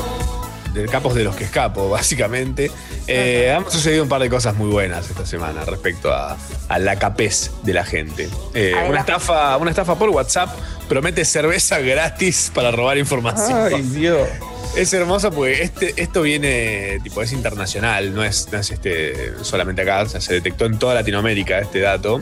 De 0.73 0.85
capos 0.87 1.15
de 1.15 1.23
los 1.23 1.35
que 1.35 1.43
escapo, 1.43 1.89
básicamente. 1.91 2.71
Eh, 3.07 3.53
han 3.55 3.69
sucedido 3.69 4.03
un 4.03 4.09
par 4.09 4.21
de 4.21 4.29
cosas 4.29 4.55
muy 4.55 4.69
buenas 4.69 5.09
esta 5.09 5.25
semana 5.25 5.65
respecto 5.65 6.13
a, 6.13 6.37
a 6.69 6.79
la 6.79 6.97
capez 6.97 7.51
de 7.63 7.73
la 7.73 7.85
gente. 7.85 8.29
Eh, 8.53 8.73
una, 8.87 8.99
estafa, 8.99 9.57
una 9.57 9.71
estafa 9.71 9.95
por 9.95 10.09
WhatsApp 10.09 10.49
promete 10.87 11.25
cerveza 11.25 11.79
gratis 11.79 12.51
para 12.53 12.71
robar 12.71 12.97
información. 12.97 13.73
Ay, 13.73 13.81
Dios. 13.93 14.27
Es 14.75 14.93
hermoso 14.93 15.31
porque 15.31 15.63
este, 15.63 16.01
esto 16.01 16.21
viene, 16.21 16.99
tipo, 17.03 17.21
es 17.21 17.33
internacional, 17.33 18.13
no 18.13 18.23
es, 18.23 18.47
no 18.51 18.57
es 18.57 18.71
este, 18.71 19.33
solamente 19.41 19.81
acá, 19.81 20.03
o 20.03 20.07
sea, 20.07 20.21
se 20.21 20.33
detectó 20.33 20.65
en 20.65 20.79
toda 20.79 20.93
Latinoamérica 20.93 21.59
este 21.59 21.81
dato. 21.81 22.21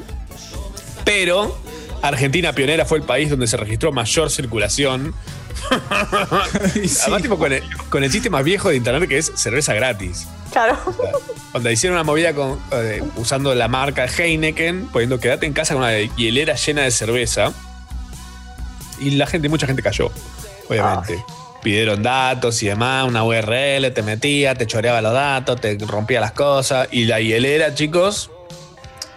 Pero 1.06 1.56
Argentina 2.02 2.54
pionera 2.54 2.86
fue 2.86 3.00
el 3.00 3.04
país 3.04 3.30
donde 3.30 3.48
se 3.48 3.58
registró 3.58 3.92
mayor 3.92 4.32
circulación. 4.32 5.14
Además, 7.02 7.22
tipo, 7.22 7.38
con 7.38 7.54
el, 7.54 7.64
con 7.90 8.04
el 8.04 8.12
chiste 8.12 8.30
más 8.30 8.44
viejo 8.44 8.70
de 8.70 8.78
internet 8.78 9.08
que 9.08 9.18
es 9.18 9.32
cerveza 9.36 9.74
gratis. 9.74 10.28
Claro. 10.52 10.78
Cuando 11.52 11.70
hicieron 11.70 11.98
una 11.98 12.04
movida 12.04 12.34
con, 12.34 12.60
eh, 12.72 13.04
usando 13.16 13.54
la 13.56 13.68
marca 13.68 14.06
Heineken, 14.06 14.88
poniendo 14.88 15.20
quédate 15.20 15.46
en 15.46 15.54
casa 15.54 15.74
con 15.74 15.84
una 15.84 15.98
hielera 15.98 16.56
llena 16.56 16.84
de 16.84 16.92
cerveza. 16.92 17.54
Y 19.00 19.12
la 19.12 19.28
gente, 19.28 19.48
mucha 19.50 19.68
gente 19.68 19.82
cayó, 19.82 20.12
obviamente. 20.68 21.24
Pidieron 21.62 22.02
datos 22.02 22.62
y 22.64 22.68
demás, 22.68 23.08
una 23.08 23.24
URL, 23.24 23.92
te 23.94 24.02
metía, 24.02 24.56
te 24.56 24.66
choreaba 24.66 25.02
los 25.02 25.14
datos, 25.14 25.60
te 25.60 25.78
rompía 25.78 26.22
las 26.22 26.32
cosas. 26.32 26.88
Y 26.92 27.06
la 27.06 27.20
hielera, 27.20 27.74
chicos, 27.76 28.32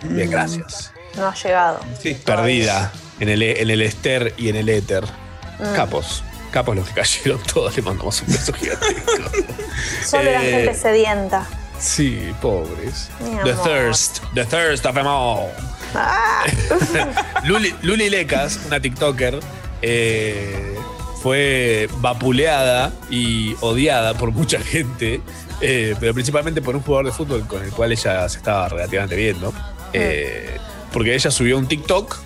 bien, 0.02 0.30
gracias. 0.30 0.92
No 1.16 1.28
ha 1.28 1.34
llegado. 1.34 1.80
Perdida 2.24 2.92
en 3.20 3.28
el, 3.28 3.42
en 3.42 3.70
el 3.70 3.82
ester 3.82 4.34
y 4.36 4.48
en 4.48 4.56
el 4.56 4.68
éter. 4.68 5.04
Mm. 5.62 5.74
Capos. 5.74 6.22
Capos 6.50 6.76
los 6.76 6.88
que 6.88 6.94
cayeron 6.94 7.40
todos, 7.52 7.74
le 7.76 7.82
mandamos 7.82 8.20
un 8.22 8.28
beso 8.28 8.52
gigantesco. 8.52 9.30
Solo 10.04 10.30
Eh, 10.30 10.38
gente 10.40 10.74
sedienta. 10.74 11.46
Sí, 11.78 12.32
pobres. 12.40 13.10
The 13.44 13.54
thirst, 13.54 14.20
the 14.34 14.44
thirst 14.44 14.84
of 14.86 14.94
them 14.94 15.06
all. 15.06 15.48
Ah. 15.94 16.44
Luli, 17.44 17.74
Luli 17.82 18.08
Lecas, 18.08 18.60
una 18.66 18.80
TikToker, 18.80 19.40
eh, 19.82 20.76
fue 21.22 21.88
vapuleada 21.98 22.92
y 23.10 23.56
odiada 23.60 24.14
por 24.14 24.30
mucha 24.30 24.60
gente, 24.60 25.20
eh, 25.60 25.94
pero 25.98 26.14
principalmente 26.14 26.62
por 26.62 26.76
un 26.76 26.82
jugador 26.82 27.06
de 27.06 27.12
fútbol 27.12 27.46
con 27.46 27.62
el 27.64 27.70
cual 27.72 27.92
ella 27.92 28.28
se 28.28 28.38
estaba 28.38 28.68
relativamente 28.68 29.16
viendo. 29.16 29.52
eh, 29.92 30.56
porque 30.92 31.14
ella 31.14 31.30
subió 31.30 31.56
un 31.58 31.66
TikTok, 31.66 32.16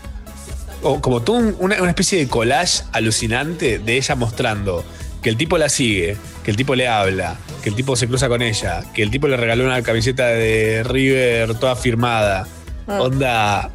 como 0.83 1.21
todo 1.23 1.37
un- 1.37 1.57
una, 1.59 1.81
una 1.81 1.91
especie 1.91 2.19
de 2.19 2.29
collage 2.29 2.83
alucinante 2.93 3.79
de 3.79 3.97
ella 3.97 4.15
mostrando 4.15 4.85
que 5.23 5.29
el 5.31 5.37
tipo 5.37 5.59
la 5.59 5.69
sigue, 5.69 6.17
que 6.45 6.51
el 6.53 6.57
tipo 6.57 6.75
le 6.75 6.87
habla, 6.89 7.37
que 7.63 7.69
el 7.71 7.75
tipo 7.75 7.97
se 7.97 8.07
cruza 8.07 8.29
con 8.29 8.43
ella, 8.43 8.85
que 8.95 9.03
el 9.03 9.11
tipo 9.11 9.27
le 9.29 9.37
regaló 9.37 9.65
una 9.65 9.83
camiseta 9.83 10.27
de 10.29 10.83
River 10.85 11.55
toda 11.57 11.75
firmada. 11.77 12.47
Ah. 12.87 13.01
Onda. 13.03 13.71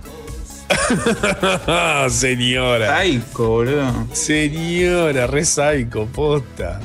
Señora. 2.09 3.01
Psycho, 3.01 3.47
boludo. 3.49 4.07
Señora, 4.13 5.27
re 5.27 5.43
psycho, 5.45 6.05
posta. 6.07 6.79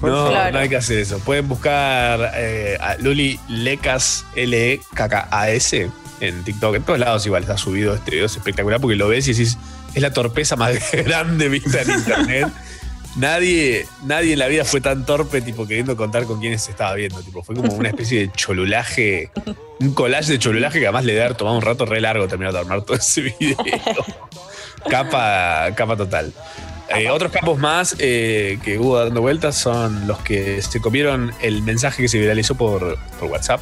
No, 0.00 0.28
Claro. 0.28 0.52
no 0.52 0.58
hay 0.60 0.68
que 0.68 0.76
hacer 0.76 0.98
eso. 0.98 1.18
Pueden 1.18 1.48
buscar 1.48 2.32
eh, 2.36 2.78
a 2.80 2.94
Luli 2.98 3.40
Lecas, 3.48 4.24
L-E-K-K-A-S, 4.36 5.90
en 6.20 6.44
TikTok. 6.44 6.76
En 6.76 6.82
todos 6.82 6.98
lados 6.98 7.26
igual 7.26 7.42
está 7.42 7.56
subido 7.56 7.94
este 7.94 8.12
video. 8.12 8.26
Es 8.26 8.36
espectacular 8.36 8.80
porque 8.80 8.96
lo 8.96 9.08
ves 9.08 9.28
y 9.28 9.32
decís, 9.32 9.58
es 9.94 10.02
la 10.02 10.12
torpeza 10.12 10.56
más 10.56 10.76
grande 10.92 11.48
vista 11.48 11.82
en 11.82 11.90
internet. 11.90 12.48
Nadie, 13.16 13.86
nadie 14.04 14.34
en 14.34 14.38
la 14.38 14.46
vida 14.46 14.64
fue 14.64 14.80
tan 14.80 15.04
torpe, 15.04 15.40
tipo, 15.40 15.66
queriendo 15.66 15.96
contar 15.96 16.24
con 16.24 16.38
quiénes 16.38 16.62
se 16.62 16.70
estaba 16.70 16.94
viendo. 16.94 17.20
Tipo, 17.22 17.42
fue 17.42 17.56
como 17.56 17.72
una 17.74 17.88
especie 17.88 18.20
de 18.20 18.32
cholulaje, 18.32 19.30
un 19.80 19.92
collage 19.92 20.32
de 20.32 20.38
cholulaje 20.38 20.78
que 20.78 20.86
además 20.86 21.04
le 21.04 21.20
haber 21.20 21.34
tomado 21.34 21.56
un 21.56 21.62
rato 21.62 21.84
re 21.84 22.00
largo 22.00 22.28
terminar 22.28 22.52
de 22.52 22.60
armar 22.60 22.82
todo 22.82 22.96
ese 22.96 23.22
video. 23.22 23.56
capa, 24.88 25.70
capa 25.74 25.96
total. 25.96 26.32
Eh, 26.96 27.10
otros 27.10 27.32
capos 27.32 27.58
más 27.58 27.96
eh, 27.98 28.58
que 28.62 28.78
hubo 28.78 28.98
dando 28.98 29.20
vueltas 29.20 29.56
son 29.56 30.06
los 30.06 30.18
que 30.20 30.62
se 30.62 30.80
comieron 30.80 31.32
el 31.42 31.62
mensaje 31.62 32.02
que 32.02 32.08
se 32.08 32.18
viralizó 32.18 32.54
por 32.54 32.98
WhatsApp, 33.20 33.60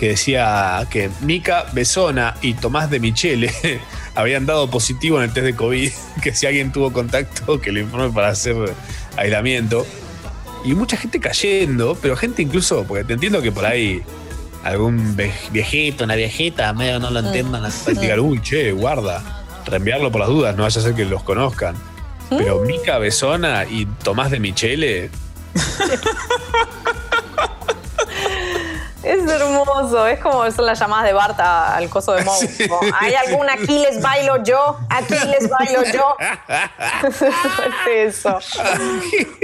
que 0.00 0.08
decía 0.08 0.86
que 0.88 1.10
Mica 1.20 1.66
Besona 1.74 2.34
y 2.40 2.54
Tomás 2.54 2.88
de 2.88 2.98
Michele 2.98 3.52
habían 4.14 4.46
dado 4.46 4.70
positivo 4.70 5.18
en 5.18 5.24
el 5.24 5.32
test 5.34 5.44
de 5.44 5.54
COVID, 5.54 5.92
que 6.22 6.34
si 6.34 6.46
alguien 6.46 6.72
tuvo 6.72 6.90
contacto, 6.90 7.60
que 7.60 7.70
lo 7.70 7.80
informe 7.80 8.10
para 8.10 8.28
hacer 8.28 8.56
aislamiento. 9.18 9.86
Y 10.64 10.74
mucha 10.74 10.96
gente 10.96 11.20
cayendo, 11.20 11.98
pero 12.00 12.16
gente 12.16 12.40
incluso, 12.40 12.84
porque 12.84 13.04
te 13.04 13.12
entiendo 13.12 13.42
que 13.42 13.52
por 13.52 13.66
ahí 13.66 14.02
algún 14.64 15.16
viejito, 15.52 16.04
una 16.04 16.14
viejita, 16.14 16.72
medio 16.72 16.98
no 16.98 17.10
lo 17.10 17.20
entiendan, 17.20 17.62
la 17.62 17.68
práctica, 17.68 18.18
uy, 18.18 18.40
che, 18.40 18.72
guarda, 18.72 19.44
reenviarlo 19.66 20.10
por 20.10 20.22
las 20.22 20.30
dudas, 20.30 20.56
no 20.56 20.62
vaya 20.62 20.80
a 20.80 20.82
ser 20.82 20.94
que 20.94 21.04
los 21.04 21.22
conozcan. 21.22 21.74
Pero 22.30 22.60
Mica 22.60 22.96
Besona 22.96 23.66
y 23.66 23.84
Tomás 23.84 24.30
de 24.30 24.40
Michele, 24.40 25.10
hermoso, 29.30 30.06
es 30.06 30.20
como 30.20 30.50
son 30.50 30.66
las 30.66 30.78
llamadas 30.78 31.06
de 31.06 31.12
Barta 31.12 31.76
al 31.76 31.88
coso 31.88 32.12
de 32.12 32.24
Moe. 32.24 32.48
¿Hay 33.00 33.14
algún 33.14 33.48
Aquiles 33.48 34.00
bailo 34.00 34.42
yo? 34.42 34.78
Aquiles 34.88 35.48
bailo 35.48 35.82
yo. 35.92 36.16
es 37.88 38.16
eso. 38.16 38.38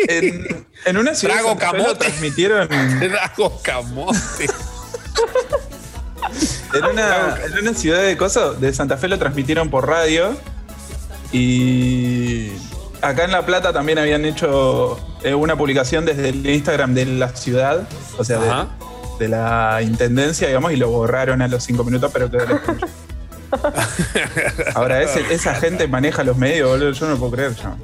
En, 0.08 0.66
en 0.84 0.96
una 0.96 1.14
ciudad 1.14 1.34
Trago 1.34 1.50
lo 1.50 1.56
camote. 1.58 1.94
transmitieron. 1.94 2.68
Trago 3.00 3.60
camote. 3.62 4.46
En 6.74 6.84
una, 6.84 7.36
en 7.44 7.58
una 7.58 7.74
ciudad 7.74 8.02
de 8.02 8.16
cosas 8.16 8.60
de 8.60 8.72
Santa 8.72 8.96
Fe 8.96 9.08
lo 9.08 9.18
transmitieron 9.18 9.70
por 9.70 9.86
radio. 9.86 10.36
Y 11.32 12.52
acá 13.02 13.24
en 13.24 13.32
La 13.32 13.44
Plata 13.44 13.72
también 13.72 13.98
habían 13.98 14.24
hecho 14.24 14.98
eh, 15.22 15.34
una 15.34 15.56
publicación 15.56 16.04
desde 16.04 16.30
el 16.30 16.46
Instagram 16.48 16.94
de 16.94 17.06
la 17.06 17.28
ciudad, 17.30 17.86
o 18.18 18.24
sea, 18.24 18.38
de. 18.38 18.66
De 19.18 19.28
la 19.28 19.80
intendencia, 19.82 20.46
digamos, 20.48 20.72
y 20.72 20.76
lo 20.76 20.90
borraron 20.90 21.42
a 21.42 21.48
los 21.48 21.64
cinco 21.64 21.84
minutos, 21.84 22.10
pero 22.12 22.30
quedó 22.30 22.44
el. 22.44 22.60
Ahora, 24.74 25.02
ese- 25.02 25.32
esa 25.32 25.54
gente 25.54 25.86
maneja 25.88 26.22
los 26.24 26.36
medios, 26.36 26.68
boludo, 26.70 26.92
yo 26.92 27.06
no 27.06 27.12
lo 27.12 27.18
puedo 27.18 27.32
creer 27.32 27.54
ya. 27.54 27.76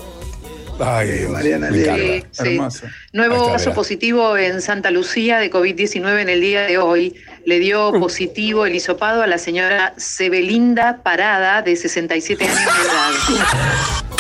Ay. 0.81 1.27
Mariana. 1.31 1.69
Sí, 1.71 2.25
sí. 2.33 2.43
Hermoso. 2.55 2.87
Nuevo 3.13 3.37
está, 3.37 3.53
caso 3.53 3.73
positivo 3.75 4.37
en 4.37 4.61
Santa 4.61 4.91
Lucía 4.91 5.39
de 5.39 5.51
COVID-19 5.53 6.21
en 6.21 6.29
el 6.29 6.41
día 6.41 6.63
de 6.63 6.79
hoy. 6.79 7.15
Le 7.45 7.59
dio 7.61 7.93
positivo 7.93 8.67
el 8.67 8.75
hisopado 8.75 9.23
a 9.23 9.27
la 9.27 9.39
señora 9.39 9.95
Sebelinda 9.97 11.03
Parada, 11.03 11.63
de 11.63 11.77
67 11.77 12.45
años 12.45 12.59
de 12.59 12.63
edad. 12.65 14.03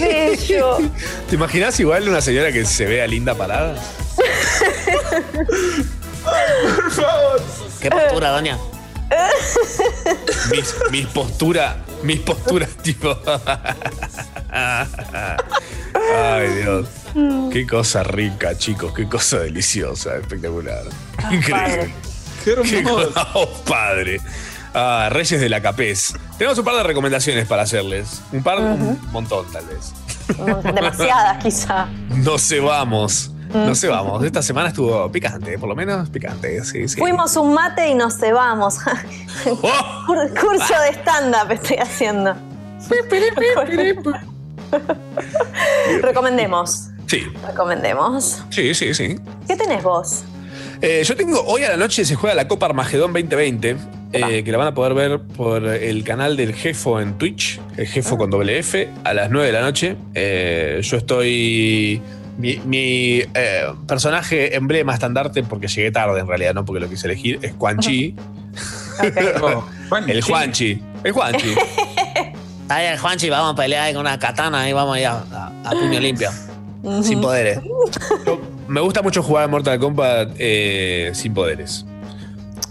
bello. 0.00 0.78
¿Te 1.28 1.34
imaginas 1.36 1.78
igual 1.80 2.08
una 2.08 2.20
señora 2.20 2.52
que 2.52 2.64
se 2.64 2.84
vea 2.86 3.06
linda 3.06 3.34
parada? 3.34 3.74
Por 6.24 6.90
favor. 6.90 7.42
¿Qué 7.80 7.90
postura, 7.90 8.30
doña? 8.30 8.58
Mis, 10.50 10.74
mis 10.90 11.06
posturas, 11.06 11.76
mis 12.02 12.20
posturas 12.20 12.70
tipo. 12.82 13.16
Ay, 14.50 16.48
Dios. 16.62 16.88
Qué 17.52 17.66
cosa 17.66 18.02
rica, 18.02 18.56
chicos, 18.58 18.92
qué 18.94 19.08
cosa 19.08 19.38
deliciosa, 19.40 20.16
espectacular. 20.16 20.82
Increíble. 21.30 21.94
Qué 22.44 22.50
hermoso. 22.52 22.82
cosa- 23.12 23.28
oh, 23.34 23.48
padre. 23.64 24.20
Ah, 24.74 25.08
Reyes 25.10 25.40
de 25.40 25.48
la 25.48 25.62
Capés. 25.62 26.14
Tenemos 26.36 26.58
un 26.58 26.64
par 26.64 26.74
de 26.76 26.82
recomendaciones 26.82 27.46
para 27.46 27.62
hacerles. 27.62 28.20
Un 28.32 28.42
par, 28.42 28.58
un 28.58 28.98
montón 29.12 29.46
tal 29.52 29.64
vez. 29.66 29.92
Demasiadas, 30.74 31.42
quizá. 31.42 31.86
No 32.10 32.38
se 32.38 32.58
vamos. 32.60 33.30
No 33.52 33.74
se 33.76 33.86
vamos. 33.86 34.24
Esta 34.24 34.42
semana 34.42 34.68
estuvo 34.70 35.12
picante, 35.12 35.56
por 35.58 35.68
lo 35.68 35.76
menos 35.76 36.08
picante. 36.10 36.64
Sí, 36.64 36.88
sí. 36.88 36.98
Fuimos 36.98 37.36
un 37.36 37.54
mate 37.54 37.86
y 37.88 37.94
nos 37.94 38.18
cebamos. 38.18 38.78
Cur- 39.44 40.40
Curso 40.40 40.74
de 40.82 40.90
stand-up 41.00 41.52
estoy 41.52 41.76
haciendo. 41.76 42.34
Recomendemos. 46.02 46.88
Sí, 47.06 47.20
Recomendemos. 47.46 48.42
sí, 48.50 48.74
sí, 48.74 48.94
sí. 48.94 49.16
¿Qué 49.46 49.56
tenés 49.56 49.82
vos? 49.82 50.24
Eh, 50.80 51.02
yo 51.04 51.14
tengo, 51.16 51.40
hoy 51.46 51.62
a 51.62 51.70
la 51.70 51.76
noche 51.76 52.04
se 52.04 52.14
juega 52.14 52.34
la 52.34 52.48
Copa 52.48 52.66
Armagedón 52.66 53.12
2020, 53.12 53.76
eh, 54.14 54.44
que 54.44 54.52
la 54.52 54.58
van 54.58 54.68
a 54.68 54.74
poder 54.74 54.94
ver 54.94 55.20
por 55.20 55.64
el 55.66 56.04
canal 56.04 56.36
del 56.36 56.54
Jefo 56.54 57.00
en 57.00 57.18
Twitch, 57.18 57.60
el 57.76 57.86
Jefo 57.86 58.16
con 58.16 58.30
doble 58.30 58.58
F, 58.58 58.88
a 59.04 59.14
las 59.14 59.30
9 59.30 59.46
de 59.46 59.52
la 59.52 59.60
noche. 59.62 59.96
Eh, 60.14 60.80
yo 60.82 60.96
estoy... 60.96 62.00
Mi, 62.36 62.58
mi, 62.64 63.20
eh, 63.34 63.62
personaje 63.86 64.56
emblema 64.56 64.92
estandarte, 64.92 65.44
porque 65.44 65.68
llegué 65.68 65.92
tarde 65.92 66.18
en 66.18 66.26
realidad, 66.26 66.52
no 66.52 66.64
porque 66.64 66.80
lo 66.80 66.88
quise 66.88 67.06
elegir, 67.06 67.38
es 67.42 67.52
Quan 67.54 67.78
Chi. 67.78 68.14
Oh, 69.42 69.64
el 70.06 70.22
Juanchi. 70.22 70.80
El 71.02 71.10
Juanchi. 71.12 71.48
Está 72.62 72.80
bien, 72.80 72.96
Juanchi, 72.96 73.28
vamos 73.28 73.52
a 73.52 73.56
pelear 73.56 73.82
ahí 73.86 73.92
con 73.92 74.02
una 74.02 74.18
katana 74.20 74.68
y 74.68 74.72
vamos 74.72 74.96
allá 74.96 75.24
a, 75.32 75.52
a 75.64 75.70
puño 75.70 75.98
limpio. 76.00 76.30
Sin 77.02 77.20
poderes. 77.20 77.58
Yo- 78.24 78.40
me 78.68 78.80
gusta 78.80 79.02
mucho 79.02 79.22
jugar 79.22 79.44
a 79.44 79.48
Mortal 79.48 79.78
Kombat 79.78 80.30
eh, 80.38 81.10
sin 81.14 81.34
poderes. 81.34 81.84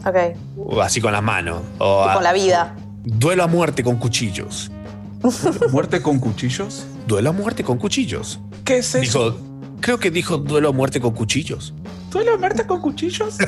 Ok. 0.05 0.15
O 0.57 0.81
así 0.81 0.99
con 1.01 1.11
las 1.13 1.23
manos. 1.23 1.61
O 1.80 2.03
a- 2.03 2.13
Con 2.13 2.23
la 2.23 2.34
vida. 2.34 2.75
Duelo 3.03 3.43
a 3.43 3.47
muerte 3.47 3.84
con 3.84 3.97
cuchillos. 3.97 4.71
¿Muerte 5.71 6.01
con 6.01 6.19
cuchillos? 6.19 6.85
Duelo 7.07 7.30
a 7.30 7.34
muerte 7.34 7.63
con 7.63 7.77
cuchillos. 7.77 8.39
¿Qué 8.65 8.77
es 8.77 8.95
eso? 8.95 9.31
Dijo, 9.31 9.38
creo 9.81 9.99
que 9.99 10.11
dijo 10.11 10.38
duelo 10.38 10.69
a 10.69 10.71
muerte 10.71 10.99
con 11.01 11.13
cuchillos. 11.13 11.73
¿Duelo 12.11 12.34
a 12.34 12.38
muerte 12.38 12.65
con 12.65 12.81
cuchillos? 12.81 13.38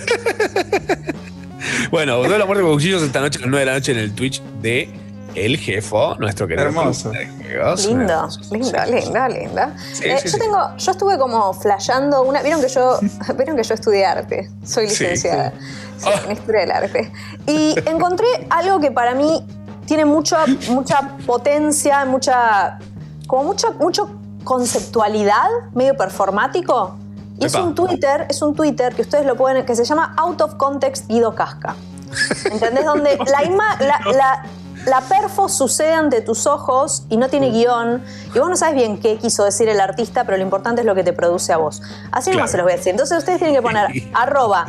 Bueno, 1.90 2.18
duelo 2.18 2.44
a 2.44 2.46
muerte 2.48 2.64
con 2.64 2.74
cuchillos 2.74 3.02
esta 3.02 3.22
noche 3.22 3.40
a 3.40 3.42
las 3.42 3.50
9 3.50 3.60
de 3.62 3.72
la 3.72 3.78
noche 3.78 3.92
en 3.92 3.98
el 3.98 4.14
Twitch 4.14 4.42
de 4.62 4.90
El 5.36 5.58
Jefo, 5.58 6.16
nuestro 6.18 6.48
querido. 6.48 6.68
Hermoso. 6.68 7.12
Lindo, 7.12 8.28
lindo, 8.52 8.86
lindo, 8.86 9.28
lindo. 9.28 9.62
Sí, 9.94 10.06
Eh, 10.06 10.18
sí, 10.20 10.26
yo 10.26 10.30
sí. 10.32 10.40
tengo, 10.40 10.78
yo 10.78 10.92
estuve 10.92 11.18
como 11.18 11.54
flasheando 11.54 12.24
una. 12.24 12.42
Vieron 12.42 12.62
que 12.62 12.70
yo, 12.70 13.00
vieron 13.38 13.56
que 13.58 13.64
yo 13.64 13.74
estudié 13.74 14.06
arte. 14.06 14.50
Soy 14.64 14.88
licenciada 14.88 15.52
Oh. 16.04 16.10
sí, 16.10 16.10
en 16.26 16.32
historia 16.34 16.62
del 16.62 16.72
arte. 16.72 17.12
Y 17.48 17.76
encontré 17.86 18.26
algo 18.50 18.80
que 18.80 18.92
para 18.92 19.14
mí 19.16 19.46
tiene 19.86 20.06
mucha, 20.06 20.46
mucha 20.70 21.18
potencia, 21.26 22.06
mucha. 22.06 22.80
como 23.28 23.44
mucha, 23.46 23.72
mucho 23.72 24.10
conceptualidad, 24.44 25.48
medio 25.74 25.96
performático. 25.96 26.98
Y 27.40 27.46
es 27.46 27.56
un 27.56 27.76
Twitter, 27.76 28.26
es 28.30 28.42
un 28.42 28.56
Twitter 28.56 28.96
que 28.96 29.02
ustedes 29.02 29.26
lo 29.26 29.36
pueden, 29.36 29.66
que 29.66 29.76
se 29.76 29.84
llama 29.84 30.14
Out 30.18 30.42
of 30.42 30.56
Context 30.56 31.08
Guido 31.10 31.36
Casca. 31.36 31.76
¿Entendés? 32.50 32.86
Donde 32.86 33.18
la, 33.32 33.44
ima- 33.44 33.78
la, 33.80 34.00
la- 34.14 34.46
la 34.86 35.02
perfo 35.02 35.50
sucede 35.50 35.94
ante 35.94 36.22
tus 36.22 36.46
ojos 36.48 37.04
y 37.10 37.18
no 37.18 37.28
tiene 37.30 37.50
guion. 37.52 38.04
Y 38.34 38.40
vos 38.40 38.50
no 38.50 38.56
sabes 38.56 38.76
bien 38.76 39.00
qué 39.00 39.18
quiso 39.18 39.44
decir 39.44 39.68
el 39.70 39.80
artista, 39.80 40.24
pero 40.26 40.38
lo 40.38 40.44
importante 40.44 40.82
es 40.82 40.86
lo 40.88 40.96
que 40.96 41.04
te 41.04 41.14
produce 41.14 41.54
a 41.54 41.58
vos. 41.58 41.82
Así 42.12 42.30
nomás 42.32 42.50
Claro. 42.50 42.52
se 42.52 42.58
los 42.58 42.64
voy 42.66 42.74
a 42.74 42.76
decir. 42.78 42.92
Entonces 42.92 43.18
ustedes 43.18 43.40
tienen 43.40 43.56
que 43.56 43.62
poner 43.62 43.88
arroba 44.14 44.68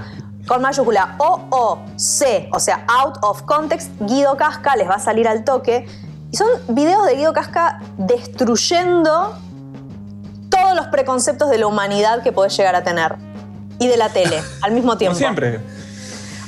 con 0.49 0.63
mayúscula 0.63 1.17
O-O-C, 1.19 2.49
o 2.53 2.61
sea, 2.61 2.85
out 2.89 3.19
of 3.23 3.43
context, 3.43 3.91
Guido 4.01 4.37
Casca, 4.37 4.77
les 4.77 4.89
va 4.89 4.95
a 4.95 4.99
salir 5.01 5.27
al 5.27 5.43
toque. 5.45 5.87
Y 6.31 6.37
son 6.37 6.47
videos 6.69 7.05
de 7.07 7.17
Guido 7.17 7.33
Casca 7.33 7.81
destruyendo 7.99 9.37
todos 10.49 10.77
los 10.77 10.87
preconceptos 10.89 11.51
de 11.51 11.59
la 11.59 11.67
humanidad 11.67 12.23
que 12.23 12.33
podés 12.33 12.57
llegar 12.57 12.75
a 12.77 12.85
tener. 12.85 13.17
Y 13.79 13.89
de 13.89 13.97
la 13.97 14.09
tele, 14.09 14.41
al 14.63 14.71
mismo 14.73 14.91
Como 14.93 14.99
tiempo. 14.99 15.19
siempre. 15.19 15.61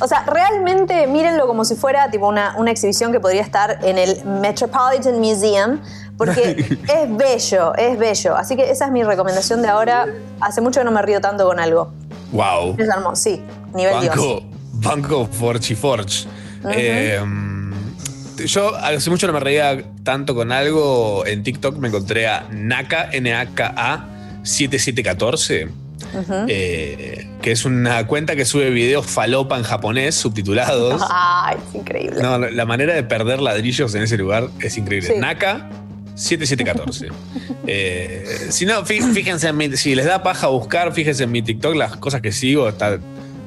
O 0.01 0.07
sea, 0.07 0.25
realmente 0.25 1.07
mírenlo 1.07 1.47
como 1.47 1.65
si 1.65 1.75
fuera 1.75 2.11
tipo 2.11 2.29
una, 2.29 2.55
una 2.57 2.71
exhibición 2.71 3.13
que 3.13 3.21
podría 3.21 3.43
estar 3.43 3.79
en 3.83 3.99
el 3.99 4.25
Metropolitan 4.25 5.19
Museum, 5.19 5.81
porque 6.17 6.79
es 6.89 7.17
bello, 7.17 7.75
es 7.75 7.99
bello. 7.99 8.37
Así 8.37 8.57
que 8.57 8.71
esa 8.71 8.87
es 8.87 8.93
mi 8.93 9.03
recomendación 9.03 9.63
de 9.63 9.69
ahora. 9.69 10.07
Hace 10.41 10.61
mucho 10.61 10.81
que 10.81 10.85
no 10.85 10.93
me 10.93 11.03
río 11.03 11.21
tanto 11.21 11.47
con 11.47 11.59
algo. 11.59 11.93
Wow. 12.33 12.77
Es 12.79 12.89
hermoso, 12.89 13.17
sí, 13.17 13.43
nivel 13.75 14.01
Dios. 14.01 14.17
Banco, 14.17 14.43
Banco 14.75 15.27
Forge 15.27 15.73
y 15.73 15.77
Forge. 15.77 16.29
Eh, 16.71 17.21
yo 18.47 18.75
hace 18.77 19.11
mucho 19.11 19.27
no 19.27 19.33
me 19.33 19.41
reía 19.41 19.83
tanto 20.05 20.35
con 20.35 20.53
algo. 20.53 21.27
En 21.27 21.43
TikTok 21.43 21.77
me 21.77 21.89
encontré 21.89 22.29
a 22.29 22.47
Naka, 22.51 23.09
N-A-K-A 23.11 24.07
7714. 24.43 25.88
Eh, 26.49 27.29
que 27.43 27.53
es 27.53 27.65
una 27.65 28.07
cuenta 28.07 28.35
que 28.37 28.45
sube 28.45 28.71
videos 28.71 29.07
falopa 29.07 29.57
en 29.57 29.63
japonés 29.65 30.15
subtitulados. 30.15 31.03
Ay, 31.11 31.57
es 31.69 31.75
increíble. 31.75 32.21
No, 32.23 32.39
la 32.39 32.65
manera 32.67 32.95
de 32.95 33.03
perder 33.03 33.41
ladrillos 33.41 33.95
en 33.95 34.03
ese 34.03 34.17
lugar 34.17 34.49
es 34.61 34.77
increíble. 34.79 35.09
Sí. 35.15 35.19
Naka 35.19 35.69
7714. 36.15 37.09
Eh, 37.71 38.25
si 38.49 38.65
no, 38.65 38.83
fí- 38.83 39.03
fíjense 39.13 39.47
en 39.49 39.57
mi, 39.59 39.77
si 39.77 39.95
les 39.95 40.07
da 40.07 40.23
paja 40.23 40.47
buscar, 40.47 40.95
fíjense 40.95 41.25
en 41.25 41.31
mi 41.33 41.43
TikTok, 41.43 41.75
las 41.75 41.97
cosas 41.97 42.23
que 42.23 42.33
sigo, 42.33 42.67
está 42.67 42.99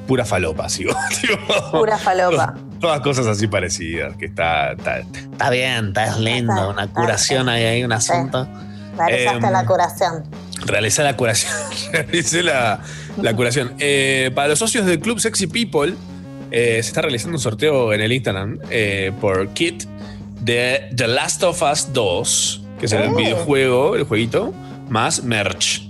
pura 0.06 0.24
falopa, 0.24 0.68
sigo. 0.68 0.92
Pura 1.72 1.98
falopa. 1.98 2.54
Todas 2.80 3.00
cosas 3.00 3.26
así 3.26 3.48
parecidas, 3.48 4.14
que 4.16 4.26
está, 4.26 4.72
está, 4.74 4.98
Está 5.00 5.50
bien, 5.50 5.88
está 5.88 6.16
lindo. 6.18 6.70
Una 6.70 6.86
curación 6.86 7.48
ahí, 7.48 7.64
hay 7.64 7.82
un 7.84 7.90
asunto. 7.92 8.46
Realizaste 8.96 9.46
Em, 9.46 9.52
la 9.52 9.66
curación. 9.66 10.24
Realicé 10.66 11.02
la 11.02 11.16
curación. 11.16 11.52
Realicé 11.92 12.42
la, 12.42 12.80
la 13.20 13.34
curación. 13.34 13.74
Eh, 13.78 14.30
para 14.34 14.48
los 14.48 14.58
socios 14.58 14.86
del 14.86 15.00
Club 15.00 15.18
Sexy 15.20 15.46
People, 15.46 15.94
eh, 16.50 16.74
se 16.82 16.88
está 16.88 17.02
realizando 17.02 17.36
un 17.36 17.40
sorteo 17.42 17.92
en 17.92 18.00
el 18.00 18.12
Instagram 18.12 18.58
eh, 18.70 19.12
por 19.20 19.48
Kit 19.50 19.84
de 20.40 20.90
The 20.94 21.08
Last 21.08 21.42
of 21.44 21.62
Us 21.62 21.92
2, 21.92 22.62
que 22.80 22.86
es 22.86 22.92
el 22.92 23.10
Oh. 23.10 23.14
videojuego, 23.16 23.96
el 23.96 24.04
jueguito, 24.04 24.52
más 24.88 25.22
merch. 25.24 25.88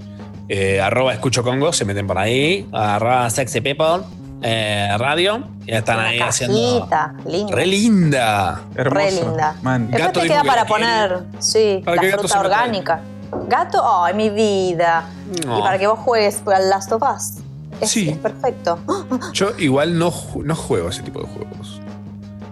Eh, 0.48 0.80
arroba 0.80 1.12
escucho 1.14 1.42
Congo, 1.42 1.72
se 1.72 1.84
meten 1.84 2.06
por 2.06 2.18
ahí. 2.18 2.66
Arroba 2.72 3.28
sexy 3.30 3.60
people. 3.60 4.04
eh, 4.44 4.88
radio. 4.98 5.46
Ya 5.68 5.78
están 5.78 6.00
ahí 6.00 6.18
haciendo. 6.18 6.56
Linda. 6.58 7.14
Re 7.54 7.64
linda. 7.66 8.62
Re 8.74 9.12
linda. 9.12 9.54
Man, 9.62 9.88
Gato 9.88 10.18
te 10.20 10.26
queda 10.26 10.42
que 10.42 10.48
para 10.48 10.66
poner, 10.66 11.18
sí, 11.38 11.80
Para 11.84 12.02
la 12.02 12.18
fruta 12.18 12.40
orgánica. 12.40 13.00
Gato, 13.48 13.82
ay, 14.04 14.14
mi 14.14 14.30
vida. 14.30 15.04
No. 15.46 15.58
Y 15.58 15.62
para 15.62 15.78
que 15.78 15.86
vos 15.86 15.98
juegues 15.98 16.42
al 16.46 16.68
Last 16.70 16.92
of 16.92 17.02
Us. 17.02 17.38
Es, 17.80 17.90
Sí. 17.90 18.10
es 18.10 18.18
perfecto. 18.18 18.78
Yo 19.32 19.50
igual 19.58 19.98
no, 19.98 20.12
no 20.44 20.54
juego 20.54 20.88
ese 20.90 21.02
tipo 21.02 21.20
de 21.20 21.26
juegos. 21.26 21.80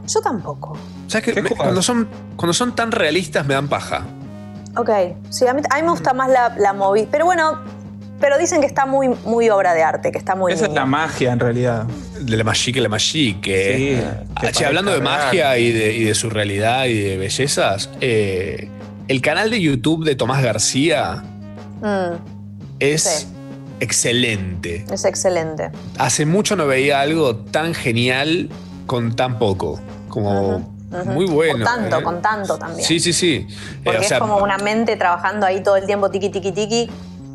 Yo 0.08 0.20
tampoco. 0.20 0.76
¿Sabes 1.06 1.32
qué? 1.34 1.42
Me- 1.42 1.50
cuando, 1.50 1.82
son, 1.82 2.08
cuando 2.36 2.52
son 2.52 2.74
tan 2.74 2.90
realistas 2.92 3.46
me 3.46 3.54
dan 3.54 3.68
paja. 3.68 4.04
Ok, 4.76 4.90
sí, 5.28 5.46
a 5.46 5.54
mí, 5.54 5.62
a 5.70 5.76
mí 5.76 5.82
me 5.82 5.90
gusta 5.90 6.14
más 6.14 6.28
la, 6.30 6.54
la 6.58 6.72
movida. 6.72 7.06
Pero 7.10 7.26
bueno, 7.26 7.58
pero 8.20 8.38
dicen 8.38 8.60
que 8.60 8.66
está 8.66 8.86
muy, 8.86 9.08
muy 9.24 9.50
obra 9.50 9.72
de 9.74 9.82
arte, 9.82 10.10
que 10.12 10.18
está 10.18 10.34
muy 10.34 10.52
Esa 10.52 10.66
es 10.66 10.72
la 10.72 10.86
magia 10.86 11.32
en 11.32 11.40
realidad. 11.40 11.84
de 12.20 12.36
la 12.36 12.44
magie 12.44 12.72
que 12.72 12.80
la 12.80 12.88
magie. 12.88 13.40
Que, 13.40 14.02
que 14.40 14.46
Ah, 14.48 14.52
che, 14.52 14.64
hablando 14.66 14.90
de 14.92 15.00
magia 15.00 15.58
y 15.58 15.70
de, 15.72 15.92
y 15.94 16.04
de 16.04 16.14
su 16.14 16.30
realidad 16.30 16.86
y 16.86 16.98
de 17.00 17.16
bellezas, 17.16 17.90
eh, 18.00 18.68
el 19.10 19.20
canal 19.20 19.50
de 19.50 19.60
YouTube 19.60 20.04
de 20.04 20.14
Tomás 20.14 20.40
García 20.40 21.24
Mm, 21.82 22.14
es 22.78 23.02
Sí. 23.02 23.26
excelente. 23.80 24.84
es 24.92 25.04
excelente. 25.04 25.70
Hace 25.98 26.26
mucho 26.26 26.54
no 26.54 26.66
veía 26.68 27.00
algo 27.00 27.34
tan 27.36 27.74
genial 27.74 28.48
con 28.86 29.16
tan 29.16 29.38
poco. 29.40 29.80
Como 30.08 30.72
muy 31.06 31.24
bueno. 31.26 31.64
Con 31.64 31.80
tanto, 31.80 31.98
¿eh? 31.98 32.02
con 32.04 32.22
tanto 32.22 32.56
también. 32.58 32.86
Sí, 32.86 33.00
sí, 33.00 33.12
sí. 33.12 33.46
Eh, 33.48 33.80
Porque 33.82 33.98
o 33.98 34.02
sea, 34.04 34.18
es 34.18 34.20
como 34.20 34.38
una 34.38 34.58
mente 34.58 34.94
trabajando 34.96 35.44
ahí 35.46 35.60
todo 35.62 35.76
el 35.76 35.86
tiempo, 35.86 36.08
tiqui, 36.10 36.28
tiqui, 36.30 36.52
tiqui. 36.52 36.90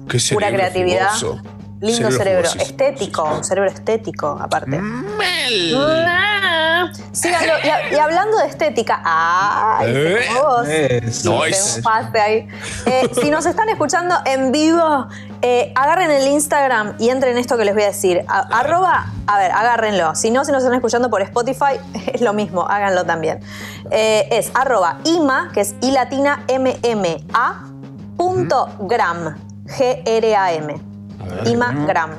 qué 0.08 0.20
pura 0.34 0.50
creatividad. 0.52 1.10
Lindo 1.86 2.12
cerebro, 2.12 2.50
estético, 2.60 3.24
un 3.24 3.44
cerebro 3.44 3.70
estético, 3.70 4.38
aparte. 4.40 4.80
Mel. 4.80 5.76
Ah, 6.08 6.92
Síganlo. 7.12 7.54
Y, 7.92 7.96
hablando 7.98 8.38
de 8.38 8.48
estética, 8.48 9.02
¡ay! 9.04 9.88
Eh, 9.96 10.26
vos. 10.42 10.68
Nice. 10.68 11.78
mofaste 11.82 12.20
ahí. 12.20 12.48
Eh, 12.86 13.10
si 13.22 13.30
nos 13.32 13.46
están 13.46 13.70
escuchando 13.70 14.16
en 14.26 14.52
vivo, 14.52 15.08
eh, 15.42 15.72
agarren 15.76 16.12
el 16.12 16.28
Instagram 16.28 16.96
y 17.00 17.10
entren 17.10 17.34
en 17.34 17.38
esto 17.40 17.58
que 17.58 17.66
les 17.66 17.74
voy 17.74 17.84
a 17.84 17.88
decir. 17.88 18.24
A- 18.28 18.60
arroba, 18.60 19.08
a 19.28 19.38
ver, 19.40 19.52
agárrenlo. 19.52 20.16
Si 20.16 20.30
no, 20.32 20.44
si 20.46 20.52
nos 20.52 20.64
están 20.64 20.76
escuchando 20.76 21.10
por 21.10 21.22
Spotify, 21.22 21.80
es 22.14 22.22
lo 22.22 22.34
mismo, 22.34 22.68
háganlo 22.68 23.06
también. 23.06 23.40
Eh, 23.92 24.28
es 24.32 24.52
arroba 24.54 25.00
ima, 25.06 25.52
que 25.54 25.62
es 25.62 25.76
i 25.82 25.92
latina 25.92 26.44
m 26.48 26.78
m 26.84 27.24
a 27.34 27.62
punto 28.18 28.70
gram, 28.82 29.36
g 29.66 30.02
r 30.06 30.36
a 30.36 30.54
m. 30.54 30.95
Ima 31.46 31.72
gram. 31.86 32.12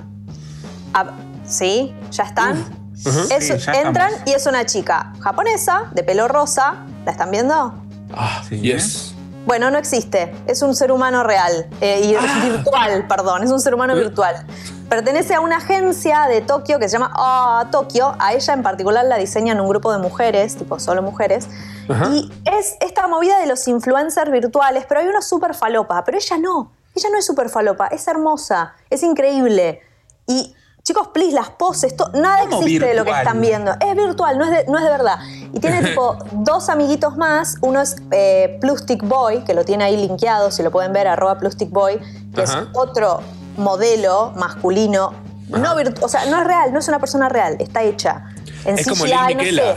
Ah, 0.94 1.10
¿Sí? 1.46 1.94
¿Ya 2.10 2.24
están? 2.24 2.58
Ujú. 3.04 3.20
Es- 3.30 3.46
Sí, 3.46 3.56
ya 3.58 3.72
entran 3.82 4.08
estamos. 4.10 4.28
y 4.30 4.32
es 4.32 4.46
una 4.46 4.64
chica 4.66 5.12
japonesa, 5.20 5.84
de 5.92 6.02
pelo 6.02 6.28
rosa. 6.28 6.76
¿La 7.04 7.12
están 7.12 7.30
viendo? 7.30 7.74
Ah, 8.16 8.42
yes. 8.50 9.12
Bueno, 9.46 9.70
no 9.70 9.78
existe. 9.78 10.34
Es 10.46 10.62
un 10.62 10.74
ser 10.74 10.90
humano 10.90 11.22
real. 11.22 11.68
eh, 11.80 12.00
y 12.04 12.14
Ah. 12.16 12.40
virtual, 12.42 13.06
perdón. 13.06 13.44
Es 13.44 13.50
un 13.50 13.60
ser 13.60 13.74
humano 13.74 13.94
virtual. 13.94 14.44
Pertenece 14.88 15.34
a 15.34 15.40
una 15.40 15.58
agencia 15.58 16.26
de 16.28 16.40
Tokio 16.40 16.78
que 16.80 16.88
se 16.88 16.94
llama 16.94 17.12
Ah, 17.14 17.66
Tokio. 17.70 18.16
A 18.18 18.32
ella 18.32 18.54
en 18.54 18.62
particular 18.64 19.04
la 19.04 19.18
diseñan 19.18 19.60
un 19.60 19.68
grupo 19.68 19.92
de 19.92 19.98
mujeres, 19.98 20.56
tipo 20.56 20.80
solo 20.80 21.02
mujeres. 21.02 21.48
Ajá. 21.88 22.08
Y 22.12 22.32
es 22.44 22.76
esta 22.80 23.06
movida 23.06 23.38
de 23.38 23.46
los 23.46 23.66
influencers 23.68 24.30
virtuales, 24.32 24.84
pero 24.88 25.00
hay 25.00 25.06
uno 25.06 25.22
súper 25.22 25.54
falopa. 25.54 26.02
Pero 26.04 26.18
ella 26.18 26.38
no. 26.38 26.72
Ella 26.96 27.08
no 27.12 27.18
es 27.18 27.26
súper 27.26 27.48
falopa. 27.50 27.86
Es 27.88 28.08
hermosa. 28.08 28.74
Es 28.90 29.02
increíble. 29.02 29.80
Y 30.26 30.54
chicos, 30.82 31.08
please, 31.08 31.32
las 31.34 31.50
poses, 31.50 31.94
to- 31.96 32.10
nada 32.14 32.40
¿Cómo 32.48 32.62
existe 32.62 32.86
de 32.86 32.94
lo 32.94 33.04
que 33.04 33.10
están 33.10 33.40
viendo. 33.40 33.72
Es 33.80 33.94
virtual, 33.94 34.38
no 34.38 34.44
es 34.44 34.50
de, 34.50 34.64
no 34.70 34.78
es 34.78 34.84
de 34.84 34.90
verdad. 34.90 35.18
Y 35.52 35.60
tiene 35.60 35.82
tipo 35.82 36.16
dos 36.32 36.68
amiguitos 36.68 37.16
más. 37.16 37.56
Uno 37.60 37.80
es 37.80 37.96
eh, 38.12 38.56
Plustic 38.60 39.02
Boy, 39.02 39.44
que 39.44 39.52
lo 39.54 39.64
tiene 39.64 39.84
ahí 39.84 39.96
linkeado, 39.96 40.50
si 40.50 40.62
lo 40.62 40.70
pueden 40.70 40.92
ver, 40.92 41.06
arroba 41.06 41.38
Plustic 41.38 41.70
Boy, 41.70 42.00
que 42.34 42.42
Ajá. 42.42 42.60
es 42.62 42.68
otro 42.72 43.20
modelo 43.56 44.32
masculino. 44.36 45.12
No 45.48 45.74
o 46.02 46.08
sea, 46.08 46.26
no 46.26 46.38
es 46.40 46.44
real, 46.46 46.72
no 46.72 46.78
es 46.80 46.88
una 46.88 46.98
persona 46.98 47.28
real, 47.28 47.56
está 47.60 47.82
hecha. 47.82 48.24
En 48.64 48.78
Es 48.78 48.88
como 48.88 49.04
CGI, 49.04 49.12
Lil 49.12 49.36
no 49.36 49.42
Miquela. 49.42 49.62
sé. 49.62 49.76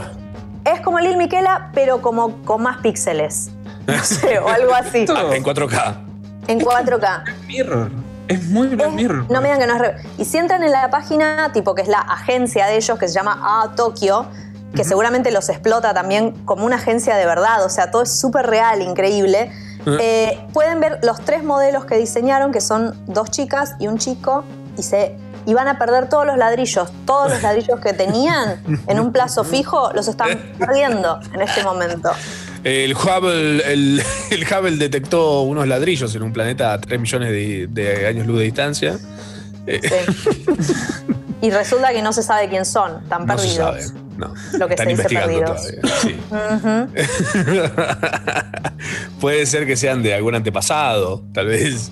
Es 0.72 0.80
como 0.80 0.98
Lil 1.00 1.16
Miquela, 1.16 1.70
pero 1.74 2.02
como 2.02 2.42
con 2.44 2.62
más 2.62 2.78
píxeles. 2.78 3.50
No 3.86 4.04
sé, 4.04 4.38
o 4.38 4.48
algo 4.48 4.74
así. 4.74 4.98
En 5.32 5.42
4K. 5.44 6.09
En 6.50 6.58
4K. 6.58 7.22
Mirror. 7.46 7.92
Es 8.26 8.44
muy 8.48 8.66
Black 8.66 8.90
Mirror. 8.90 9.30
No 9.30 9.40
me 9.40 9.46
digan 9.46 9.60
que 9.60 9.66
no 9.68 9.84
es. 9.84 10.04
Y 10.18 10.24
si 10.24 10.36
entran 10.36 10.64
en 10.64 10.72
la 10.72 10.90
página, 10.90 11.52
tipo 11.52 11.76
que 11.76 11.82
es 11.82 11.88
la 11.88 12.00
agencia 12.00 12.66
de 12.66 12.74
ellos, 12.74 12.98
que 12.98 13.06
se 13.06 13.14
llama 13.14 13.38
A 13.40 13.76
Tokio, 13.76 14.26
que 14.74 14.82
seguramente 14.82 15.30
los 15.30 15.48
explota 15.48 15.94
también 15.94 16.32
como 16.44 16.64
una 16.64 16.74
agencia 16.74 17.14
de 17.16 17.24
verdad, 17.24 17.64
o 17.64 17.68
sea, 17.68 17.92
todo 17.92 18.02
es 18.02 18.18
súper 18.18 18.48
real, 18.48 18.82
increíble. 18.82 19.52
Eh, 19.86 20.44
pueden 20.52 20.80
ver 20.80 20.98
los 21.04 21.20
tres 21.20 21.44
modelos 21.44 21.84
que 21.84 21.96
diseñaron, 21.96 22.50
que 22.50 22.60
son 22.60 22.96
dos 23.06 23.30
chicas 23.30 23.76
y 23.78 23.86
un 23.86 23.98
chico, 23.98 24.42
y 24.76 24.82
se 24.82 25.16
y 25.46 25.54
van 25.54 25.68
a 25.68 25.78
perder 25.78 26.08
todos 26.08 26.26
los 26.26 26.36
ladrillos, 26.36 26.90
todos 27.06 27.30
los 27.30 27.42
ladrillos 27.42 27.80
que 27.80 27.92
tenían 27.92 28.60
en 28.88 29.00
un 29.00 29.12
plazo 29.12 29.44
fijo, 29.44 29.92
los 29.94 30.08
están 30.08 30.52
perdiendo 30.58 31.20
en 31.32 31.42
este 31.42 31.62
momento. 31.62 32.10
El 32.64 32.94
Hubble, 32.94 33.72
el, 33.72 34.02
el 34.30 34.42
Hubble 34.44 34.76
detectó 34.76 35.42
unos 35.42 35.66
ladrillos 35.66 36.14
en 36.14 36.22
un 36.22 36.32
planeta 36.32 36.72
a 36.74 36.80
3 36.80 37.00
millones 37.00 37.30
de, 37.30 37.66
de 37.70 38.06
años 38.06 38.26
luz 38.26 38.38
de 38.38 38.44
distancia. 38.44 38.98
Y 41.42 41.50
resulta 41.50 41.90
que 41.92 42.02
no 42.02 42.12
se 42.12 42.22
sabe 42.22 42.50
quién 42.50 42.66
son, 42.66 43.02
están 43.02 43.24
no 43.24 43.38
se 43.38 43.46
perdidos. 43.56 43.86
sabe. 43.86 44.00
No. 44.18 44.34
Lo 44.58 44.68
que 44.68 44.74
Están 44.74 44.88
se 44.88 44.92
investigando 44.92 45.40
todavía. 45.42 45.80
Sí. 46.02 46.14
Puede 49.20 49.46
ser 49.46 49.66
que 49.66 49.74
sean 49.76 50.02
de 50.02 50.12
algún 50.14 50.34
antepasado, 50.34 51.24
tal 51.32 51.46
vez. 51.46 51.90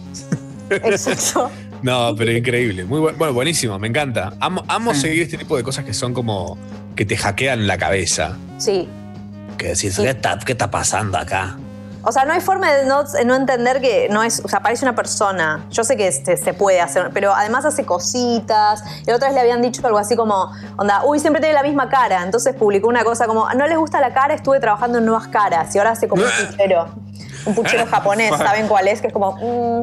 Exacto. 0.69 1.51
No, 1.81 2.15
pero 2.15 2.31
increíble. 2.33 2.85
Muy 2.85 3.01
bu- 3.01 3.17
bueno, 3.17 3.33
buenísimo, 3.33 3.79
me 3.79 3.89
encanta. 3.89 4.35
Amo, 4.39 4.63
amo 4.69 4.93
seguir 4.93 5.23
este 5.23 5.39
tipo 5.39 5.57
de 5.57 5.63
cosas 5.63 5.87
que 5.87 5.95
son 5.95 6.13
como 6.13 6.59
que 6.95 7.07
te 7.07 7.17
hackean 7.17 7.67
la 7.67 7.79
cabeza. 7.79 8.37
Sí. 8.59 8.87
Que 9.59 9.69
decís, 9.69 9.99
¿qué 9.99 10.11
está, 10.11 10.39
qué 10.39 10.53
está 10.53 10.71
pasando 10.71 11.19
acá? 11.19 11.57
O 12.03 12.13
sea, 12.13 12.25
no 12.25 12.33
hay 12.33 12.41
forma 12.41 12.73
de 12.73 12.87
no, 12.87 13.05
no 13.27 13.35
entender 13.35 13.81
que 13.81 14.09
no 14.09 14.23
es, 14.23 14.41
o 14.45 14.49
sea, 14.49 14.61
parece 14.61 14.85
una 14.85 14.95
persona. 14.95 15.67
Yo 15.71 15.83
sé 15.85 15.97
que 15.97 16.11
se, 16.11 16.37
se 16.37 16.55
puede 16.55 16.81
hacer, 16.81 17.11
pero 17.13 17.35
además 17.35 17.65
hace 17.65 17.85
cositas. 17.85 18.83
Y 19.03 19.11
la 19.11 19.17
otra 19.17 19.29
vez 19.29 19.35
le 19.35 19.41
habían 19.41 19.61
dicho 19.61 19.85
algo 19.85 19.99
así 19.99 20.17
como, 20.17 20.53
onda, 20.77 21.05
uy, 21.05 21.19
siempre 21.19 21.41
tiene 21.43 21.55
la 21.55 21.63
misma 21.63 21.89
cara. 21.89 22.23
Entonces 22.23 22.55
publicó 22.55 22.89
una 22.89 23.05
cosa 23.05 23.27
como, 23.27 23.53
no 23.53 23.67
les 23.67 23.77
gusta 23.77 24.01
la 24.01 24.15
cara, 24.15 24.33
estuve 24.35 24.61
trabajando 24.61 24.99
en 24.99 25.07
nuevas 25.07 25.29
caras. 25.29 25.75
Y 25.75 25.79
ahora 25.79 25.91
hace 25.91 26.09
como 26.09 26.23
un 26.23 26.29
puchero. 26.51 26.89
Un 27.45 27.55
puchero 27.55 27.85
japonés, 27.91 28.35
¿saben 28.39 28.69
cuál 28.69 28.89
es? 28.89 29.01
Que 29.01 29.09
es 29.09 29.13
como, 29.13 29.33
mm, 29.33 29.83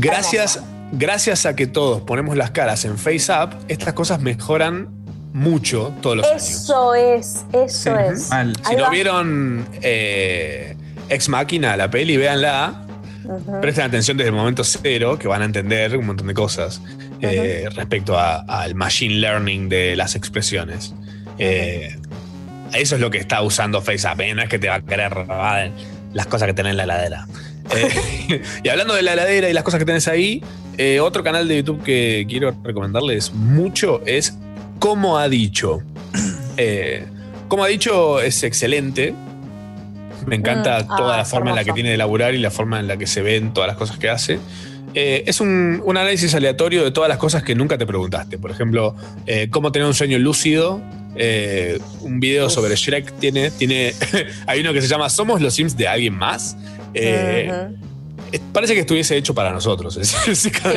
Gracias, 0.00 0.60
gracias 0.92 1.46
a 1.46 1.54
que 1.54 1.66
todos 1.66 2.02
ponemos 2.02 2.36
las 2.36 2.50
caras 2.50 2.84
en 2.84 2.98
FaceApp, 2.98 3.54
estas 3.68 3.94
cosas 3.94 4.20
mejoran 4.20 5.03
mucho 5.34 5.92
todos 6.00 6.16
los 6.18 6.26
años. 6.26 6.42
eso 6.48 6.94
es, 6.94 7.44
eso 7.52 7.98
es. 7.98 8.30
Si 8.66 8.76
no 8.76 8.88
vieron 8.90 9.66
eh, 9.82 10.76
Ex 11.10 11.28
Máquina, 11.28 11.76
la 11.76 11.90
peli, 11.90 12.16
véanla. 12.16 12.80
Presten 13.60 13.84
atención 13.86 14.16
desde 14.16 14.28
el 14.28 14.34
momento 14.34 14.62
cero, 14.64 15.18
que 15.18 15.26
van 15.28 15.42
a 15.42 15.46
entender 15.46 15.96
un 15.96 16.06
montón 16.06 16.26
de 16.28 16.34
cosas 16.34 16.80
eh, 17.22 17.66
respecto 17.74 18.18
a- 18.18 18.40
al 18.46 18.74
machine 18.74 19.14
learning 19.14 19.68
de 19.70 19.96
las 19.96 20.14
expresiones. 20.14 20.94
Eh, 21.38 21.96
eso 22.74 22.94
es 22.96 23.00
lo 23.00 23.10
que 23.10 23.18
está 23.18 23.40
usando 23.42 23.80
FaceApp, 23.80 24.20
¿eh? 24.20 24.34
no 24.34 24.42
es 24.42 24.48
que 24.48 24.58
te 24.58 24.68
va 24.68 24.74
a 24.76 24.80
querer 24.82 25.10
robar 25.12 25.70
las 26.12 26.26
cosas 26.26 26.46
que 26.48 26.54
tenés 26.54 26.72
en 26.72 26.76
la 26.76 26.84
heladera. 26.84 27.26
Eh, 27.74 28.42
y 28.62 28.68
hablando 28.68 28.94
de 28.94 29.02
la 29.02 29.14
heladera 29.14 29.48
y 29.48 29.52
las 29.54 29.64
cosas 29.64 29.78
que 29.78 29.86
tenés 29.86 30.06
ahí, 30.06 30.42
eh, 30.76 31.00
otro 31.00 31.24
canal 31.24 31.48
de 31.48 31.56
YouTube 31.56 31.82
que 31.82 32.26
quiero 32.28 32.54
recomendarles 32.62 33.32
mucho 33.32 34.02
es 34.04 34.36
Como 34.78 35.18
ha 35.18 35.28
dicho. 35.28 35.82
Eh, 36.56 37.04
Como 37.48 37.64
ha 37.64 37.66
dicho 37.66 38.20
es 38.20 38.44
excelente. 38.44 39.12
Me 40.24 40.36
encanta 40.36 40.78
Mm, 40.84 40.86
ah, 40.88 40.96
toda 40.96 41.16
la 41.16 41.24
forma 41.24 41.50
en 41.50 41.56
la 41.56 41.64
que 41.64 41.72
tiene 41.72 41.90
de 41.90 41.96
laburar 41.96 42.32
y 42.34 42.38
la 42.38 42.52
forma 42.52 42.78
en 42.78 42.86
la 42.86 42.96
que 42.96 43.08
se 43.08 43.22
ven 43.22 43.52
todas 43.52 43.66
las 43.66 43.76
cosas 43.76 43.98
que 43.98 44.08
hace. 44.08 44.38
Eh, 44.94 45.24
es 45.26 45.40
un, 45.40 45.82
un 45.84 45.96
análisis 45.96 46.32
aleatorio 46.36 46.84
de 46.84 46.92
todas 46.92 47.08
las 47.08 47.18
cosas 47.18 47.42
que 47.42 47.56
nunca 47.56 47.76
te 47.76 47.86
preguntaste. 47.86 48.38
Por 48.38 48.52
ejemplo, 48.52 48.94
eh, 49.26 49.48
cómo 49.50 49.72
tener 49.72 49.88
un 49.88 49.94
sueño 49.94 50.16
lúcido. 50.20 50.80
eh, 51.16 51.80
un 52.02 52.20
video 52.20 52.48
sobre 52.48 52.76
Shrek 52.76 53.12
tiene. 53.18 53.50
tiene 53.50 53.92
hay 54.46 54.60
uno 54.60 54.72
que 54.72 54.80
se 54.80 54.86
llama 54.86 55.10
¿Somos 55.10 55.40
los 55.40 55.54
Sims 55.54 55.76
de 55.76 55.88
alguien 55.88 56.14
más? 56.14 56.56
Eh. 56.94 57.50
Parece 58.52 58.74
que 58.74 58.80
estuviese 58.80 59.16
hecho 59.16 59.34
para 59.34 59.50
nosotros. 59.50 59.98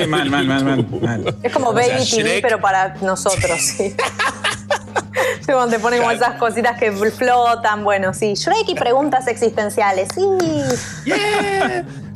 mal, 0.08 0.30
mal, 0.30 0.46
mal, 0.46 0.64
mal, 0.64 0.88
mal. 1.02 1.36
Es 1.44 1.52
como 1.52 1.70
O 1.70 1.78
sea, 1.78 1.88
Baby 1.88 2.10
TV, 2.10 2.40
pero 2.42 2.60
para 2.60 2.96
nosotros, 3.02 3.60
sí. 3.60 3.96
Cuando 5.46 5.76
te 5.76 5.80
ponen 5.80 6.00
como 6.00 6.12
esas 6.12 6.38
cositas 6.38 6.78
que 6.78 6.92
flotan, 6.92 7.84
bueno, 7.84 8.14
sí. 8.14 8.34
Shrek 8.34 8.68
y 8.70 8.76
preguntas 8.76 9.28
existenciales, 9.28 10.10
sí. 10.14 10.22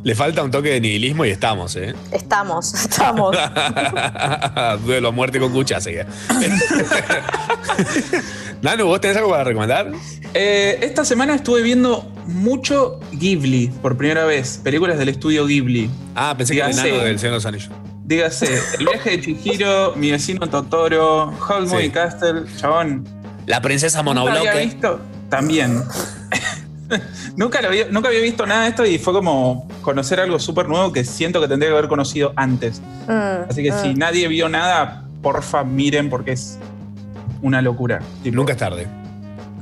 Le 0.03 0.15
falta 0.15 0.43
un 0.43 0.49
toque 0.51 0.69
de 0.69 0.81
nihilismo 0.81 1.25
y 1.25 1.29
estamos, 1.29 1.75
¿eh? 1.75 1.93
Estamos, 2.11 2.73
estamos. 2.73 3.37
Duelo 4.85 5.09
a 5.09 5.11
muerte 5.11 5.39
con 5.39 5.51
cucha, 5.51 5.77
así 5.77 5.91
que. 5.93 6.05
Nanu, 8.61 8.85
¿vos 8.85 9.01
tenés 9.01 9.17
algo 9.17 9.31
para 9.31 9.43
recomendar? 9.43 9.91
Eh, 10.33 10.77
esta 10.81 11.03
semana 11.03 11.33
estuve 11.35 11.61
viendo 11.63 12.11
mucho 12.27 12.99
Ghibli 13.11 13.67
por 13.81 13.97
primera 13.97 14.25
vez, 14.25 14.59
películas 14.63 14.99
del 14.99 15.09
estudio 15.09 15.45
Ghibli. 15.47 15.89
Ah, 16.15 16.35
pensé 16.37 16.53
que 16.53 16.59
era 16.59 16.69
Dígase- 16.69 16.91
Nano 16.91 17.03
del 17.03 17.17
Señor 17.19 17.31
de 17.33 17.37
los 17.37 17.45
Anillos. 17.47 17.69
Dígase, 18.05 18.59
El 18.77 18.85
viaje 18.85 19.09
de 19.11 19.21
Chihiro, 19.21 19.93
Mi 19.95 20.11
vecino 20.11 20.47
Totoro, 20.47 21.29
Hogwarts 21.39 21.71
Sí. 21.71 21.89
Castle, 21.89 22.43
chabón. 22.57 23.07
La 23.47 23.61
princesa 23.61 24.03
Nunca 24.03 24.21
había 24.21 24.33
monobloque. 24.33 24.65
visto 24.65 24.99
también. 25.29 25.81
nunca, 27.35 27.61
lo 27.61 27.69
había, 27.69 27.87
nunca 27.89 28.09
había 28.09 28.21
visto 28.21 28.45
nada 28.45 28.63
de 28.63 28.69
esto 28.69 28.85
y 28.85 28.99
fue 28.99 29.13
como 29.13 29.67
conocer 29.81 30.19
algo 30.19 30.37
súper 30.39 30.67
nuevo 30.67 30.91
que 30.91 31.03
siento 31.03 31.41
que 31.41 31.47
tendría 31.47 31.71
que 31.71 31.77
haber 31.77 31.89
conocido 31.89 32.33
antes. 32.35 32.81
Mm, 33.07 33.49
Así 33.49 33.63
que 33.63 33.71
mm. 33.71 33.81
si 33.81 33.93
nadie 33.95 34.27
vio 34.27 34.49
nada, 34.49 35.05
porfa, 35.23 35.63
miren 35.63 36.09
porque 36.09 36.33
es 36.33 36.59
una 37.41 37.61
locura. 37.61 37.99
Nunca 38.23 38.53
es 38.53 38.57
tarde. 38.59 38.87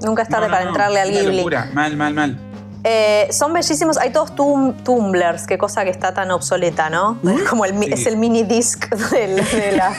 Nunca 0.02 0.22
es 0.24 0.30
tarde 0.30 0.48
para 0.50 0.64
entrarle 0.64 1.02
al 1.02 1.10
Una 1.10 1.20
Ghibli. 1.20 1.38
locura. 1.38 1.70
Mal, 1.74 1.96
mal, 1.98 2.14
mal. 2.14 2.38
Eh, 2.86 3.28
son 3.32 3.52
bellísimos, 3.52 3.98
hay 3.98 4.12
todos 4.12 4.34
tum- 4.36 4.74
tumblers, 4.86 5.46
qué 5.46 5.58
cosa 5.58 5.84
que 5.84 5.90
está 5.90 6.14
tan 6.14 6.32
obsoleta, 6.32 6.90
¿no? 6.90 7.18
Como 7.50 7.66
el, 7.66 7.78
Sí. 7.78 7.90
es 7.92 8.06
el 8.06 8.16
mini 8.16 8.44
disc 8.44 8.90
de, 9.12 9.28
la- 9.28 9.44
de 9.44 9.72
la- 9.74 9.98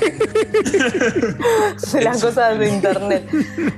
de 1.93 2.01
las 2.03 2.23
cosas 2.25 2.59
de 2.59 2.69
internet. 2.71 3.29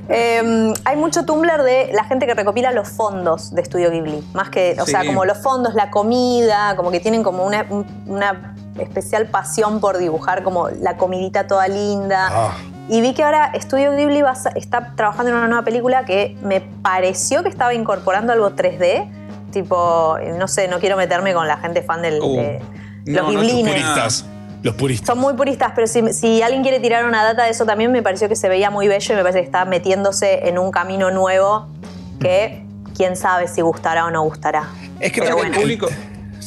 Eh, 0.08 0.72
hay 0.84 0.96
mucho 0.96 1.24
Tumblr 1.24 1.62
de 1.64 1.90
la 1.92 2.04
gente 2.04 2.26
que 2.26 2.34
recopila 2.34 2.70
los 2.70 2.88
fondos 2.90 3.52
de 3.52 3.62
Estudio 3.62 3.90
Ghibli. 3.90 4.22
Más 4.34 4.50
que, 4.50 4.76
o 4.80 4.86
sea, 4.86 5.04
como 5.04 5.24
los 5.24 5.38
fondos, 5.38 5.74
la 5.74 5.90
comida, 5.90 6.76
como 6.76 6.92
que 6.92 7.00
tienen 7.00 7.24
como 7.24 7.44
una, 7.44 7.66
un- 7.70 7.86
una 8.06 8.54
especial 8.78 9.26
pasión 9.26 9.80
por 9.80 9.98
dibujar 9.98 10.44
como 10.44 10.68
la 10.68 10.96
comidita 10.96 11.48
toda 11.48 11.66
linda. 11.66 12.28
Ah. 12.30 12.52
Y 12.92 13.00
vi 13.00 13.14
que 13.14 13.22
ahora 13.22 13.52
Estudio 13.54 13.96
Ghibli 13.96 14.20
va 14.20 14.34
está 14.54 14.92
trabajando 14.94 15.30
en 15.30 15.38
una 15.38 15.48
nueva 15.48 15.64
película 15.64 16.04
que 16.04 16.36
me 16.42 16.60
pareció 16.60 17.42
que 17.42 17.48
estaba 17.48 17.72
incorporando 17.72 18.34
algo 18.34 18.50
3D. 18.50 19.10
Tipo, 19.50 20.18
no 20.38 20.46
sé, 20.46 20.68
no 20.68 20.78
quiero 20.78 20.98
meterme 20.98 21.32
con 21.32 21.48
la 21.48 21.56
gente 21.56 21.80
fan 21.80 22.02
del, 22.02 22.20
Uh. 22.20 22.36
de 22.36 22.60
No, 23.06 23.22
los 23.22 23.22
no, 23.22 23.32
los 23.32 23.42
Ghiblines. 23.46 23.72
puristas. 23.72 24.26
Los 24.62 24.74
puristas. 24.74 25.06
Son 25.06 25.18
muy 25.18 25.32
puristas, 25.32 25.72
pero 25.74 25.86
si, 25.86 26.12
si 26.12 26.42
alguien 26.42 26.62
quiere 26.62 26.80
tirar 26.80 27.06
una 27.06 27.24
data 27.24 27.44
de 27.44 27.50
eso 27.52 27.64
también, 27.64 27.90
me 27.92 28.02
pareció 28.02 28.28
que 28.28 28.36
se 28.36 28.50
veía 28.50 28.70
muy 28.70 28.88
bello 28.88 29.14
y 29.14 29.16
me 29.16 29.22
parece 29.22 29.38
que 29.40 29.46
está 29.46 29.64
metiéndose 29.64 30.46
en 30.46 30.58
un 30.58 30.70
camino 30.70 31.10
nuevo 31.10 31.68
que 32.20 32.62
quién 32.94 33.16
sabe 33.16 33.48
si 33.48 33.62
gustará 33.62 34.04
o 34.04 34.10
no 34.10 34.22
gustará. 34.22 34.68
Es 35.00 35.12
que 35.12 35.22
Pero 35.22 35.42
el 35.42 35.50
público, 35.50 35.88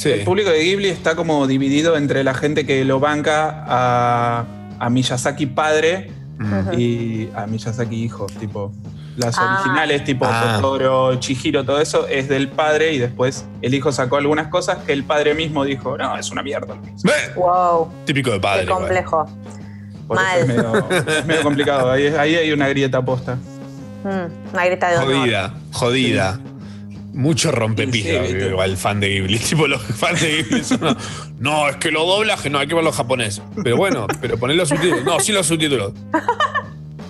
el 0.04 0.24
público 0.24 0.52
de 0.52 0.60
Ghibli 0.60 0.90
está 0.90 1.16
como 1.16 1.48
dividido 1.48 1.98
entre 1.98 2.24
la 2.24 2.36
gente 2.36 2.68
que 2.68 2.86
lo 2.86 3.00
banca 3.00 3.66
a, 3.68 4.46
a 4.80 4.90
Miyazaki 4.92 5.48
padre 5.48 6.12
y 6.78 7.30
a 7.36 7.46
Miyazaki 7.48 8.04
hijo. 8.04 8.26
Tipo, 8.40 8.72
las 9.18 9.38
Ah. 9.38 9.60
originales, 9.62 10.04
tipo 10.04 10.26
Ah. 10.28 10.58
Totoro, 10.62 11.16
Chihiro, 11.20 11.64
todo 11.64 11.80
eso 11.80 12.08
es 12.08 12.28
del 12.28 12.50
padre 12.50 12.94
y 12.94 12.98
después 13.00 13.46
el 13.62 13.74
hijo 13.74 13.92
sacó 13.92 14.18
algunas 14.18 14.48
cosas 14.48 14.80
que 14.80 14.92
el 14.94 15.04
padre 15.06 15.34
mismo 15.34 15.64
dijo, 15.64 15.98
no, 15.98 16.18
es 16.18 16.30
una 16.32 16.44
mierda. 16.44 16.76
Wow, 17.36 17.90
Típico 18.06 18.32
de 18.32 18.40
padre. 18.40 18.66
qué 18.66 18.72
complejo. 18.72 19.26
Por 20.08 20.18
Mal. 20.18 20.40
es 20.40 20.48
medio, 20.48 20.90
es 21.20 21.26
medio 21.26 21.42
complicado. 21.44 21.90
Ahí, 21.92 22.08
ahí 22.08 22.36
hay 22.36 22.52
una 22.52 22.68
grieta 22.68 23.04
posta. 23.04 23.36
Mm, 24.04 24.54
una 24.54 24.66
grieta 24.66 24.90
de 24.92 24.98
honor. 24.98 25.16
Jodida, 25.16 25.54
jodida. 25.72 26.40
Mucho 27.16 27.50
rompepija 27.52 28.28
Sí, 28.28 28.34
igual 28.34 28.76
fan 28.76 29.00
de 29.00 29.10
Ghibli. 29.10 29.40
Tipo, 29.50 29.68
los 29.68 29.82
fans 29.82 30.22
de 30.22 30.44
Ghibli 30.44 30.64
son. 30.64 30.82
No, 30.82 30.96
no, 31.40 31.70
es 31.70 31.78
que 31.78 31.90
lo 31.92 32.06
doblaje, 32.06 32.50
no, 32.50 32.60
hay 32.60 32.68
que 32.68 32.76
verlo 32.76 32.92
japonés. 32.92 33.42
Pero 33.64 33.78
bueno, 33.78 34.06
pero 34.22 34.38
poner 34.38 34.58
los 34.58 34.70
subtítulos. 34.70 35.06
No, 35.06 35.20
sí 35.20 35.32
los 35.32 35.48
subtítulos. 35.48 35.94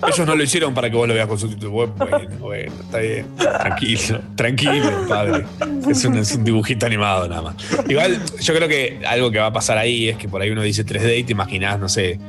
Ellos 0.06 0.26
no 0.26 0.36
lo 0.36 0.42
hicieron 0.42 0.74
para 0.74 0.90
que 0.90 0.96
vos 0.96 1.08
lo 1.08 1.14
veas 1.14 1.26
con 1.26 1.38
subtítulos. 1.38 1.72
Bueno, 1.72 1.94
bueno, 2.38 2.72
está 2.82 2.98
bien. 2.98 3.26
Tranquilo, 3.36 4.20
tranquilo, 4.36 5.06
padre. 5.08 5.46
Es 5.90 6.04
un, 6.04 6.16
es 6.18 6.32
un 6.34 6.44
dibujito 6.44 6.86
animado 6.86 7.28
nada 7.28 7.42
más. 7.42 7.56
Igual, 7.88 8.20
yo 8.40 8.54
creo 8.54 8.68
que 8.68 9.00
algo 9.06 9.30
que 9.30 9.38
va 9.38 9.46
a 9.46 9.52
pasar 9.52 9.78
ahí 9.78 10.10
es 10.10 10.16
que 10.16 10.28
por 10.28 10.40
ahí 10.40 10.50
uno 10.50 10.62
dice 10.62 10.84
3D 10.84 11.18
y 11.18 11.24
te 11.24 11.32
imaginás, 11.32 11.80
no 11.80 11.88
sé, 11.88 12.20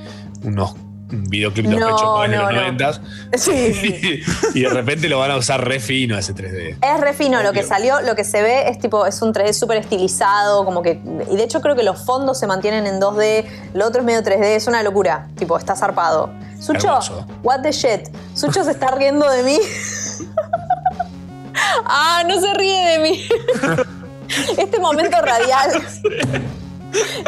unos 0.43 0.73
un 0.73 0.86
videoclip 1.09 1.65
de 1.65 1.79
los 1.79 2.01
No, 2.01 2.21
de 2.21 2.27
no, 2.27 2.43
los 2.43 2.53
no. 2.53 2.61
90 2.61 3.01
Sí. 3.37 4.21
y 4.53 4.61
de 4.61 4.69
repente 4.69 5.09
lo 5.09 5.19
van 5.19 5.31
a 5.31 5.37
usar 5.37 5.67
re 5.67 5.79
fino 5.79 6.17
ese 6.17 6.33
3D. 6.35 6.77
Es 6.81 6.99
re 6.99 7.13
fino, 7.13 7.41
lo 7.43 7.53
que 7.53 7.63
salió, 7.63 8.01
lo 8.01 8.15
que 8.15 8.23
se 8.23 8.41
ve 8.41 8.69
es 8.69 8.79
tipo, 8.79 9.05
es 9.05 9.21
un 9.21 9.33
3D 9.33 9.53
súper 9.53 9.77
estilizado, 9.77 10.65
como 10.65 10.81
que. 10.81 10.99
Y 11.31 11.35
de 11.37 11.43
hecho 11.43 11.61
creo 11.61 11.75
que 11.75 11.83
los 11.83 12.03
fondos 12.03 12.39
se 12.39 12.47
mantienen 12.47 12.87
en 12.87 12.99
2D, 12.99 13.45
lo 13.73 13.87
otro 13.87 14.01
es 14.01 14.05
medio 14.05 14.21
3D, 14.21 14.43
es 14.55 14.67
una 14.67 14.83
locura. 14.83 15.27
Tipo, 15.37 15.57
está 15.57 15.75
zarpado. 15.75 16.29
Sucho, 16.59 16.87
Hermoso. 16.87 17.25
what 17.43 17.61
the 17.61 17.71
shit. 17.71 18.09
Sucho 18.33 18.63
se 18.63 18.71
está 18.71 18.91
riendo 18.91 19.29
de 19.29 19.43
mí. 19.43 19.57
ah, 21.85 22.23
no 22.27 22.39
se 22.39 22.53
ríe 22.55 22.85
de 22.87 22.99
mí. 22.99 23.27
este 24.57 24.79
momento 24.79 25.17
radial. 25.21 25.81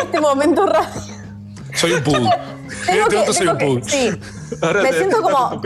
este 0.04 0.20
momento 0.20 0.66
radial. 0.66 1.16
Soy 1.76 1.94
un 1.94 2.04
pug. 2.04 2.16
En 2.88 3.08
Tengo 3.08 3.08
que- 3.26 3.34
tengo 3.34 3.52
un 3.52 3.82
que- 3.82 3.90
sí. 3.90 4.10
Ahora 4.62 4.82
Me 4.84 4.90
te- 4.90 4.98
siento 4.98 5.22
como. 5.22 5.62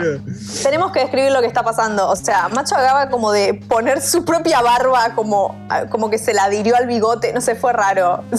Tenemos 0.63 0.91
que 0.91 0.99
describir 1.01 1.31
lo 1.31 1.41
que 1.41 1.47
está 1.47 1.63
pasando. 1.63 2.09
O 2.09 2.15
sea, 2.15 2.49
Macho 2.49 2.75
acaba 2.75 3.09
como 3.09 3.31
de 3.31 3.53
poner 3.53 4.01
su 4.01 4.23
propia 4.25 4.61
barba 4.61 5.13
como, 5.15 5.55
como 5.89 6.09
que 6.09 6.17
se 6.17 6.33
la 6.33 6.45
adhirió 6.45 6.75
al 6.75 6.87
bigote. 6.87 7.33
No 7.33 7.41
sé, 7.41 7.55
fue 7.55 7.73
raro. 7.73 8.23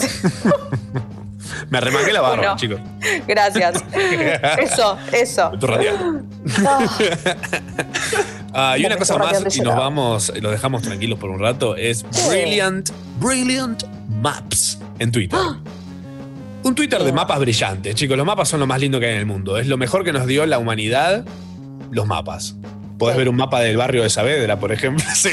Me 1.69 1.77
arremangué 1.77 2.11
la 2.11 2.21
barba, 2.21 2.37
Bueno. 2.37 2.55
chicos. 2.57 2.79
Gracias. 3.27 3.83
Eso, 4.59 4.97
eso. 5.11 5.45
Momento 5.45 5.67
radial. 5.67 6.23
Ah, 8.53 8.77
y 8.77 8.85
una 8.85 8.97
cosa 8.97 9.17
más, 9.17 9.55
y 9.55 9.61
nos 9.61 9.75
vamos, 9.75 10.31
los 10.41 10.51
dejamos 10.51 10.81
tranquilos 10.81 11.19
por 11.19 11.29
un 11.29 11.39
rato, 11.39 11.75
es 11.75 12.05
Brilliant, 12.29 12.89
Brilliant 13.19 13.83
Maps 14.21 14.79
en 14.99 15.11
Twitter. 15.11 15.39
Un 16.65 16.73
Twitter 16.73 17.03
de 17.03 17.13
mapas 17.13 17.39
brillantes, 17.39 17.93
chicos. 17.93 18.17
Los 18.17 18.25
mapas 18.25 18.49
son 18.49 18.59
lo 18.59 18.65
más 18.65 18.79
lindo 18.79 18.99
que 18.99 19.05
hay 19.05 19.13
en 19.13 19.19
el 19.19 19.27
mundo. 19.27 19.59
Es 19.59 19.67
lo 19.67 19.77
mejor 19.77 20.03
que 20.03 20.11
nos 20.11 20.25
dio 20.25 20.43
la 20.47 20.57
humanidad, 20.57 21.23
los 21.91 22.07
mapas. 22.07 22.55
Podés 22.97 23.15
ver 23.15 23.29
un 23.29 23.35
mapa 23.35 23.59
del 23.59 23.77
barrio 23.77 24.01
de 24.01 24.09
Saavedra, 24.09 24.59
por 24.59 24.71
ejemplo. 24.71 25.05
Sí. 25.13 25.29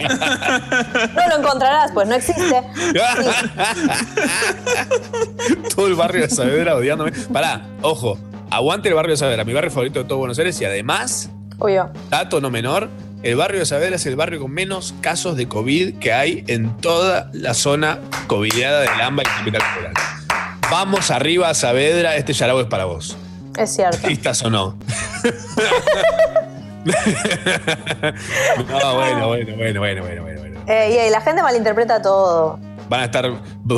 No 0.00 1.28
lo 1.28 1.38
encontrarás, 1.40 1.92
pues 1.92 2.08
no 2.08 2.14
existe. 2.14 2.62
todo 5.76 5.88
el 5.88 5.94
barrio 5.94 6.22
de 6.22 6.30
Saavedra 6.30 6.74
odiándome. 6.74 7.12
Pará, 7.30 7.66
ojo, 7.82 8.18
aguante 8.48 8.88
el 8.88 8.94
barrio 8.94 9.10
de 9.10 9.18
Saavedra, 9.18 9.44
mi 9.44 9.52
barrio 9.52 9.70
favorito 9.70 9.98
de 9.98 10.06
todo 10.06 10.20
Buenos 10.20 10.38
Aires 10.38 10.58
y 10.58 10.64
además, 10.64 11.28
Obvio. 11.58 11.90
dato 12.08 12.40
no 12.40 12.48
menor, 12.48 12.88
el 13.22 13.36
barrio 13.36 13.60
de 13.60 13.66
Saavedra 13.66 13.96
es 13.96 14.06
el 14.06 14.16
barrio 14.16 14.40
con 14.40 14.50
menos 14.50 14.94
casos 15.02 15.36
de 15.36 15.48
COVID 15.48 15.98
que 15.98 16.14
hay 16.14 16.44
en 16.46 16.78
toda 16.78 17.28
la 17.34 17.52
zona 17.52 17.98
covidiada 18.26 18.80
del 18.80 19.02
AMBA 19.02 19.22
y 19.22 19.26
Capital 19.26 19.62
Federal. 19.74 20.21
Vamos 20.72 21.10
arriba 21.10 21.50
a 21.50 21.54
Saavedra, 21.54 22.16
este 22.16 22.32
yarao 22.32 22.58
es 22.62 22.66
para 22.66 22.86
vos. 22.86 23.14
Es 23.58 23.74
cierto. 23.74 24.08
¿Listas 24.08 24.42
o 24.42 24.48
no? 24.48 24.78
no, 28.70 28.94
bueno, 28.94 29.28
bueno, 29.28 29.54
bueno, 29.58 29.80
bueno, 29.80 30.02
bueno, 30.02 30.22
bueno. 30.22 30.60
Eh, 30.66 31.06
y 31.08 31.10
la 31.10 31.20
gente 31.20 31.42
malinterpreta 31.42 32.00
todo. 32.00 32.58
Van 32.88 33.00
a 33.02 33.04
estar, 33.04 33.30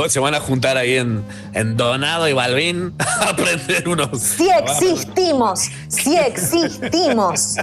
se 0.06 0.20
van 0.20 0.36
a 0.36 0.40
juntar 0.40 0.76
ahí 0.76 0.94
en, 0.94 1.24
en 1.52 1.76
Donado 1.76 2.28
y 2.28 2.32
Balvin 2.32 2.94
a 3.00 3.30
aprender 3.30 3.88
unos. 3.88 4.20
Sí 4.20 4.48
existimos, 4.56 5.68
sí 5.88 6.16
existimos. 6.16 7.56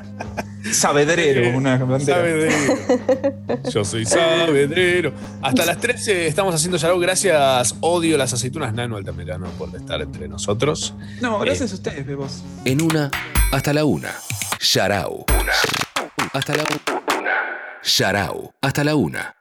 Sabedrero, 0.71 1.57
una 1.57 1.77
bandera. 1.77 2.17
Sabedrero. 2.17 3.63
Yo 3.69 3.83
soy 3.83 4.05
sabedrero. 4.05 5.13
Hasta 5.41 5.65
las 5.65 5.79
13 5.79 6.27
estamos 6.27 6.53
haciendo 6.53 6.77
Yarao. 6.77 6.99
Gracias, 6.99 7.75
odio 7.81 8.17
las 8.17 8.33
aceitunas 8.33 8.73
nano 8.73 8.97
altamirano 8.97 9.47
por 9.57 9.75
estar 9.75 10.01
entre 10.01 10.27
nosotros. 10.27 10.93
No, 11.19 11.39
gracias 11.39 11.71
a 11.71 11.75
ustedes, 11.75 12.05
Bebos. 12.05 12.43
En 12.65 12.81
una, 12.81 13.09
hasta 13.51 13.73
la 13.73 13.85
una. 13.85 14.13
Sharau. 14.59 15.25
Hasta 16.33 16.55
la 16.55 16.63
una. 16.63 17.33
Sharau. 17.83 18.53
Hasta 18.61 18.83
la 18.83 18.95
una. 18.95 19.35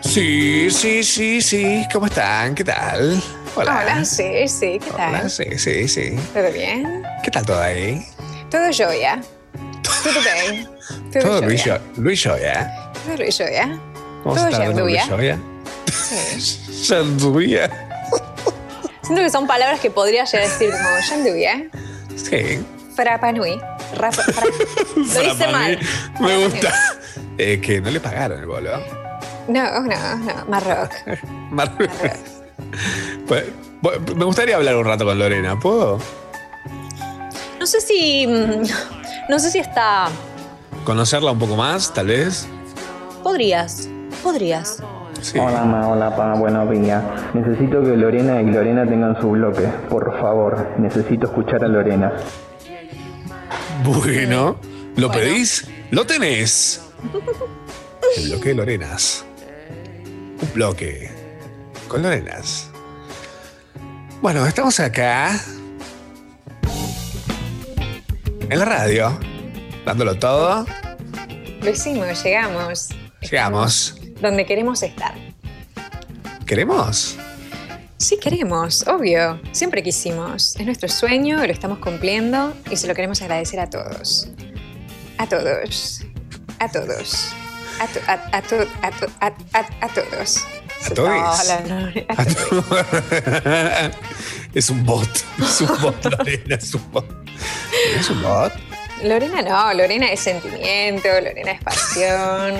Sí, 0.00 0.70
sí, 0.70 1.02
sí, 1.04 1.42
sí. 1.42 1.84
¿Cómo 1.92 2.06
están? 2.06 2.54
¿Qué 2.54 2.64
tal? 2.64 3.22
Hola. 3.62 4.04
sí, 4.04 4.48
sí, 4.48 4.78
¿qué 4.78 4.90
tal? 4.96 5.14
Hola, 5.14 5.28
sí, 5.28 5.44
sí, 5.58 5.88
sí. 5.88 6.16
¿Todo 6.32 6.50
bien? 6.52 7.02
¿Qué 7.24 7.30
tal 7.30 7.44
todo 7.44 7.60
ahí? 7.60 8.04
Todo. 8.50 8.70
Tudo 10.02 10.20
bem? 10.22 10.64
Tudo, 11.12 11.22
Todo 11.22 11.34
joia. 11.38 11.46
Luis, 11.48 11.62
Jo- 11.64 11.78
Luis 12.02 12.22
Joya. 12.24 12.90
Tudo 13.04 13.16
joia? 13.36 13.78
¿Cómo 14.22 14.34
Todo 14.34 14.48
está 14.48 14.64
todo 14.64 14.80
Luis? 14.80 15.02
Joya? 15.08 15.38
Sí. 15.92 16.84
Janduia. 16.88 17.70
Siento 19.02 19.22
que 19.22 19.30
son 19.30 19.46
palabras 19.46 19.80
que 19.80 19.90
podría 19.90 20.24
llegar 20.24 20.46
a 20.46 20.48
decir 20.50 20.70
como 20.70 20.88
janduia, 21.08 21.64
Sí. 22.14 22.64
frapanui, 22.94 23.58
rapa, 23.96 24.22
fra- 24.22 24.46
Lo 24.96 25.22
hice 25.32 25.48
mal. 25.48 25.78
Me 26.20 26.36
gusta. 26.44 26.72
Eh, 27.38 27.60
que 27.60 27.80
no 27.80 27.90
le 27.90 28.00
pagaron 28.00 28.38
el 28.40 28.46
bolo. 28.46 28.78
No, 29.48 29.80
no, 29.80 30.16
no, 30.16 30.44
Marroc. 30.46 30.92
Mar- 31.50 31.72
Pues, 33.26 33.44
bueno, 33.82 34.00
Me 34.16 34.24
gustaría 34.24 34.56
hablar 34.56 34.76
un 34.76 34.84
rato 34.84 35.04
con 35.04 35.18
Lorena, 35.18 35.58
¿puedo? 35.58 35.98
No 37.58 37.66
sé 37.66 37.80
si. 37.80 38.26
mm, 38.26 38.62
No 39.28 39.38
sé 39.38 39.50
si 39.50 39.58
está. 39.58 40.08
Conocerla 40.84 41.32
un 41.32 41.38
poco 41.38 41.56
más, 41.56 41.92
tal 41.92 42.06
vez. 42.06 42.48
Podrías. 43.22 43.88
Podrías. 44.22 44.82
Hola, 45.34 45.64
ma, 45.64 45.88
hola, 45.88 46.14
pa, 46.16 46.34
buenos 46.34 46.70
días. 46.70 47.02
Necesito 47.34 47.82
que 47.82 47.96
Lorena 47.96 48.40
y 48.40 48.46
Lorena 48.46 48.86
tengan 48.86 49.20
su 49.20 49.30
bloque, 49.30 49.66
por 49.90 50.18
favor. 50.20 50.74
Necesito 50.78 51.26
escuchar 51.26 51.64
a 51.64 51.68
Lorena. 51.68 52.12
Bueno, 53.84 54.56
¿lo 54.96 55.10
pedís? 55.10 55.68
Lo 55.90 56.06
tenés. 56.06 56.80
El 58.16 58.28
bloque 58.30 58.48
de 58.50 58.54
Lorenas. 58.54 59.24
Un 60.40 60.52
bloque 60.54 61.10
con 61.88 62.02
Lorenas. 62.02 62.68
Bueno, 64.20 64.46
estamos 64.46 64.78
acá. 64.80 65.38
En 68.50 68.58
la 68.58 68.64
radio, 68.64 69.18
dándolo 69.84 70.18
todo. 70.18 70.66
Lo 71.60 71.70
hicimos, 71.70 72.22
llegamos. 72.22 72.88
Llegamos. 73.20 73.96
Donde 74.20 74.46
queremos 74.46 74.82
estar. 74.82 75.14
¿Queremos? 76.46 77.16
Sí 77.98 78.18
queremos, 78.18 78.86
obvio. 78.86 79.40
Siempre 79.52 79.82
quisimos. 79.82 80.56
Es 80.56 80.64
nuestro 80.66 80.88
sueño, 80.88 81.38
lo 81.44 81.52
estamos 81.52 81.78
cumpliendo 81.78 82.54
y 82.70 82.76
se 82.76 82.86
lo 82.86 82.94
queremos 82.94 83.20
agradecer 83.22 83.60
a 83.60 83.68
todos. 83.68 84.28
A 85.18 85.26
todos. 85.28 86.02
A 86.60 86.68
todos. 86.70 87.32
A, 87.80 87.86
to- 87.86 88.00
a- 88.06 88.36
a 88.38 88.42
to- 88.42 88.68
a 88.82 88.90
to- 88.90 89.10
a- 89.20 89.58
a- 89.58 89.86
a 89.86 89.88
todos. 89.88 90.44
¿A 90.86 90.90
todos? 90.94 91.50
A 92.16 92.24
todos. 92.24 92.64
es 94.54 94.70
un 94.70 94.84
bot. 94.84 95.08
Es 95.40 95.60
un 95.60 95.80
bot, 95.82 96.04
Lorena, 96.04 96.54
es 96.56 96.74
un 96.74 96.92
bot. 96.92 97.06
¿Es 97.98 98.10
un 98.10 98.22
bot? 98.22 98.52
Lorena 99.02 99.42
no, 99.42 99.74
Lorena 99.74 100.06
es 100.10 100.20
sentimiento, 100.20 101.08
Lorena 101.08 101.52
es 101.52 101.62
pasión. 101.62 102.54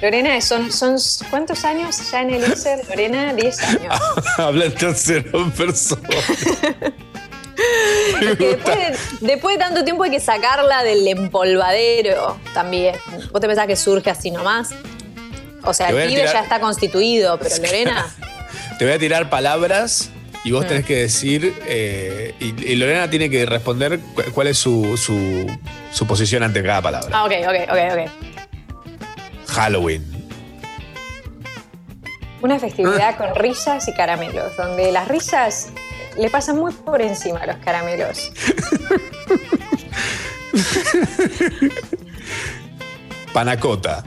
Lorena 0.00 0.36
es- 0.36 0.44
son, 0.44 0.70
son 0.70 0.96
¿cuántos 1.30 1.64
años 1.64 2.10
ya 2.10 2.20
en 2.22 2.34
el 2.34 2.44
Elixir? 2.44 2.78
Lorena, 2.88 3.32
10 3.34 3.62
años. 3.62 4.00
Habla 4.38 4.66
en 4.66 4.74
tercera 4.74 5.24
persona. 5.56 6.08
Es 8.20 8.36
que 8.36 8.48
después, 8.48 8.76
de, 8.76 9.26
después 9.26 9.56
de 9.56 9.64
tanto 9.64 9.82
tiempo 9.82 10.02
hay 10.04 10.10
que 10.10 10.20
sacarla 10.20 10.82
del 10.82 11.06
empolvadero 11.08 12.38
también. 12.52 12.94
¿Vos 13.32 13.40
te 13.40 13.46
pensás 13.46 13.66
que 13.66 13.76
surge 13.76 14.10
así 14.10 14.30
nomás? 14.30 14.70
O 15.66 15.74
sea, 15.74 15.88
el 15.90 15.96
pibe 15.96 16.08
tirar- 16.22 16.32
ya 16.32 16.40
está 16.40 16.58
constituido, 16.60 17.38
pero 17.38 17.54
Lorena. 17.56 18.06
Te 18.78 18.84
voy 18.84 18.94
a 18.94 18.98
tirar 18.98 19.28
palabras 19.30 20.10
y 20.44 20.52
vos 20.52 20.64
Mm. 20.64 20.68
tenés 20.68 20.84
que 20.86 20.96
decir. 20.96 21.54
eh, 21.66 22.34
y, 22.40 22.64
y 22.72 22.76
Lorena 22.76 23.08
tiene 23.10 23.28
que 23.30 23.44
responder 23.46 23.98
cu- 24.00 24.22
cuál 24.32 24.46
es 24.48 24.58
su, 24.58 24.96
su, 24.96 25.46
su 25.92 26.06
posición 26.06 26.42
ante 26.42 26.62
cada 26.62 26.80
palabra. 26.82 27.08
Ah, 27.12 27.24
ok, 27.24 27.32
ok, 27.48 27.54
ok, 27.70 27.78
ok. 27.92 28.00
Halloween. 29.48 30.04
Una 32.42 32.58
festividad 32.58 33.16
con 33.16 33.34
risas 33.34 33.88
y 33.88 33.94
caramelos, 33.94 34.54
donde 34.56 34.92
las 34.92 35.08
risas 35.08 35.68
le 36.18 36.28
pasan 36.30 36.56
muy 36.56 36.72
por 36.72 37.00
encima 37.02 37.40
a 37.40 37.46
los 37.46 37.56
caramelos. 37.56 38.30
Panacota. 43.32 44.04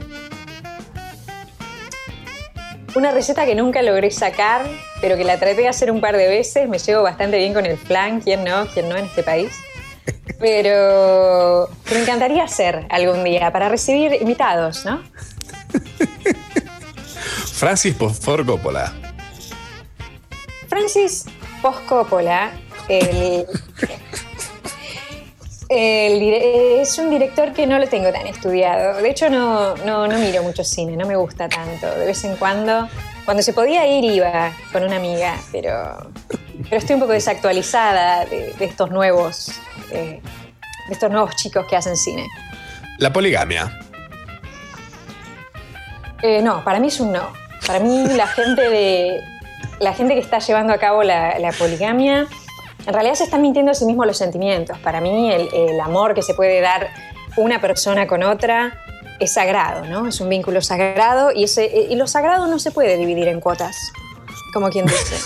Una 2.94 3.12
receta 3.12 3.46
que 3.46 3.54
nunca 3.54 3.82
logré 3.82 4.10
sacar, 4.10 4.66
pero 5.00 5.16
que 5.16 5.24
la 5.24 5.38
traté 5.38 5.62
de 5.62 5.68
hacer 5.68 5.92
un 5.92 6.00
par 6.00 6.16
de 6.16 6.26
veces. 6.26 6.68
Me 6.68 6.78
llevo 6.78 7.02
bastante 7.02 7.38
bien 7.38 7.54
con 7.54 7.64
el 7.64 7.78
flan, 7.78 8.20
quién 8.20 8.42
no, 8.44 8.66
quién 8.66 8.88
no 8.88 8.96
en 8.96 9.04
este 9.04 9.22
país. 9.22 9.52
Pero 10.40 11.68
me 11.92 12.00
encantaría 12.00 12.42
hacer 12.44 12.86
algún 12.88 13.22
día 13.22 13.52
para 13.52 13.68
recibir 13.68 14.16
invitados, 14.20 14.86
¿no? 14.86 15.02
Francis 17.52 17.94
Ford 17.94 18.46
Coppola. 18.46 18.92
Francis 20.66 21.26
Poscoppola, 21.60 22.52
el, 22.88 23.06
el 23.08 23.46
es 25.70 26.98
un 26.98 27.10
director 27.10 27.52
que 27.52 27.66
no 27.66 27.78
lo 27.78 27.86
tengo 27.86 28.10
tan 28.12 28.26
estudiado. 28.26 29.00
De 29.00 29.08
hecho, 29.08 29.30
no, 29.30 29.76
no, 29.76 30.08
no 30.08 30.18
miro 30.18 30.42
mucho 30.42 30.64
cine, 30.64 30.96
no 30.96 31.06
me 31.06 31.16
gusta 31.16 31.48
tanto. 31.48 31.86
De 31.94 32.06
vez 32.06 32.24
en 32.24 32.36
cuando, 32.36 32.88
cuando 33.24 33.42
se 33.42 33.52
podía 33.52 33.86
ir, 33.86 34.04
iba 34.04 34.52
con 34.72 34.82
una 34.82 34.96
amiga, 34.96 35.36
pero, 35.52 36.10
pero 36.64 36.76
estoy 36.76 36.94
un 36.94 37.00
poco 37.00 37.12
desactualizada 37.12 38.24
de, 38.26 38.52
de 38.54 38.64
estos 38.64 38.90
nuevos, 38.90 39.52
eh, 39.92 40.20
de 40.88 40.92
estos 40.92 41.10
nuevos 41.10 41.36
chicos 41.36 41.64
que 41.68 41.76
hacen 41.76 41.96
cine. 41.96 42.26
La 42.98 43.12
poligamia. 43.12 43.78
Eh, 46.22 46.42
no, 46.42 46.64
para 46.64 46.80
mí 46.80 46.88
es 46.88 46.98
un 46.98 47.12
no. 47.12 47.32
Para 47.66 47.78
mí 47.78 48.06
la 48.16 48.26
gente 48.26 48.68
de 48.68 49.20
la 49.78 49.94
gente 49.94 50.14
que 50.14 50.20
está 50.20 50.40
llevando 50.40 50.72
a 50.72 50.78
cabo 50.78 51.02
la, 51.02 51.38
la 51.38 51.52
poligamia 51.52 52.26
en 52.86 52.94
realidad 52.94 53.14
se 53.14 53.24
están 53.24 53.42
mintiendo 53.42 53.72
a 53.72 53.74
sí 53.74 53.84
mismos 53.84 54.06
los 54.06 54.16
sentimientos. 54.16 54.78
Para 54.78 55.00
mí 55.00 55.32
el, 55.32 55.48
el 55.52 55.80
amor 55.80 56.14
que 56.14 56.22
se 56.22 56.34
puede 56.34 56.60
dar 56.60 56.88
una 57.36 57.60
persona 57.60 58.06
con 58.06 58.22
otra 58.22 58.78
es 59.20 59.34
sagrado, 59.34 59.84
¿no? 59.84 60.08
Es 60.08 60.20
un 60.20 60.28
vínculo 60.28 60.62
sagrado 60.62 61.30
y, 61.32 61.44
ese, 61.44 61.66
y 61.66 61.94
lo 61.94 62.06
sagrado 62.06 62.46
no 62.46 62.58
se 62.58 62.70
puede 62.70 62.96
dividir 62.96 63.28
en 63.28 63.40
cuotas, 63.40 63.76
como 64.52 64.70
quien 64.70 64.86
dice. 64.86 65.16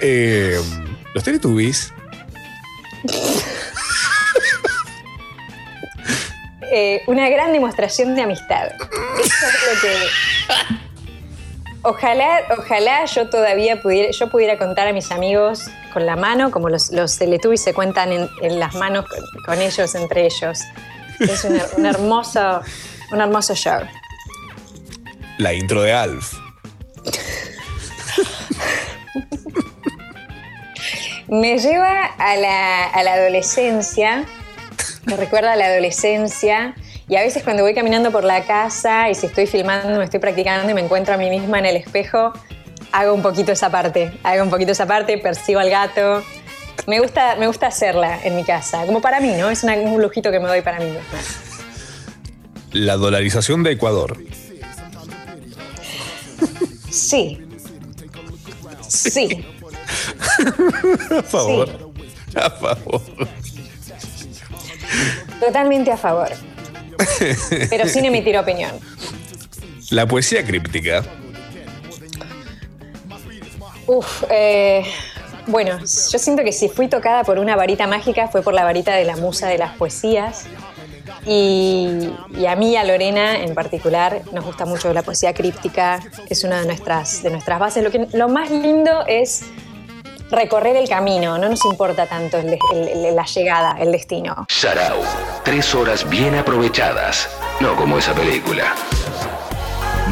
Eh, 0.00 0.56
los 1.12 1.24
Teletubbies. 1.24 1.92
Eh, 6.70 7.02
una 7.08 7.28
gran 7.30 7.52
demostración 7.52 8.14
de 8.14 8.22
amistad. 8.22 8.68
Eso 9.20 9.46
es 9.46 9.74
lo 9.74 9.80
que. 9.80 9.96
Ojalá, 11.82 12.40
ojalá 12.58 13.04
yo 13.04 13.30
todavía 13.30 13.80
pudiera, 13.80 14.10
yo 14.10 14.28
pudiera 14.28 14.58
contar 14.58 14.88
a 14.88 14.92
mis 14.92 15.10
amigos 15.12 15.70
con 15.92 16.06
la 16.06 16.16
mano, 16.16 16.50
como 16.50 16.68
los, 16.68 16.90
los 16.90 17.16
Teletubbies 17.18 17.62
se 17.62 17.72
cuentan 17.72 18.12
en, 18.12 18.28
en 18.42 18.58
las 18.58 18.74
manos 18.74 19.06
con, 19.08 19.20
con 19.44 19.62
ellos, 19.62 19.94
entre 19.94 20.26
ellos. 20.26 20.60
Es 21.20 21.44
un, 21.44 21.60
un 21.76 21.86
hermoso, 21.86 22.60
un 23.12 23.20
hermoso 23.20 23.54
show. 23.54 23.80
La 25.38 25.52
intro 25.52 25.82
de 25.82 25.92
Alf. 25.92 26.34
Me 31.28 31.58
lleva 31.58 32.06
a 32.06 32.36
la, 32.36 32.86
a 32.86 33.02
la 33.02 33.12
adolescencia, 33.12 34.24
me 35.04 35.16
recuerda 35.16 35.52
a 35.52 35.56
la 35.56 35.66
adolescencia, 35.66 36.74
y 37.08 37.16
a 37.16 37.20
veces 37.22 37.42
cuando 37.42 37.62
voy 37.62 37.74
caminando 37.74 38.10
por 38.10 38.24
la 38.24 38.44
casa 38.44 39.08
y 39.08 39.14
si 39.14 39.26
estoy 39.26 39.46
filmando, 39.46 39.98
me 39.98 40.04
estoy 40.04 40.20
practicando 40.20 40.70
y 40.70 40.74
me 40.74 40.80
encuentro 40.82 41.14
a 41.14 41.16
mí 41.16 41.30
misma 41.30 41.58
en 41.58 41.66
el 41.66 41.76
espejo, 41.76 42.32
hago 42.92 43.14
un 43.14 43.22
poquito 43.22 43.52
esa 43.52 43.70
parte, 43.70 44.12
hago 44.22 44.42
un 44.42 44.50
poquito 44.50 44.72
esa 44.72 44.86
parte, 44.86 45.18
persigo 45.18 45.58
al 45.60 45.70
gato. 45.70 46.22
Me 46.86 47.00
gusta, 47.00 47.36
me 47.36 47.46
gusta 47.46 47.66
hacerla 47.66 48.18
en 48.22 48.36
mi 48.36 48.44
casa, 48.44 48.84
como 48.86 49.00
para 49.00 49.20
mí, 49.20 49.32
¿no? 49.36 49.50
Es 49.50 49.62
una- 49.62 49.74
un 49.74 50.00
lujito 50.00 50.30
que 50.30 50.38
me 50.40 50.48
doy 50.48 50.62
para 50.62 50.78
mí 50.78 50.86
misma. 50.86 51.00
La 52.72 52.96
dolarización 52.96 53.62
de 53.62 53.72
Ecuador. 53.72 54.16
Sí. 56.90 57.44
Sí. 58.88 59.44
A 61.18 61.22
favor. 61.22 61.90
A 62.34 62.50
favor. 62.50 63.02
Totalmente 65.40 65.92
a 65.92 65.96
favor, 65.96 66.28
pero 67.70 67.88
sin 67.88 68.04
emitir 68.04 68.36
opinión. 68.36 68.72
La 69.90 70.06
poesía 70.06 70.44
críptica. 70.44 71.02
Uf, 73.86 74.24
eh, 74.28 74.84
bueno, 75.46 75.78
yo 75.78 76.18
siento 76.18 76.44
que 76.44 76.52
si 76.52 76.68
fui 76.68 76.88
tocada 76.88 77.24
por 77.24 77.38
una 77.38 77.56
varita 77.56 77.86
mágica 77.86 78.28
fue 78.28 78.42
por 78.42 78.52
la 78.52 78.64
varita 78.64 78.94
de 78.94 79.04
la 79.04 79.16
musa 79.16 79.48
de 79.48 79.56
las 79.56 79.76
poesías. 79.76 80.44
Y, 81.26 82.10
y 82.38 82.46
a 82.46 82.54
mí 82.54 82.72
y 82.72 82.76
a 82.76 82.84
Lorena 82.84 83.42
en 83.42 83.54
particular 83.54 84.22
nos 84.32 84.44
gusta 84.44 84.66
mucho 84.66 84.92
la 84.92 85.02
poesía 85.02 85.34
críptica, 85.34 86.00
es 86.28 86.44
una 86.44 86.60
de 86.60 86.66
nuestras, 86.66 87.22
de 87.22 87.30
nuestras 87.30 87.58
bases. 87.58 87.82
Lo, 87.82 87.90
que, 87.90 88.06
lo 88.12 88.28
más 88.28 88.50
lindo 88.50 89.04
es 89.06 89.42
recorrer 90.30 90.76
el 90.76 90.88
camino, 90.88 91.38
no 91.38 91.48
nos 91.48 91.64
importa 91.64 92.06
tanto 92.06 92.38
el 92.38 92.46
de- 92.50 92.58
el- 92.72 92.88
el- 93.06 93.16
la 93.16 93.24
llegada, 93.24 93.76
el 93.78 93.92
destino. 93.92 94.46
Sarau. 94.48 94.98
Tres 95.44 95.74
horas 95.74 96.08
bien 96.08 96.34
aprovechadas. 96.36 97.28
No 97.60 97.74
como 97.76 97.98
esa 97.98 98.12
película. 98.14 98.74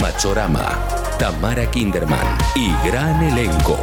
Machorama. 0.00 0.78
Tamara 1.18 1.70
Kinderman. 1.70 2.26
Y 2.54 2.72
gran 2.86 3.22
elenco. 3.22 3.76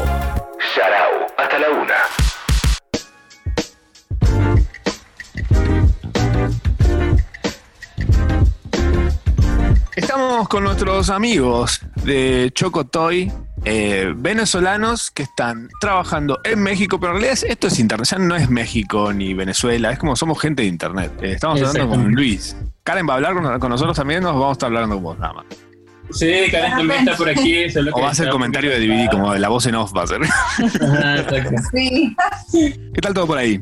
Sarau. 0.76 1.28
Hasta 1.38 1.60
la 1.60 1.70
una. 1.70 1.96
Estamos 9.96 10.48
con 10.50 10.64
nuestros 10.64 11.10
amigos 11.10 11.82
de 12.04 12.52
Chocotoy, 12.54 13.32
eh, 13.66 14.14
venezolanos 14.16 15.12
que 15.12 15.24
están 15.24 15.70
trabajando 15.80 16.40
en 16.44 16.62
México, 16.62 17.00
pero 17.00 17.14
en 17.14 17.22
realidad 17.22 17.46
esto 17.48 17.68
es 17.68 17.80
internet, 17.80 18.08
ya 18.10 18.18
no 18.18 18.36
es 18.36 18.50
México 18.50 19.14
ni 19.14 19.34
Venezuela, 19.34 19.92
es 19.92 20.00
como 20.00 20.16
somos 20.16 20.40
gente 20.40 20.64
de 20.64 20.68
internet. 20.68 21.12
Eh, 21.22 21.34
estamos 21.34 21.62
hablando 21.62 21.90
con. 21.90 22.12
Luis. 22.14 22.56
Karen 22.84 23.08
va 23.08 23.14
a 23.14 23.16
hablar 23.16 23.34
con, 23.34 23.60
con 23.60 23.70
nosotros 23.70 23.96
también, 23.96 24.24
nos 24.24 24.34
vamos 24.34 24.50
a 24.50 24.52
estar 24.54 24.68
hablando 24.68 24.96
con 24.96 25.04
vos 25.04 25.20
nada 25.20 25.34
más. 25.34 25.46
Sí, 26.12 26.32
Karen 26.52 26.72
también 26.72 27.00
está 27.00 27.16
por 27.16 27.30
aquí. 27.30 27.70
solo 27.72 27.92
O 27.92 27.96
que 27.96 28.02
va 28.02 28.10
a 28.10 28.16
ser 28.16 28.30
comentario 28.30 28.72
de 28.72 28.80
DVD, 28.80 29.10
como 29.10 29.34
la 29.34 29.50
voz 29.50 29.66
en 29.66 29.76
off 29.76 29.94
va 29.96 30.04
a 30.04 30.08
ser. 30.08 30.22
Ajá. 30.24 31.26
¿Qué 32.94 33.02
tal 33.02 33.14
todo 33.14 33.28
por 33.28 33.38
ahí? 33.38 33.62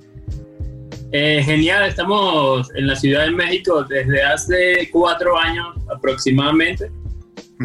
Eh, 1.13 1.43
genial, 1.43 1.83
estamos 1.89 2.69
en 2.75 2.87
la 2.87 2.95
Ciudad 2.95 3.25
de 3.25 3.31
México 3.31 3.83
desde 3.83 4.23
hace 4.23 4.89
cuatro 4.91 5.37
años 5.37 5.67
aproximadamente. 5.93 6.89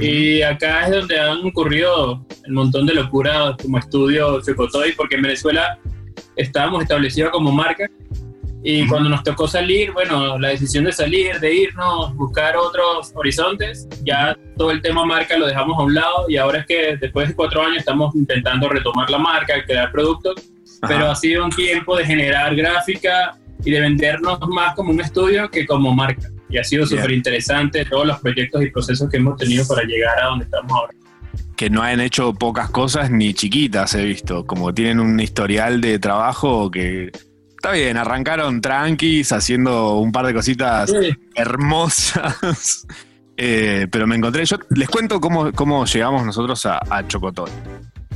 Y 0.01 0.43
acá 0.43 0.86
es 0.86 0.93
donde 0.93 1.18
han 1.18 1.47
ocurrido 1.47 2.24
un 2.47 2.55
montón 2.55 2.86
de 2.86 2.94
locuras 2.94 3.56
como 3.62 3.78
estudio 3.78 4.40
Chocotoy, 4.43 4.93
porque 4.93 5.16
en 5.16 5.23
Venezuela 5.23 5.78
estábamos 6.36 6.82
establecidos 6.82 7.31
como 7.31 7.51
marca. 7.52 7.89
Y 8.62 8.86
cuando 8.89 9.09
nos 9.09 9.23
tocó 9.23 9.47
salir, 9.47 9.93
bueno, 9.93 10.39
la 10.39 10.48
decisión 10.48 10.85
de 10.85 10.93
salir, 10.93 11.39
de 11.39 11.55
irnos, 11.55 12.12
buscar 12.16 12.56
otros 12.56 13.12
horizontes, 13.14 13.86
ya 14.02 14.36
todo 14.56 14.73
el 14.73 14.82
tema 14.82 15.05
marca 15.05 15.39
lo 15.39 15.47
dejamos 15.47 15.78
a 15.78 15.82
un 15.82 15.94
lado 15.94 16.28
y 16.28 16.36
ahora 16.36 16.60
es 16.60 16.66
que 16.66 16.97
después 16.97 17.28
de 17.28 17.36
cuatro 17.36 17.62
años 17.62 17.78
estamos 17.78 18.12
intentando 18.16 18.68
retomar 18.68 19.09
la 19.09 19.18
marca, 19.18 19.64
crear 19.64 19.93
productos, 19.93 20.51
pero 20.89 21.09
ha 21.09 21.14
sido 21.14 21.44
un 21.44 21.51
tiempo 21.51 21.97
de 21.97 22.06
generar 22.06 22.56
gráfica 22.56 23.39
y 23.64 23.70
de 23.70 23.81
vendernos 23.81 24.40
más 24.48 24.74
como 24.74 24.90
un 24.90 25.01
estudio 25.01 25.48
que 25.48 25.64
como 25.64 25.94
marca. 25.94 26.28
Y 26.48 26.59
ha 26.59 26.64
sido 26.64 26.86
súper 26.86 27.10
interesante 27.10 27.85
todos 27.85 28.06
los 28.06 28.20
proyectos 28.20 28.62
y 28.62 28.70
procesos 28.70 29.10
que 29.10 29.16
hemos 29.16 29.36
tenido 29.36 29.66
para 29.66 29.82
llegar 29.82 30.18
a 30.20 30.27
donde 30.27 30.44
estamos 30.44 30.73
ahora. 30.73 30.93
Que 31.56 31.70
no 31.70 31.82
han 31.82 32.01
hecho 32.01 32.35
pocas 32.35 32.70
cosas 32.70 33.10
ni 33.10 33.35
chiquitas, 33.35 33.94
he 33.94 34.05
visto. 34.05 34.47
Como 34.47 34.73
tienen 34.73 35.01
un 35.01 35.18
historial 35.18 35.81
de 35.81 35.98
trabajo 35.98 36.70
que. 36.70 37.10
Está 37.56 37.73
bien, 37.73 37.97
arrancaron 37.97 38.60
tranquis 38.60 39.32
haciendo 39.32 39.97
un 39.97 40.12
par 40.12 40.27
de 40.27 40.35
cositas 40.35 40.93
hermosas. 41.35 42.86
Eh, 43.39 43.86
pero 43.90 44.06
me 44.06 44.16
encontré. 44.16 44.47
Yo 44.47 44.56
les 44.70 44.89
cuento 44.89 45.20
cómo, 45.20 45.52
cómo 45.52 45.85
llegamos 45.85 46.24
nosotros 46.24 46.64
a, 46.64 46.81
a 46.89 47.06
Chocotón. 47.06 47.51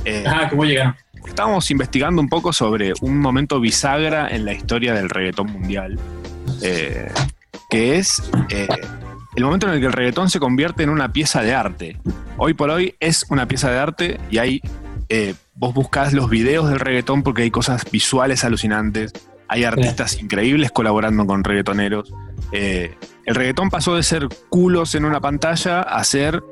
Eh, 0.03 0.23
Ah, 0.25 0.47
¿cómo 0.49 0.65
llegaron? 0.65 0.95
Estábamos 1.27 1.69
investigando 1.69 2.21
un 2.21 2.27
poco 2.27 2.51
sobre 2.51 2.93
un 3.01 3.19
momento 3.19 3.59
bisagra 3.59 4.29
en 4.29 4.45
la 4.45 4.53
historia 4.53 4.95
del 4.95 5.09
reggaetón 5.09 5.51
mundial, 5.51 5.99
eh, 6.63 7.11
que 7.71 7.95
es 7.95 8.21
eh, 8.49 8.67
el 9.35 9.43
momento 9.45 9.65
en 9.65 9.73
el 9.73 9.79
que 9.79 9.85
el 9.85 9.93
reggaetón 9.93 10.29
se 10.29 10.41
convierte 10.41 10.83
en 10.83 10.89
una 10.89 11.13
pieza 11.13 11.41
de 11.41 11.55
arte. 11.55 11.97
Hoy 12.37 12.53
por 12.53 12.69
hoy 12.69 12.95
es 12.99 13.25
una 13.29 13.47
pieza 13.47 13.71
de 13.71 13.79
arte 13.79 14.19
y 14.29 14.39
hay, 14.39 14.61
eh, 15.07 15.35
vos 15.55 15.73
buscás 15.73 16.11
los 16.11 16.29
videos 16.29 16.69
del 16.69 16.81
reggaetón 16.81 17.23
porque 17.23 17.43
hay 17.43 17.49
cosas 17.49 17.89
visuales 17.89 18.43
alucinantes, 18.43 19.13
hay 19.47 19.63
artistas 19.63 20.21
increíbles 20.21 20.71
colaborando 20.71 21.25
con 21.25 21.45
reggaetoneros. 21.45 22.13
Eh, 22.51 22.93
el 23.25 23.35
reggaetón 23.35 23.69
pasó 23.69 23.95
de 23.95 24.03
ser 24.03 24.27
culos 24.49 24.93
en 24.93 25.05
una 25.05 25.21
pantalla 25.21 25.81
a 25.81 26.03
ser 26.03 26.43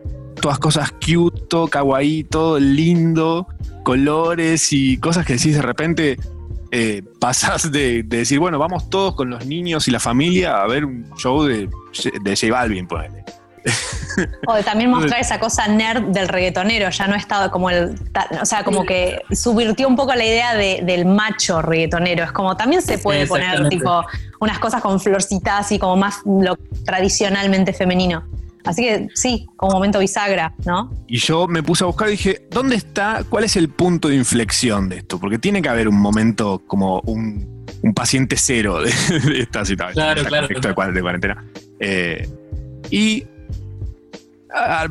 todas 0.42 0.58
cosas 0.58 0.94
cute, 0.94 1.70
kawaii, 1.70 2.24
todo 2.24 2.60
lindo, 2.60 3.46
colores 3.84 4.72
y 4.72 4.98
cosas 5.00 5.26
que 5.26 5.34
decís 5.34 5.56
de 5.56 5.62
repente. 5.62 6.18
Eh, 6.72 7.02
pasás 7.20 7.72
de, 7.72 8.04
de 8.04 8.18
decir, 8.18 8.40
bueno, 8.40 8.60
vamos 8.60 8.90
todos 8.90 9.16
con 9.16 9.30
los 9.30 9.46
niños 9.46 9.88
y 9.88 9.92
la 9.92 10.00
familia 10.00 10.62
a 10.62 10.68
ver 10.68 10.86
un 10.86 11.10
show 11.18 11.44
de, 11.44 11.70
de 12.22 12.36
J 12.36 12.52
Balvin, 12.52 12.88
ponele. 12.88 13.24
O 14.48 14.54
de 14.56 14.64
también 14.64 14.90
mostrar 14.90 15.20
esa 15.20 15.40
cosa 15.40 15.68
nerd 15.68 16.04
del 16.06 16.28
reggaetonero, 16.30 16.90
ya 16.90 17.08
no 17.08 17.16
estaba 17.16 17.52
como 17.52 17.70
el. 17.70 17.96
O 18.42 18.46
sea, 18.46 18.64
como 18.64 18.86
que 18.86 19.22
subvirtió 19.32 19.88
un 19.88 19.96
poco 19.96 20.16
la 20.16 20.26
idea 20.26 20.56
de- 20.56 20.82
del 20.84 21.06
macho 21.06 21.62
reggaetonero. 21.62 22.24
Es 22.24 22.32
como 22.32 22.56
también 22.56 22.82
se 22.82 22.98
puede 22.98 23.28
poner 23.28 23.68
tipo 23.70 24.04
unas 24.40 24.60
cosas 24.60 24.82
con 24.82 25.00
florcitas 25.00 25.72
y 25.72 25.78
como 25.80 25.98
más 25.98 26.22
lo 26.26 26.56
tradicionalmente 26.86 27.74
femenino. 27.74 28.24
Así 28.66 28.84
que 28.84 29.08
sí, 29.16 29.48
como 29.56 29.74
momento 29.74 30.00
bisagra, 30.00 30.54
¿no? 30.66 30.92
Y 31.08 31.18
yo 31.18 31.48
me 31.48 31.64
puse 31.64 31.84
a 31.84 31.88
buscar 31.88 32.10
y 32.10 32.12
dije, 32.12 32.46
¿dónde 32.52 32.76
está? 32.76 33.24
¿Cuál 33.30 33.46
es 33.46 33.56
el 33.56 33.70
punto 33.70 34.10
de 34.10 34.16
inflexión 34.16 34.90
de 34.90 34.98
esto? 34.98 35.20
Porque 35.20 35.40
tiene 35.40 35.62
que 35.62 35.70
haber 35.70 35.88
un 35.88 36.00
momento 36.00 36.62
como 36.68 37.00
un, 37.06 37.66
un 37.82 37.94
paciente 37.94 38.36
cero 38.38 38.82
de, 38.82 38.92
de 39.32 39.40
esta 39.42 39.64
situación. 39.66 39.94
Claro, 40.04 40.24
claro, 40.26 40.48
contexto 40.48 40.68
de 40.68 40.76
cuar- 40.76 40.94
de 40.94 41.02
cuarentena. 41.02 41.44
Eh, 41.80 42.28
y 42.92 43.24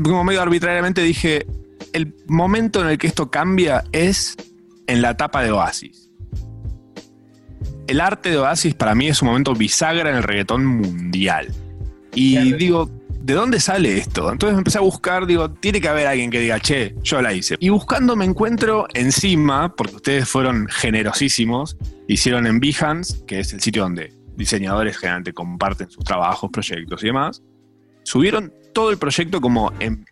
como 0.02 0.24
medio 0.24 0.40
arbitrariamente 0.40 1.02
dije, 1.02 1.46
el 1.92 2.14
momento 2.26 2.80
en 2.82 2.88
el 2.90 2.98
que 2.98 3.06
esto 3.06 3.30
cambia 3.30 3.84
es 3.92 4.36
en 4.86 5.02
la 5.02 5.10
etapa 5.10 5.42
de 5.42 5.50
Oasis. 5.50 6.10
El 7.86 8.00
arte 8.00 8.30
de 8.30 8.38
Oasis 8.38 8.74
para 8.74 8.94
mí 8.94 9.08
es 9.08 9.20
un 9.22 9.28
momento 9.28 9.54
bisagra 9.54 10.10
en 10.10 10.16
el 10.16 10.22
reggaetón 10.22 10.64
mundial. 10.66 11.48
Y 12.14 12.52
digo, 12.54 12.90
¿de 13.20 13.34
dónde 13.34 13.60
sale 13.60 13.98
esto? 13.98 14.30
Entonces 14.30 14.56
empecé 14.58 14.78
a 14.78 14.82
buscar, 14.82 15.26
digo, 15.26 15.50
tiene 15.50 15.80
que 15.80 15.88
haber 15.88 16.06
alguien 16.06 16.30
que 16.30 16.40
diga, 16.40 16.58
che, 16.60 16.94
yo 17.02 17.20
la 17.20 17.32
hice. 17.32 17.56
Y 17.60 17.68
buscando 17.68 18.16
me 18.16 18.24
encuentro 18.24 18.86
encima, 18.94 19.74
porque 19.74 19.96
ustedes 19.96 20.28
fueron 20.28 20.66
generosísimos, 20.68 21.76
hicieron 22.06 22.46
en 22.46 22.60
Behance, 22.60 23.24
que 23.26 23.40
es 23.40 23.52
el 23.52 23.60
sitio 23.60 23.82
donde 23.82 24.12
diseñadores 24.36 24.96
generalmente 24.98 25.32
comparten 25.32 25.90
sus 25.90 26.04
trabajos, 26.04 26.50
proyectos 26.52 27.02
y 27.02 27.06
demás, 27.06 27.42
subieron 28.04 28.52
todo 28.72 28.90
el 28.90 28.98
proyecto 28.98 29.40
como 29.40 29.72
en- 29.80 30.04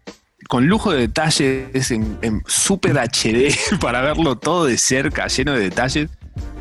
con 0.49 0.67
lujo 0.67 0.93
de 0.93 1.01
detalles, 1.01 1.91
en, 1.91 2.19
en 2.23 2.43
super 2.47 2.97
HD, 2.99 3.55
para 3.81 4.01
verlo 4.03 4.37
todo 4.37 4.65
de 4.67 4.79
cerca, 4.79 5.27
lleno 5.29 5.53
de 5.53 5.61
detalles. 5.61 6.11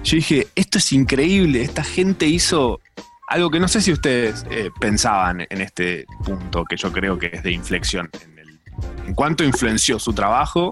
Yo 0.04 0.16
dije, 0.16 0.48
esto 0.56 0.78
es 0.78 0.92
increíble, 0.92 1.62
esta 1.62 1.84
gente 1.84 2.28
hizo 2.28 2.80
algo 3.28 3.50
que 3.50 3.60
no 3.60 3.68
sé 3.68 3.82
si 3.82 3.92
ustedes 3.92 4.46
eh, 4.52 4.70
pensaban 4.80 5.46
en 5.50 5.62
este 5.62 6.06
punto, 6.24 6.64
que 6.66 6.78
yo 6.78 6.92
creo 6.92 7.18
que 7.18 7.30
es 7.34 7.44
de 7.44 7.52
inflexión, 7.52 8.10
en, 8.24 8.40
el- 8.40 8.60
en 9.08 9.14
cuánto 9.16 9.44
influenció 9.44 10.00
su 10.00 10.14
trabajo 10.14 10.70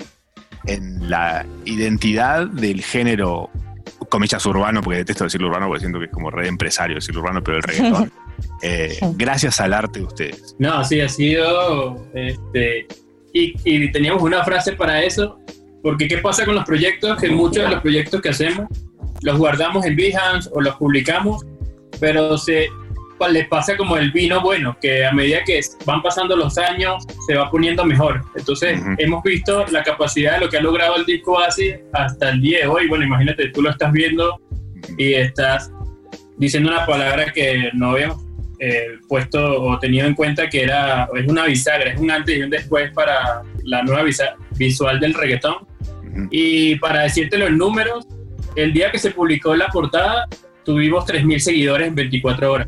en 0.66 1.10
la 1.10 1.46
identidad 1.66 2.48
del 2.48 2.82
género, 2.84 3.50
comillas 4.10 4.46
urbano, 4.46 4.82
porque 4.82 5.00
detesto 5.00 5.24
decirlo 5.26 5.48
urbano, 5.48 5.68
porque 5.68 5.82
siento 5.82 6.00
que 6.00 6.06
es 6.06 6.12
como 6.12 6.30
red 6.32 6.48
empresario 6.48 6.96
decirlo 6.96 7.22
urbano, 7.22 7.44
pero 7.44 7.58
el 7.58 7.64
reggaetón. 7.64 8.12
eh, 8.62 8.98
gracias 9.16 9.60
al 9.60 9.74
arte 9.74 10.00
de 10.00 10.06
ustedes. 10.06 10.56
No, 10.60 10.84
sí, 10.86 11.02
ha 11.02 11.10
sido. 11.10 12.08
Este, 12.14 12.88
y, 13.34 13.54
y 13.66 13.92
teníamos 13.92 14.22
una 14.24 14.44
frase 14.44 14.74
para 14.74 15.02
eso, 15.04 15.40
porque 15.82 16.08
¿qué 16.08 16.20
pasa 16.20 16.46
con 16.46 16.56
los 16.56 16.64
proyectos? 16.66 17.20
Que 17.20 17.30
muchos 17.30 17.64
de 17.64 17.70
los 17.70 17.82
proyectos 17.82 18.22
que 18.22 18.30
hacemos 18.30 18.68
los 19.22 19.38
guardamos 19.38 19.86
en 19.86 19.96
Behance 19.96 20.50
o 20.54 20.62
los 20.62 20.76
publicamos, 20.76 21.46
pero 22.00 22.38
se 22.38 22.68
pa- 23.18 23.30
les 23.30 23.48
pasa 23.48 23.78
como 23.78 23.98
el 23.98 24.12
vino 24.12 24.42
bueno, 24.42 24.76
que 24.82 25.06
a 25.06 25.12
medida 25.12 25.44
que 25.46 25.60
van 25.86 26.02
pasando 26.02 26.36
los 26.36 26.58
años 26.58 27.06
se 27.28 27.36
va 27.36 27.50
poniendo 27.50 27.86
mejor. 27.86 28.22
Entonces 28.36 28.80
hemos 28.98 29.24
visto 29.24 29.66
la 29.72 29.84
capacidad 29.84 30.34
de 30.36 30.46
lo 30.46 30.50
que 30.50 30.58
ha 30.58 30.62
logrado 30.62 30.96
el 30.98 31.06
disco 31.06 31.40
así 31.40 31.74
hasta 31.94 32.30
el 32.30 32.42
día 32.42 32.60
de 32.62 32.68
hoy. 32.68 32.88
Bueno, 32.88 33.06
imagínate, 33.06 33.50
tú 33.50 33.62
lo 33.62 33.70
estás 33.70 33.92
viendo 33.92 34.40
y 34.98 35.14
estás 35.14 35.72
diciendo 36.38 36.70
una 36.72 36.86
palabra 36.86 37.32
que 37.32 37.70
no 37.74 37.92
habíamos 37.92 38.24
eh, 38.60 38.98
puesto 39.10 39.62
o 39.62 39.78
tenido 39.80 40.08
en 40.08 40.14
cuenta 40.16 40.50
que 40.50 40.64
era 40.64 41.08
es 41.16 41.28
una 41.28 41.46
bisagra, 41.46 41.92
es 41.92 42.00
un 42.00 42.10
antes 42.12 42.38
y 42.38 42.42
un 42.44 42.50
después 42.50 42.92
para 42.94 43.42
la 43.64 43.84
nueva 43.84 44.04
visual 44.58 45.00
del 45.00 45.14
reggaetón. 45.14 45.56
Y 46.32 46.76
para 46.76 47.02
decirte 47.04 47.38
los 47.38 47.52
números, 47.52 48.06
el 48.56 48.72
día 48.72 48.92
que 48.92 49.00
se 49.00 49.12
publicó 49.12 49.56
la 49.56 49.68
portada 49.68 50.28
tuvimos 50.64 51.06
3.000 51.06 51.40
seguidores 51.40 51.88
en 51.88 51.96
24 51.96 52.52
horas. 52.52 52.68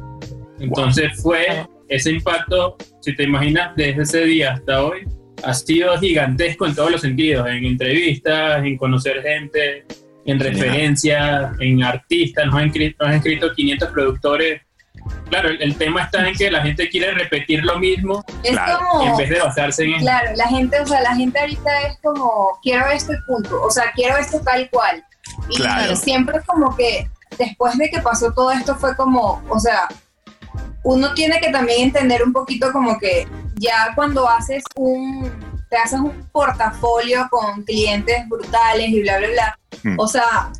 Entonces 0.59 1.11
fue 1.22 1.67
ese 1.88 2.11
impacto, 2.11 2.77
si 3.01 3.15
te 3.15 3.23
imaginas, 3.23 3.76
desde 3.76 4.01
ese 4.03 4.26
día 4.26 4.53
hasta 4.53 4.84
hoy, 4.84 5.07
ha 5.43 5.53
sido 5.53 5.97
gigantesco 5.99 6.65
en 6.65 6.73
todos 6.76 6.91
los 6.91 7.01
sentidos, 7.01 7.47
en 7.47 7.65
entrevistas, 7.65 8.63
en 8.63 8.77
conocer 8.77 9.22
gente, 9.22 9.85
en 10.26 10.39
referencias, 10.39 11.51
en 11.59 11.84
artistas, 11.84 12.45
nos 12.47 12.55
han, 12.55 12.67
escrito, 12.67 12.97
nos 13.03 13.09
han 13.09 13.15
escrito 13.17 13.53
500 13.53 13.89
productores. 13.89 14.61
Claro, 15.30 15.49
el, 15.49 15.61
el 15.61 15.76
tema 15.76 16.03
está 16.03 16.27
en 16.27 16.34
que 16.35 16.49
la 16.49 16.61
gente 16.63 16.89
quiere 16.89 17.11
repetir 17.11 17.63
lo 17.63 17.77
mismo 17.77 18.23
Es 18.43 18.57
como- 18.57 19.03
en 19.11 19.17
vez 19.17 19.30
de 19.30 19.39
basarse 19.39 19.84
en 19.84 19.99
Claro, 19.99 20.31
la 20.35 20.47
gente, 20.47 20.80
o 20.80 20.85
sea, 20.88 21.01
la 21.01 21.15
gente 21.15 21.38
ahorita 21.39 21.81
es 21.89 21.97
como, 22.01 22.57
quiero 22.63 22.88
esto 22.88 23.13
y 23.13 23.17
punto, 23.27 23.61
o 23.61 23.69
sea, 23.69 23.91
quiero 23.93 24.17
esto 24.17 24.39
tal 24.43 24.67
cual. 24.72 25.03
Y 25.49 25.57
Claro. 25.57 25.95
siempre 25.95 26.39
como 26.47 26.76
que 26.76 27.07
después 27.38 27.78
de 27.78 27.90
que 27.90 28.02
pasó 28.02 28.32
todo 28.34 28.52
esto 28.52 28.76
fue 28.76 28.95
como, 28.95 29.44
o 29.49 29.60
sea, 29.60 29.88
uno 30.84 31.14
tiene 31.14 31.40
que 31.40 31.52
también 31.52 31.84
entender 31.84 32.24
un 32.24 32.34
poquito 32.34 32.72
como 32.72 32.98
que 32.99 33.28
ya 33.56 33.91
cuando 33.95 34.28
haces 34.30 34.64
un, 34.76 35.32
te 35.70 35.78
haces 35.78 35.99
un 35.99 36.28
portafolio 36.32 37.28
con 37.30 37.64
clientes 37.64 38.28
brutales 38.30 38.90
y 38.90 39.02
bla, 39.02 39.18
bla, 39.18 39.28
bla, 39.30 39.60
Hmm. 39.84 39.99
o 39.99 40.07
sea, 40.07 40.52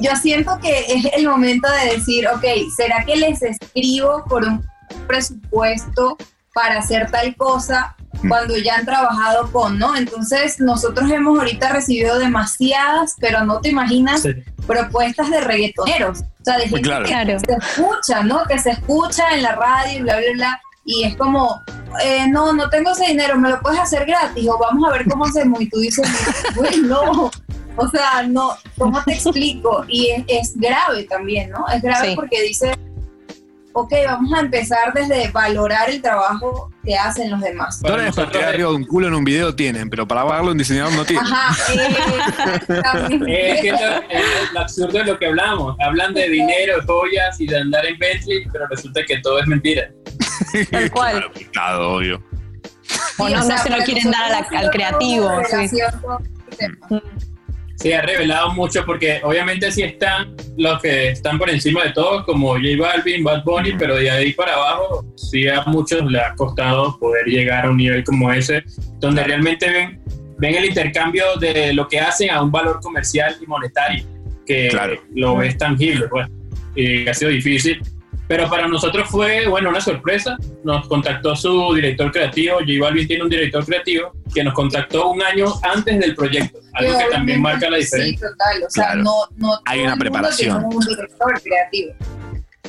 yo 0.00 0.10
siento 0.16 0.58
que 0.60 0.80
es 0.88 1.04
el 1.16 1.28
momento 1.28 1.68
de 1.70 1.96
decir, 1.96 2.26
ok, 2.28 2.44
¿será 2.76 3.04
que 3.04 3.16
les 3.16 3.42
escribo 3.42 4.24
por 4.28 4.44
un 4.44 4.64
presupuesto 5.06 6.16
para 6.58 6.78
hacer 6.80 7.08
tal 7.10 7.36
cosa 7.36 7.94
cuando 8.28 8.56
ya 8.56 8.74
han 8.78 8.84
trabajado 8.84 9.52
con, 9.52 9.78
¿no? 9.78 9.94
Entonces 9.94 10.58
nosotros 10.58 11.08
hemos 11.08 11.38
ahorita 11.38 11.68
recibido 11.72 12.18
demasiadas, 12.18 13.14
pero 13.20 13.44
no 13.44 13.60
te 13.60 13.68
imaginas, 13.68 14.24
propuestas 14.66 15.30
de 15.30 15.40
reggaetoneros, 15.40 16.20
o 16.40 16.44
sea, 16.44 16.56
de 16.58 16.64
gente 16.68 16.82
Claro. 16.82 17.04
que 17.04 17.10
Claro. 17.12 17.38
se 17.38 17.52
escucha, 17.52 18.22
¿no? 18.24 18.42
Que 18.48 18.58
se 18.58 18.70
escucha 18.70 19.34
en 19.36 19.42
la 19.44 19.54
radio 19.54 19.98
y 19.98 20.02
bla, 20.02 20.16
bla, 20.16 20.32
bla. 20.34 20.60
Y 20.84 21.04
es 21.04 21.16
como, 21.16 21.62
eh, 22.02 22.26
no, 22.28 22.52
no 22.52 22.68
tengo 22.70 22.90
ese 22.90 23.06
dinero, 23.06 23.38
me 23.38 23.50
lo 23.50 23.60
puedes 23.60 23.78
hacer 23.78 24.04
gratis 24.04 24.48
o 24.48 24.58
vamos 24.58 24.88
a 24.88 24.92
ver 24.94 25.04
cómo 25.06 25.24
hacemos. 25.26 25.60
Y 25.60 25.68
tú 25.68 25.78
dices, 25.78 26.08
güey, 26.56 26.78
no. 26.80 27.30
O 27.76 27.88
sea, 27.90 28.24
no, 28.26 28.56
¿cómo 28.76 29.00
te 29.04 29.12
explico? 29.14 29.84
Y 29.86 30.08
es, 30.10 30.24
es 30.26 30.56
grave 30.56 31.04
también, 31.04 31.50
¿no? 31.50 31.68
Es 31.68 31.80
grave 31.82 32.08
Sí. 32.08 32.16
porque 32.16 32.42
dice, 32.42 32.72
ok, 33.80 33.92
vamos 34.06 34.32
a 34.32 34.40
empezar 34.40 34.92
desde 34.94 35.30
valorar 35.30 35.88
el 35.90 36.00
trabajo 36.02 36.70
que 36.84 36.94
hhacen 36.94 37.30
los 37.30 37.40
demás. 37.40 37.80
Dólares 37.80 38.14
para 38.14 38.30
tirar 38.30 38.48
arriba 38.50 38.70
de 38.70 38.74
un 38.76 38.84
culo 38.84 39.08
en 39.08 39.14
un 39.14 39.24
video 39.24 39.54
tienen, 39.54 39.88
pero 39.90 40.06
para 40.08 40.26
pagarlo 40.26 40.52
un 40.52 40.58
diseñador 40.58 40.92
no 40.94 41.04
tiene. 41.04 41.22
Ajá, 41.22 41.56
eh, 41.72 43.54
Es 43.54 43.60
que 43.60 43.70
lo, 43.72 43.78
es 44.08 44.52
lo 44.52 44.60
absurdo 44.60 45.00
es 45.00 45.06
lo 45.06 45.18
que 45.18 45.26
hablamos. 45.26 45.76
Hablan 45.80 46.14
de 46.14 46.28
dinero, 46.28 46.74
joyas 46.86 47.40
y 47.40 47.46
de 47.46 47.58
andar 47.58 47.84
en 47.86 47.98
Bentley, 47.98 48.46
pero 48.52 48.66
resulta 48.68 49.04
que 49.06 49.18
todo 49.18 49.38
es 49.40 49.46
mentira. 49.46 49.90
Tal 50.70 50.90
cual. 50.90 51.30
Claro, 51.52 51.94
obvio. 51.96 52.22
O 53.18 53.28
no, 53.28 53.44
no 53.44 53.58
se 53.58 53.68
lo 53.70 53.76
quieren 53.84 54.10
dar 54.10 54.32
a 54.32 54.40
la- 54.40 54.58
al 54.60 54.70
creativo. 54.70 55.30
sí. 55.68 55.78
Sí, 57.80 57.92
ha 57.92 58.02
revelado 58.02 58.50
mucho 58.54 58.84
porque 58.84 59.20
obviamente 59.22 59.70
sí 59.70 59.82
están 59.82 60.34
los 60.56 60.82
que 60.82 61.10
están 61.10 61.38
por 61.38 61.48
encima 61.48 61.84
de 61.84 61.90
todos, 61.90 62.24
como 62.24 62.54
J 62.54 62.76
Balvin, 62.76 63.22
Bad 63.22 63.44
Bunny, 63.44 63.74
pero 63.78 63.94
de 63.94 64.10
ahí 64.10 64.32
para 64.32 64.54
abajo 64.54 65.04
sí 65.14 65.46
a 65.46 65.62
muchos 65.66 66.10
le 66.10 66.18
ha 66.18 66.34
costado 66.34 66.98
poder 66.98 67.26
llegar 67.26 67.66
a 67.66 67.70
un 67.70 67.76
nivel 67.76 68.02
como 68.02 68.32
ese, 68.32 68.64
donde 68.98 69.22
realmente 69.22 69.70
ven, 69.70 70.02
ven 70.38 70.56
el 70.56 70.64
intercambio 70.64 71.36
de 71.36 71.72
lo 71.72 71.86
que 71.86 72.00
hacen 72.00 72.30
a 72.30 72.42
un 72.42 72.50
valor 72.50 72.80
comercial 72.80 73.36
y 73.40 73.46
monetario, 73.46 74.04
que 74.44 74.76
lo 75.14 75.36
ves 75.36 75.56
tangible, 75.56 76.08
pues, 76.08 76.26
y 76.74 77.08
ha 77.08 77.14
sido 77.14 77.30
difícil. 77.30 77.80
Pero 78.26 78.46
para 78.50 78.68
nosotros 78.68 79.08
fue, 79.08 79.48
bueno, 79.48 79.70
una 79.70 79.80
sorpresa. 79.80 80.36
Nos 80.62 80.86
contactó 80.86 81.34
su 81.34 81.72
director 81.74 82.12
creativo, 82.12 82.58
J 82.58 82.72
Balvin 82.78 83.06
tiene 83.06 83.22
un 83.22 83.30
director 83.30 83.64
creativo, 83.64 84.12
que 84.34 84.44
nos 84.44 84.52
contactó 84.52 85.10
un 85.10 85.22
año 85.22 85.46
antes 85.62 85.98
del 85.98 86.14
proyecto, 86.14 86.58
algo 86.78 86.98
que 86.98 87.04
también 87.10 87.42
marca 87.42 87.68
la 87.70 87.76
diferencia. 87.78 88.18
Sí, 88.18 88.24
total. 88.24 88.62
O 88.66 88.70
sea, 88.70 88.84
Claro. 88.86 89.02
no, 89.02 89.12
no 89.36 89.60
Hay 89.66 89.80
una 89.80 89.96
preparación. 89.96 90.64
un 90.64 90.78
director 90.80 91.40
creativo. 91.42 91.92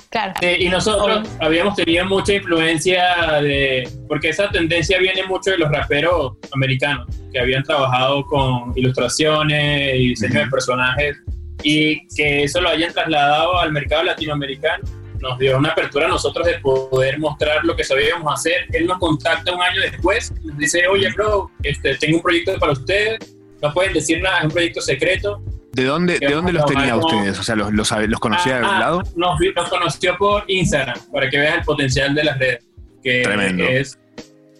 Claro. 0.09 0.33
Sí, 0.41 0.47
y 0.59 0.69
nosotros 0.69 1.27
habíamos 1.39 1.75
tenido 1.75 2.03
mucha 2.05 2.33
influencia 2.33 3.03
de. 3.41 3.87
Porque 4.07 4.29
esa 4.29 4.49
tendencia 4.49 4.97
viene 4.97 5.23
mucho 5.25 5.51
de 5.51 5.59
los 5.59 5.71
raperos 5.71 6.33
americanos, 6.53 7.07
que 7.31 7.39
habían 7.39 7.63
trabajado 7.63 8.23
con 8.25 8.73
ilustraciones 8.75 9.95
y 9.95 10.07
diseño 10.09 10.39
de 10.39 10.47
personajes, 10.47 11.17
y 11.61 12.07
que 12.15 12.43
eso 12.43 12.59
lo 12.61 12.69
hayan 12.69 12.91
trasladado 12.91 13.59
al 13.59 13.71
mercado 13.71 14.03
latinoamericano. 14.03 14.83
Nos 15.21 15.37
dio 15.37 15.57
una 15.57 15.69
apertura 15.71 16.05
a 16.05 16.09
nosotros 16.09 16.47
de 16.47 16.57
poder 16.59 17.19
mostrar 17.19 17.63
lo 17.65 17.75
que 17.75 17.83
sabíamos 17.83 18.33
hacer. 18.33 18.65
Él 18.71 18.87
nos 18.87 18.97
contacta 18.99 19.53
un 19.53 19.61
año 19.61 19.81
después 19.81 20.33
y 20.43 20.47
nos 20.47 20.57
dice: 20.57 20.87
Oye, 20.87 21.09
bro, 21.13 21.51
este, 21.61 21.95
tengo 21.97 22.17
un 22.17 22.23
proyecto 22.23 22.57
para 22.57 22.71
ustedes. 22.71 23.19
No 23.61 23.73
pueden 23.73 23.93
decir 23.93 24.21
nada, 24.21 24.39
es 24.39 24.45
un 24.45 24.51
proyecto 24.51 24.81
secreto. 24.81 25.41
¿De 25.71 25.83
dónde, 25.85 26.19
¿de 26.19 26.31
dónde 26.31 26.51
los 26.51 26.65
tenía 26.65 26.95
Vamos. 26.95 27.13
ustedes? 27.13 27.39
O 27.39 27.43
sea, 27.43 27.55
¿los, 27.55 27.71
los, 27.71 28.19
conocía 28.19 28.53
de 28.53 28.59
algún 28.59 28.75
ah, 28.75 28.79
lado? 28.79 29.03
Nos, 29.15 29.39
nos 29.55 29.69
conoció 29.69 30.17
por 30.17 30.43
Instagram, 30.47 30.97
para 31.11 31.29
que 31.29 31.37
veas 31.37 31.57
el 31.59 31.63
potencial 31.63 32.15
de 32.15 32.23
las 32.23 32.39
redes, 32.39 32.65
que 33.03 33.21
Tremendo. 33.21 33.63
Es, 33.63 33.97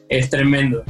es 0.08 0.30
tremendo. 0.30 0.84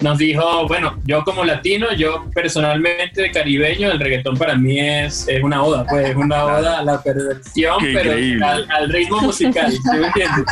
Nos 0.00 0.18
dijo, 0.18 0.68
bueno, 0.68 0.96
yo 1.06 1.24
como 1.24 1.44
latino, 1.44 1.92
yo 1.92 2.30
personalmente 2.32 3.32
caribeño, 3.32 3.90
el 3.90 3.98
reggaetón 3.98 4.36
para 4.36 4.54
mí 4.54 4.78
es, 4.78 5.26
es 5.26 5.42
una 5.42 5.64
oda, 5.64 5.84
pues 5.88 6.10
es 6.10 6.16
una 6.16 6.44
oda 6.44 6.78
a 6.78 6.84
la 6.84 7.02
perversión, 7.02 7.78
Qué 7.80 7.92
pero 7.92 8.12
al, 8.46 8.70
al 8.70 8.88
ritmo 8.90 9.20
musical, 9.20 9.72
¿sí 9.72 9.80
me 9.98 10.06
entiendes? 10.06 10.44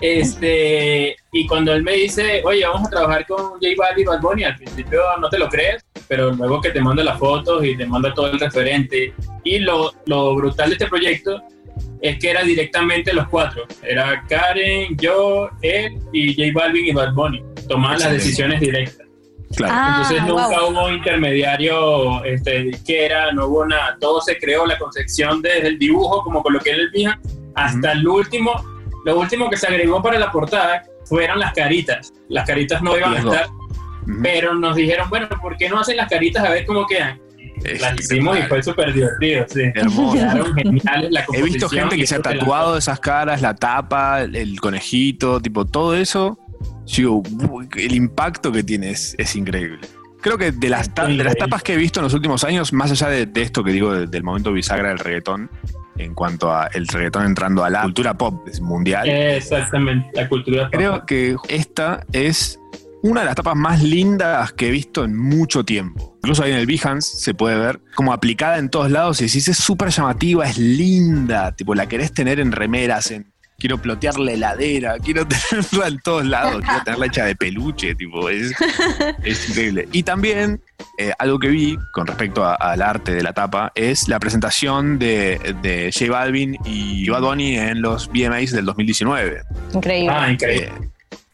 Este, 0.00 1.16
y 1.32 1.46
cuando 1.46 1.72
él 1.72 1.82
me 1.82 1.92
dice, 1.94 2.42
oye, 2.44 2.64
vamos 2.64 2.86
a 2.86 2.90
trabajar 2.90 3.26
con 3.26 3.38
J 3.52 3.66
Balvin 3.76 4.02
y 4.02 4.04
Bad 4.04 4.20
Bunny, 4.20 4.44
al 4.44 4.56
principio 4.56 5.00
no 5.20 5.28
te 5.28 5.38
lo 5.38 5.48
crees, 5.48 5.84
pero 6.08 6.32
luego 6.32 6.60
que 6.60 6.70
te 6.70 6.80
manda 6.80 7.04
las 7.04 7.18
fotos 7.18 7.64
y 7.64 7.76
te 7.76 7.86
manda 7.86 8.12
todo 8.14 8.30
el 8.32 8.40
referente. 8.40 9.12
Y 9.44 9.58
lo, 9.60 9.92
lo 10.06 10.34
brutal 10.34 10.70
de 10.70 10.74
este 10.74 10.86
proyecto 10.86 11.42
es 12.00 12.18
que 12.18 12.30
era 12.30 12.42
directamente 12.42 13.12
los 13.12 13.28
cuatro. 13.28 13.64
Era 13.82 14.24
Karen, 14.28 14.96
yo, 14.96 15.50
él 15.62 15.98
y 16.12 16.34
J 16.34 16.58
Balvin 16.58 16.86
y 16.86 16.92
Bad 16.92 17.12
Bunny. 17.12 17.42
Tomaban 17.68 17.98
las 18.00 18.12
decisiones 18.12 18.60
directas. 18.60 19.06
Claro. 19.56 19.88
Entonces 19.88 20.20
Ah, 20.20 20.26
nunca 20.26 20.60
wow. 20.60 20.70
hubo 20.70 20.90
intermediario 20.90 22.24
este, 22.24 22.70
que 22.86 23.06
era, 23.06 23.32
no 23.32 23.46
hubo 23.46 23.66
nada. 23.66 23.96
Todo 24.00 24.20
se 24.20 24.38
creó, 24.38 24.66
la 24.66 24.78
concepción 24.78 25.42
desde 25.42 25.68
el 25.68 25.78
dibujo, 25.78 26.22
como 26.22 26.42
coloqué 26.42 26.70
en 26.70 26.80
el 26.80 26.90
Bija, 26.90 27.18
hasta 27.54 27.92
el 27.92 28.06
último. 28.06 28.52
Lo 29.04 29.18
último 29.18 29.48
que 29.48 29.56
se 29.56 29.66
agregó 29.66 30.02
para 30.02 30.18
la 30.18 30.30
portada 30.30 30.84
fueron 31.06 31.38
las 31.38 31.54
caritas. 31.54 32.12
Las 32.28 32.46
caritas 32.46 32.82
no 32.82 32.96
iban 32.96 33.16
a 33.16 33.20
Riesgo. 33.20 33.57
Pero 34.22 34.54
nos 34.54 34.76
dijeron, 34.76 35.08
bueno, 35.10 35.28
¿por 35.40 35.56
qué 35.56 35.68
no 35.68 35.80
hacen 35.80 35.96
las 35.96 36.08
caritas 36.08 36.44
a 36.44 36.50
ver 36.50 36.64
cómo 36.66 36.86
quedan? 36.86 37.20
Las 37.80 37.98
hicimos 37.98 38.38
y 38.38 38.42
fue 38.42 38.62
súper 38.62 38.92
divertido, 38.92 39.44
sí. 39.48 39.62
Quedaron 39.74 40.54
geniales 40.54 41.10
la 41.10 41.24
He 41.32 41.42
visto 41.42 41.68
gente 41.68 41.96
que 41.96 42.06
se 42.06 42.14
ha 42.14 42.22
te 42.22 42.34
la- 42.34 42.38
tatuado 42.38 42.76
esas 42.78 43.00
caras, 43.00 43.42
la 43.42 43.54
tapa, 43.54 44.22
el, 44.22 44.60
conejito, 44.60 45.40
tipo, 45.40 45.64
todo 45.66 45.96
eso. 45.96 46.38
Yo 46.86 46.96
digo, 46.96 47.22
"Uy, 47.50 47.68
el 47.76 47.94
impacto 47.94 48.52
que 48.52 48.62
tiene 48.62 48.90
es, 48.90 49.14
es 49.18 49.34
increíble. 49.34 49.80
Creo 50.20 50.38
que 50.38 50.52
de 50.52 50.68
las, 50.68 50.92
de 50.94 51.14
las 51.24 51.36
tapas 51.36 51.62
que 51.62 51.74
he 51.74 51.76
visto 51.76 52.00
en 52.00 52.04
los 52.04 52.14
últimos 52.14 52.42
años, 52.44 52.72
más 52.72 52.90
allá 52.92 53.08
de, 53.08 53.26
de 53.26 53.42
esto 53.42 53.62
que 53.64 53.72
digo 53.72 53.92
de- 53.92 54.06
del 54.06 54.22
momento 54.22 54.52
bisagra 54.52 54.88
del 54.90 54.98
reggaetón, 54.98 55.50
en 55.96 56.14
cuanto 56.14 56.52
a 56.54 56.68
el 56.74 56.86
reggaetón 56.86 57.26
entrando 57.26 57.64
a 57.64 57.70
la 57.70 57.82
cultura 57.82 58.14
pop 58.16 58.46
es 58.48 58.60
mundial, 58.60 59.08
Exactamente, 59.08 60.08
la 60.14 60.28
cultura. 60.28 60.68
creo 60.70 61.04
que 61.06 61.34
esta 61.48 62.04
es 62.12 62.60
una 63.02 63.20
de 63.20 63.26
las 63.26 63.34
tapas 63.36 63.56
más 63.56 63.82
lindas 63.82 64.52
que 64.52 64.68
he 64.68 64.70
visto 64.70 65.04
en 65.04 65.16
mucho 65.16 65.64
tiempo. 65.64 66.16
Incluso 66.18 66.42
ahí 66.42 66.52
en 66.52 66.58
el 66.58 66.66
Behance 66.66 67.18
se 67.18 67.34
puede 67.34 67.56
ver 67.56 67.80
como 67.94 68.12
aplicada 68.12 68.58
en 68.58 68.68
todos 68.68 68.90
lados 68.90 69.20
y 69.20 69.26
decís, 69.26 69.48
es 69.48 69.56
súper 69.56 69.90
llamativa, 69.90 70.46
es 70.46 70.58
linda, 70.58 71.52
tipo 71.52 71.74
la 71.74 71.86
querés 71.86 72.12
tener 72.12 72.40
en 72.40 72.52
remeras, 72.52 73.10
en 73.10 73.32
quiero 73.58 73.78
plotear 73.78 74.18
la 74.18 74.32
heladera, 74.32 74.98
quiero 74.98 75.26
tenerla 75.50 75.88
en 75.88 75.98
todos 76.00 76.26
lados, 76.26 76.62
quiero 76.64 76.82
tenerla 76.84 77.06
hecha 77.06 77.24
de 77.24 77.36
peluche, 77.36 77.94
tipo, 77.94 78.28
es, 78.28 78.52
es 79.22 79.48
increíble. 79.48 79.88
Y 79.92 80.02
también 80.02 80.60
eh, 80.98 81.12
algo 81.18 81.38
que 81.38 81.48
vi 81.48 81.78
con 81.92 82.06
respecto 82.06 82.44
al 82.44 82.82
arte 82.82 83.14
de 83.14 83.22
la 83.22 83.32
tapa 83.32 83.72
es 83.74 84.08
la 84.08 84.18
presentación 84.20 84.98
de, 84.98 85.56
de 85.62 85.90
J 85.92 86.10
Balvin 86.10 86.56
y 86.64 87.08
Bad 87.08 87.22
Bunny 87.22 87.58
en 87.58 87.82
los 87.82 88.08
VMAs 88.08 88.52
del 88.52 88.64
2019. 88.64 89.42
Increíble. 89.74 90.12
Ah, 90.12 90.30
increíble. 90.30 90.72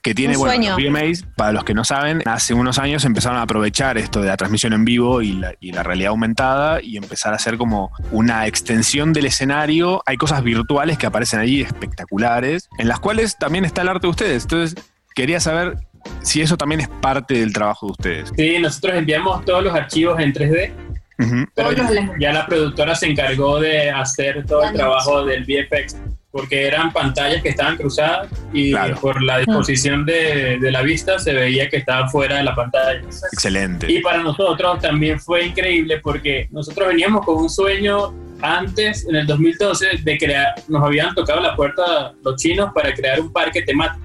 Que 0.05 0.15
tiene, 0.15 0.37
bueno, 0.37 0.77
los 0.77 0.77
VMAs, 0.77 1.25
para 1.35 1.53
los 1.53 1.65
que 1.65 1.73
no 1.73 1.83
saben, 1.83 2.23
hace 2.27 2.53
unos 2.53 2.79
años 2.79 3.07
empezaron 3.07 3.39
a 3.39 3.43
aprovechar 3.43 3.97
esto 3.97 4.21
de 4.21 4.29
la 4.29 4.37
transmisión 4.37 4.75
en 4.75 4.85
vivo 4.85 5.23
y 5.23 5.33
la, 5.33 5.55
y 5.61 5.73
la 5.73 5.83
realidad 5.83 6.11
aumentada 6.11 6.83
y 6.83 6.99
empezar 6.99 7.33
a 7.33 7.37
hacer 7.37 7.57
como 7.57 7.91
una 8.13 8.47
extensión 8.47 9.15
del 9.15 9.25
escenario. 9.25 10.03
Hay 10.05 10.19
cosas 10.19 10.45
virtuales 10.45 10.99
que 10.99 11.07
aparecen 11.07 11.41
allí 11.41 11.63
espectaculares, 11.63 12.69
en 12.79 12.87
las 12.89 13.01
cuales 13.01 13.39
también 13.39 13.65
está 13.65 13.81
el 13.81 13.89
arte 13.89 14.07
de 14.07 14.11
ustedes. 14.11 14.43
Entonces, 14.43 14.85
quería 15.15 15.41
saber 15.41 15.79
si 16.21 16.43
eso 16.43 16.59
también 16.59 16.83
es 16.83 16.89
parte 16.89 17.39
del 17.41 17.55
trabajo 17.55 17.87
de 17.87 17.93
ustedes. 17.93 18.33
Sí, 18.37 18.59
nosotros 18.59 18.95
enviamos 18.97 19.43
todos 19.47 19.65
los 19.65 19.75
archivos 19.75 20.21
en 20.21 20.35
3D, 20.35 20.73
Ujú. 21.19 21.47
pero 21.55 21.71
los- 21.73 21.91
ya 22.21 22.31
la 22.35 22.45
productora 22.47 22.95
se 22.95 23.07
encargó 23.07 23.59
de 23.59 23.91
hacer 23.91 24.45
todo 24.45 24.65
el 24.65 24.73
Ya, 24.73 24.77
trabajo 24.81 25.25
del 25.25 25.45
VFX, 25.45 25.97
porque 26.35 26.67
eran 26.67 26.93
pantallas 26.93 27.41
que 27.45 27.51
estaban 27.51 27.77
cruzadas 27.77 28.29
y 28.53 28.73
Claro. 28.73 28.97
por 29.01 29.23
la 29.23 29.39
disposición 29.39 30.05
de, 30.05 30.59
de 30.61 30.71
la 30.73 30.83
vista 30.83 31.17
se 31.21 31.33
veía 31.33 31.69
que 31.69 31.77
estaban 31.77 32.11
fuera 32.11 32.39
de 32.39 32.43
la 32.43 32.57
pantalla. 32.57 33.01
Excelente. 33.33 33.91
Y 33.91 34.01
para 34.01 34.21
nosotros 34.21 34.81
también 34.81 35.21
fue 35.21 35.47
increíble 35.47 36.01
porque 36.03 36.49
nosotros 36.51 36.89
veníamos 36.89 37.25
con 37.25 37.37
un 37.37 37.49
sueño 37.49 38.13
antes, 38.43 39.07
en 39.09 39.15
el 39.15 39.29
2012, 39.29 39.87
de 40.03 40.19
crear, 40.19 40.55
nos 40.67 40.83
habían 40.83 41.15
tocado 41.15 41.41
la 41.41 41.55
puerta 41.55 42.13
los 42.25 42.35
chinos 42.35 42.71
para 42.75 42.93
crear 42.93 43.21
un 43.21 43.33
parque 43.33 43.63
temático. 43.63 44.05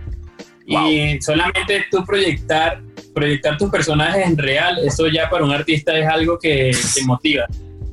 Y 0.68 1.19
solamente 1.22 1.88
tú 1.89 2.06
proyectar, 2.06 2.80
proyectar 3.15 3.57
tus 3.57 3.72
personajes 3.72 4.27
en 4.27 4.38
real, 4.38 4.77
eso 4.85 5.07
ya 5.07 5.31
para 5.31 5.43
un 5.43 5.51
artista 5.51 5.97
es 5.97 6.07
algo 6.07 6.38
que 6.38 6.69
te 6.93 7.03
motiva. 7.06 7.47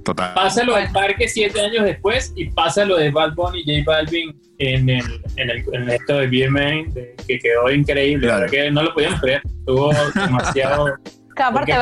Total. 0.06 0.32
Pasa 0.34 0.62
lo 0.62 0.76
del 0.76 0.88
parque 0.92 1.28
siete 1.28 1.60
años 1.60 1.84
después 1.84 2.32
y 2.36 2.48
pasa 2.50 2.84
lo 2.84 2.96
de 2.96 3.10
Bad 3.10 3.34
Bunny 3.34 3.62
y 3.66 3.82
J 3.84 3.90
Balvin 3.90 4.40
en, 4.58 4.88
el, 4.88 5.20
en, 5.34 5.50
el, 5.50 5.64
en 5.72 5.90
esto 5.90 6.18
de 6.18 6.26
BMA, 6.28 6.92
de- 6.94 7.16
que 7.26 7.38
quedó 7.40 7.68
increíble. 7.72 8.32
que 8.48 8.70
no 8.70 8.84
lo 8.84 8.94
podíamos 8.94 9.20
creer. 9.20 9.42
Estuvo 9.44 9.92
demasiado. 10.14 10.94
Aparte 11.38 11.70
de 11.70 11.78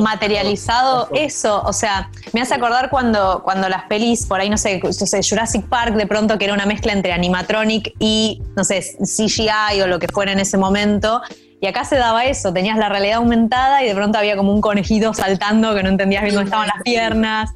materializado, 0.00 1.08
eso, 1.12 1.60
o 1.64 1.72
sea, 1.72 2.08
me 2.32 2.40
hace 2.40 2.54
acordar 2.54 2.88
cuando, 2.88 3.40
cuando 3.42 3.68
las 3.68 3.82
pelis, 3.84 4.26
por 4.26 4.38
ahí, 4.38 4.48
no 4.48 4.56
sé, 4.56 4.80
no 4.84 4.92
sé, 4.92 5.20
Jurassic 5.28 5.66
Park, 5.66 5.94
de 5.94 6.06
pronto 6.06 6.38
que 6.38 6.44
era 6.44 6.54
una 6.54 6.66
mezcla 6.66 6.92
entre 6.92 7.12
animatronic 7.12 7.94
y, 7.98 8.40
no 8.56 8.62
sé, 8.62 8.80
CGI 9.00 9.80
o 9.82 9.88
lo 9.88 9.98
que 9.98 10.06
fuera 10.06 10.30
en 10.30 10.38
ese 10.38 10.56
momento. 10.56 11.20
Y 11.60 11.66
acá 11.66 11.84
se 11.84 11.96
daba 11.96 12.24
eso, 12.24 12.52
tenías 12.52 12.78
la 12.78 12.88
realidad 12.88 13.18
aumentada 13.18 13.84
y 13.84 13.88
de 13.88 13.94
pronto 13.94 14.18
había 14.18 14.36
como 14.36 14.52
un 14.52 14.60
conejito 14.60 15.12
saltando 15.12 15.74
que 15.74 15.82
no 15.82 15.90
entendías 15.90 16.22
bien 16.22 16.34
dónde 16.34 16.48
estaban 16.48 16.68
las 16.68 16.82
piernas. 16.82 17.50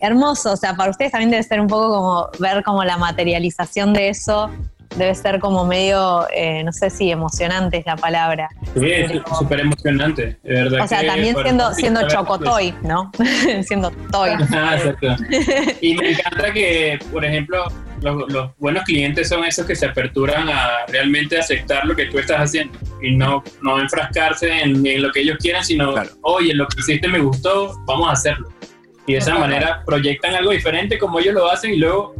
Hermoso, 0.00 0.52
o 0.52 0.56
sea, 0.56 0.74
para 0.74 0.90
ustedes 0.90 1.12
también 1.12 1.30
debe 1.30 1.42
ser 1.42 1.60
un 1.60 1.66
poco 1.66 1.94
como 1.94 2.28
ver 2.38 2.64
como 2.64 2.82
la 2.84 2.96
materialización 2.96 3.92
de 3.92 4.08
eso, 4.08 4.50
debe 4.96 5.14
ser 5.14 5.40
como 5.40 5.66
medio, 5.66 6.26
eh, 6.34 6.64
no 6.64 6.72
sé 6.72 6.88
si 6.88 7.10
emocionante 7.10 7.76
es 7.76 7.86
la 7.86 7.96
palabra. 7.96 8.48
Sí, 8.74 8.90
es 8.90 9.12
súper 9.38 9.60
emocionante, 9.60 10.38
de 10.42 10.54
verdad. 10.54 10.80
O 10.84 10.88
sea, 10.88 11.00
que 11.00 11.06
también 11.06 11.36
siendo, 11.42 11.72
siendo 11.74 12.08
chocotoy, 12.08 12.74
¿no? 12.82 13.12
siendo 13.62 13.90
toy. 14.10 14.30
Ah, 14.52 14.76
exacto. 14.76 15.16
Y 15.80 15.94
me 15.94 16.10
encanta 16.10 16.52
que, 16.52 16.98
por 17.12 17.24
ejemplo, 17.24 17.66
los, 18.02 18.32
los 18.32 18.50
buenos 18.58 18.84
clientes 18.84 19.28
son 19.28 19.44
esos 19.44 19.66
que 19.66 19.76
se 19.76 19.86
aperturan 19.86 20.48
a 20.48 20.86
realmente 20.88 21.38
aceptar 21.38 21.84
lo 21.84 21.94
que 21.94 22.06
tú 22.06 22.18
estás 22.18 22.38
haciendo 22.38 22.78
y 23.02 23.14
no, 23.14 23.42
no 23.62 23.80
enfrascarse 23.80 24.50
en, 24.62 24.86
en 24.86 25.02
lo 25.02 25.10
que 25.10 25.20
ellos 25.20 25.38
quieren, 25.38 25.64
sino, 25.64 25.94
oye, 26.22 26.54
lo 26.54 26.66
que 26.66 26.80
hiciste 26.80 27.08
me 27.08 27.18
gustó, 27.18 27.78
vamos 27.86 28.08
a 28.08 28.12
hacerlo. 28.12 28.48
Y 29.06 29.12
de 29.12 29.18
esa 29.18 29.38
manera 29.38 29.82
proyectan 29.84 30.34
algo 30.34 30.52
diferente 30.52 30.98
como 30.98 31.18
ellos 31.18 31.34
lo 31.34 31.50
hacen 31.50 31.72
y 31.74 31.76
luego 31.76 32.14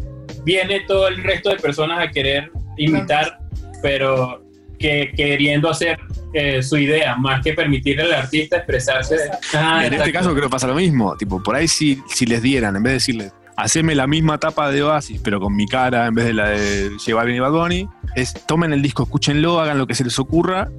viene 0.44 0.80
todo 0.86 1.08
el 1.08 1.22
resto 1.22 1.50
de 1.50 1.56
personas 1.56 2.00
a 2.00 2.10
querer 2.10 2.50
imitar, 2.76 3.38
pero 3.82 4.42
que 4.78 5.12
queriendo 5.14 5.68
hacer 5.68 5.98
eh, 6.32 6.62
su 6.62 6.78
idea, 6.78 7.16
más 7.16 7.42
que 7.42 7.52
permitirle 7.52 8.04
al 8.04 8.14
artista 8.14 8.56
expresarse. 8.56 9.16
Ah, 9.52 9.84
en 9.84 9.92
este 9.92 10.12
caso 10.12 10.30
creo 10.30 10.44
que 10.44 10.50
pasa 10.50 10.66
lo 10.66 10.74
mismo. 10.74 11.16
Tipo, 11.16 11.42
por 11.42 11.54
ahí 11.54 11.68
si, 11.68 12.00
si 12.08 12.24
les 12.24 12.40
dieran, 12.40 12.74
en 12.76 12.82
vez 12.82 12.90
de 12.90 12.94
decirles, 12.94 13.32
haceme 13.62 13.94
la 13.94 14.06
misma 14.06 14.38
tapa 14.38 14.70
de 14.70 14.82
Oasis, 14.82 15.20
pero 15.22 15.40
con 15.40 15.54
mi 15.54 15.66
cara 15.66 16.06
en 16.06 16.14
vez 16.14 16.26
de 16.26 16.32
la 16.32 16.48
de 16.48 16.90
Balvin 17.14 17.36
y 17.36 17.40
Bad 17.40 17.52
Bunny, 17.52 17.88
es 18.16 18.34
tomen 18.46 18.72
el 18.72 18.82
disco, 18.82 19.02
escúchenlo, 19.04 19.60
hagan 19.60 19.78
lo 19.78 19.86
que 19.86 19.94
se 19.94 20.04
les 20.04 20.18
ocurra 20.18 20.70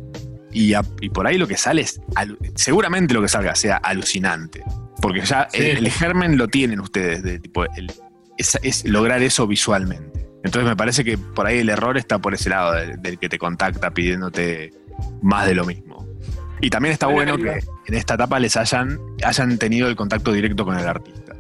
y, 0.52 0.74
a- 0.74 0.84
y 1.00 1.10
por 1.10 1.28
ahí 1.28 1.38
lo 1.38 1.48
que 1.48 1.58
sale 1.58 1.82
es, 1.82 2.02
alu- 2.16 2.38
seguramente 2.56 3.14
lo 3.14 3.22
que 3.22 3.28
salga 3.28 3.56
sea 3.56 3.78
alucinante. 3.78 4.64
Porque 5.02 5.22
ya 5.22 5.48
Sí. 5.52 5.62
el, 5.62 5.78
el 5.78 5.90
germen 5.92 6.38
lo 6.38 6.48
tienen 6.48 6.80
ustedes, 6.80 7.24
de, 7.24 7.40
tipo, 7.40 7.64
el- 7.66 7.92
es, 8.38 8.58
es 8.62 8.86
lograr 8.86 9.22
eso 9.22 9.48
visualmente. 9.48 10.28
Entonces 10.44 10.68
me 10.68 10.76
parece 10.76 11.04
que 11.04 11.18
por 11.18 11.46
ahí 11.48 11.60
el 11.60 11.70
error 11.70 11.98
está 11.98 12.20
por 12.20 12.34
ese 12.34 12.50
lado, 12.50 12.74
del, 12.74 13.02
del 13.02 13.18
que 13.20 13.30
te 13.30 13.38
contacta 13.38 13.92
pidiéndote 13.92 14.74
más 15.22 15.46
de 15.46 15.54
lo 15.56 15.66
mismo. 15.66 16.08
Y 16.62 16.70
también 16.70 16.94
está 16.94 17.08
Bueno, 17.08 17.38
bueno 17.38 17.54
que 17.60 17.66
en 17.88 17.96
esta 17.98 18.16
etapa 18.16 18.40
les 18.40 18.56
hayan, 18.58 19.00
hayan 19.24 19.58
tenido 19.58 19.88
el 19.88 19.96
contacto 19.96 20.32
directo 20.32 20.66
con 20.66 20.78
el 20.78 20.88
artista. 20.88 21.34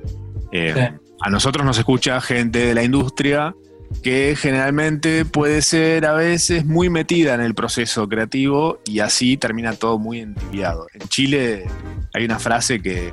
Eh, 0.51 0.73
Sí. 0.75 1.00
A 1.23 1.29
nosotros 1.29 1.65
nos 1.65 1.77
escucha 1.77 2.19
gente 2.21 2.59
de 2.65 2.73
la 2.73 2.83
industria 2.83 3.55
que 4.03 4.35
generalmente 4.37 5.25
puede 5.25 5.61
ser 5.61 6.05
a 6.05 6.13
veces 6.13 6.65
muy 6.65 6.89
metida 6.89 7.33
en 7.33 7.41
el 7.41 7.53
proceso 7.53 8.07
creativo 8.07 8.79
y 8.85 8.99
así 8.99 9.37
termina 9.37 9.73
todo 9.73 9.99
muy 9.99 10.21
entibiado. 10.21 10.87
En 10.93 11.07
Chile 11.09 11.65
hay 12.13 12.25
una 12.25 12.39
frase 12.39 12.81
que, 12.81 13.11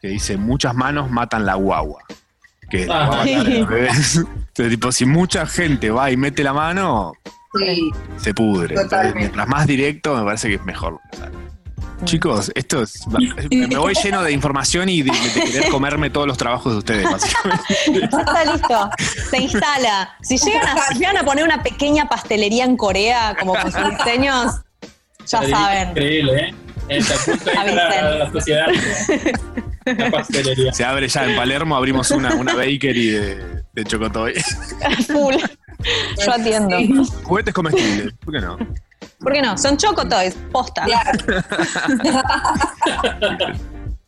que 0.00 0.08
dice, 0.08 0.36
muchas 0.38 0.74
manos 0.74 1.10
matan 1.10 1.44
la 1.46 1.54
guagua. 1.54 2.02
Que 2.70 2.86
la 2.86 3.04
Ah. 3.04 3.06
guagua 3.24 3.40
al 3.40 3.66
revés. 3.68 4.16
Entonces, 4.16 4.70
tipo, 4.70 4.90
si 4.90 5.04
mucha 5.04 5.46
gente 5.46 5.90
va 5.90 6.10
y 6.10 6.16
mete 6.16 6.42
la 6.42 6.52
mano, 6.54 7.12
Sí. 7.56 7.90
se 8.16 8.32
pudre. 8.34 8.74
Entonces, 8.80 9.14
mientras 9.14 9.46
más 9.46 9.66
directo, 9.66 10.16
me 10.16 10.24
parece 10.24 10.48
que 10.48 10.54
es 10.54 10.64
mejor. 10.64 10.98
Chicos, 12.04 12.52
esto 12.54 12.82
es. 12.82 13.06
Me 13.50 13.76
voy 13.76 13.94
lleno 13.94 14.22
de 14.22 14.32
información 14.32 14.88
y 14.88 15.02
de, 15.02 15.10
de 15.10 15.42
querer 15.44 15.68
comerme 15.70 16.10
todos 16.10 16.26
los 16.26 16.36
trabajos 16.36 16.72
de 16.72 16.78
ustedes, 16.78 17.10
básicamente. 17.10 17.64
Ya 18.10 18.20
está 18.20 18.44
listo. 18.44 18.90
Se 19.30 19.38
instala. 19.38 20.16
Si 20.22 20.36
llegan, 20.38 20.78
a, 20.78 20.82
si 20.88 20.98
llegan 20.98 21.16
a 21.16 21.24
poner 21.24 21.44
una 21.44 21.62
pequeña 21.62 22.08
pastelería 22.08 22.64
en 22.64 22.76
Corea, 22.76 23.36
como 23.38 23.54
con 23.54 23.72
sus 23.72 23.90
diseños, 23.90 24.60
ya 25.26 25.48
saben. 25.48 25.90
Increíble, 25.90 26.48
¿eh? 26.48 26.54
Punto 27.24 27.44
de 27.64 28.18
la 28.18 28.32
sociedad. 28.32 28.66
La 29.84 30.10
pastelería. 30.10 30.72
Se 30.72 30.84
abre 30.84 31.08
ya 31.08 31.24
en 31.24 31.36
Palermo, 31.36 31.76
abrimos 31.76 32.10
una, 32.10 32.34
una 32.34 32.54
bakery 32.54 33.08
de, 33.08 33.62
de 33.72 33.84
Chocotoy. 33.84 34.34
Full. 35.06 35.34
Yo 36.24 36.32
atiendo. 36.32 37.04
Juguetes 37.24 37.54
comestibles, 37.54 38.14
¿por 38.24 38.34
qué 38.34 38.40
no? 38.40 38.56
¿Por 39.18 39.32
qué 39.32 39.42
no? 39.42 39.58
Son 39.58 39.76
Choco 39.76 40.06
Toys, 40.06 40.36
posta. 40.52 40.86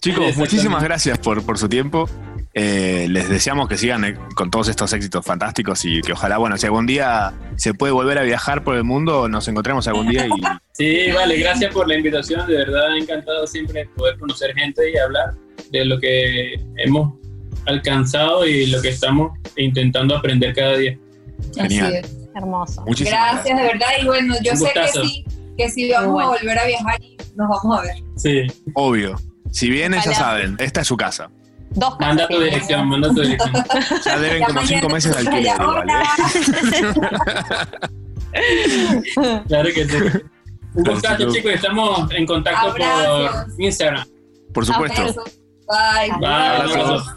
Chicos, 0.01 0.37
muchísimas 0.37 0.83
gracias 0.83 1.19
por, 1.19 1.45
por 1.45 1.59
su 1.59 1.69
tiempo. 1.69 2.09
Eh, 2.55 3.07
les 3.11 3.29
deseamos 3.29 3.69
que 3.69 3.77
sigan 3.77 4.05
eh, 4.05 4.17
con 4.35 4.51
todos 4.51 4.69
estos 4.69 4.91
éxitos 4.93 5.25
fantásticos 5.27 5.85
y 5.85 6.01
que 6.01 6.13
ojalá, 6.13 6.39
bueno, 6.39 6.57
si 6.57 6.65
algún 6.65 6.87
día 6.87 7.35
se 7.57 7.75
puede 7.75 7.93
volver 7.93 8.19
a 8.19 8.23
viajar 8.23 8.65
por 8.65 8.77
el 8.77 8.85
mundo, 8.85 9.29
nos 9.29 9.47
encontremos 9.49 9.87
algún 9.89 10.09
día 10.09 10.27
y 10.27 10.31
Sí, 10.73 11.11
vale, 11.13 11.37
gracias 11.39 11.73
por 11.73 11.89
la 11.89 11.97
invitación. 11.97 12.47
De 12.47 12.57
verdad, 12.57 12.97
encantado 12.97 13.47
siempre 13.47 13.87
poder 13.97 14.19
conocer 14.19 14.55
gente 14.55 14.91
y 14.91 14.97
hablar 14.97 15.35
de 15.71 15.85
lo 15.85 15.99
que 15.99 16.61
hemos 16.77 17.15
alcanzado 17.67 18.47
y 18.47 18.67
lo 18.67 18.81
que 18.81 18.91
estamos 18.91 19.33
intentando 19.57 20.17
aprender 20.17 20.55
cada 20.55 20.77
día. 20.77 20.99
Genial. 21.55 21.87
Así 21.87 21.97
es. 21.97 22.17
Hermoso. 22.35 22.85
Muchísimas 22.87 23.33
Gracias, 23.33 23.57
de 23.59 23.63
verdad. 23.65 23.87
Y 24.01 24.07
bueno, 24.07 24.35
yo 24.43 24.53
Un 24.53 24.59
sé 24.59 24.71
que 24.75 24.89
sí, 24.89 25.25
que 25.57 25.71
sí 25.71 25.91
vamos 25.91 26.13
bueno. 26.13 26.29
a 26.29 26.37
volver 26.37 26.59
a 26.59 26.67
viajar 26.67 27.03
y 27.03 27.17
nos 27.35 27.49
vamos 27.49 27.79
a 27.79 27.83
ver. 27.83 27.97
Sí. 28.17 28.43
Obvio. 28.75 29.17
Si 29.51 29.71
vienen, 29.71 30.01
ya 30.05 30.15
saben, 30.15 30.57
esta 30.59 30.83
es 30.83 30.87
su 30.87 30.97
casa. 30.97 31.31
Dos 31.71 31.97
casas 31.97 32.09
Manda 32.09 32.29
tu 32.29 32.41
dirección, 32.41 32.89
manda 32.89 33.09
tu 33.09 33.23
dirección. 33.23 33.53
Ya 34.05 34.19
deben 34.19 34.41
Ya 34.41 34.47
como 34.47 34.63
cinco 34.67 34.89
meses 34.89 35.13
de 35.13 35.19
alquiler 35.19 35.57
igual, 35.61 35.89
¿eh? 35.89 35.93
Claro 39.49 39.69
que 39.75 39.89
sí. 39.89 39.97
Un 40.75 40.85
gustazo, 40.85 41.31
chicos. 41.33 41.53
Estamos 41.53 42.11
en 42.13 42.27
contacto 42.27 42.71
Abrazos. 42.71 43.31
por 43.47 43.61
Instagram. 43.63 44.07
Por 44.53 44.67
supuesto. 44.67 45.15
Bye. 45.69 46.11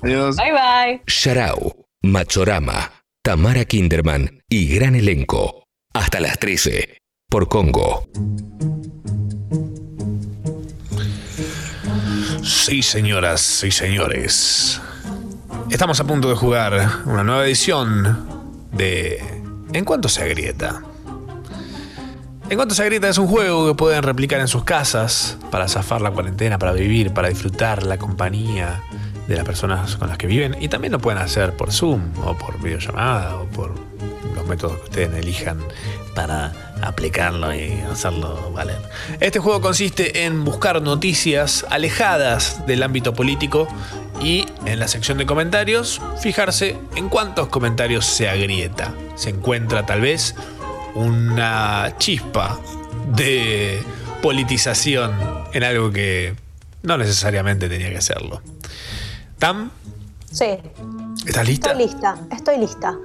Adiós. 0.04 0.36
Bye 0.38 0.52
bye. 0.52 1.02
Sharau, 1.08 1.86
Machorama, 2.02 2.92
Tamara 3.24 3.66
Kinderman 3.66 4.42
y 4.50 4.74
gran 4.74 4.96
elenco. 4.96 5.64
Hasta 5.94 6.20
las 6.20 6.40
13 6.40 6.98
por 7.30 7.48
Congo. 7.48 8.08
Sí, 12.44 12.82
señoras 12.82 13.64
y 13.64 13.72
señores. 13.72 14.82
Estamos 15.70 16.00
a 16.00 16.04
punto 16.06 16.30
de 16.30 16.36
jugar 16.36 17.04
una 17.06 17.24
nueva 17.24 17.46
edición 17.46 18.28
de 18.72 19.24
En 19.74 19.86
cuanto 19.86 20.10
se 20.10 20.24
agrieta. 20.24 20.82
En 22.50 22.56
cuanto 22.56 22.74
se 22.74 22.82
agrieta 22.82 23.08
es 23.08 23.20
un 23.20 23.28
juego 23.28 23.68
que 23.68 23.76
pueden 23.76 24.02
replicar 24.02 24.40
en 24.40 24.48
sus 24.48 24.64
casas 24.64 25.38
para 25.52 25.68
zafar 25.68 26.02
la 26.02 26.10
cuarentena, 26.10 26.58
para 26.58 26.72
vivir, 26.72 27.14
para 27.14 27.30
disfrutar 27.30 27.84
la 27.84 28.00
compañía 28.00 28.82
de 29.28 29.36
las 29.36 29.46
personas 29.46 29.98
con 29.98 30.08
las 30.08 30.18
que 30.18 30.26
viven. 30.26 30.58
Y 30.60 30.68
también 30.68 30.92
lo 30.94 30.98
pueden 30.98 31.22
hacer 31.22 31.56
por 31.56 31.72
Zoom 31.72 32.02
o 32.26 32.36
por 32.36 32.60
videollamada 32.60 33.38
o 33.38 33.46
por 33.46 33.76
los 34.34 34.48
métodos 34.48 34.78
que 34.78 34.84
ustedes 34.86 35.14
elijan 35.14 35.60
para 36.16 36.52
aplicarlo 36.82 37.54
y 37.54 37.82
hacerlo 37.92 38.52
valer. 38.52 38.82
Este 39.20 39.38
juego 39.38 39.62
consiste 39.62 40.26
en 40.26 40.44
buscar 40.44 40.82
noticias 40.82 41.68
alejadas 41.70 42.66
del 42.66 42.82
ámbito 42.82 43.14
político 43.14 43.68
y 44.24 44.48
en 44.66 44.80
la 44.80 44.88
sección 44.88 45.20
de 45.20 45.28
comentarios 45.28 46.02
fijarse 46.20 46.78
en 46.96 47.10
cuántos 47.10 47.50
comentarios 47.50 48.08
se 48.08 48.28
agrieta. 48.28 48.92
Se 49.14 49.30
encuentra 49.30 49.86
tal 49.86 50.02
vez 50.02 50.34
una 50.96 51.94
chispa 51.98 52.60
de 53.16 53.82
politización 54.22 55.14
en 55.54 55.64
algo 55.64 55.92
que 55.92 56.36
no 56.84 56.98
necesariamente 56.98 57.68
tenía 57.70 57.90
que 57.92 58.02
serlo. 58.02 58.42
Tam, 59.38 59.72
Sí, 60.32 60.46
¿estás 61.26 61.48
lista? 61.48 61.72
estoy 61.72 61.86
lista. 61.88 62.16
Estoy 62.32 62.58
lista. 62.60 62.96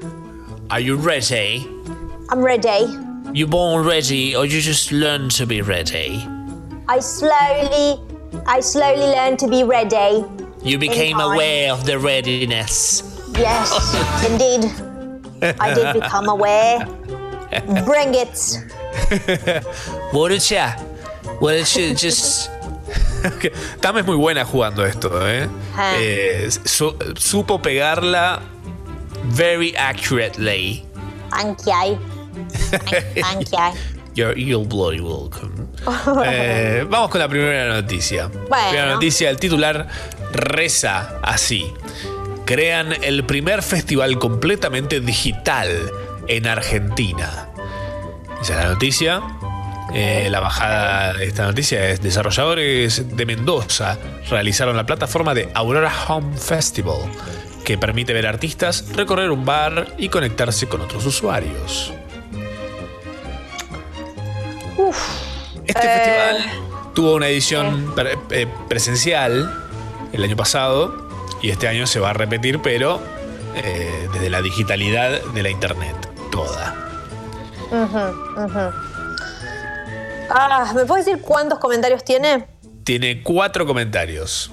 Are 0.69 0.83
you 0.83 0.97
ready? 0.97 1.67
I'm 2.31 2.43
ready. 2.45 2.87
You 3.33 3.47
born 3.47 3.87
ready 3.87 4.37
or 4.37 4.45
you 4.45 4.61
just 4.61 4.93
learn 4.93 5.29
to 5.31 5.47
be 5.47 5.63
ready? 5.63 6.23
I 6.89 7.01
slowly, 7.01 7.99
I 8.47 8.61
slowly 8.61 9.07
learned 9.15 9.39
to 9.39 9.49
be 9.49 9.65
ready. 9.65 10.25
You 10.63 10.79
became 10.79 11.19
aware 11.19 11.73
of 11.73 11.85
the 11.87 11.99
readiness. 11.99 13.03
Yes, 13.39 13.73
indeed. 14.31 14.71
I 15.61 15.75
did 15.75 15.95
become 15.95 16.29
aware. 16.29 16.87
Bring 17.85 18.15
it. 18.15 18.37
Wouldn't 21.41 21.77
you 21.77 21.95
just... 21.95 22.51
Tam 23.81 23.97
es 23.99 24.05
muy 24.07 24.17
buena 24.17 24.45
jugando 24.45 24.85
esto, 24.85 25.27
¿eh? 25.27 25.49
Ah. 25.77 25.95
Eh, 25.99 26.51
su- 26.65 26.97
supo 27.17 27.61
pegarla 27.61 28.43
Very 29.25 29.75
accurately. 29.77 30.85
Thank 31.31 31.67
you. 31.67 31.99
Thank 33.21 33.51
you. 33.51 33.59
You're, 34.15 34.39
you're 34.39 34.65
bloody 34.65 35.01
welcome. 35.01 35.69
Eh, 36.25 36.85
vamos 36.89 37.11
con 37.11 37.21
la 37.21 37.29
primera 37.29 37.69
noticia. 37.81 38.29
Bueno. 38.29 38.69
Primera 38.71 38.93
noticia, 38.95 39.31
el 39.31 39.39
titular 39.39 39.89
reza 40.33 41.19
así. 41.23 41.73
Crean 42.45 42.93
el 43.03 43.25
primer 43.25 43.63
festival 43.63 44.19
completamente 44.19 45.01
digital 45.01 45.91
en 46.29 46.47
Argentina. 46.47 47.49
Esa 48.41 48.55
es 48.59 48.65
la 48.65 48.69
noticia. 48.73 49.23
Eh, 49.93 50.29
la 50.31 50.41
bajada 50.41 51.13
de 51.15 51.27
esta 51.27 51.45
noticia 51.45 51.89
es 51.91 52.01
desarrolladores 52.03 53.17
de 53.17 53.27
Mendoza 53.27 53.97
realizaron 54.29 54.77
la 54.77 54.87
plataforma 54.87 55.35
de 55.35 55.51
Aurora 55.55 55.93
Home 56.09 56.37
Festival, 56.37 56.99
que 57.65 57.79
permite 57.79 58.13
ver 58.13 58.27
artistas, 58.27 58.87
recorrer 58.95 59.31
un 59.31 59.45
bar 59.45 59.95
y 59.99 60.09
conectarse 60.09 60.67
con 60.67 60.81
otros 60.81 61.07
usuarios. 61.07 61.93
Este 65.67 65.81
festival 65.81 66.45
tuvo 66.95 67.15
una 67.15 67.29
edición 67.29 67.93
pre- 67.95 68.19
eh, 68.31 68.47
presencial 68.69 69.65
el 70.13 70.25
año 70.25 70.37
pasado 70.37 71.09
y 71.41 71.51
este 71.51 71.69
año 71.69 71.87
se 71.87 72.01
va 72.01 72.11
a 72.11 72.13
repetir, 72.15 72.61
pero 72.61 73.01
eh, 73.55 74.09
desde 74.13 74.29
la 74.31 74.43
digitalidad 74.43 75.23
de 75.23 75.43
la 75.43 75.51
internet, 75.51 75.95
toda. 76.35 76.75
Ah, 80.31 80.73
¿me 80.75 80.85
puedes 80.85 81.07
decir 81.07 81.23
cuántos 81.23 81.59
comentarios 81.61 82.03
tiene? 82.05 82.47
Tiene 82.83 83.23
cuatro 83.23 83.65
comentarios. 83.67 84.51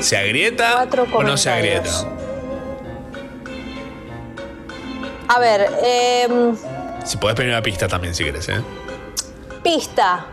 ¿Se 0.00 0.16
agrieta 0.16 0.86
o 1.12 1.22
no 1.24 1.36
se 1.36 1.50
agrieta? 1.50 1.90
A 5.28 5.40
ver, 5.40 5.68
em, 5.82 6.56
Si 7.04 7.16
podés 7.16 7.36
pedir 7.36 7.50
una 7.50 7.62
pista 7.62 7.88
también 7.88 8.14
si 8.14 8.22
querés, 8.24 8.48
¿eh? 8.48 8.60
pista. 9.62 10.26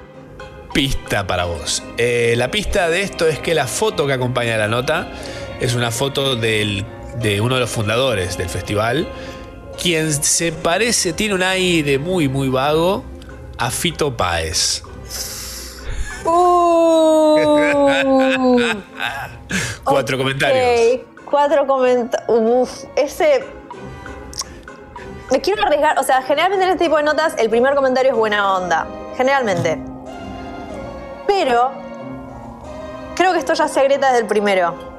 Pista 0.73 1.25
para 1.25 1.45
vos. 1.45 1.81
Eh, 1.97 2.35
la 2.37 2.51
pista 2.51 2.89
de 2.89 3.01
esto 3.01 3.27
es 3.27 3.39
que 3.39 3.55
la 3.55 3.65
foto 3.65 4.05
que 4.05 4.13
acompaña 4.13 4.55
la 4.57 4.67
nota 4.67 5.07
es 5.59 5.73
una 5.73 5.89
foto 5.89 6.35
del- 6.35 6.85
de 7.19 7.41
uno 7.41 7.55
de 7.55 7.61
los 7.61 7.69
fundadores 7.69 8.37
del 8.37 8.49
festival, 8.49 9.07
quien 9.81 10.11
se 10.11 10.51
parece, 10.51 11.13
tiene 11.13 11.33
un 11.33 11.43
aire 11.43 11.97
muy, 11.99 12.27
muy 12.27 12.49
vago 12.49 13.03
a 13.57 13.71
Fito 13.71 14.15
Páez. 14.15 14.83
Uh, 16.25 17.47
Cuatro 19.83 20.17
comentarios. 20.17 21.01
ok, 21.01 21.25
Cuatro 21.29 21.67
comentarios. 21.67 22.87
Ese. 22.95 23.43
Me 25.31 25.41
quiero 25.41 25.63
arriesgar. 25.63 25.99
O 25.99 26.03
sea, 26.03 26.21
generalmente 26.21 26.65
en 26.65 26.71
este 26.71 26.85
tipo 26.85 26.97
de 26.97 27.03
notas 27.03 27.35
el 27.37 27.49
primer 27.49 27.75
comentario 27.75 28.11
es 28.11 28.17
buena 28.17 28.53
onda. 28.55 28.87
Generalmente. 29.17 29.79
Pero. 31.27 31.71
Creo 33.15 33.31
que 33.31 33.39
esto 33.39 33.53
ya 33.53 33.67
se 33.67 33.79
agrieta 33.79 34.07
desde 34.07 34.21
el 34.21 34.27
primero. 34.27 34.94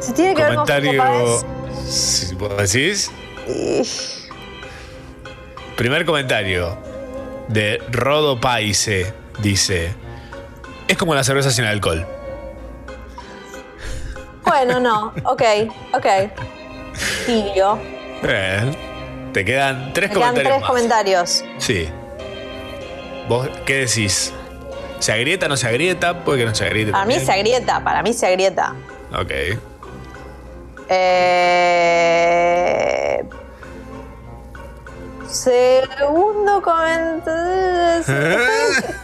Si 0.00 0.12
tiene 0.12 0.34
que 0.34 0.42
ver 0.42 0.54
con 0.54 0.66
Comentario. 0.66 1.44
Si 1.86 2.34
vos 2.34 2.56
decís. 2.56 3.10
Primer 5.76 6.04
comentario 6.04 6.76
de 7.48 7.82
Rodo 7.90 8.40
Paise 8.40 9.12
dice: 9.38 9.94
Es 10.88 10.96
como 10.96 11.14
la 11.14 11.24
cerveza 11.24 11.50
sin 11.50 11.64
alcohol. 11.64 12.06
Bueno, 14.44 14.80
no. 14.80 15.12
Ok, 15.24 15.42
ok. 15.92 16.06
Tibio. 17.26 17.78
Eh, 18.22 18.72
te 19.32 19.44
quedan 19.44 19.92
tres 19.92 20.10
quedan 20.10 20.22
comentarios. 20.22 20.48
tres 20.48 20.60
más. 20.60 20.68
comentarios. 20.68 21.44
Sí. 21.58 21.88
¿Vos 23.28 23.48
qué 23.64 23.86
decís? 23.86 24.32
¿Se 24.98 25.12
agrieta 25.12 25.46
o 25.46 25.48
no 25.48 25.56
se 25.56 25.68
agrieta? 25.68 26.24
Puede 26.24 26.40
que 26.40 26.46
no 26.46 26.54
se 26.54 26.64
agriete. 26.66 26.92
Para 26.92 27.04
mí 27.06 27.18
se 27.18 27.32
agrieta, 27.32 27.82
para 27.82 28.02
mí 28.02 28.12
se 28.12 28.26
agrieta. 28.26 28.74
Ok. 29.14 29.32
Eh, 31.90 33.24
segundo 35.28 36.60
comentario. 36.62 38.00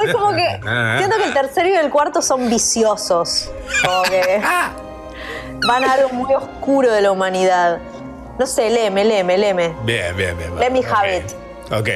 Es 0.04 0.12
como 0.12 0.32
que. 0.34 0.60
Siento 0.98 1.16
que 1.16 1.24
el 1.24 1.32
tercero 1.32 1.68
y 1.68 1.72
el 1.74 1.90
cuarto 1.90 2.20
son 2.22 2.48
viciosos. 2.50 3.50
Como 3.84 4.02
que. 4.04 4.40
Van 5.66 5.84
a 5.84 5.92
algo 5.94 6.10
muy 6.10 6.34
oscuro 6.34 6.92
de 6.92 7.00
la 7.00 7.10
humanidad. 7.12 7.78
No 8.38 8.46
sé, 8.46 8.68
leme, 8.68 9.04
leme, 9.04 9.38
leme. 9.38 9.74
Bien, 9.84 10.14
bien, 10.16 10.36
bien. 10.36 10.54
Let 10.58 10.70
me 10.70 10.80
Ok. 10.80 10.86
have 10.92 11.16
it. 11.16 11.24
Ok. 11.72 11.88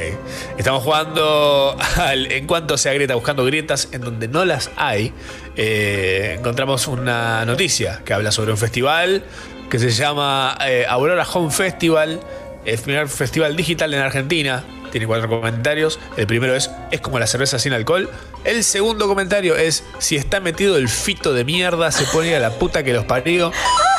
Estamos 0.56 0.82
jugando 0.82 1.76
al- 1.98 2.32
en 2.32 2.46
cuanto 2.46 2.78
se 2.78 2.88
agrieta, 2.88 3.14
buscando 3.14 3.44
grietas 3.44 3.88
en 3.92 4.00
donde 4.00 4.26
no 4.28 4.44
las 4.44 4.70
hay. 4.76 5.12
Eh, 5.56 6.36
encontramos 6.38 6.88
una 6.88 7.44
noticia 7.44 8.00
que 8.04 8.14
habla 8.14 8.32
sobre 8.32 8.50
un 8.52 8.58
festival 8.58 9.22
que 9.70 9.78
se 9.78 9.90
llama 9.90 10.58
eh, 10.66 10.84
Aurora 10.88 11.26
Home 11.32 11.50
Festival, 11.50 12.20
el 12.64 12.78
primer 12.80 13.08
festival 13.08 13.56
digital 13.56 13.94
en 13.94 14.00
Argentina. 14.00 14.64
Tiene 14.90 15.06
cuatro 15.06 15.28
comentarios. 15.28 16.00
El 16.16 16.26
primero 16.26 16.54
es, 16.56 16.70
es 16.90 17.00
como 17.00 17.20
la 17.20 17.28
cerveza 17.28 17.60
sin 17.60 17.72
alcohol. 17.72 18.10
El 18.42 18.64
segundo 18.64 19.06
comentario 19.06 19.56
es, 19.56 19.84
si 19.98 20.16
está 20.16 20.40
metido 20.40 20.76
el 20.76 20.88
fito 20.88 21.32
de 21.32 21.44
mierda, 21.44 21.92
se 21.92 22.04
pone 22.06 22.34
a 22.34 22.40
la 22.40 22.50
puta 22.50 22.82
que 22.82 22.92
los 22.92 23.04
parió. 23.04 23.52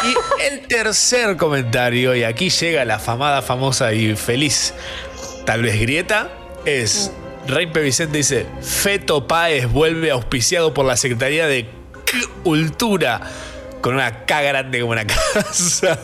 Y 0.04 0.44
el 0.44 0.68
tercer 0.68 1.38
comentario, 1.38 2.14
y 2.14 2.24
aquí 2.24 2.50
llega 2.50 2.84
la 2.84 3.00
famada, 3.00 3.42
famosa 3.42 3.94
y 3.94 4.16
feliz, 4.18 4.74
tal 5.46 5.62
vez 5.62 5.80
grieta, 5.80 6.30
es, 6.66 7.12
Reimpe 7.48 7.82
Vicente 7.82 8.18
dice, 8.18 8.46
Feto 8.62 9.28
Páez 9.28 9.72
vuelve 9.72 10.12
auspiciado 10.12 10.74
por 10.74 10.86
la 10.86 10.98
Secretaría 10.98 11.48
de 11.48 11.70
Cultura. 12.44 13.22
Con 13.82 13.96
una 13.96 14.26
K 14.26 14.42
grande 14.42 14.80
como 14.80 14.92
una 14.94 15.06
casa. 15.34 15.98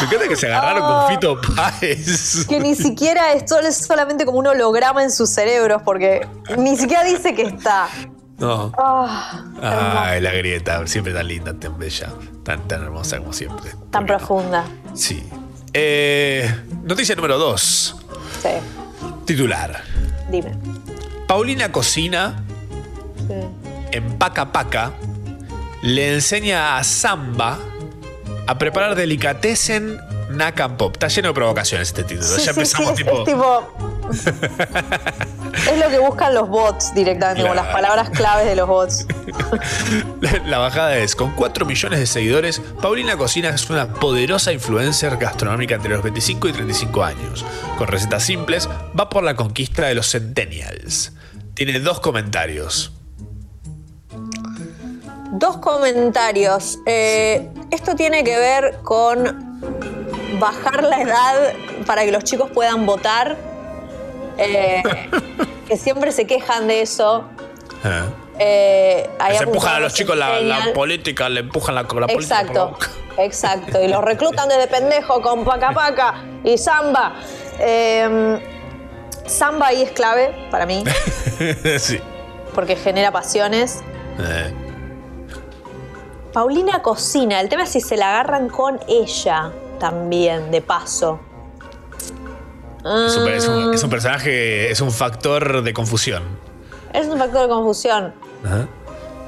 Me 0.00 0.06
encanta 0.06 0.28
que 0.28 0.36
se 0.36 0.46
agarraron 0.46 0.82
Oh. 0.84 0.86
con 1.06 1.08
Fito 1.08 1.40
Páez. 1.56 2.46
Que 2.46 2.60
ni 2.60 2.74
siquiera 2.76 3.32
es 3.32 3.44
solamente 3.84 4.24
como 4.24 4.38
un 4.38 4.46
holograma 4.46 5.02
en 5.02 5.10
sus 5.10 5.30
cerebros, 5.30 5.82
porque 5.84 6.26
ni 6.56 6.76
siquiera 6.76 7.02
dice 7.04 7.34
que 7.34 7.42
está. 7.42 7.88
No. 8.38 8.72
Ah, 8.78 9.42
Ay, 10.10 10.20
la 10.20 10.30
grieta, 10.30 10.86
siempre 10.86 11.12
tan 11.12 11.26
linda, 11.26 11.54
tan 11.54 11.76
bella, 11.76 12.08
tan, 12.44 12.68
tan 12.68 12.84
hermosa 12.84 13.18
como 13.18 13.32
siempre. 13.32 13.72
tan 13.90 14.06
profunda. 14.06 14.64
Sí. 14.94 15.28
Eh, 15.72 16.48
noticia 16.84 17.16
número 17.16 17.36
2. 17.36 17.96
Sí, 18.42 18.48
Titular. 19.26 19.82
dime. 20.30 20.56
Paulina 21.26 21.72
Cocina, 21.72 22.42
en 23.90 24.18
Paca 24.18 24.52
Paca, 24.52 24.92
le 25.82 26.14
enseña 26.14 26.76
a 26.78 26.84
Samba 26.84 27.58
a 28.46 28.58
preparar 28.58 28.94
delicatessen 28.94 30.00
Nakam 30.30 30.76
Pop. 30.76 30.92
Está 30.94 31.08
lleno 31.08 31.28
de 31.28 31.34
provocaciones 31.34 31.88
este 31.88 32.04
título. 32.04 32.26
Sí, 32.26 32.42
ya 32.44 32.52
sí, 32.52 32.60
empezamos 32.60 32.96
sí, 32.96 33.02
es- 33.02 33.06
tipo. 33.06 33.18
es 33.20 33.24
tipo. 33.24 33.74
es 35.70 35.78
lo 35.78 35.88
que 35.90 35.98
buscan 35.98 36.34
los 36.34 36.48
bots 36.48 36.94
directamente, 36.94 37.42
como 37.42 37.54
las 37.54 37.66
palabras 37.68 38.10
claves 38.10 38.46
de 38.46 38.56
los 38.56 38.66
bots. 38.68 39.06
La 40.46 40.58
bajada 40.58 40.96
es, 40.96 41.14
con 41.14 41.34
4 41.34 41.66
millones 41.66 41.98
de 41.98 42.06
seguidores, 42.06 42.60
Paulina 42.80 43.16
Cocina 43.16 43.50
es 43.50 43.68
una 43.70 43.92
poderosa 43.94 44.52
influencer 44.52 45.16
gastronómica 45.18 45.74
entre 45.74 45.90
los 45.90 46.02
25 46.02 46.48
y 46.48 46.52
35 46.52 47.04
años. 47.04 47.44
Con 47.76 47.86
recetas 47.88 48.22
simples, 48.22 48.68
va 48.98 49.08
por 49.10 49.22
la 49.24 49.34
conquista 49.36 49.86
de 49.86 49.94
los 49.94 50.10
centennials. 50.10 51.12
Tiene 51.54 51.80
dos 51.80 52.00
comentarios. 52.00 52.92
Dos 55.38 55.58
comentarios. 55.58 56.80
Eh, 56.84 57.48
esto 57.70 57.94
tiene 57.94 58.24
que 58.24 58.36
ver 58.36 58.78
con 58.82 59.70
bajar 60.40 60.82
la 60.82 61.00
edad 61.00 61.52
para 61.86 62.04
que 62.04 62.10
los 62.10 62.24
chicos 62.24 62.50
puedan 62.50 62.86
votar. 62.86 63.36
Eh, 64.36 64.82
que 65.68 65.76
siempre 65.76 66.10
se 66.10 66.26
quejan 66.26 66.66
de 66.66 66.82
eso. 66.82 67.24
Eh. 68.40 69.08
Se 69.36 69.44
empujan 69.44 69.74
a 69.76 69.80
los 69.80 69.94
chicos 69.94 70.16
la, 70.16 70.40
la 70.40 70.72
política, 70.72 71.28
le 71.28 71.40
empujan 71.40 71.76
la, 71.76 71.82
la 71.82 71.88
política. 71.88 72.14
la 72.14 72.40
Exacto, 72.40 72.78
exacto. 73.18 73.80
Y 73.80 73.86
los 73.86 74.02
reclutan 74.02 74.48
desde 74.48 74.66
pendejo 74.66 75.22
con 75.22 75.44
paca 75.44 75.72
paca 75.72 76.14
y 76.42 76.58
samba. 76.58 77.14
Eh, 77.60 78.40
samba 79.26 79.68
ahí 79.68 79.82
es 79.82 79.92
clave 79.92 80.48
para 80.50 80.66
mí, 80.66 80.82
sí. 81.78 82.00
porque 82.54 82.74
genera 82.74 83.12
pasiones. 83.12 83.82
Eh. 84.18 84.67
Paulina 86.32 86.82
cocina. 86.82 87.40
El 87.40 87.48
tema 87.48 87.64
es 87.64 87.70
si 87.70 87.80
se 87.80 87.96
la 87.96 88.10
agarran 88.10 88.48
con 88.48 88.78
ella 88.88 89.50
también, 89.78 90.50
de 90.50 90.60
paso. 90.62 91.20
Es, 92.84 93.16
un, 93.16 93.28
es 93.28 93.48
un- 93.48 93.70
Ah, 93.70 93.74
es 93.74 93.82
un 93.82 93.90
personaje, 93.90 94.70
es 94.70 94.80
un 94.80 94.90
factor 94.92 95.62
de 95.62 95.72
confusión. 95.72 96.22
es 96.92 97.06
un 97.06 97.18
factor 97.18 97.42
de 97.42 97.48
confusión. 97.48 98.14
Ajá. 98.44 98.66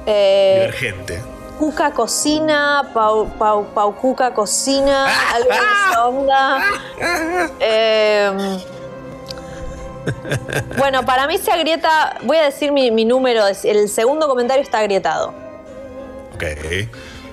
Eh, 0.05 0.55
Divergente. 0.61 1.21
Cuca 1.59 1.91
cocina, 1.91 2.89
Pau, 2.91 3.27
Pau, 3.37 3.65
Pau 3.73 3.95
Cuca 3.95 4.33
cocina, 4.33 5.05
algo 5.35 5.49
de 5.49 5.55
esa 5.55 6.07
onda. 6.07 6.61
Eh, 7.59 8.57
bueno, 10.77 11.05
para 11.05 11.27
mí 11.27 11.37
se 11.37 11.51
agrieta, 11.51 12.17
voy 12.23 12.37
a 12.37 12.45
decir 12.45 12.71
mi, 12.71 12.89
mi 12.89 13.05
número, 13.05 13.43
el 13.63 13.89
segundo 13.89 14.27
comentario 14.27 14.63
está 14.63 14.79
agrietado. 14.79 15.35
Ok. 16.41 16.89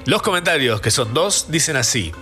Los 0.06 0.22
comentarios, 0.22 0.80
que 0.80 0.90
son 0.90 1.12
dos, 1.14 1.46
dicen 1.50 1.76
así. 1.76 2.12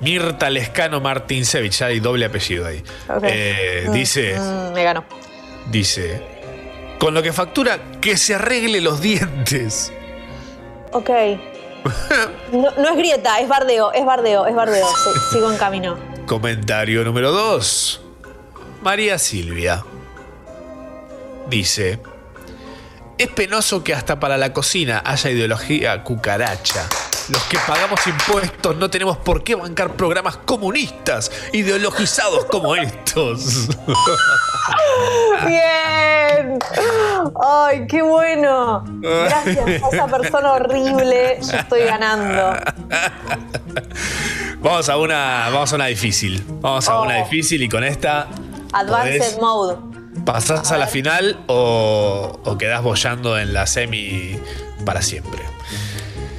Mirta 0.00 0.50
Lescano 0.50 1.00
Martinsevich, 1.00 1.78
ya 1.78 1.86
hay 1.86 2.00
doble 2.00 2.24
apellido 2.26 2.66
ahí. 2.66 2.82
Eh, 3.22 3.84
Mm, 3.88 3.92
dice, 3.92 4.38
mm, 4.38 4.72
me 4.74 4.82
ganó. 4.84 5.04
dice, 5.70 6.20
con 6.98 7.14
lo 7.14 7.22
que 7.22 7.32
factura, 7.32 7.78
que 8.00 8.16
se 8.16 8.34
arregle 8.34 8.80
los 8.80 9.00
dientes. 9.00 9.92
Ok. 10.92 11.10
No, 12.52 12.70
no 12.72 12.88
es 12.90 12.96
grieta, 12.96 13.40
es 13.40 13.48
bardeo, 13.48 13.92
es 13.92 14.04
bardeo, 14.04 14.46
es 14.46 14.54
bardeo. 14.54 14.86
Sí, 14.86 15.10
sigo 15.32 15.50
en 15.50 15.58
camino. 15.58 15.96
Comentario 16.26 17.02
número 17.04 17.32
dos. 17.32 18.00
María 18.82 19.18
Silvia. 19.18 19.84
Dice, 21.48 21.98
es 23.22 23.28
penoso 23.30 23.82
que 23.84 23.94
hasta 23.94 24.18
para 24.20 24.36
la 24.36 24.52
cocina 24.52 25.02
haya 25.04 25.30
ideología 25.30 26.02
cucaracha. 26.02 26.86
Los 27.28 27.42
que 27.44 27.56
pagamos 27.66 28.04
impuestos 28.06 28.76
no 28.76 28.90
tenemos 28.90 29.16
por 29.16 29.44
qué 29.44 29.54
bancar 29.54 29.92
programas 29.94 30.36
comunistas, 30.38 31.30
ideologizados 31.52 32.44
como 32.46 32.74
estos. 32.74 33.68
Bien. 35.46 36.58
Ay, 37.44 37.86
qué 37.86 38.02
bueno. 38.02 38.84
Gracias 39.00 39.66
a 39.82 39.88
esa 39.88 40.06
persona 40.08 40.52
horrible. 40.54 41.38
Yo 41.40 41.56
estoy 41.58 41.82
ganando. 41.84 42.56
Vamos 44.60 44.88
a 44.88 44.96
una, 44.96 45.48
vamos 45.50 45.72
a 45.72 45.76
una 45.76 45.86
difícil. 45.86 46.44
Vamos 46.60 46.88
a 46.88 47.00
una 47.00 47.18
Oh. 47.20 47.24
difícil 47.24 47.62
y 47.62 47.68
con 47.68 47.84
esta 47.84 48.26
Advanced 48.72 49.36
podés- 49.36 49.40
mode. 49.40 49.91
Pasás 50.24 50.72
a 50.72 50.78
la 50.78 50.86
final 50.86 51.42
o, 51.46 52.40
o 52.44 52.58
quedás 52.58 52.82
bollando 52.82 53.38
en 53.38 53.52
la 53.52 53.66
semi 53.66 54.38
para 54.84 55.02
siempre. 55.02 55.42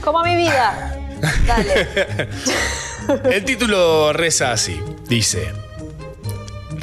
Como 0.02 0.24
mi 0.24 0.36
vida. 0.36 0.98
Dale. 1.48 2.30
El 3.26 3.46
título 3.46 4.14
reza 4.14 4.52
así. 4.52 4.82
Dice. 5.08 5.63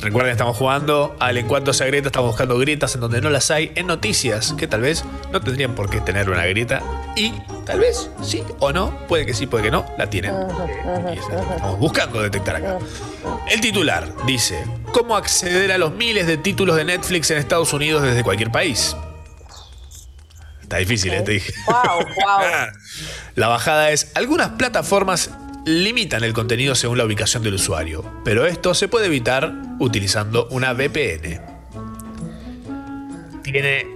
Recuerden, 0.00 0.32
estamos 0.32 0.56
jugando 0.56 1.14
al 1.20 1.36
En 1.36 1.46
cuanto 1.46 1.74
se 1.74 1.86
grieta, 1.86 2.08
estamos 2.08 2.30
buscando 2.30 2.58
grietas 2.58 2.94
en 2.94 3.02
donde 3.02 3.20
no 3.20 3.28
las 3.28 3.50
hay, 3.50 3.70
en 3.74 3.86
noticias 3.86 4.54
que 4.54 4.66
tal 4.66 4.80
vez 4.80 5.04
no 5.30 5.42
tendrían 5.42 5.74
por 5.74 5.90
qué 5.90 6.00
tener 6.00 6.30
una 6.30 6.46
grieta 6.46 6.82
y 7.16 7.32
tal 7.66 7.80
vez 7.80 8.10
sí 8.22 8.42
o 8.60 8.72
no, 8.72 9.06
puede 9.08 9.26
que 9.26 9.34
sí, 9.34 9.46
puede 9.46 9.64
que 9.64 9.70
no, 9.70 9.84
la 9.98 10.08
tienen. 10.08 10.34
Y 10.34 11.18
eso 11.18 11.28
es 11.28 11.34
lo 11.34 11.48
que 11.48 11.54
Estamos 11.54 11.78
buscando 11.78 12.22
detectar 12.22 12.56
acá. 12.56 12.78
El 13.50 13.60
titular 13.60 14.08
dice, 14.26 14.64
¿cómo 14.92 15.16
acceder 15.16 15.70
a 15.70 15.76
los 15.76 15.92
miles 15.92 16.26
de 16.26 16.38
títulos 16.38 16.76
de 16.76 16.86
Netflix 16.86 17.30
en 17.30 17.36
Estados 17.36 17.72
Unidos 17.74 18.02
desde 18.02 18.22
cualquier 18.22 18.50
país? 18.50 18.96
Está 20.62 20.78
difícil, 20.78 21.12
eh, 21.12 21.20
te 21.20 21.32
dije. 21.32 21.52
Wow, 21.66 21.98
wow. 21.98 22.46
La 23.34 23.48
bajada 23.48 23.90
es, 23.90 24.12
algunas 24.14 24.50
plataformas 24.50 25.30
limitan 25.64 26.24
el 26.24 26.32
contenido 26.32 26.74
según 26.74 26.98
la 26.98 27.04
ubicación 27.04 27.42
del 27.42 27.54
usuario, 27.54 28.04
pero 28.24 28.46
esto 28.46 28.74
se 28.74 28.88
puede 28.88 29.06
evitar 29.06 29.52
utilizando 29.78 30.46
una 30.50 30.72
VPN. 30.72 31.40
Tiene 33.42 33.86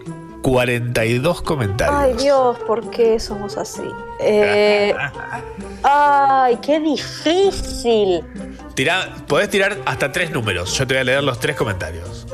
42 0.42 1.42
comentarios. 1.42 1.96
Ay, 1.96 2.14
Dios, 2.22 2.58
¿por 2.66 2.90
qué 2.90 3.18
somos 3.20 3.56
así? 3.56 3.82
Eh, 4.20 4.94
ay, 5.82 6.58
qué 6.62 6.80
difícil. 6.80 8.22
Tira- 8.74 9.14
podés 9.26 9.48
tirar 9.48 9.78
hasta 9.86 10.12
tres 10.12 10.30
números. 10.32 10.72
Yo 10.76 10.86
te 10.86 10.94
voy 10.94 11.00
a 11.00 11.04
leer 11.04 11.22
los 11.24 11.38
tres 11.40 11.56
comentarios. 11.56 12.26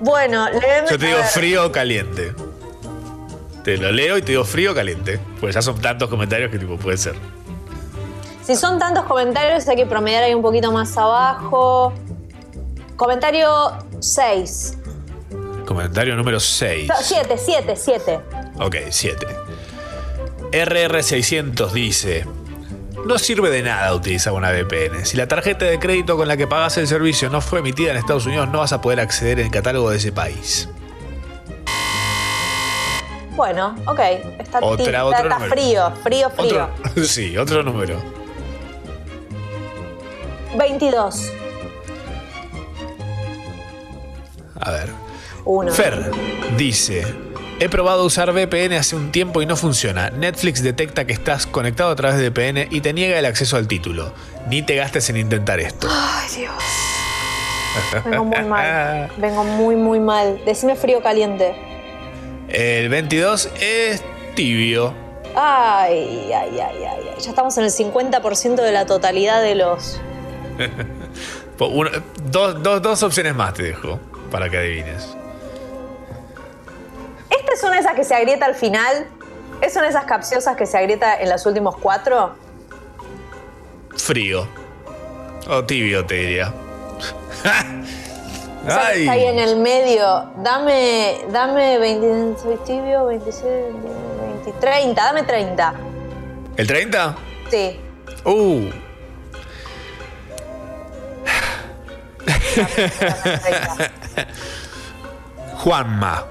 Bueno, 0.00 0.48
léeme. 0.50 0.88
Yo 0.90 0.98
te 0.98 1.06
digo 1.06 1.18
frío 1.22 1.66
o 1.66 1.72
caliente. 1.72 2.32
Te 3.64 3.76
lo 3.76 3.92
leo 3.92 4.16
y 4.18 4.22
te 4.22 4.32
digo 4.32 4.44
frío 4.44 4.72
o 4.72 4.74
caliente. 4.74 5.20
Pues 5.40 5.54
ya 5.54 5.62
son 5.62 5.80
tantos 5.80 6.08
comentarios 6.08 6.50
que 6.50 6.58
tipo 6.58 6.76
puede 6.78 6.96
ser. 6.96 7.14
Si 8.50 8.56
son 8.56 8.80
tantos 8.80 9.04
comentarios, 9.04 9.68
hay 9.68 9.76
que 9.76 9.86
promediar 9.86 10.24
ahí 10.24 10.34
un 10.34 10.42
poquito 10.42 10.72
más 10.72 10.98
abajo. 10.98 11.92
Comentario 12.96 13.46
6. 14.00 14.76
Comentario 15.64 16.16
número 16.16 16.40
6. 16.40 16.90
7, 17.00 17.38
7, 17.38 17.76
7. 17.76 18.20
Ok, 18.58 18.74
7. 18.90 19.24
RR600 20.50 21.70
dice: 21.70 22.26
No 23.06 23.20
sirve 23.20 23.50
de 23.50 23.62
nada 23.62 23.94
utilizar 23.94 24.32
una 24.32 24.50
VPN. 24.50 25.06
Si 25.06 25.16
la 25.16 25.28
tarjeta 25.28 25.66
de 25.66 25.78
crédito 25.78 26.16
con 26.16 26.26
la 26.26 26.36
que 26.36 26.48
pagas 26.48 26.76
el 26.78 26.88
servicio 26.88 27.30
no 27.30 27.40
fue 27.40 27.60
emitida 27.60 27.92
en 27.92 27.98
Estados 27.98 28.26
Unidos, 28.26 28.48
no 28.48 28.58
vas 28.58 28.72
a 28.72 28.80
poder 28.80 28.98
acceder 28.98 29.38
al 29.40 29.52
catálogo 29.52 29.90
de 29.90 29.98
ese 29.98 30.10
país. 30.10 30.68
Bueno, 33.36 33.76
ok. 33.86 34.00
Está, 34.40 34.58
Otra- 34.60 34.84
está- 34.86 35.04
otro 35.04 35.18
está 35.18 35.34
número. 35.38 35.52
frío, 35.54 35.92
frío, 36.02 36.30
frío. 36.30 36.68
Otro, 36.84 37.04
sí, 37.04 37.38
otro 37.38 37.62
número. 37.62 38.18
22. 40.56 41.32
A 44.60 44.70
ver. 44.70 44.88
Uno. 45.44 45.72
Fer 45.72 46.10
dice: 46.56 47.04
He 47.60 47.68
probado 47.68 48.04
usar 48.04 48.32
VPN 48.32 48.74
hace 48.74 48.96
un 48.96 49.12
tiempo 49.12 49.42
y 49.42 49.46
no 49.46 49.56
funciona. 49.56 50.10
Netflix 50.10 50.62
detecta 50.62 51.06
que 51.06 51.12
estás 51.12 51.46
conectado 51.46 51.90
a 51.90 51.96
través 51.96 52.18
de 52.18 52.30
VPN 52.30 52.68
y 52.70 52.80
te 52.80 52.92
niega 52.92 53.18
el 53.18 53.26
acceso 53.26 53.56
al 53.56 53.68
título. 53.68 54.12
Ni 54.48 54.62
te 54.62 54.76
gastes 54.76 55.10
en 55.10 55.16
intentar 55.16 55.60
esto. 55.60 55.88
Ay, 55.90 56.28
Dios. 56.36 56.54
Vengo 58.04 58.24
muy 58.24 58.42
mal. 58.44 59.10
Vengo 59.16 59.44
muy, 59.44 59.76
muy 59.76 60.00
mal. 60.00 60.40
Decime 60.44 60.76
frío 60.76 61.02
caliente. 61.02 61.54
El 62.48 62.88
22 62.88 63.50
es 63.60 64.02
tibio. 64.34 64.92
Ay, 65.36 66.32
ay, 66.34 66.60
ay, 66.60 66.60
ay, 66.60 67.08
ay. 67.14 67.20
Ya 67.20 67.30
estamos 67.30 67.56
en 67.58 67.64
el 67.64 67.70
50% 67.70 68.56
de 68.56 68.72
la 68.72 68.86
totalidad 68.86 69.42
de 69.42 69.54
los. 69.54 70.00
Po- 71.58 71.66
uno- 71.68 71.90
dos, 72.24 72.62
dos- 72.62 72.80
dos 72.82 73.02
opciones 73.02 73.34
más 73.34 73.54
te 73.54 73.62
dejo 73.64 73.98
para 74.30 74.48
que 74.48 74.58
adivines. 74.58 75.16
¿Esta 77.30 77.52
es 77.54 77.62
una 77.62 77.72
de 77.74 77.78
esas 77.80 77.94
que 77.94 78.04
se 78.04 78.14
agrieta 78.14 78.46
al 78.46 78.54
final? 78.54 79.06
¿Es 79.60 79.74
una 79.74 79.84
de 79.84 79.90
esas 79.90 80.04
capciosas 80.04 80.56
que 80.56 80.66
se 80.66 80.78
agrieta 80.78 81.20
en 81.20 81.28
los 81.28 81.44
últimos 81.46 81.76
cuatro? 81.76 82.34
Frío. 83.96 84.46
O 85.48 85.64
tibio, 85.64 86.04
te 86.06 86.14
diría. 86.14 86.52
O 88.62 88.66
sea, 88.66 88.88
Ay. 88.88 89.00
está 89.00 89.12
ahí 89.12 89.24
en 89.24 89.38
el 89.38 89.56
medio. 89.56 90.04
Dame, 90.42 91.22
dame 91.32 91.78
20, 91.78 92.38
soy 92.42 92.56
tibio, 92.66 93.06
26, 93.06 93.42
20, 94.44 94.52
30, 94.60 95.02
dame 95.02 95.22
30. 95.22 95.74
¿El 96.58 96.66
30? 96.66 97.16
Sí. 97.50 97.80
Uh. 98.26 98.68
Juanma. 105.58 106.24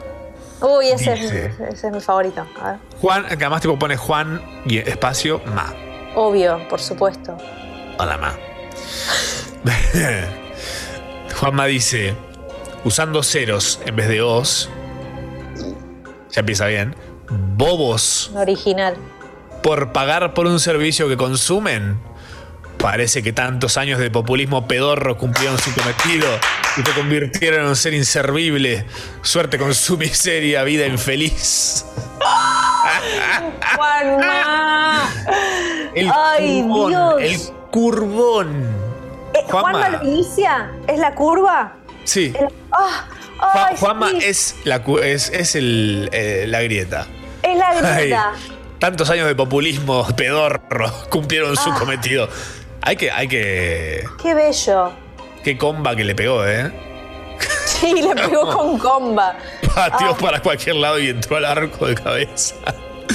Uy, 0.61 0.89
ese 0.89 1.13
es, 1.13 1.21
ese 1.21 1.87
es 1.87 1.93
mi 1.93 2.01
favorito. 2.01 2.45
A 2.61 2.71
ver. 2.71 2.79
Juan, 2.99 3.25
que 3.27 3.35
además 3.35 3.61
tipo 3.61 3.79
pone 3.79 3.95
Juan 3.95 4.41
y 4.65 4.79
espacio 4.79 5.41
Ma. 5.55 5.73
Obvio, 6.15 6.59
por 6.69 6.81
supuesto. 6.81 7.37
Hola, 7.97 8.17
Ma. 8.17 8.33
Juanma 11.39 11.65
dice, 11.65 12.13
usando 12.83 13.23
ceros 13.23 13.79
en 13.85 13.95
vez 13.95 14.09
de 14.09 14.21
os, 14.21 14.69
ya 16.31 16.41
empieza 16.41 16.65
bien, 16.65 16.93
bobos 17.29 18.31
Original. 18.35 18.97
por 19.61 19.93
pagar 19.93 20.33
por 20.33 20.47
un 20.47 20.59
servicio 20.59 21.07
que 21.07 21.15
consumen. 21.15 21.97
Parece 22.79 23.21
que 23.21 23.33
tantos 23.33 23.75
años 23.77 23.99
de 23.99 24.09
populismo 24.09 24.65
pedorro 24.67 25.17
cumplieron 25.17 25.57
su 25.59 25.73
cometido 25.75 26.27
y 26.77 26.81
te 26.81 26.91
convirtieron 26.91 27.61
en 27.61 27.67
un 27.67 27.75
ser 27.75 27.93
inservible. 27.93 28.85
Suerte 29.21 29.57
con 29.57 29.73
su 29.75 29.97
miseria, 29.97 30.63
vida 30.63 30.85
infeliz. 30.87 31.85
Juanma. 33.75 35.09
El 35.95 36.09
Ay, 36.15 36.61
Dios. 36.63 37.15
el 37.21 37.39
curvón. 37.71 38.63
Eh, 39.33 39.39
Juanma. 39.49 39.71
¿Juanma 39.79 39.89
lo 39.89 40.03
inicia? 40.07 40.71
¿Es 40.87 40.99
la 40.99 41.13
curva? 41.15 41.73
Sí. 42.05 42.33
El- 42.39 42.47
ah, 42.71 43.69
Juanma 43.77 44.09
sí. 44.11 44.19
es, 44.21 44.55
la, 44.63 44.81
es, 45.03 45.29
es 45.29 45.55
el, 45.55 46.09
eh, 46.13 46.45
la 46.47 46.61
grieta. 46.61 47.07
Es 47.43 47.57
la 47.57 47.73
grieta. 47.73 48.31
Ay, 48.33 48.39
tantos 48.79 49.09
años 49.09 49.27
de 49.27 49.35
populismo 49.35 50.07
pedorro 50.15 50.91
cumplieron 51.09 51.57
su 51.57 51.69
Ah. 51.71 51.75
cometido. 51.77 52.29
Hay 52.81 52.95
que, 52.95 53.11
hay 53.11 53.27
que. 53.27 54.03
Qué 54.21 54.33
bello. 54.33 54.91
Qué 55.43 55.57
comba 55.57 55.95
que 55.95 56.03
le 56.03 56.15
pegó, 56.15 56.45
¿eh? 56.45 56.71
Sí, 57.65 57.93
le 58.01 58.15
pegó 58.15 58.51
con 58.55 58.77
comba. 58.77 59.37
Pateó 59.73 60.11
Ah. 60.11 60.17
para 60.19 60.41
cualquier 60.41 60.75
lado 60.77 60.99
y 60.99 61.09
entró 61.09 61.37
al 61.37 61.45
arco 61.45 61.87
de 61.87 61.95
cabeza. 61.95 62.55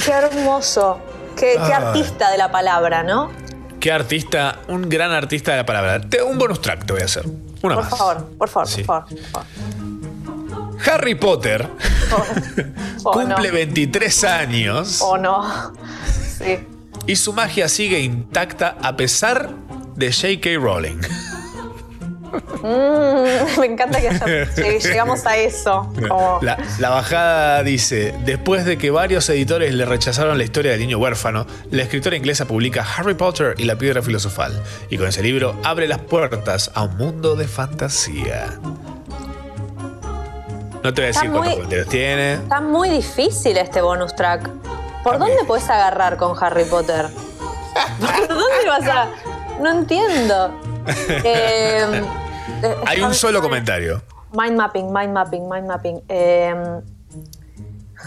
Qué 0.03 0.11
hermoso. 0.11 0.99
Qué, 1.35 1.57
qué 1.65 1.73
artista 1.73 2.31
de 2.31 2.37
la 2.37 2.51
palabra, 2.51 3.03
¿no? 3.03 3.31
Qué 3.79 3.91
artista, 3.91 4.59
un 4.67 4.87
gran 4.89 5.11
artista 5.11 5.51
de 5.51 5.57
la 5.57 5.65
palabra. 5.65 6.01
Te- 6.01 6.23
un 6.23 6.37
bonus 6.37 6.61
track 6.61 6.85
te 6.85 6.93
voy 6.93 7.01
a 7.01 7.05
hacer. 7.05 7.25
Una 7.61 7.75
por 7.75 7.83
más. 7.83 7.89
favor, 7.97 8.25
por 8.37 8.49
favor, 8.49 8.67
Sí. 8.69 8.83
por 8.83 9.05
favor. 9.07 9.21
por 9.31 9.45
favor. 9.45 10.75
Harry 10.91 11.15
Potter 11.15 11.67
Oh, 13.03 13.11
cumple 13.11 13.47
no. 13.49 13.53
23 13.55 14.23
años 14.25 15.01
Oh, 15.01 15.17
no. 15.17 15.73
Sí. 16.37 16.59
Y 17.07 17.15
su 17.15 17.33
magia 17.33 17.67
sigue 17.69 17.99
intacta 17.99 18.77
a 18.81 18.95
pesar 18.95 19.49
de 19.95 20.11
J.K. 20.11 20.49
Rowling. 20.59 20.97
Mm, 22.61 23.59
me 23.59 23.65
encanta 23.67 23.99
que 24.01 24.79
llegamos 24.83 25.25
a 25.25 25.37
eso. 25.37 25.91
Como- 26.09 26.39
La, 26.41 26.57
la 26.79 26.89
bajada 26.89 27.63
dice, 27.63 28.13
después 28.25 28.65
de 28.65 28.77
que 28.77 28.91
varios 28.91 29.29
editores 29.29 29.73
le 29.73 29.85
rechazaron 29.85 30.37
la 30.37 30.43
historia 30.43 30.71
del 30.71 30.81
niño 30.81 30.97
huérfano, 30.97 31.45
la 31.71 31.83
escritora 31.83 32.17
inglesa 32.17 32.45
publica 32.45 32.85
Harry 32.97 33.13
Potter 33.13 33.55
y 33.57 33.63
la 33.65 33.77
piedra 33.77 34.01
filosofal, 34.01 34.61
y 34.89 34.97
con 34.97 35.07
ese 35.07 35.21
libro 35.23 35.55
abre 35.63 35.87
las 35.87 35.99
puertas 35.99 36.71
a 36.73 36.83
un 36.83 36.97
mundo 36.97 37.35
de 37.35 37.47
fantasía. 37.47 38.59
No 40.83 40.93
te 40.93 41.01
voy 41.01 41.03
a 41.05 41.07
decir 41.07 41.21
cuántos 41.31 41.45
muy- 41.45 41.53
comentarios 41.53 41.87
tiene. 41.87 42.33
Está 42.33 42.61
muy 42.61 42.89
difícil 42.89 43.57
este 43.57 43.81
bonus 43.81 44.13
track. 44.15 44.49
¿Por 45.05 45.19
dónde 45.19 45.43
podés 45.45 45.69
agarrar 45.69 46.17
con 46.17 46.35
Harry 46.43 46.65
Potter? 46.65 47.05
¿Por 47.99 48.27
dónde 48.27 48.67
vas 48.67 48.87
a.? 48.87 49.07
No 49.61 49.69
entiendo. 49.71 50.51
Eh, 51.23 52.03
eh, 52.61 52.75
Hay 52.85 53.01
un 53.01 53.15
solo 53.15 53.41
comentario. 53.41 54.03
Mind 54.33 54.55
mapping, 54.55 54.93
mind 54.93 55.13
mapping, 55.13 55.49
mind 55.49 55.67
mapping. 55.67 56.01
Eh, 56.07 56.81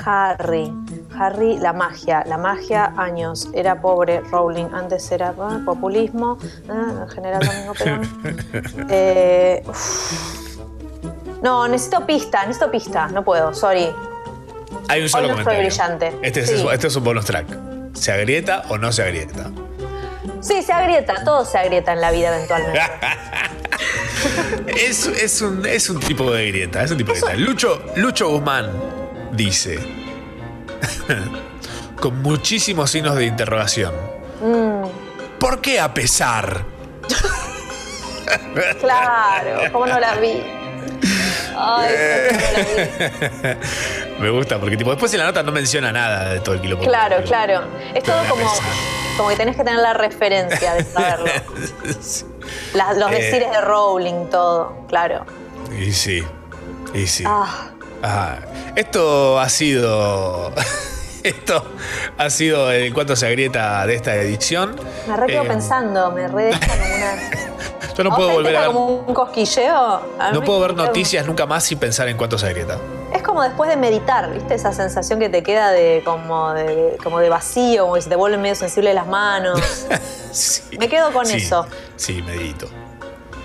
Harry. 0.05 0.73
Harry, 1.19 1.59
la 1.59 1.73
magia. 1.73 2.23
La 2.25 2.39
magia, 2.39 2.93
años. 2.97 3.49
Era 3.53 3.81
pobre. 3.81 4.21
Rowling. 4.21 4.67
Antes 4.73 5.11
era 5.11 5.35
ah, 5.41 5.59
populismo. 5.65 6.39
ah, 6.69 7.07
general 7.13 7.45
Domingo 7.45 7.75
Perón. 7.75 8.87
Eh, 8.91 9.65
no, 11.43 11.67
necesito 11.67 12.07
pista, 12.07 12.43
necesito 12.43 12.71
pista. 12.71 13.09
No 13.09 13.25
puedo, 13.25 13.53
sorry. 13.53 13.93
Hay 14.89 15.03
un 15.03 15.09
solo 15.09 15.29
Hoy 15.35 15.45
no 15.45 15.45
brillante. 15.45 16.13
Este, 16.23 16.41
es, 16.41 16.51
este 16.51 16.87
es 16.87 16.97
un 16.97 17.05
bonus 17.05 17.25
track. 17.25 17.47
¿Se 17.95 18.13
agrieta 18.13 18.65
o 18.69 18.79
no 18.79 18.93
se 18.93 19.03
agrieta? 19.03 19.51
Sí, 20.41 20.63
se 20.63 20.73
agrieta. 20.73 21.25
Todo 21.25 21.45
se 21.45 21.59
agrieta 21.59 21.93
en 21.93 22.01
la 22.01 22.11
vida 22.11 22.35
eventualmente. 22.35 22.81
Es, 24.67 25.07
es 25.07 25.41
un, 25.43 25.65
es 25.65 25.89
un 25.89 26.01
tipo 26.01 26.31
de 26.33 26.49
grieta, 26.49 26.83
es 26.83 26.91
un 26.91 26.99
tipo 26.99 27.13
de 27.13 27.21
grieta. 27.21 27.37
Lucho, 27.37 27.83
Lucho 27.97 28.29
Guzmán 28.29 28.71
dice, 29.33 29.79
con 32.01 32.21
muchísimos 32.23 32.91
signos 32.91 33.15
de 33.17 33.27
interrogación, 33.27 33.95
Mm, 34.41 34.85
¿por 35.41 35.61
qué 35.61 35.81
a 35.81 35.93
pesar? 35.93 36.65
claro, 38.81 39.73
¿cómo 39.73 39.87
no 39.87 39.99
la 39.99 40.15
vi? 40.17 40.43
Ay, 41.57 41.95
¿cómo 42.31 42.37
no 42.37 42.53
la 42.53 42.63
vi? 42.63 44.08
Me 44.19 44.31
gusta, 44.31 44.59
porque 44.59 44.77
tipo, 44.77 44.91
después 44.91 45.13
en 45.15 45.21
la 45.21 45.27
nota 45.27 45.43
no 45.43 45.53
menciona 45.53 45.93
nada 45.93 46.31
de 46.31 46.41
todo 46.41 46.55
el 46.57 46.61
quilombo. 46.61 46.85
Claro, 46.85 47.23
claro. 47.25 47.63
Es 47.95 48.03
todo 48.03 48.19
como, 48.29 48.51
como 49.17 49.29
que 49.29 49.37
tenés 49.37 49.57
que 49.57 49.65
tener 49.65 49.81
la 49.81 49.95
referencia 49.95 50.75
de 50.75 50.85
saberlo. 50.85 51.27
Las- 52.75 52.97
los 52.97 53.11
Eh. 53.13 53.15
decires 53.15 53.51
de 53.51 53.61
Rowling, 53.61 54.27
todo, 54.31 54.87
claro. 54.89 55.25
Y 55.79 55.93
sí, 55.93 56.23
y 56.95 57.07
sí. 57.07 57.25
Ah, 57.27 57.71
Ah, 58.03 58.37
esto 58.77 59.41
ha 59.41 59.49
sido. 59.49 60.53
Esto 61.25 61.65
ha 62.17 62.31
sido 62.31 62.73
en 62.73 62.93
cuanto 62.93 63.17
se 63.17 63.27
agrieta 63.27 63.87
de 63.87 63.95
esta 63.95 64.15
edición. 64.17 64.77
me 65.07 65.17
re 65.17 65.27
quedo 65.27 65.43
Eh, 65.45 65.49
pensando, 65.49 66.11
me 66.13 66.29
re 66.29 66.45
deja 66.45 66.61
como 66.61 66.95
una. 66.97 67.31
Yo 67.97 68.05
no 68.05 68.13
¿A 68.13 68.17
puedo 68.17 68.31
volver 68.31 68.57
a 68.57 68.61
ver. 68.61 68.67
como 68.69 68.87
un 68.87 69.15
cosquilleo? 69.15 70.01
A 70.19 70.31
No 70.33 70.43
puedo 70.43 70.61
ver 70.61 70.75
noticias 70.75 71.27
nunca 71.27 71.47
más 71.47 71.65
sin 71.65 71.79
pensar 71.79 72.09
en 72.09 72.17
cuánto 72.17 72.39
se 72.39 72.47
agrieta. 72.47 72.79
Es 73.13 73.23
como 73.23 73.43
después 73.43 73.69
de 73.71 73.77
meditar, 73.77 74.31
¿viste? 74.33 74.55
Esa 74.55 74.73
sensación 74.73 75.19
que 75.19 75.29
te 75.29 75.43
queda 75.43 75.71
de 75.73 76.03
como 76.05 76.53
de, 76.53 76.63
de- 76.77 76.97
como 77.03 77.19
de 77.21 77.29
vacío, 77.29 77.83
como 77.83 77.95
que 77.95 78.03
se 78.03 78.09
te 78.11 78.17
vuelven 78.17 78.41
medio 78.43 78.55
sensibles 78.55 78.95
las 78.95 79.07
manos. 79.07 79.61
Me 80.79 80.89
quedo 80.89 81.13
con 81.13 81.27
Sí, 81.27 81.39
eso. 81.39 81.67
Sí, 81.97 82.23
medito. 82.23 82.69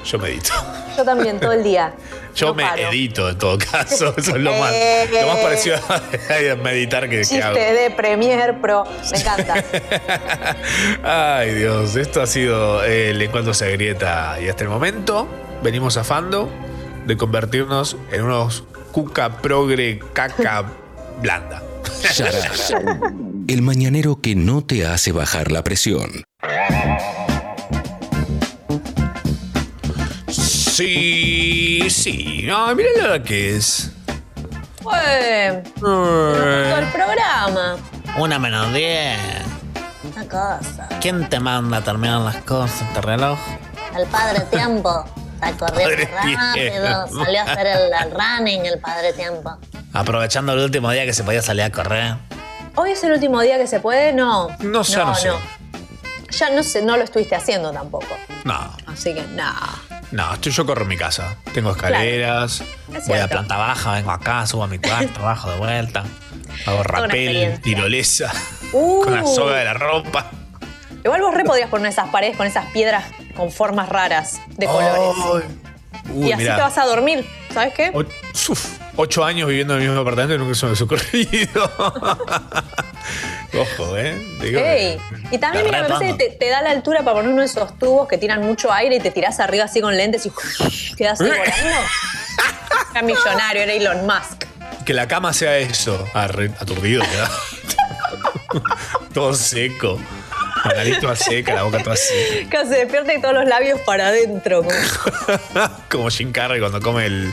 Yo 0.04 0.20
medito. 0.20 0.52
Yo 0.98 1.04
también, 1.06 1.40
todo 1.40 1.52
el 1.54 1.64
día. 1.64 1.94
Yo 2.36 2.48
No 2.48 2.54
me 2.56 2.64
paro. 2.64 2.82
edito 2.90 3.30
en 3.30 3.38
todo 3.38 3.58
caso. 3.58 4.14
Eso 4.18 4.36
es 4.36 4.42
lo 4.42 4.52
más, 4.56 4.72
Eh. 4.74 5.08
lo 5.22 5.28
más 5.28 5.38
parecido 5.38 5.78
a 5.90 6.56
meditar 6.64 7.08
que, 7.10 7.22
que 7.22 7.42
hago. 7.42 7.56
Chiste 7.56 7.74
de 7.74 7.92
Premiere 7.92 8.54
Pro. 8.54 8.84
Me 9.12 9.20
encanta. 9.20 9.64
Ay, 11.04 11.54
Dios. 11.54 11.96
Esto 11.96 12.22
ha 12.22 12.28
sido 12.28 12.84
el 12.84 13.22
en 13.22 13.32
cuanto 13.32 13.54
se 13.54 13.66
agrieta. 13.66 14.38
Y 14.42 14.50
hasta 14.50 14.64
el 14.64 14.70
momento 14.70 15.28
venimos 15.64 15.94
zafando 15.96 16.50
de 17.06 17.18
convertirnos 17.18 17.98
en 18.12 18.24
unos 18.24 18.64
cuca 18.92 19.38
progre 19.42 20.00
caca 20.14 20.64
blanda. 21.22 21.62
El 23.48 23.62
mañanero 23.62 24.20
que 24.22 24.36
no 24.36 24.64
te 24.64 24.86
hace 24.86 25.12
bajar 25.12 25.52
la 25.52 25.64
presión. 25.64 26.24
Sí, 30.74 31.88
sí. 31.91 32.41
No, 32.48 32.74
mira 32.74 32.90
la 33.08 33.22
que 33.22 33.58
es. 33.58 33.91
Bueno, 34.82 35.62
el 35.86 36.88
programa. 36.91 37.78
Una 38.18 38.40
menos 38.40 38.74
diez. 38.74 39.20
Una 40.04 40.24
cosa. 40.26 40.90
¿Quién 41.00 41.30
te 41.30 41.40
manda 41.40 41.78
a 41.78 41.82
terminar 41.82 42.22
las 42.22 42.38
cosas, 42.38 42.82
este 42.82 43.02
reloj? 43.02 43.38
El 43.95 44.08
padre 44.08 44.40
tiempo. 44.50 45.06
Está 45.36 45.52
corriendo 45.58 46.06
rápido. 46.16 46.54
tiempo. 46.54 47.24
Salió 47.24 47.40
a 47.40 47.44
hacer 47.44 47.68
el, 47.68 47.91
el 47.94 48.12
running 48.12 48.66
el 48.66 48.80
padre 48.80 49.14
tiempo. 49.14 49.56
Aprovechando 49.94 50.54
el 50.54 50.60
último 50.60 50.90
día 50.90 51.06
que 51.06 51.14
se 51.14 51.24
podía 51.24 51.44
salir 51.44 51.62
a 51.66 51.70
correr. 51.70 52.16
¿Hoy 52.76 52.94
es 52.94 53.04
el 53.04 53.12
último 53.12 53.41
día 53.41 53.60
que 53.60 53.68
se 53.68 53.80
puede? 53.80 54.12
No. 54.12 54.48
No, 54.58 54.82
ya 54.82 55.06
no 55.06 55.14
sé. 55.14 55.30
Ya 56.32 56.50
no 56.50 56.64
sé, 56.64 56.82
no 56.82 56.98
lo 56.98 57.04
estuviste 57.04 57.36
haciendo 57.36 57.72
tampoco. 57.72 58.08
No, 58.44 58.76
Así 58.88 59.14
que, 59.14 59.22
no. 59.22 59.54
No, 60.14 60.34
estoy, 60.34 60.52
yo 60.52 60.65
corro 60.65 60.84
en 60.84 60.88
mi 60.90 60.98
casa. 60.98 61.35
Tengo 61.53 61.72
escaleras, 61.72 62.64
Es 62.95 63.07
Voy 63.07 63.19
a 63.19 63.27
planta 63.27 63.57
baja, 63.57 63.94
vengo 63.94 64.11
acá, 64.11 64.45
subo 64.48 64.64
a 64.64 64.68
mi 64.68 64.77
cuarto, 64.80 65.19
bajo 65.23 65.52
de 65.52 65.57
vuelta. 65.57 66.03
Hago 66.65 66.84
rapel, 66.84 67.60
tirolesa, 67.61 68.31
Uh. 68.72 69.03
con 69.03 69.14
la 69.15 69.26
soga 69.26 69.57
de 69.57 69.65
la 69.65 69.73
ropa. 69.73 70.31
Igual 71.03 71.22
vos 71.22 71.34
re 71.34 71.44
podrías 71.44 71.69
poner 71.69 71.91
esas 71.91 72.07
paredes 72.10 72.38
con 72.38 72.48
esas 72.48 72.65
piedras 72.68 73.06
con 73.35 73.52
formas 73.52 73.90
raras 73.90 74.40
de 74.57 74.65
colores. 74.68 75.44
Y 76.15 76.31
así 76.31 76.44
mirá. 76.44 76.56
te 76.56 76.61
vas 76.61 76.77
a 76.77 76.85
dormir. 76.85 77.27
¿Sabes 77.53 77.73
qué? 77.73 77.91
O- 77.94 77.99
uf, 78.52 78.80
ocho 78.95 79.24
años 79.24 79.48
viviendo 79.48 79.76
en 79.76 79.82
el 79.82 79.88
mismo 79.88 80.02
apartamento 80.02 80.36
y 80.36 80.38
nunca 80.38 80.56
se 80.56 80.65
me 80.65 80.74
ha 80.74 80.84
ocurrido. 80.84 81.72
Ojo, 83.53 83.98
¿eh? 83.98 84.15
Digo, 84.41 84.60
Ey. 84.60 84.98
Y 85.32 85.38
también, 85.38 85.65
mira, 85.65 85.84
me 85.84 85.90
parece 85.90 86.18
que 86.18 86.30
te, 86.30 86.36
te 86.38 86.49
da 86.49 86.61
la 86.61 86.72
altura 86.72 87.03
para 87.03 87.18
poner 87.18 87.32
uno 87.32 87.41
de 87.41 87.48
esos 87.48 87.78
tubos 87.78 88.07
que 88.07 88.18
tiran 88.18 88.41
mucho 88.41 88.72
aire 88.72 88.95
y 88.95 88.99
te 88.99 89.11
tirás 89.11 89.40
arriba 89.40 89.65
así 89.65 89.80
con 89.80 89.95
lentes 89.95 90.26
y 90.26 90.32
quedas 90.95 91.22
ahí 91.22 91.28
volando. 91.30 91.52
Era 92.91 93.02
millonario, 93.02 93.64
era 93.64 93.74
Elon 93.74 94.06
Musk. 94.06 94.45
Que 94.86 94.94
la 94.94 95.07
cama 95.07 95.34
sea 95.34 95.57
eso. 95.57 96.07
Ah, 96.14 96.28
re 96.28 96.52
aturdido. 96.60 97.03
Todo 99.14 99.34
seco. 99.34 99.99
La 100.65 100.73
nariz 100.76 100.99
toda 100.99 101.15
seca, 101.15 101.53
la 101.56 101.64
boca 101.64 101.81
toda 101.84 101.95
seca. 101.95 102.49
Que 102.49 102.65
se 102.68 102.76
despierta 102.80 103.14
y 103.14 103.22
todos 103.22 103.34
los 103.34 103.45
labios 103.45 103.80
para 103.81 104.07
adentro. 104.07 104.64
como- 104.64 105.69
Como 105.90 106.10
Jim 106.10 106.31
Carrey 106.31 106.60
cuando 106.60 106.80
come 106.81 107.06
el- 107.06 107.30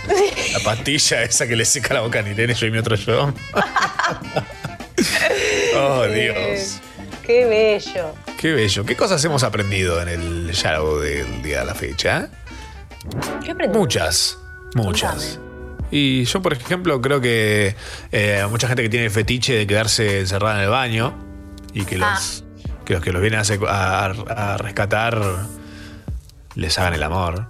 la 0.52 0.60
pastilla 0.64 1.22
esa 1.22 1.46
que 1.46 1.56
le 1.56 1.64
seca 1.64 1.94
la 1.94 2.00
boca 2.00 2.18
a 2.20 2.28
Irene, 2.28 2.54
yo 2.54 2.66
y 2.66 2.70
mi 2.70 2.78
otro 2.78 2.96
yo. 2.96 3.32
Oh, 5.76 6.04
Dios. 6.06 6.78
Qué 7.24 7.44
bello. 7.46 8.14
Qué 8.38 8.52
bello. 8.52 8.84
¿Qué 8.84 8.96
cosas 8.96 9.24
hemos 9.24 9.42
aprendido 9.44 10.00
en 10.02 10.08
el 10.08 10.50
Shadow 10.52 10.98
del 10.98 11.42
día 11.42 11.60
de 11.60 11.64
la 11.66 11.74
fecha? 11.74 12.28
¿Qué 13.44 13.52
aprendí? 13.52 13.78
Muchas, 13.78 14.36
muchas. 14.74 15.38
Y 15.90 16.24
yo, 16.24 16.42
por 16.42 16.52
ejemplo, 16.52 17.00
creo 17.00 17.20
que 17.20 17.74
eh, 18.12 18.44
mucha 18.50 18.68
gente 18.68 18.82
que 18.82 18.88
tiene 18.88 19.06
el 19.06 19.10
fetiche 19.12 19.54
de 19.54 19.66
quedarse 19.66 20.20
encerrada 20.20 20.56
en 20.58 20.64
el 20.64 20.70
baño 20.70 21.14
y 21.72 21.84
que 21.84 21.96
los, 21.98 22.44
que, 22.90 22.94
los 22.94 23.02
que 23.04 23.12
los 23.12 23.22
vienen 23.22 23.40
a, 23.40 23.44
secu- 23.44 23.68
a- 23.68 24.54
a 24.54 24.56
rescatar 24.58 25.20
les 26.56 26.78
hagan 26.78 26.94
el 26.94 27.02
amor. 27.02 27.46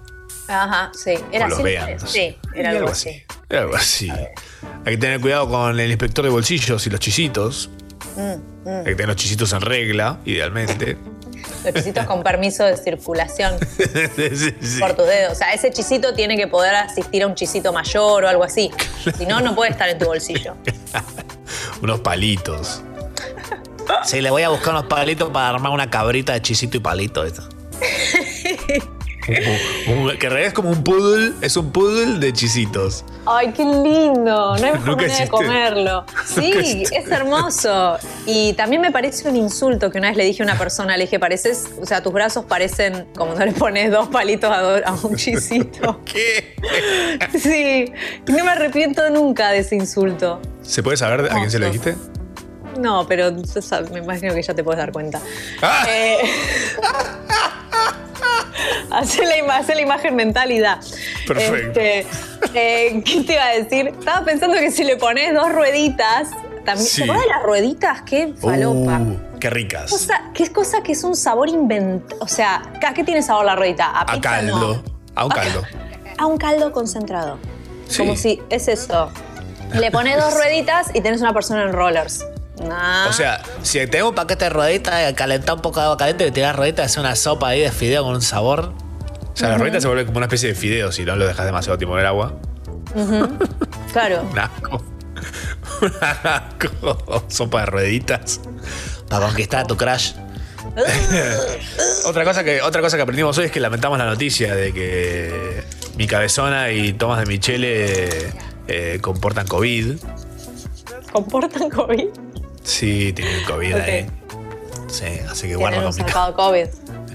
Ajá, 0.48 0.90
sí. 0.94 1.14
Era 1.32 1.46
O 1.46 1.48
los 1.48 1.58
así. 1.58 1.62
vean. 1.64 2.00
Sí, 2.06 2.36
era 2.54 2.70
algo 2.70 2.88
así. 2.88 3.22
Era 3.48 3.60
algo 3.62 3.76
así. 3.76 4.10
Hay 4.10 4.94
que 4.94 4.96
tener 4.98 5.20
cuidado 5.20 5.48
con 5.48 5.78
el 5.78 5.88
inspector 5.90 6.24
de 6.24 6.30
bolsillos 6.30 6.86
y 6.86 6.90
los 6.90 7.00
chisitos. 7.00 7.70
Mm, 8.16 8.20
Hay 8.68 8.80
mm. 8.82 8.84
que 8.84 8.90
tener 8.94 9.06
los 9.08 9.16
chisitos 9.16 9.52
en 9.52 9.60
regla, 9.62 10.18
idealmente. 10.24 10.96
Los 11.64 11.74
chisitos 11.74 12.04
con 12.06 12.22
permiso 12.22 12.64
de 12.64 12.76
circulación 12.76 13.58
Sí, 14.16 14.54
sí. 14.62 14.80
por 14.80 14.94
tus 14.94 15.06
dedos. 15.06 15.32
O 15.32 15.34
sea, 15.34 15.52
ese 15.52 15.70
chisito 15.70 16.14
tiene 16.14 16.36
que 16.36 16.46
poder 16.46 16.74
asistir 16.74 17.22
a 17.22 17.26
un 17.26 17.34
chisito 17.34 17.70
mayor 17.72 18.24
o 18.24 18.28
algo 18.28 18.44
así. 18.44 18.70
Si 19.18 19.26
no, 19.26 19.40
no 19.40 19.54
puede 19.54 19.70
estar 19.70 19.88
en 19.88 19.98
tu 19.98 20.06
bolsillo. 20.06 20.54
Unos 21.82 22.00
palitos. 22.00 22.82
Sí, 24.04 24.20
le 24.20 24.30
voy 24.30 24.42
a 24.42 24.48
buscar 24.48 24.74
unos 24.74 24.86
palitos 24.86 25.30
para 25.30 25.50
armar 25.50 25.72
una 25.72 25.90
cabrita 25.90 26.32
de 26.32 26.42
chisito 26.42 26.76
y 26.76 26.80
palito. 26.80 27.24
Eso. 27.24 27.42
Un- 29.86 29.98
un- 29.98 30.18
que 30.18 30.26
en 30.26 30.32
realidad 30.32 30.48
es 30.48 30.54
como 30.54 30.70
un 30.70 30.82
poodle, 30.82 31.32
es 31.40 31.56
un 31.56 31.70
poodle 31.70 32.18
de 32.18 32.32
chisitos. 32.32 33.04
Ay, 33.26 33.52
qué 33.52 33.62
lindo. 33.64 34.24
No 34.24 34.54
hay 34.54 34.72
mejor 34.72 34.96
manera 34.96 35.18
de 35.18 35.28
comerlo. 35.28 36.04
Sí, 36.26 36.84
es 36.90 37.08
hermoso. 37.10 37.98
Y 38.26 38.54
también 38.54 38.80
me 38.82 38.90
parece 38.90 39.28
un 39.28 39.36
insulto 39.36 39.90
que 39.90 39.98
una 39.98 40.08
vez 40.08 40.16
le 40.16 40.24
dije 40.24 40.42
a 40.42 40.46
una 40.46 40.58
persona, 40.58 40.96
le 40.96 41.04
dije, 41.04 41.20
pareces, 41.20 41.66
o 41.80 41.86
sea, 41.86 42.02
tus 42.02 42.12
brazos 42.12 42.44
parecen 42.46 43.06
como 43.14 43.34
no 43.34 43.44
le 43.44 43.52
pones 43.52 43.90
dos 43.92 44.08
palitos 44.08 44.50
a, 44.50 44.60
do- 44.62 44.86
a 44.86 44.92
un 45.06 45.14
chisito. 45.16 46.00
¿Qué? 46.04 46.56
Sí, 47.38 47.92
no 48.26 48.44
me 48.44 48.50
arrepiento 48.50 49.08
nunca 49.10 49.50
de 49.50 49.58
ese 49.58 49.76
insulto. 49.76 50.40
¿Se 50.62 50.82
puede 50.82 50.96
saber 50.96 51.26
a 51.30 51.34
quién 51.36 51.50
se 51.50 51.58
lo 51.58 51.66
dijiste? 51.66 51.94
No, 52.78 53.06
pero 53.06 53.32
me 53.90 53.98
imagino 53.98 54.34
que 54.34 54.42
ya 54.42 54.54
te 54.54 54.62
puedes 54.64 54.78
dar 54.78 54.92
cuenta. 54.92 55.20
Ah. 55.62 55.84
Eh, 55.88 56.18
Hacé 58.90 59.24
la, 59.24 59.80
imagen 59.80 60.16
mental 60.16 60.50
y 60.50 60.58
da. 60.58 60.80
Perfecto. 61.26 61.80
Este, 61.80 62.06
eh, 62.54 63.02
¿Qué 63.04 63.22
te 63.24 63.34
iba 63.34 63.44
a 63.44 63.54
decir? 63.54 63.88
Estaba 63.88 64.24
pensando 64.24 64.58
que 64.58 64.70
si 64.70 64.84
le 64.84 64.96
pones 64.96 65.32
dos 65.34 65.52
rueditas, 65.52 66.28
También, 66.64 66.86
Sí. 66.86 67.02
¿Se 67.02 67.12
de 67.12 67.26
las 67.26 67.42
rueditas? 67.42 68.02
¡Qué 68.02 68.34
falopa! 68.38 68.98
Uh, 68.98 69.38
qué 69.38 69.48
ricas. 69.48 69.90
Cosa, 69.90 70.22
¿Qué 70.34 70.42
es 70.42 70.50
cosa 70.50 70.82
que 70.82 70.92
es 70.92 71.04
un 71.04 71.16
sabor 71.16 71.48
inventado? 71.48 72.20
O 72.20 72.28
sea, 72.28 72.62
¿a 72.84 72.94
qué 72.94 73.04
tiene 73.04 73.22
sabor 73.22 73.44
la 73.44 73.56
ruedita? 73.56 73.86
A, 73.86 74.00
A 74.02 74.06
pizza, 74.06 74.20
caldo. 74.20 74.82
A 75.14 75.24
un 75.24 75.30
caldo. 75.30 75.62
A 76.18 76.26
un 76.26 76.36
caldo 76.36 76.72
concentrado. 76.72 77.38
Sí. 77.88 77.98
Como 77.98 78.16
si 78.16 78.42
es 78.50 78.68
eso. 78.68 79.10
Le 79.72 79.90
pones 79.90 80.18
dos 80.18 80.34
rueditas 80.38 80.90
y 80.94 81.00
tenés 81.00 81.20
una 81.20 81.32
persona 81.32 81.62
en 81.62 81.72
rollers. 81.72 82.24
Nah. 82.60 83.08
O 83.08 83.12
sea, 83.12 83.42
si 83.62 83.84
tengo 83.86 84.10
un 84.10 84.14
paquete 84.14 84.44
de 84.44 84.50
rueditas, 84.50 85.12
calentar 85.14 85.54
un 85.56 85.62
poco 85.62 85.80
de 85.80 85.86
agua 85.86 85.96
caliente, 85.96 86.24
le 86.24 86.30
tiras 86.30 86.54
rueditas, 86.54 86.86
hacer 86.86 87.00
una 87.00 87.16
sopa 87.16 87.48
ahí 87.48 87.60
de 87.60 87.70
fideo 87.72 88.04
con 88.04 88.14
un 88.14 88.22
sabor. 88.22 88.72
O 89.32 89.36
sea, 89.36 89.48
la 89.48 89.54
Ujú. 89.54 89.62
ruedita 89.62 89.80
se 89.80 89.86
vuelve 89.86 90.04
como 90.04 90.18
una 90.18 90.26
especie 90.26 90.50
de 90.50 90.54
fideo 90.54 90.92
si 90.92 91.04
no 91.04 91.16
lo 91.16 91.26
dejas 91.26 91.46
demasiado 91.46 91.78
tiempo 91.78 91.94
en 91.96 92.00
el 92.00 92.06
agua. 92.06 92.34
Claro. 93.92 94.22
Un 94.30 94.38
asco. 94.38 94.84
Un 95.82 95.92
asco. 96.00 97.24
Sopa 97.28 97.60
de 97.60 97.66
rueditas. 97.66 98.40
Para 99.08 99.26
conquistar 99.26 99.60
a 99.60 99.66
tu 99.66 99.76
crush. 99.76 100.12
otra, 102.06 102.24
cosa 102.24 102.44
que, 102.44 102.60
otra 102.62 102.80
cosa 102.82 102.96
que 102.96 103.02
aprendimos 103.02 103.36
hoy 103.38 103.46
es 103.46 103.50
que 103.50 103.60
lamentamos 103.60 103.98
la 103.98 104.04
noticia 104.04 104.54
de 104.54 104.72
que 104.72 105.64
mi 105.96 106.06
cabezona 106.06 106.70
y 106.70 106.92
Tomás 106.92 107.18
de 107.20 107.26
Michele 107.26 108.32
eh, 108.68 108.98
comportan 109.00 109.46
COVID. 109.46 109.96
¿Comportan 111.12 111.70
COVID? 111.70 112.08
Sí, 112.62 113.12
tienen 113.12 113.44
COVID 113.44 113.74
Ok. 113.76 113.80
ahí. 113.82 114.06
Sí, 114.88 115.04
así 115.30 115.48
que 115.48 115.56
guarda 115.56 115.86
un 115.86 115.92
zarpado 115.92 116.34
COVID. 116.34 116.66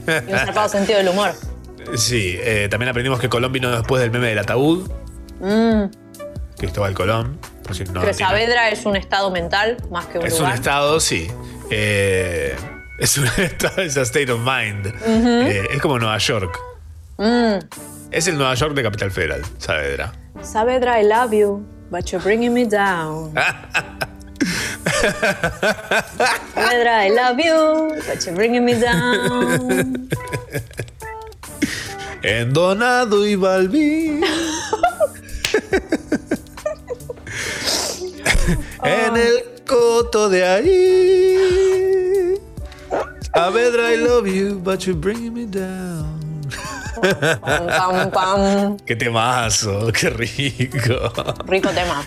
Y 0.07 0.11
un 0.31 0.38
zarpado 0.39 0.69
sentido 0.69 0.97
del 0.99 1.09
humor. 1.09 1.31
Sí, 1.95 2.35
eh, 2.39 2.67
también 2.69 2.89
aprendimos 2.89 3.19
que 3.19 3.30
Colón 3.30 3.51
vino 3.51 3.69
después 3.72 4.01
del 4.01 4.11
meme 4.11 4.27
del 4.30 4.39
ataúd, 4.39 4.89
Mm. 5.41 5.91
Cristóbal 6.57 6.93
Colón. 6.93 7.38
Por 7.63 7.76
si 7.76 7.84
no 7.84 7.93
Pero 7.99 8.13
tiene- 8.13 8.13
Saavedra 8.13 8.69
es 8.69 8.85
un 8.85 8.95
estado 8.95 9.30
mental 9.31 9.77
más 9.91 10.05
que 10.05 10.17
un 10.19 10.26
es 10.26 10.34
un 10.34 10.39
lugar. 10.39 10.53
estado, 10.55 10.99
sí. 11.01 11.27
Eh, 11.69 12.55
es 12.99 13.17
un 13.17 13.26
estado, 13.38 13.81
es 13.81 13.97
a 13.97 14.01
state 14.03 14.31
of 14.31 14.39
mind. 14.39 14.88
Eh, 15.05 15.67
es 15.73 15.81
como 15.81 15.99
Nueva 15.99 16.17
York. 16.19 16.57
Mm. 17.17 17.59
Es 18.11 18.27
el 18.27 18.38
Nueva 18.38 18.53
York 18.55 18.73
de 18.76 18.84
Capital 18.84 19.11
Federal, 19.11 19.41
Saavedra. 19.57 20.13
Saavedra, 20.41 21.01
I 21.01 21.03
love 21.05 21.34
you, 21.34 21.65
but 21.91 22.05
you're 22.05 22.23
bringing 22.23 22.53
me 22.53 22.65
down. 22.65 23.34
Saavedra, 26.53 27.03
I 27.03 27.09
love 27.09 27.39
you, 27.39 28.01
but 28.07 28.26
you're 28.26 28.35
bringing 28.35 28.65
me 28.65 28.73
down. 28.73 30.09
En 32.23 32.53
Donado 32.53 33.26
y 33.26 33.35
Balbín. 33.35 34.23
en 38.84 39.15
el 39.15 39.43
coto 39.65 40.30
de 40.30 40.43
ahí. 40.43 42.35
Saavedra, 43.34 43.91
I 43.91 43.97
love 43.97 44.27
you, 44.27 44.59
but 44.59 44.85
you're 44.88 44.99
bringing 44.99 45.34
me 45.34 45.45
down. 45.45 46.22
Pam, 47.41 47.67
pam, 47.67 48.11
pam. 48.11 48.77
Qué 48.85 48.95
temazo, 48.95 49.91
qué 49.91 50.09
rico. 50.09 51.11
Rico 51.45 51.69
tema. 51.69 52.05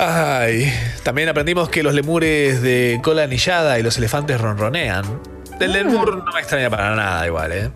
Ay, 0.00 0.72
también 1.02 1.28
aprendimos 1.28 1.68
que 1.70 1.82
los 1.82 1.92
lemures 1.92 2.62
de 2.62 3.00
cola 3.02 3.24
anillada 3.24 3.78
y 3.78 3.82
los 3.82 3.98
elefantes 3.98 4.40
ronronean. 4.40 5.04
Del 5.58 5.72
lemur 5.72 6.22
no 6.24 6.32
me 6.32 6.38
extraña 6.38 6.70
para 6.70 6.94
nada 6.94 7.26
igual, 7.26 7.50
¿eh? 7.52 7.70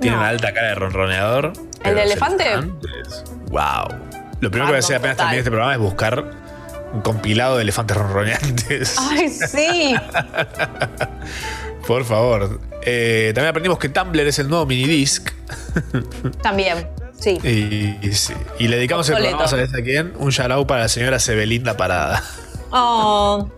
Tiene 0.00 0.16
No. 0.16 0.22
una 0.22 0.30
alta 0.30 0.52
cara 0.52 0.68
de 0.68 0.74
ronroneador. 0.74 1.52
¿El 1.84 1.94
de 1.94 2.02
elefante? 2.02 2.44
elefantes, 2.52 3.24
Wow. 3.50 3.88
Lo 4.40 4.50
primero 4.50 4.66
que 4.66 4.72
voy 4.72 4.76
a 4.76 4.78
hacer 4.80 4.96
apenas 4.96 5.16
total. 5.16 5.26
termine 5.28 5.38
este 5.38 5.50
programa 5.50 5.72
es 5.74 5.78
buscar 5.80 6.24
un 6.92 7.00
compilado 7.02 7.56
de 7.56 7.62
elefantes 7.62 7.96
ronroneantes. 7.96 8.96
Ay, 8.98 9.28
sí. 9.28 9.94
Por 11.86 12.04
favor. 12.04 12.60
Eh, 12.82 13.30
también 13.34 13.50
aprendimos 13.50 13.78
que 13.78 13.88
Tumblr 13.88 14.26
es 14.26 14.38
el 14.40 14.48
nuevo 14.48 14.66
minidisc. 14.66 15.30
También, 16.42 16.88
sí. 17.18 17.38
Y, 17.42 18.06
y 18.06 18.12
sí. 18.12 18.34
Y 18.58 18.68
le 18.68 18.76
dedicamos 18.76 19.08
el 19.08 19.16
programa, 19.16 19.48
¿sabes 19.48 19.74
a 19.74 19.82
quién? 19.82 20.12
Un 20.18 20.30
shout 20.30 20.66
para 20.66 20.82
la 20.82 20.88
señora 20.88 21.18
Sebelinda 21.18 21.76
Parada. 21.76 22.22
Oh, 22.70 23.48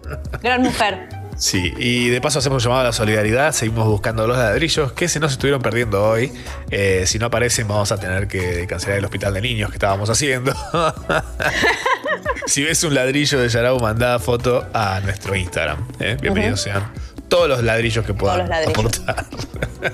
gran 0.42 0.62
mujer. 0.62 1.08
Sí, 1.40 1.72
y 1.78 2.10
de 2.10 2.20
paso 2.20 2.38
hacemos 2.38 2.62
llamado 2.62 2.82
a 2.82 2.84
la 2.84 2.92
solidaridad, 2.92 3.52
seguimos 3.52 3.86
buscando 3.86 4.26
los 4.26 4.36
ladrillos 4.36 4.92
que 4.92 5.08
se 5.08 5.20
nos 5.20 5.32
estuvieron 5.32 5.62
perdiendo 5.62 6.04
hoy. 6.04 6.30
Eh, 6.70 7.04
si 7.06 7.18
no 7.18 7.26
aparecen 7.26 7.66
vamos 7.66 7.90
a 7.92 7.96
tener 7.96 8.28
que 8.28 8.66
cancelar 8.66 8.98
el 8.98 9.06
hospital 9.06 9.32
de 9.32 9.40
niños 9.40 9.70
que 9.70 9.76
estábamos 9.76 10.10
haciendo. 10.10 10.52
si 12.46 12.62
ves 12.62 12.84
un 12.84 12.94
ladrillo 12.94 13.40
de 13.40 13.48
Yarau, 13.48 13.80
mandá 13.80 14.18
foto 14.18 14.66
a 14.74 15.00
nuestro 15.00 15.34
Instagram. 15.34 15.88
¿eh? 15.98 16.18
Bienvenidos 16.20 16.60
sean 16.60 16.92
todos 17.30 17.48
los 17.48 17.62
ladrillos 17.62 18.04
que 18.04 18.12
puedan 18.12 18.40
los 18.40 18.48
ladrillos. 18.50 18.78
aportar. 18.78 19.24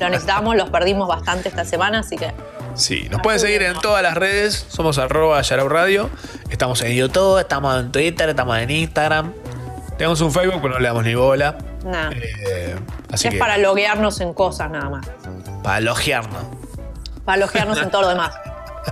Lo 0.00 0.08
necesitamos, 0.08 0.56
los 0.56 0.70
perdimos 0.70 1.06
bastante 1.06 1.48
esta 1.48 1.64
semana, 1.64 2.00
así 2.00 2.16
que 2.16 2.32
Sí, 2.76 3.08
nos 3.10 3.22
pueden 3.22 3.40
seguir 3.40 3.62
en 3.62 3.74
todas 3.80 4.02
las 4.02 4.14
redes, 4.14 4.66
somos 4.68 4.98
arroba 4.98 5.40
Yarau 5.40 5.68
Radio, 5.68 6.10
estamos 6.50 6.82
en 6.82 6.94
YouTube, 6.94 7.38
estamos 7.38 7.80
en 7.80 7.90
Twitter, 7.90 8.28
estamos 8.28 8.58
en 8.58 8.70
Instagram. 8.70 9.32
Tenemos 9.96 10.20
un 10.20 10.30
Facebook, 10.30 10.60
pero 10.60 10.74
no 10.74 10.80
le 10.80 10.86
damos 10.88 11.04
ni 11.04 11.14
bola. 11.14 11.56
nada. 11.84 12.10
Eh, 12.12 12.76
así 13.10 13.28
es 13.28 13.34
que 13.34 13.38
para 13.38 13.56
loguearnos 13.56 14.20
en 14.20 14.34
cosas 14.34 14.70
nada 14.70 14.90
más. 14.90 15.06
para 15.62 15.78
elogiarnos. 15.78 16.42
Para 17.24 17.38
loguearnos 17.38 17.78
en 17.80 17.90
todo 17.90 18.02
lo 18.02 18.08
demás. 18.10 18.34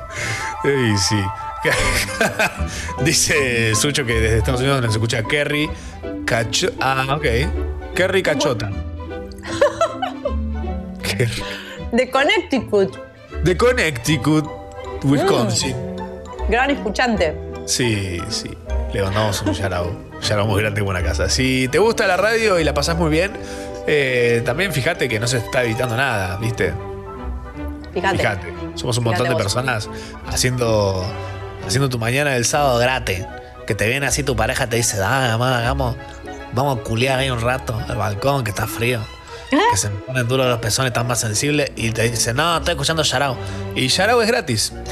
Ey, 0.65 0.97
sí. 0.97 1.23
Dice 3.05 3.75
Sucho 3.75 4.05
que 4.05 4.15
desde 4.15 4.39
Estados 4.39 4.61
Unidos 4.61 4.83
nos 4.83 4.93
escucha 4.93 5.23
Kerry 5.23 5.71
Cacho. 6.25 6.71
Ah, 6.81 7.17
ok. 7.17 7.95
Kerry 7.95 8.23
Cachota. 8.23 8.71
Kerry. 11.03 11.43
De 11.93 12.11
Connecticut, 12.11 12.97
De 13.45 13.57
Connecticut, 13.57 14.47
Wisconsin. 15.05 15.77
gran 16.49 16.71
escuchante. 16.71 17.39
Sí, 17.67 18.19
sí. 18.31 18.51
Le 18.93 19.03
mandamos 19.03 19.43
un 19.43 19.53
yarao. 19.53 19.95
Yarao 20.23 20.47
muy 20.47 20.63
grande 20.63 20.81
y 20.81 20.85
buena 20.85 21.03
casa. 21.03 21.29
Si 21.29 21.69
te 21.69 21.79
gusta 21.79 22.07
la 22.07 22.17
radio 22.17 22.59
y 22.59 22.65
la 22.65 22.73
pasás 22.73 22.97
muy 22.97 23.11
bien, 23.11 23.33
eh, 23.87 24.43
también 24.47 24.73
fíjate 24.73 25.09
que 25.09 25.21
no 25.21 25.27
se 25.27 25.39
está 25.39 25.63
evitando 25.63 25.97
nada, 25.97 26.37
¿viste? 26.39 26.73
Fíjate. 27.93 28.17
Fíjate. 28.17 28.55
Somos 28.75 28.97
un 28.99 29.05
montón 29.05 29.27
Fíjate 29.27 29.29
de 29.29 29.35
vos. 29.35 29.43
personas 29.43 29.91
haciendo, 30.27 31.05
haciendo 31.67 31.89
tu 31.91 31.99
mañana 31.99 32.31
del 32.31 32.45
sábado 32.47 32.79
gratis. 32.79 33.25
Que 33.67 33.75
te 33.75 33.89
viene 33.89 34.07
así 34.07 34.23
tu 34.23 34.37
pareja, 34.37 34.69
te 34.69 34.77
dice, 34.77 34.99
ah, 35.03 35.29
mamá, 35.39 35.59
hagamos, 35.59 35.97
vamos 36.53 36.79
a 36.79 36.83
culiar 36.83 37.19
ahí 37.19 37.31
un 37.31 37.41
rato 37.41 37.79
al 37.89 37.97
balcón 37.97 38.45
que 38.45 38.51
está 38.51 38.67
frío. 38.67 39.01
Que 39.71 39.77
se 39.77 39.91
me 39.91 39.97
ponen 40.01 40.29
duros 40.29 40.47
los 40.47 40.59
pezones, 40.59 40.91
están 40.91 41.07
más 41.07 41.21
sensibles. 41.21 41.71
Y 41.77 41.91
te 41.91 42.03
dice, 42.09 42.33
no, 42.35 42.57
estoy 42.59 42.73
escuchando 42.73 43.03
Yarao. 43.03 43.37
Y 43.75 43.89
Yarao 43.89 44.21
es 44.23 44.29
gratis. 44.29 44.73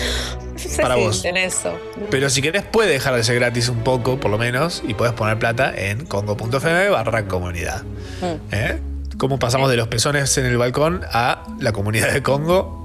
Para 0.81 0.95
Sí, 0.95 1.01
vos. 1.01 1.25
En 1.25 1.37
eso. 1.37 1.77
Pero 2.11 2.31
si 2.31 2.41
querés 2.41 2.63
puede 2.65 2.91
dejar 2.91 3.15
de 3.15 3.25
ser 3.25 3.35
gratis 3.37 3.69
un 3.69 3.79
poco, 3.83 4.21
por 4.21 4.31
lo 4.31 4.39
menos, 4.39 4.83
y 4.87 4.95
puedes 4.95 5.13
poner 5.15 5.39
plata 5.39 5.73
en 5.77 6.07
congo.fm 6.07 6.89
barra 6.91 7.27
comunidad. 7.27 7.83
Mm. 8.21 8.55
¿Eh? 8.55 8.81
¿Cómo 9.19 9.39
pasamos 9.39 9.69
de 9.71 9.77
los 9.77 9.89
pezones 9.89 10.37
en 10.39 10.47
el 10.47 10.57
balcón 10.59 11.03
a 11.13 11.45
la 11.59 11.73
comunidad 11.73 12.13
de 12.13 12.23
Congo? 12.23 12.81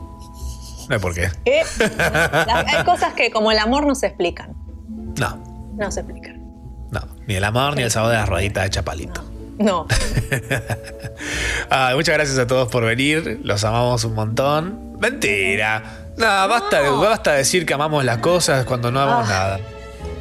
No 0.90 0.96
hay 0.96 1.02
por 1.02 1.14
qué. 1.14 1.30
¿Qué? 1.46 1.62
Las- 1.98 2.66
hay 2.74 2.84
cosas 2.86 3.14
que 3.14 3.30
como 3.32 3.52
el 3.52 3.60
amor 3.60 3.86
no 3.86 3.94
se 3.96 4.08
explican. 4.08 4.56
No, 5.20 5.38
No 5.78 5.92
se 5.92 6.00
explican. 6.02 6.42
no. 6.92 7.02
Ni 7.28 7.36
el 7.36 7.44
amor 7.44 7.76
ni 7.76 7.84
el 7.84 7.92
sabor 7.92 8.10
de 8.12 8.18
las 8.18 8.30
rueditas 8.30 8.64
de 8.64 8.70
chapalito. 8.70 9.22
No. 9.22 9.37
Ah, 11.70 11.92
muchas 11.96 12.16
gracias 12.16 12.38
a 12.38 12.48
todos 12.48 12.68
por 12.70 12.84
venir. 12.86 13.42
Los 13.44 13.64
amamos 13.64 14.04
un 14.06 14.14
montón. 14.16 14.98
Mentira. 15.00 15.84
No, 16.18 16.26
basta, 16.48 16.82
basta 16.92 17.34
decir 17.34 17.66
que 17.66 17.74
amamos 17.74 18.04
las 18.06 18.20
cosas 18.20 18.66
cuando 18.66 18.92
no 18.92 19.02
amamos 19.02 19.28
Ah. 19.30 19.34
nada. 19.34 19.60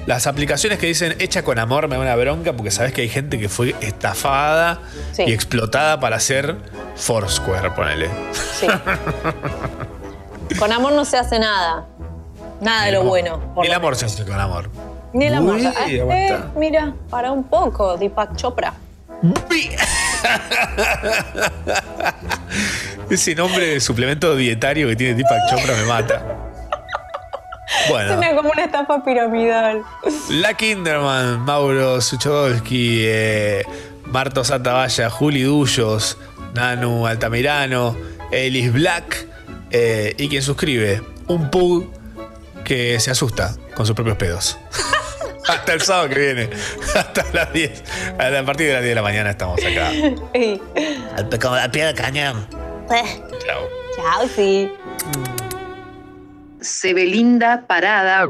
Las 0.07 0.27
aplicaciones 0.27 0.79
que 0.79 0.87
dicen 0.87 1.17
hecha 1.19 1.43
con 1.43 1.59
amor 1.59 1.89
me 1.89 1.97
da 1.97 2.03
una 2.03 2.15
bronca 2.17 2.53
porque 2.53 2.71
sabes 2.71 2.93
que 2.93 3.03
hay 3.03 3.09
gente 3.09 3.39
que 3.39 3.49
fue 3.49 3.75
estafada 3.81 4.79
Sí. 5.13 5.25
y 5.27 5.33
explotada 5.33 5.99
para 6.01 6.17
hacer 6.17 6.57
Foursquare, 6.97 7.71
ponele. 7.73 8.09
Sí. 8.33 8.67
Con 10.59 10.73
amor 10.73 10.93
no 10.93 11.05
se 11.05 11.19
hace 11.19 11.39
nada. 11.39 11.87
Nada 12.61 12.87
de 12.87 12.93
lo 12.93 13.03
bueno. 13.05 13.53
por 13.55 13.67
El 13.67 13.73
amor 13.73 13.97
se 13.97 14.07
hace 14.07 14.25
con 14.25 14.39
amor. 14.41 14.71
Ni 15.13 15.27
el 15.27 15.35
amor. 15.35 15.57
Uy, 15.57 15.67
Ah, 15.67 15.87
eh, 15.89 16.39
mira, 16.57 16.95
para 17.11 17.33
un 17.33 17.45
poco, 17.45 17.97
Deepak 17.97 18.37
Chopra. 18.37 18.75
Ese 23.11 23.35
nombre 23.35 23.67
de 23.67 23.81
suplemento 23.81 24.37
dietario 24.37 24.89
que 24.89 24.97
tiene 24.97 25.15
Deepak 25.15 25.51
Chopra 25.51 25.77
me 25.77 25.85
mata. 25.85 26.23
Bueno. 27.89 28.15
Suena 28.15 28.35
como 28.35 28.51
una 28.51 28.65
estafa 28.65 29.05
piramidal. 29.05 29.83
La 30.31 30.55
Kinderman, 30.55 31.41
Mauro 31.41 32.01
Suchodolski, 32.01 33.03
eh, 33.05 33.65
Marto 34.07 34.45
Santaballa, 34.45 35.11
Juli 35.11 35.43
Dullos, 35.43 36.19
Nanu 36.55 37.07
Altamirano, 37.07 37.97
Elis 38.33 38.73
Black 38.73 39.27
eh, 39.71 40.15
y 40.19 40.29
quien 40.29 40.43
suscribe, 40.43 41.03
un 41.29 41.51
pug 41.51 41.93
que 42.65 42.99
se 42.99 43.11
asusta 43.11 43.55
con 43.75 43.87
sus 43.87 43.95
propios 43.95 44.17
pedos. 44.17 44.59
Hasta 45.49 45.73
el 45.73 45.81
sábado 45.81 46.09
que 46.09 46.19
viene. 46.19 46.51
Hasta 46.95 47.25
las 47.33 47.53
10. 47.53 47.85
A 48.19 48.45
partir 48.45 48.67
de 48.67 48.73
las 48.73 48.83
10 48.83 48.91
de 48.91 48.95
la 48.95 49.03
mañana 49.03 49.31
estamos 49.31 49.59
acá. 49.65 49.89
Al, 51.17 51.39
como 51.39 51.55
al 51.55 51.71
pie 51.71 51.87
del 51.87 51.95
cañón. 51.95 52.47
Chao. 52.89 53.69
Chao, 53.97 54.29
sí. 54.35 54.71
Sebelinda 56.61 57.65
Parada. 57.67 58.29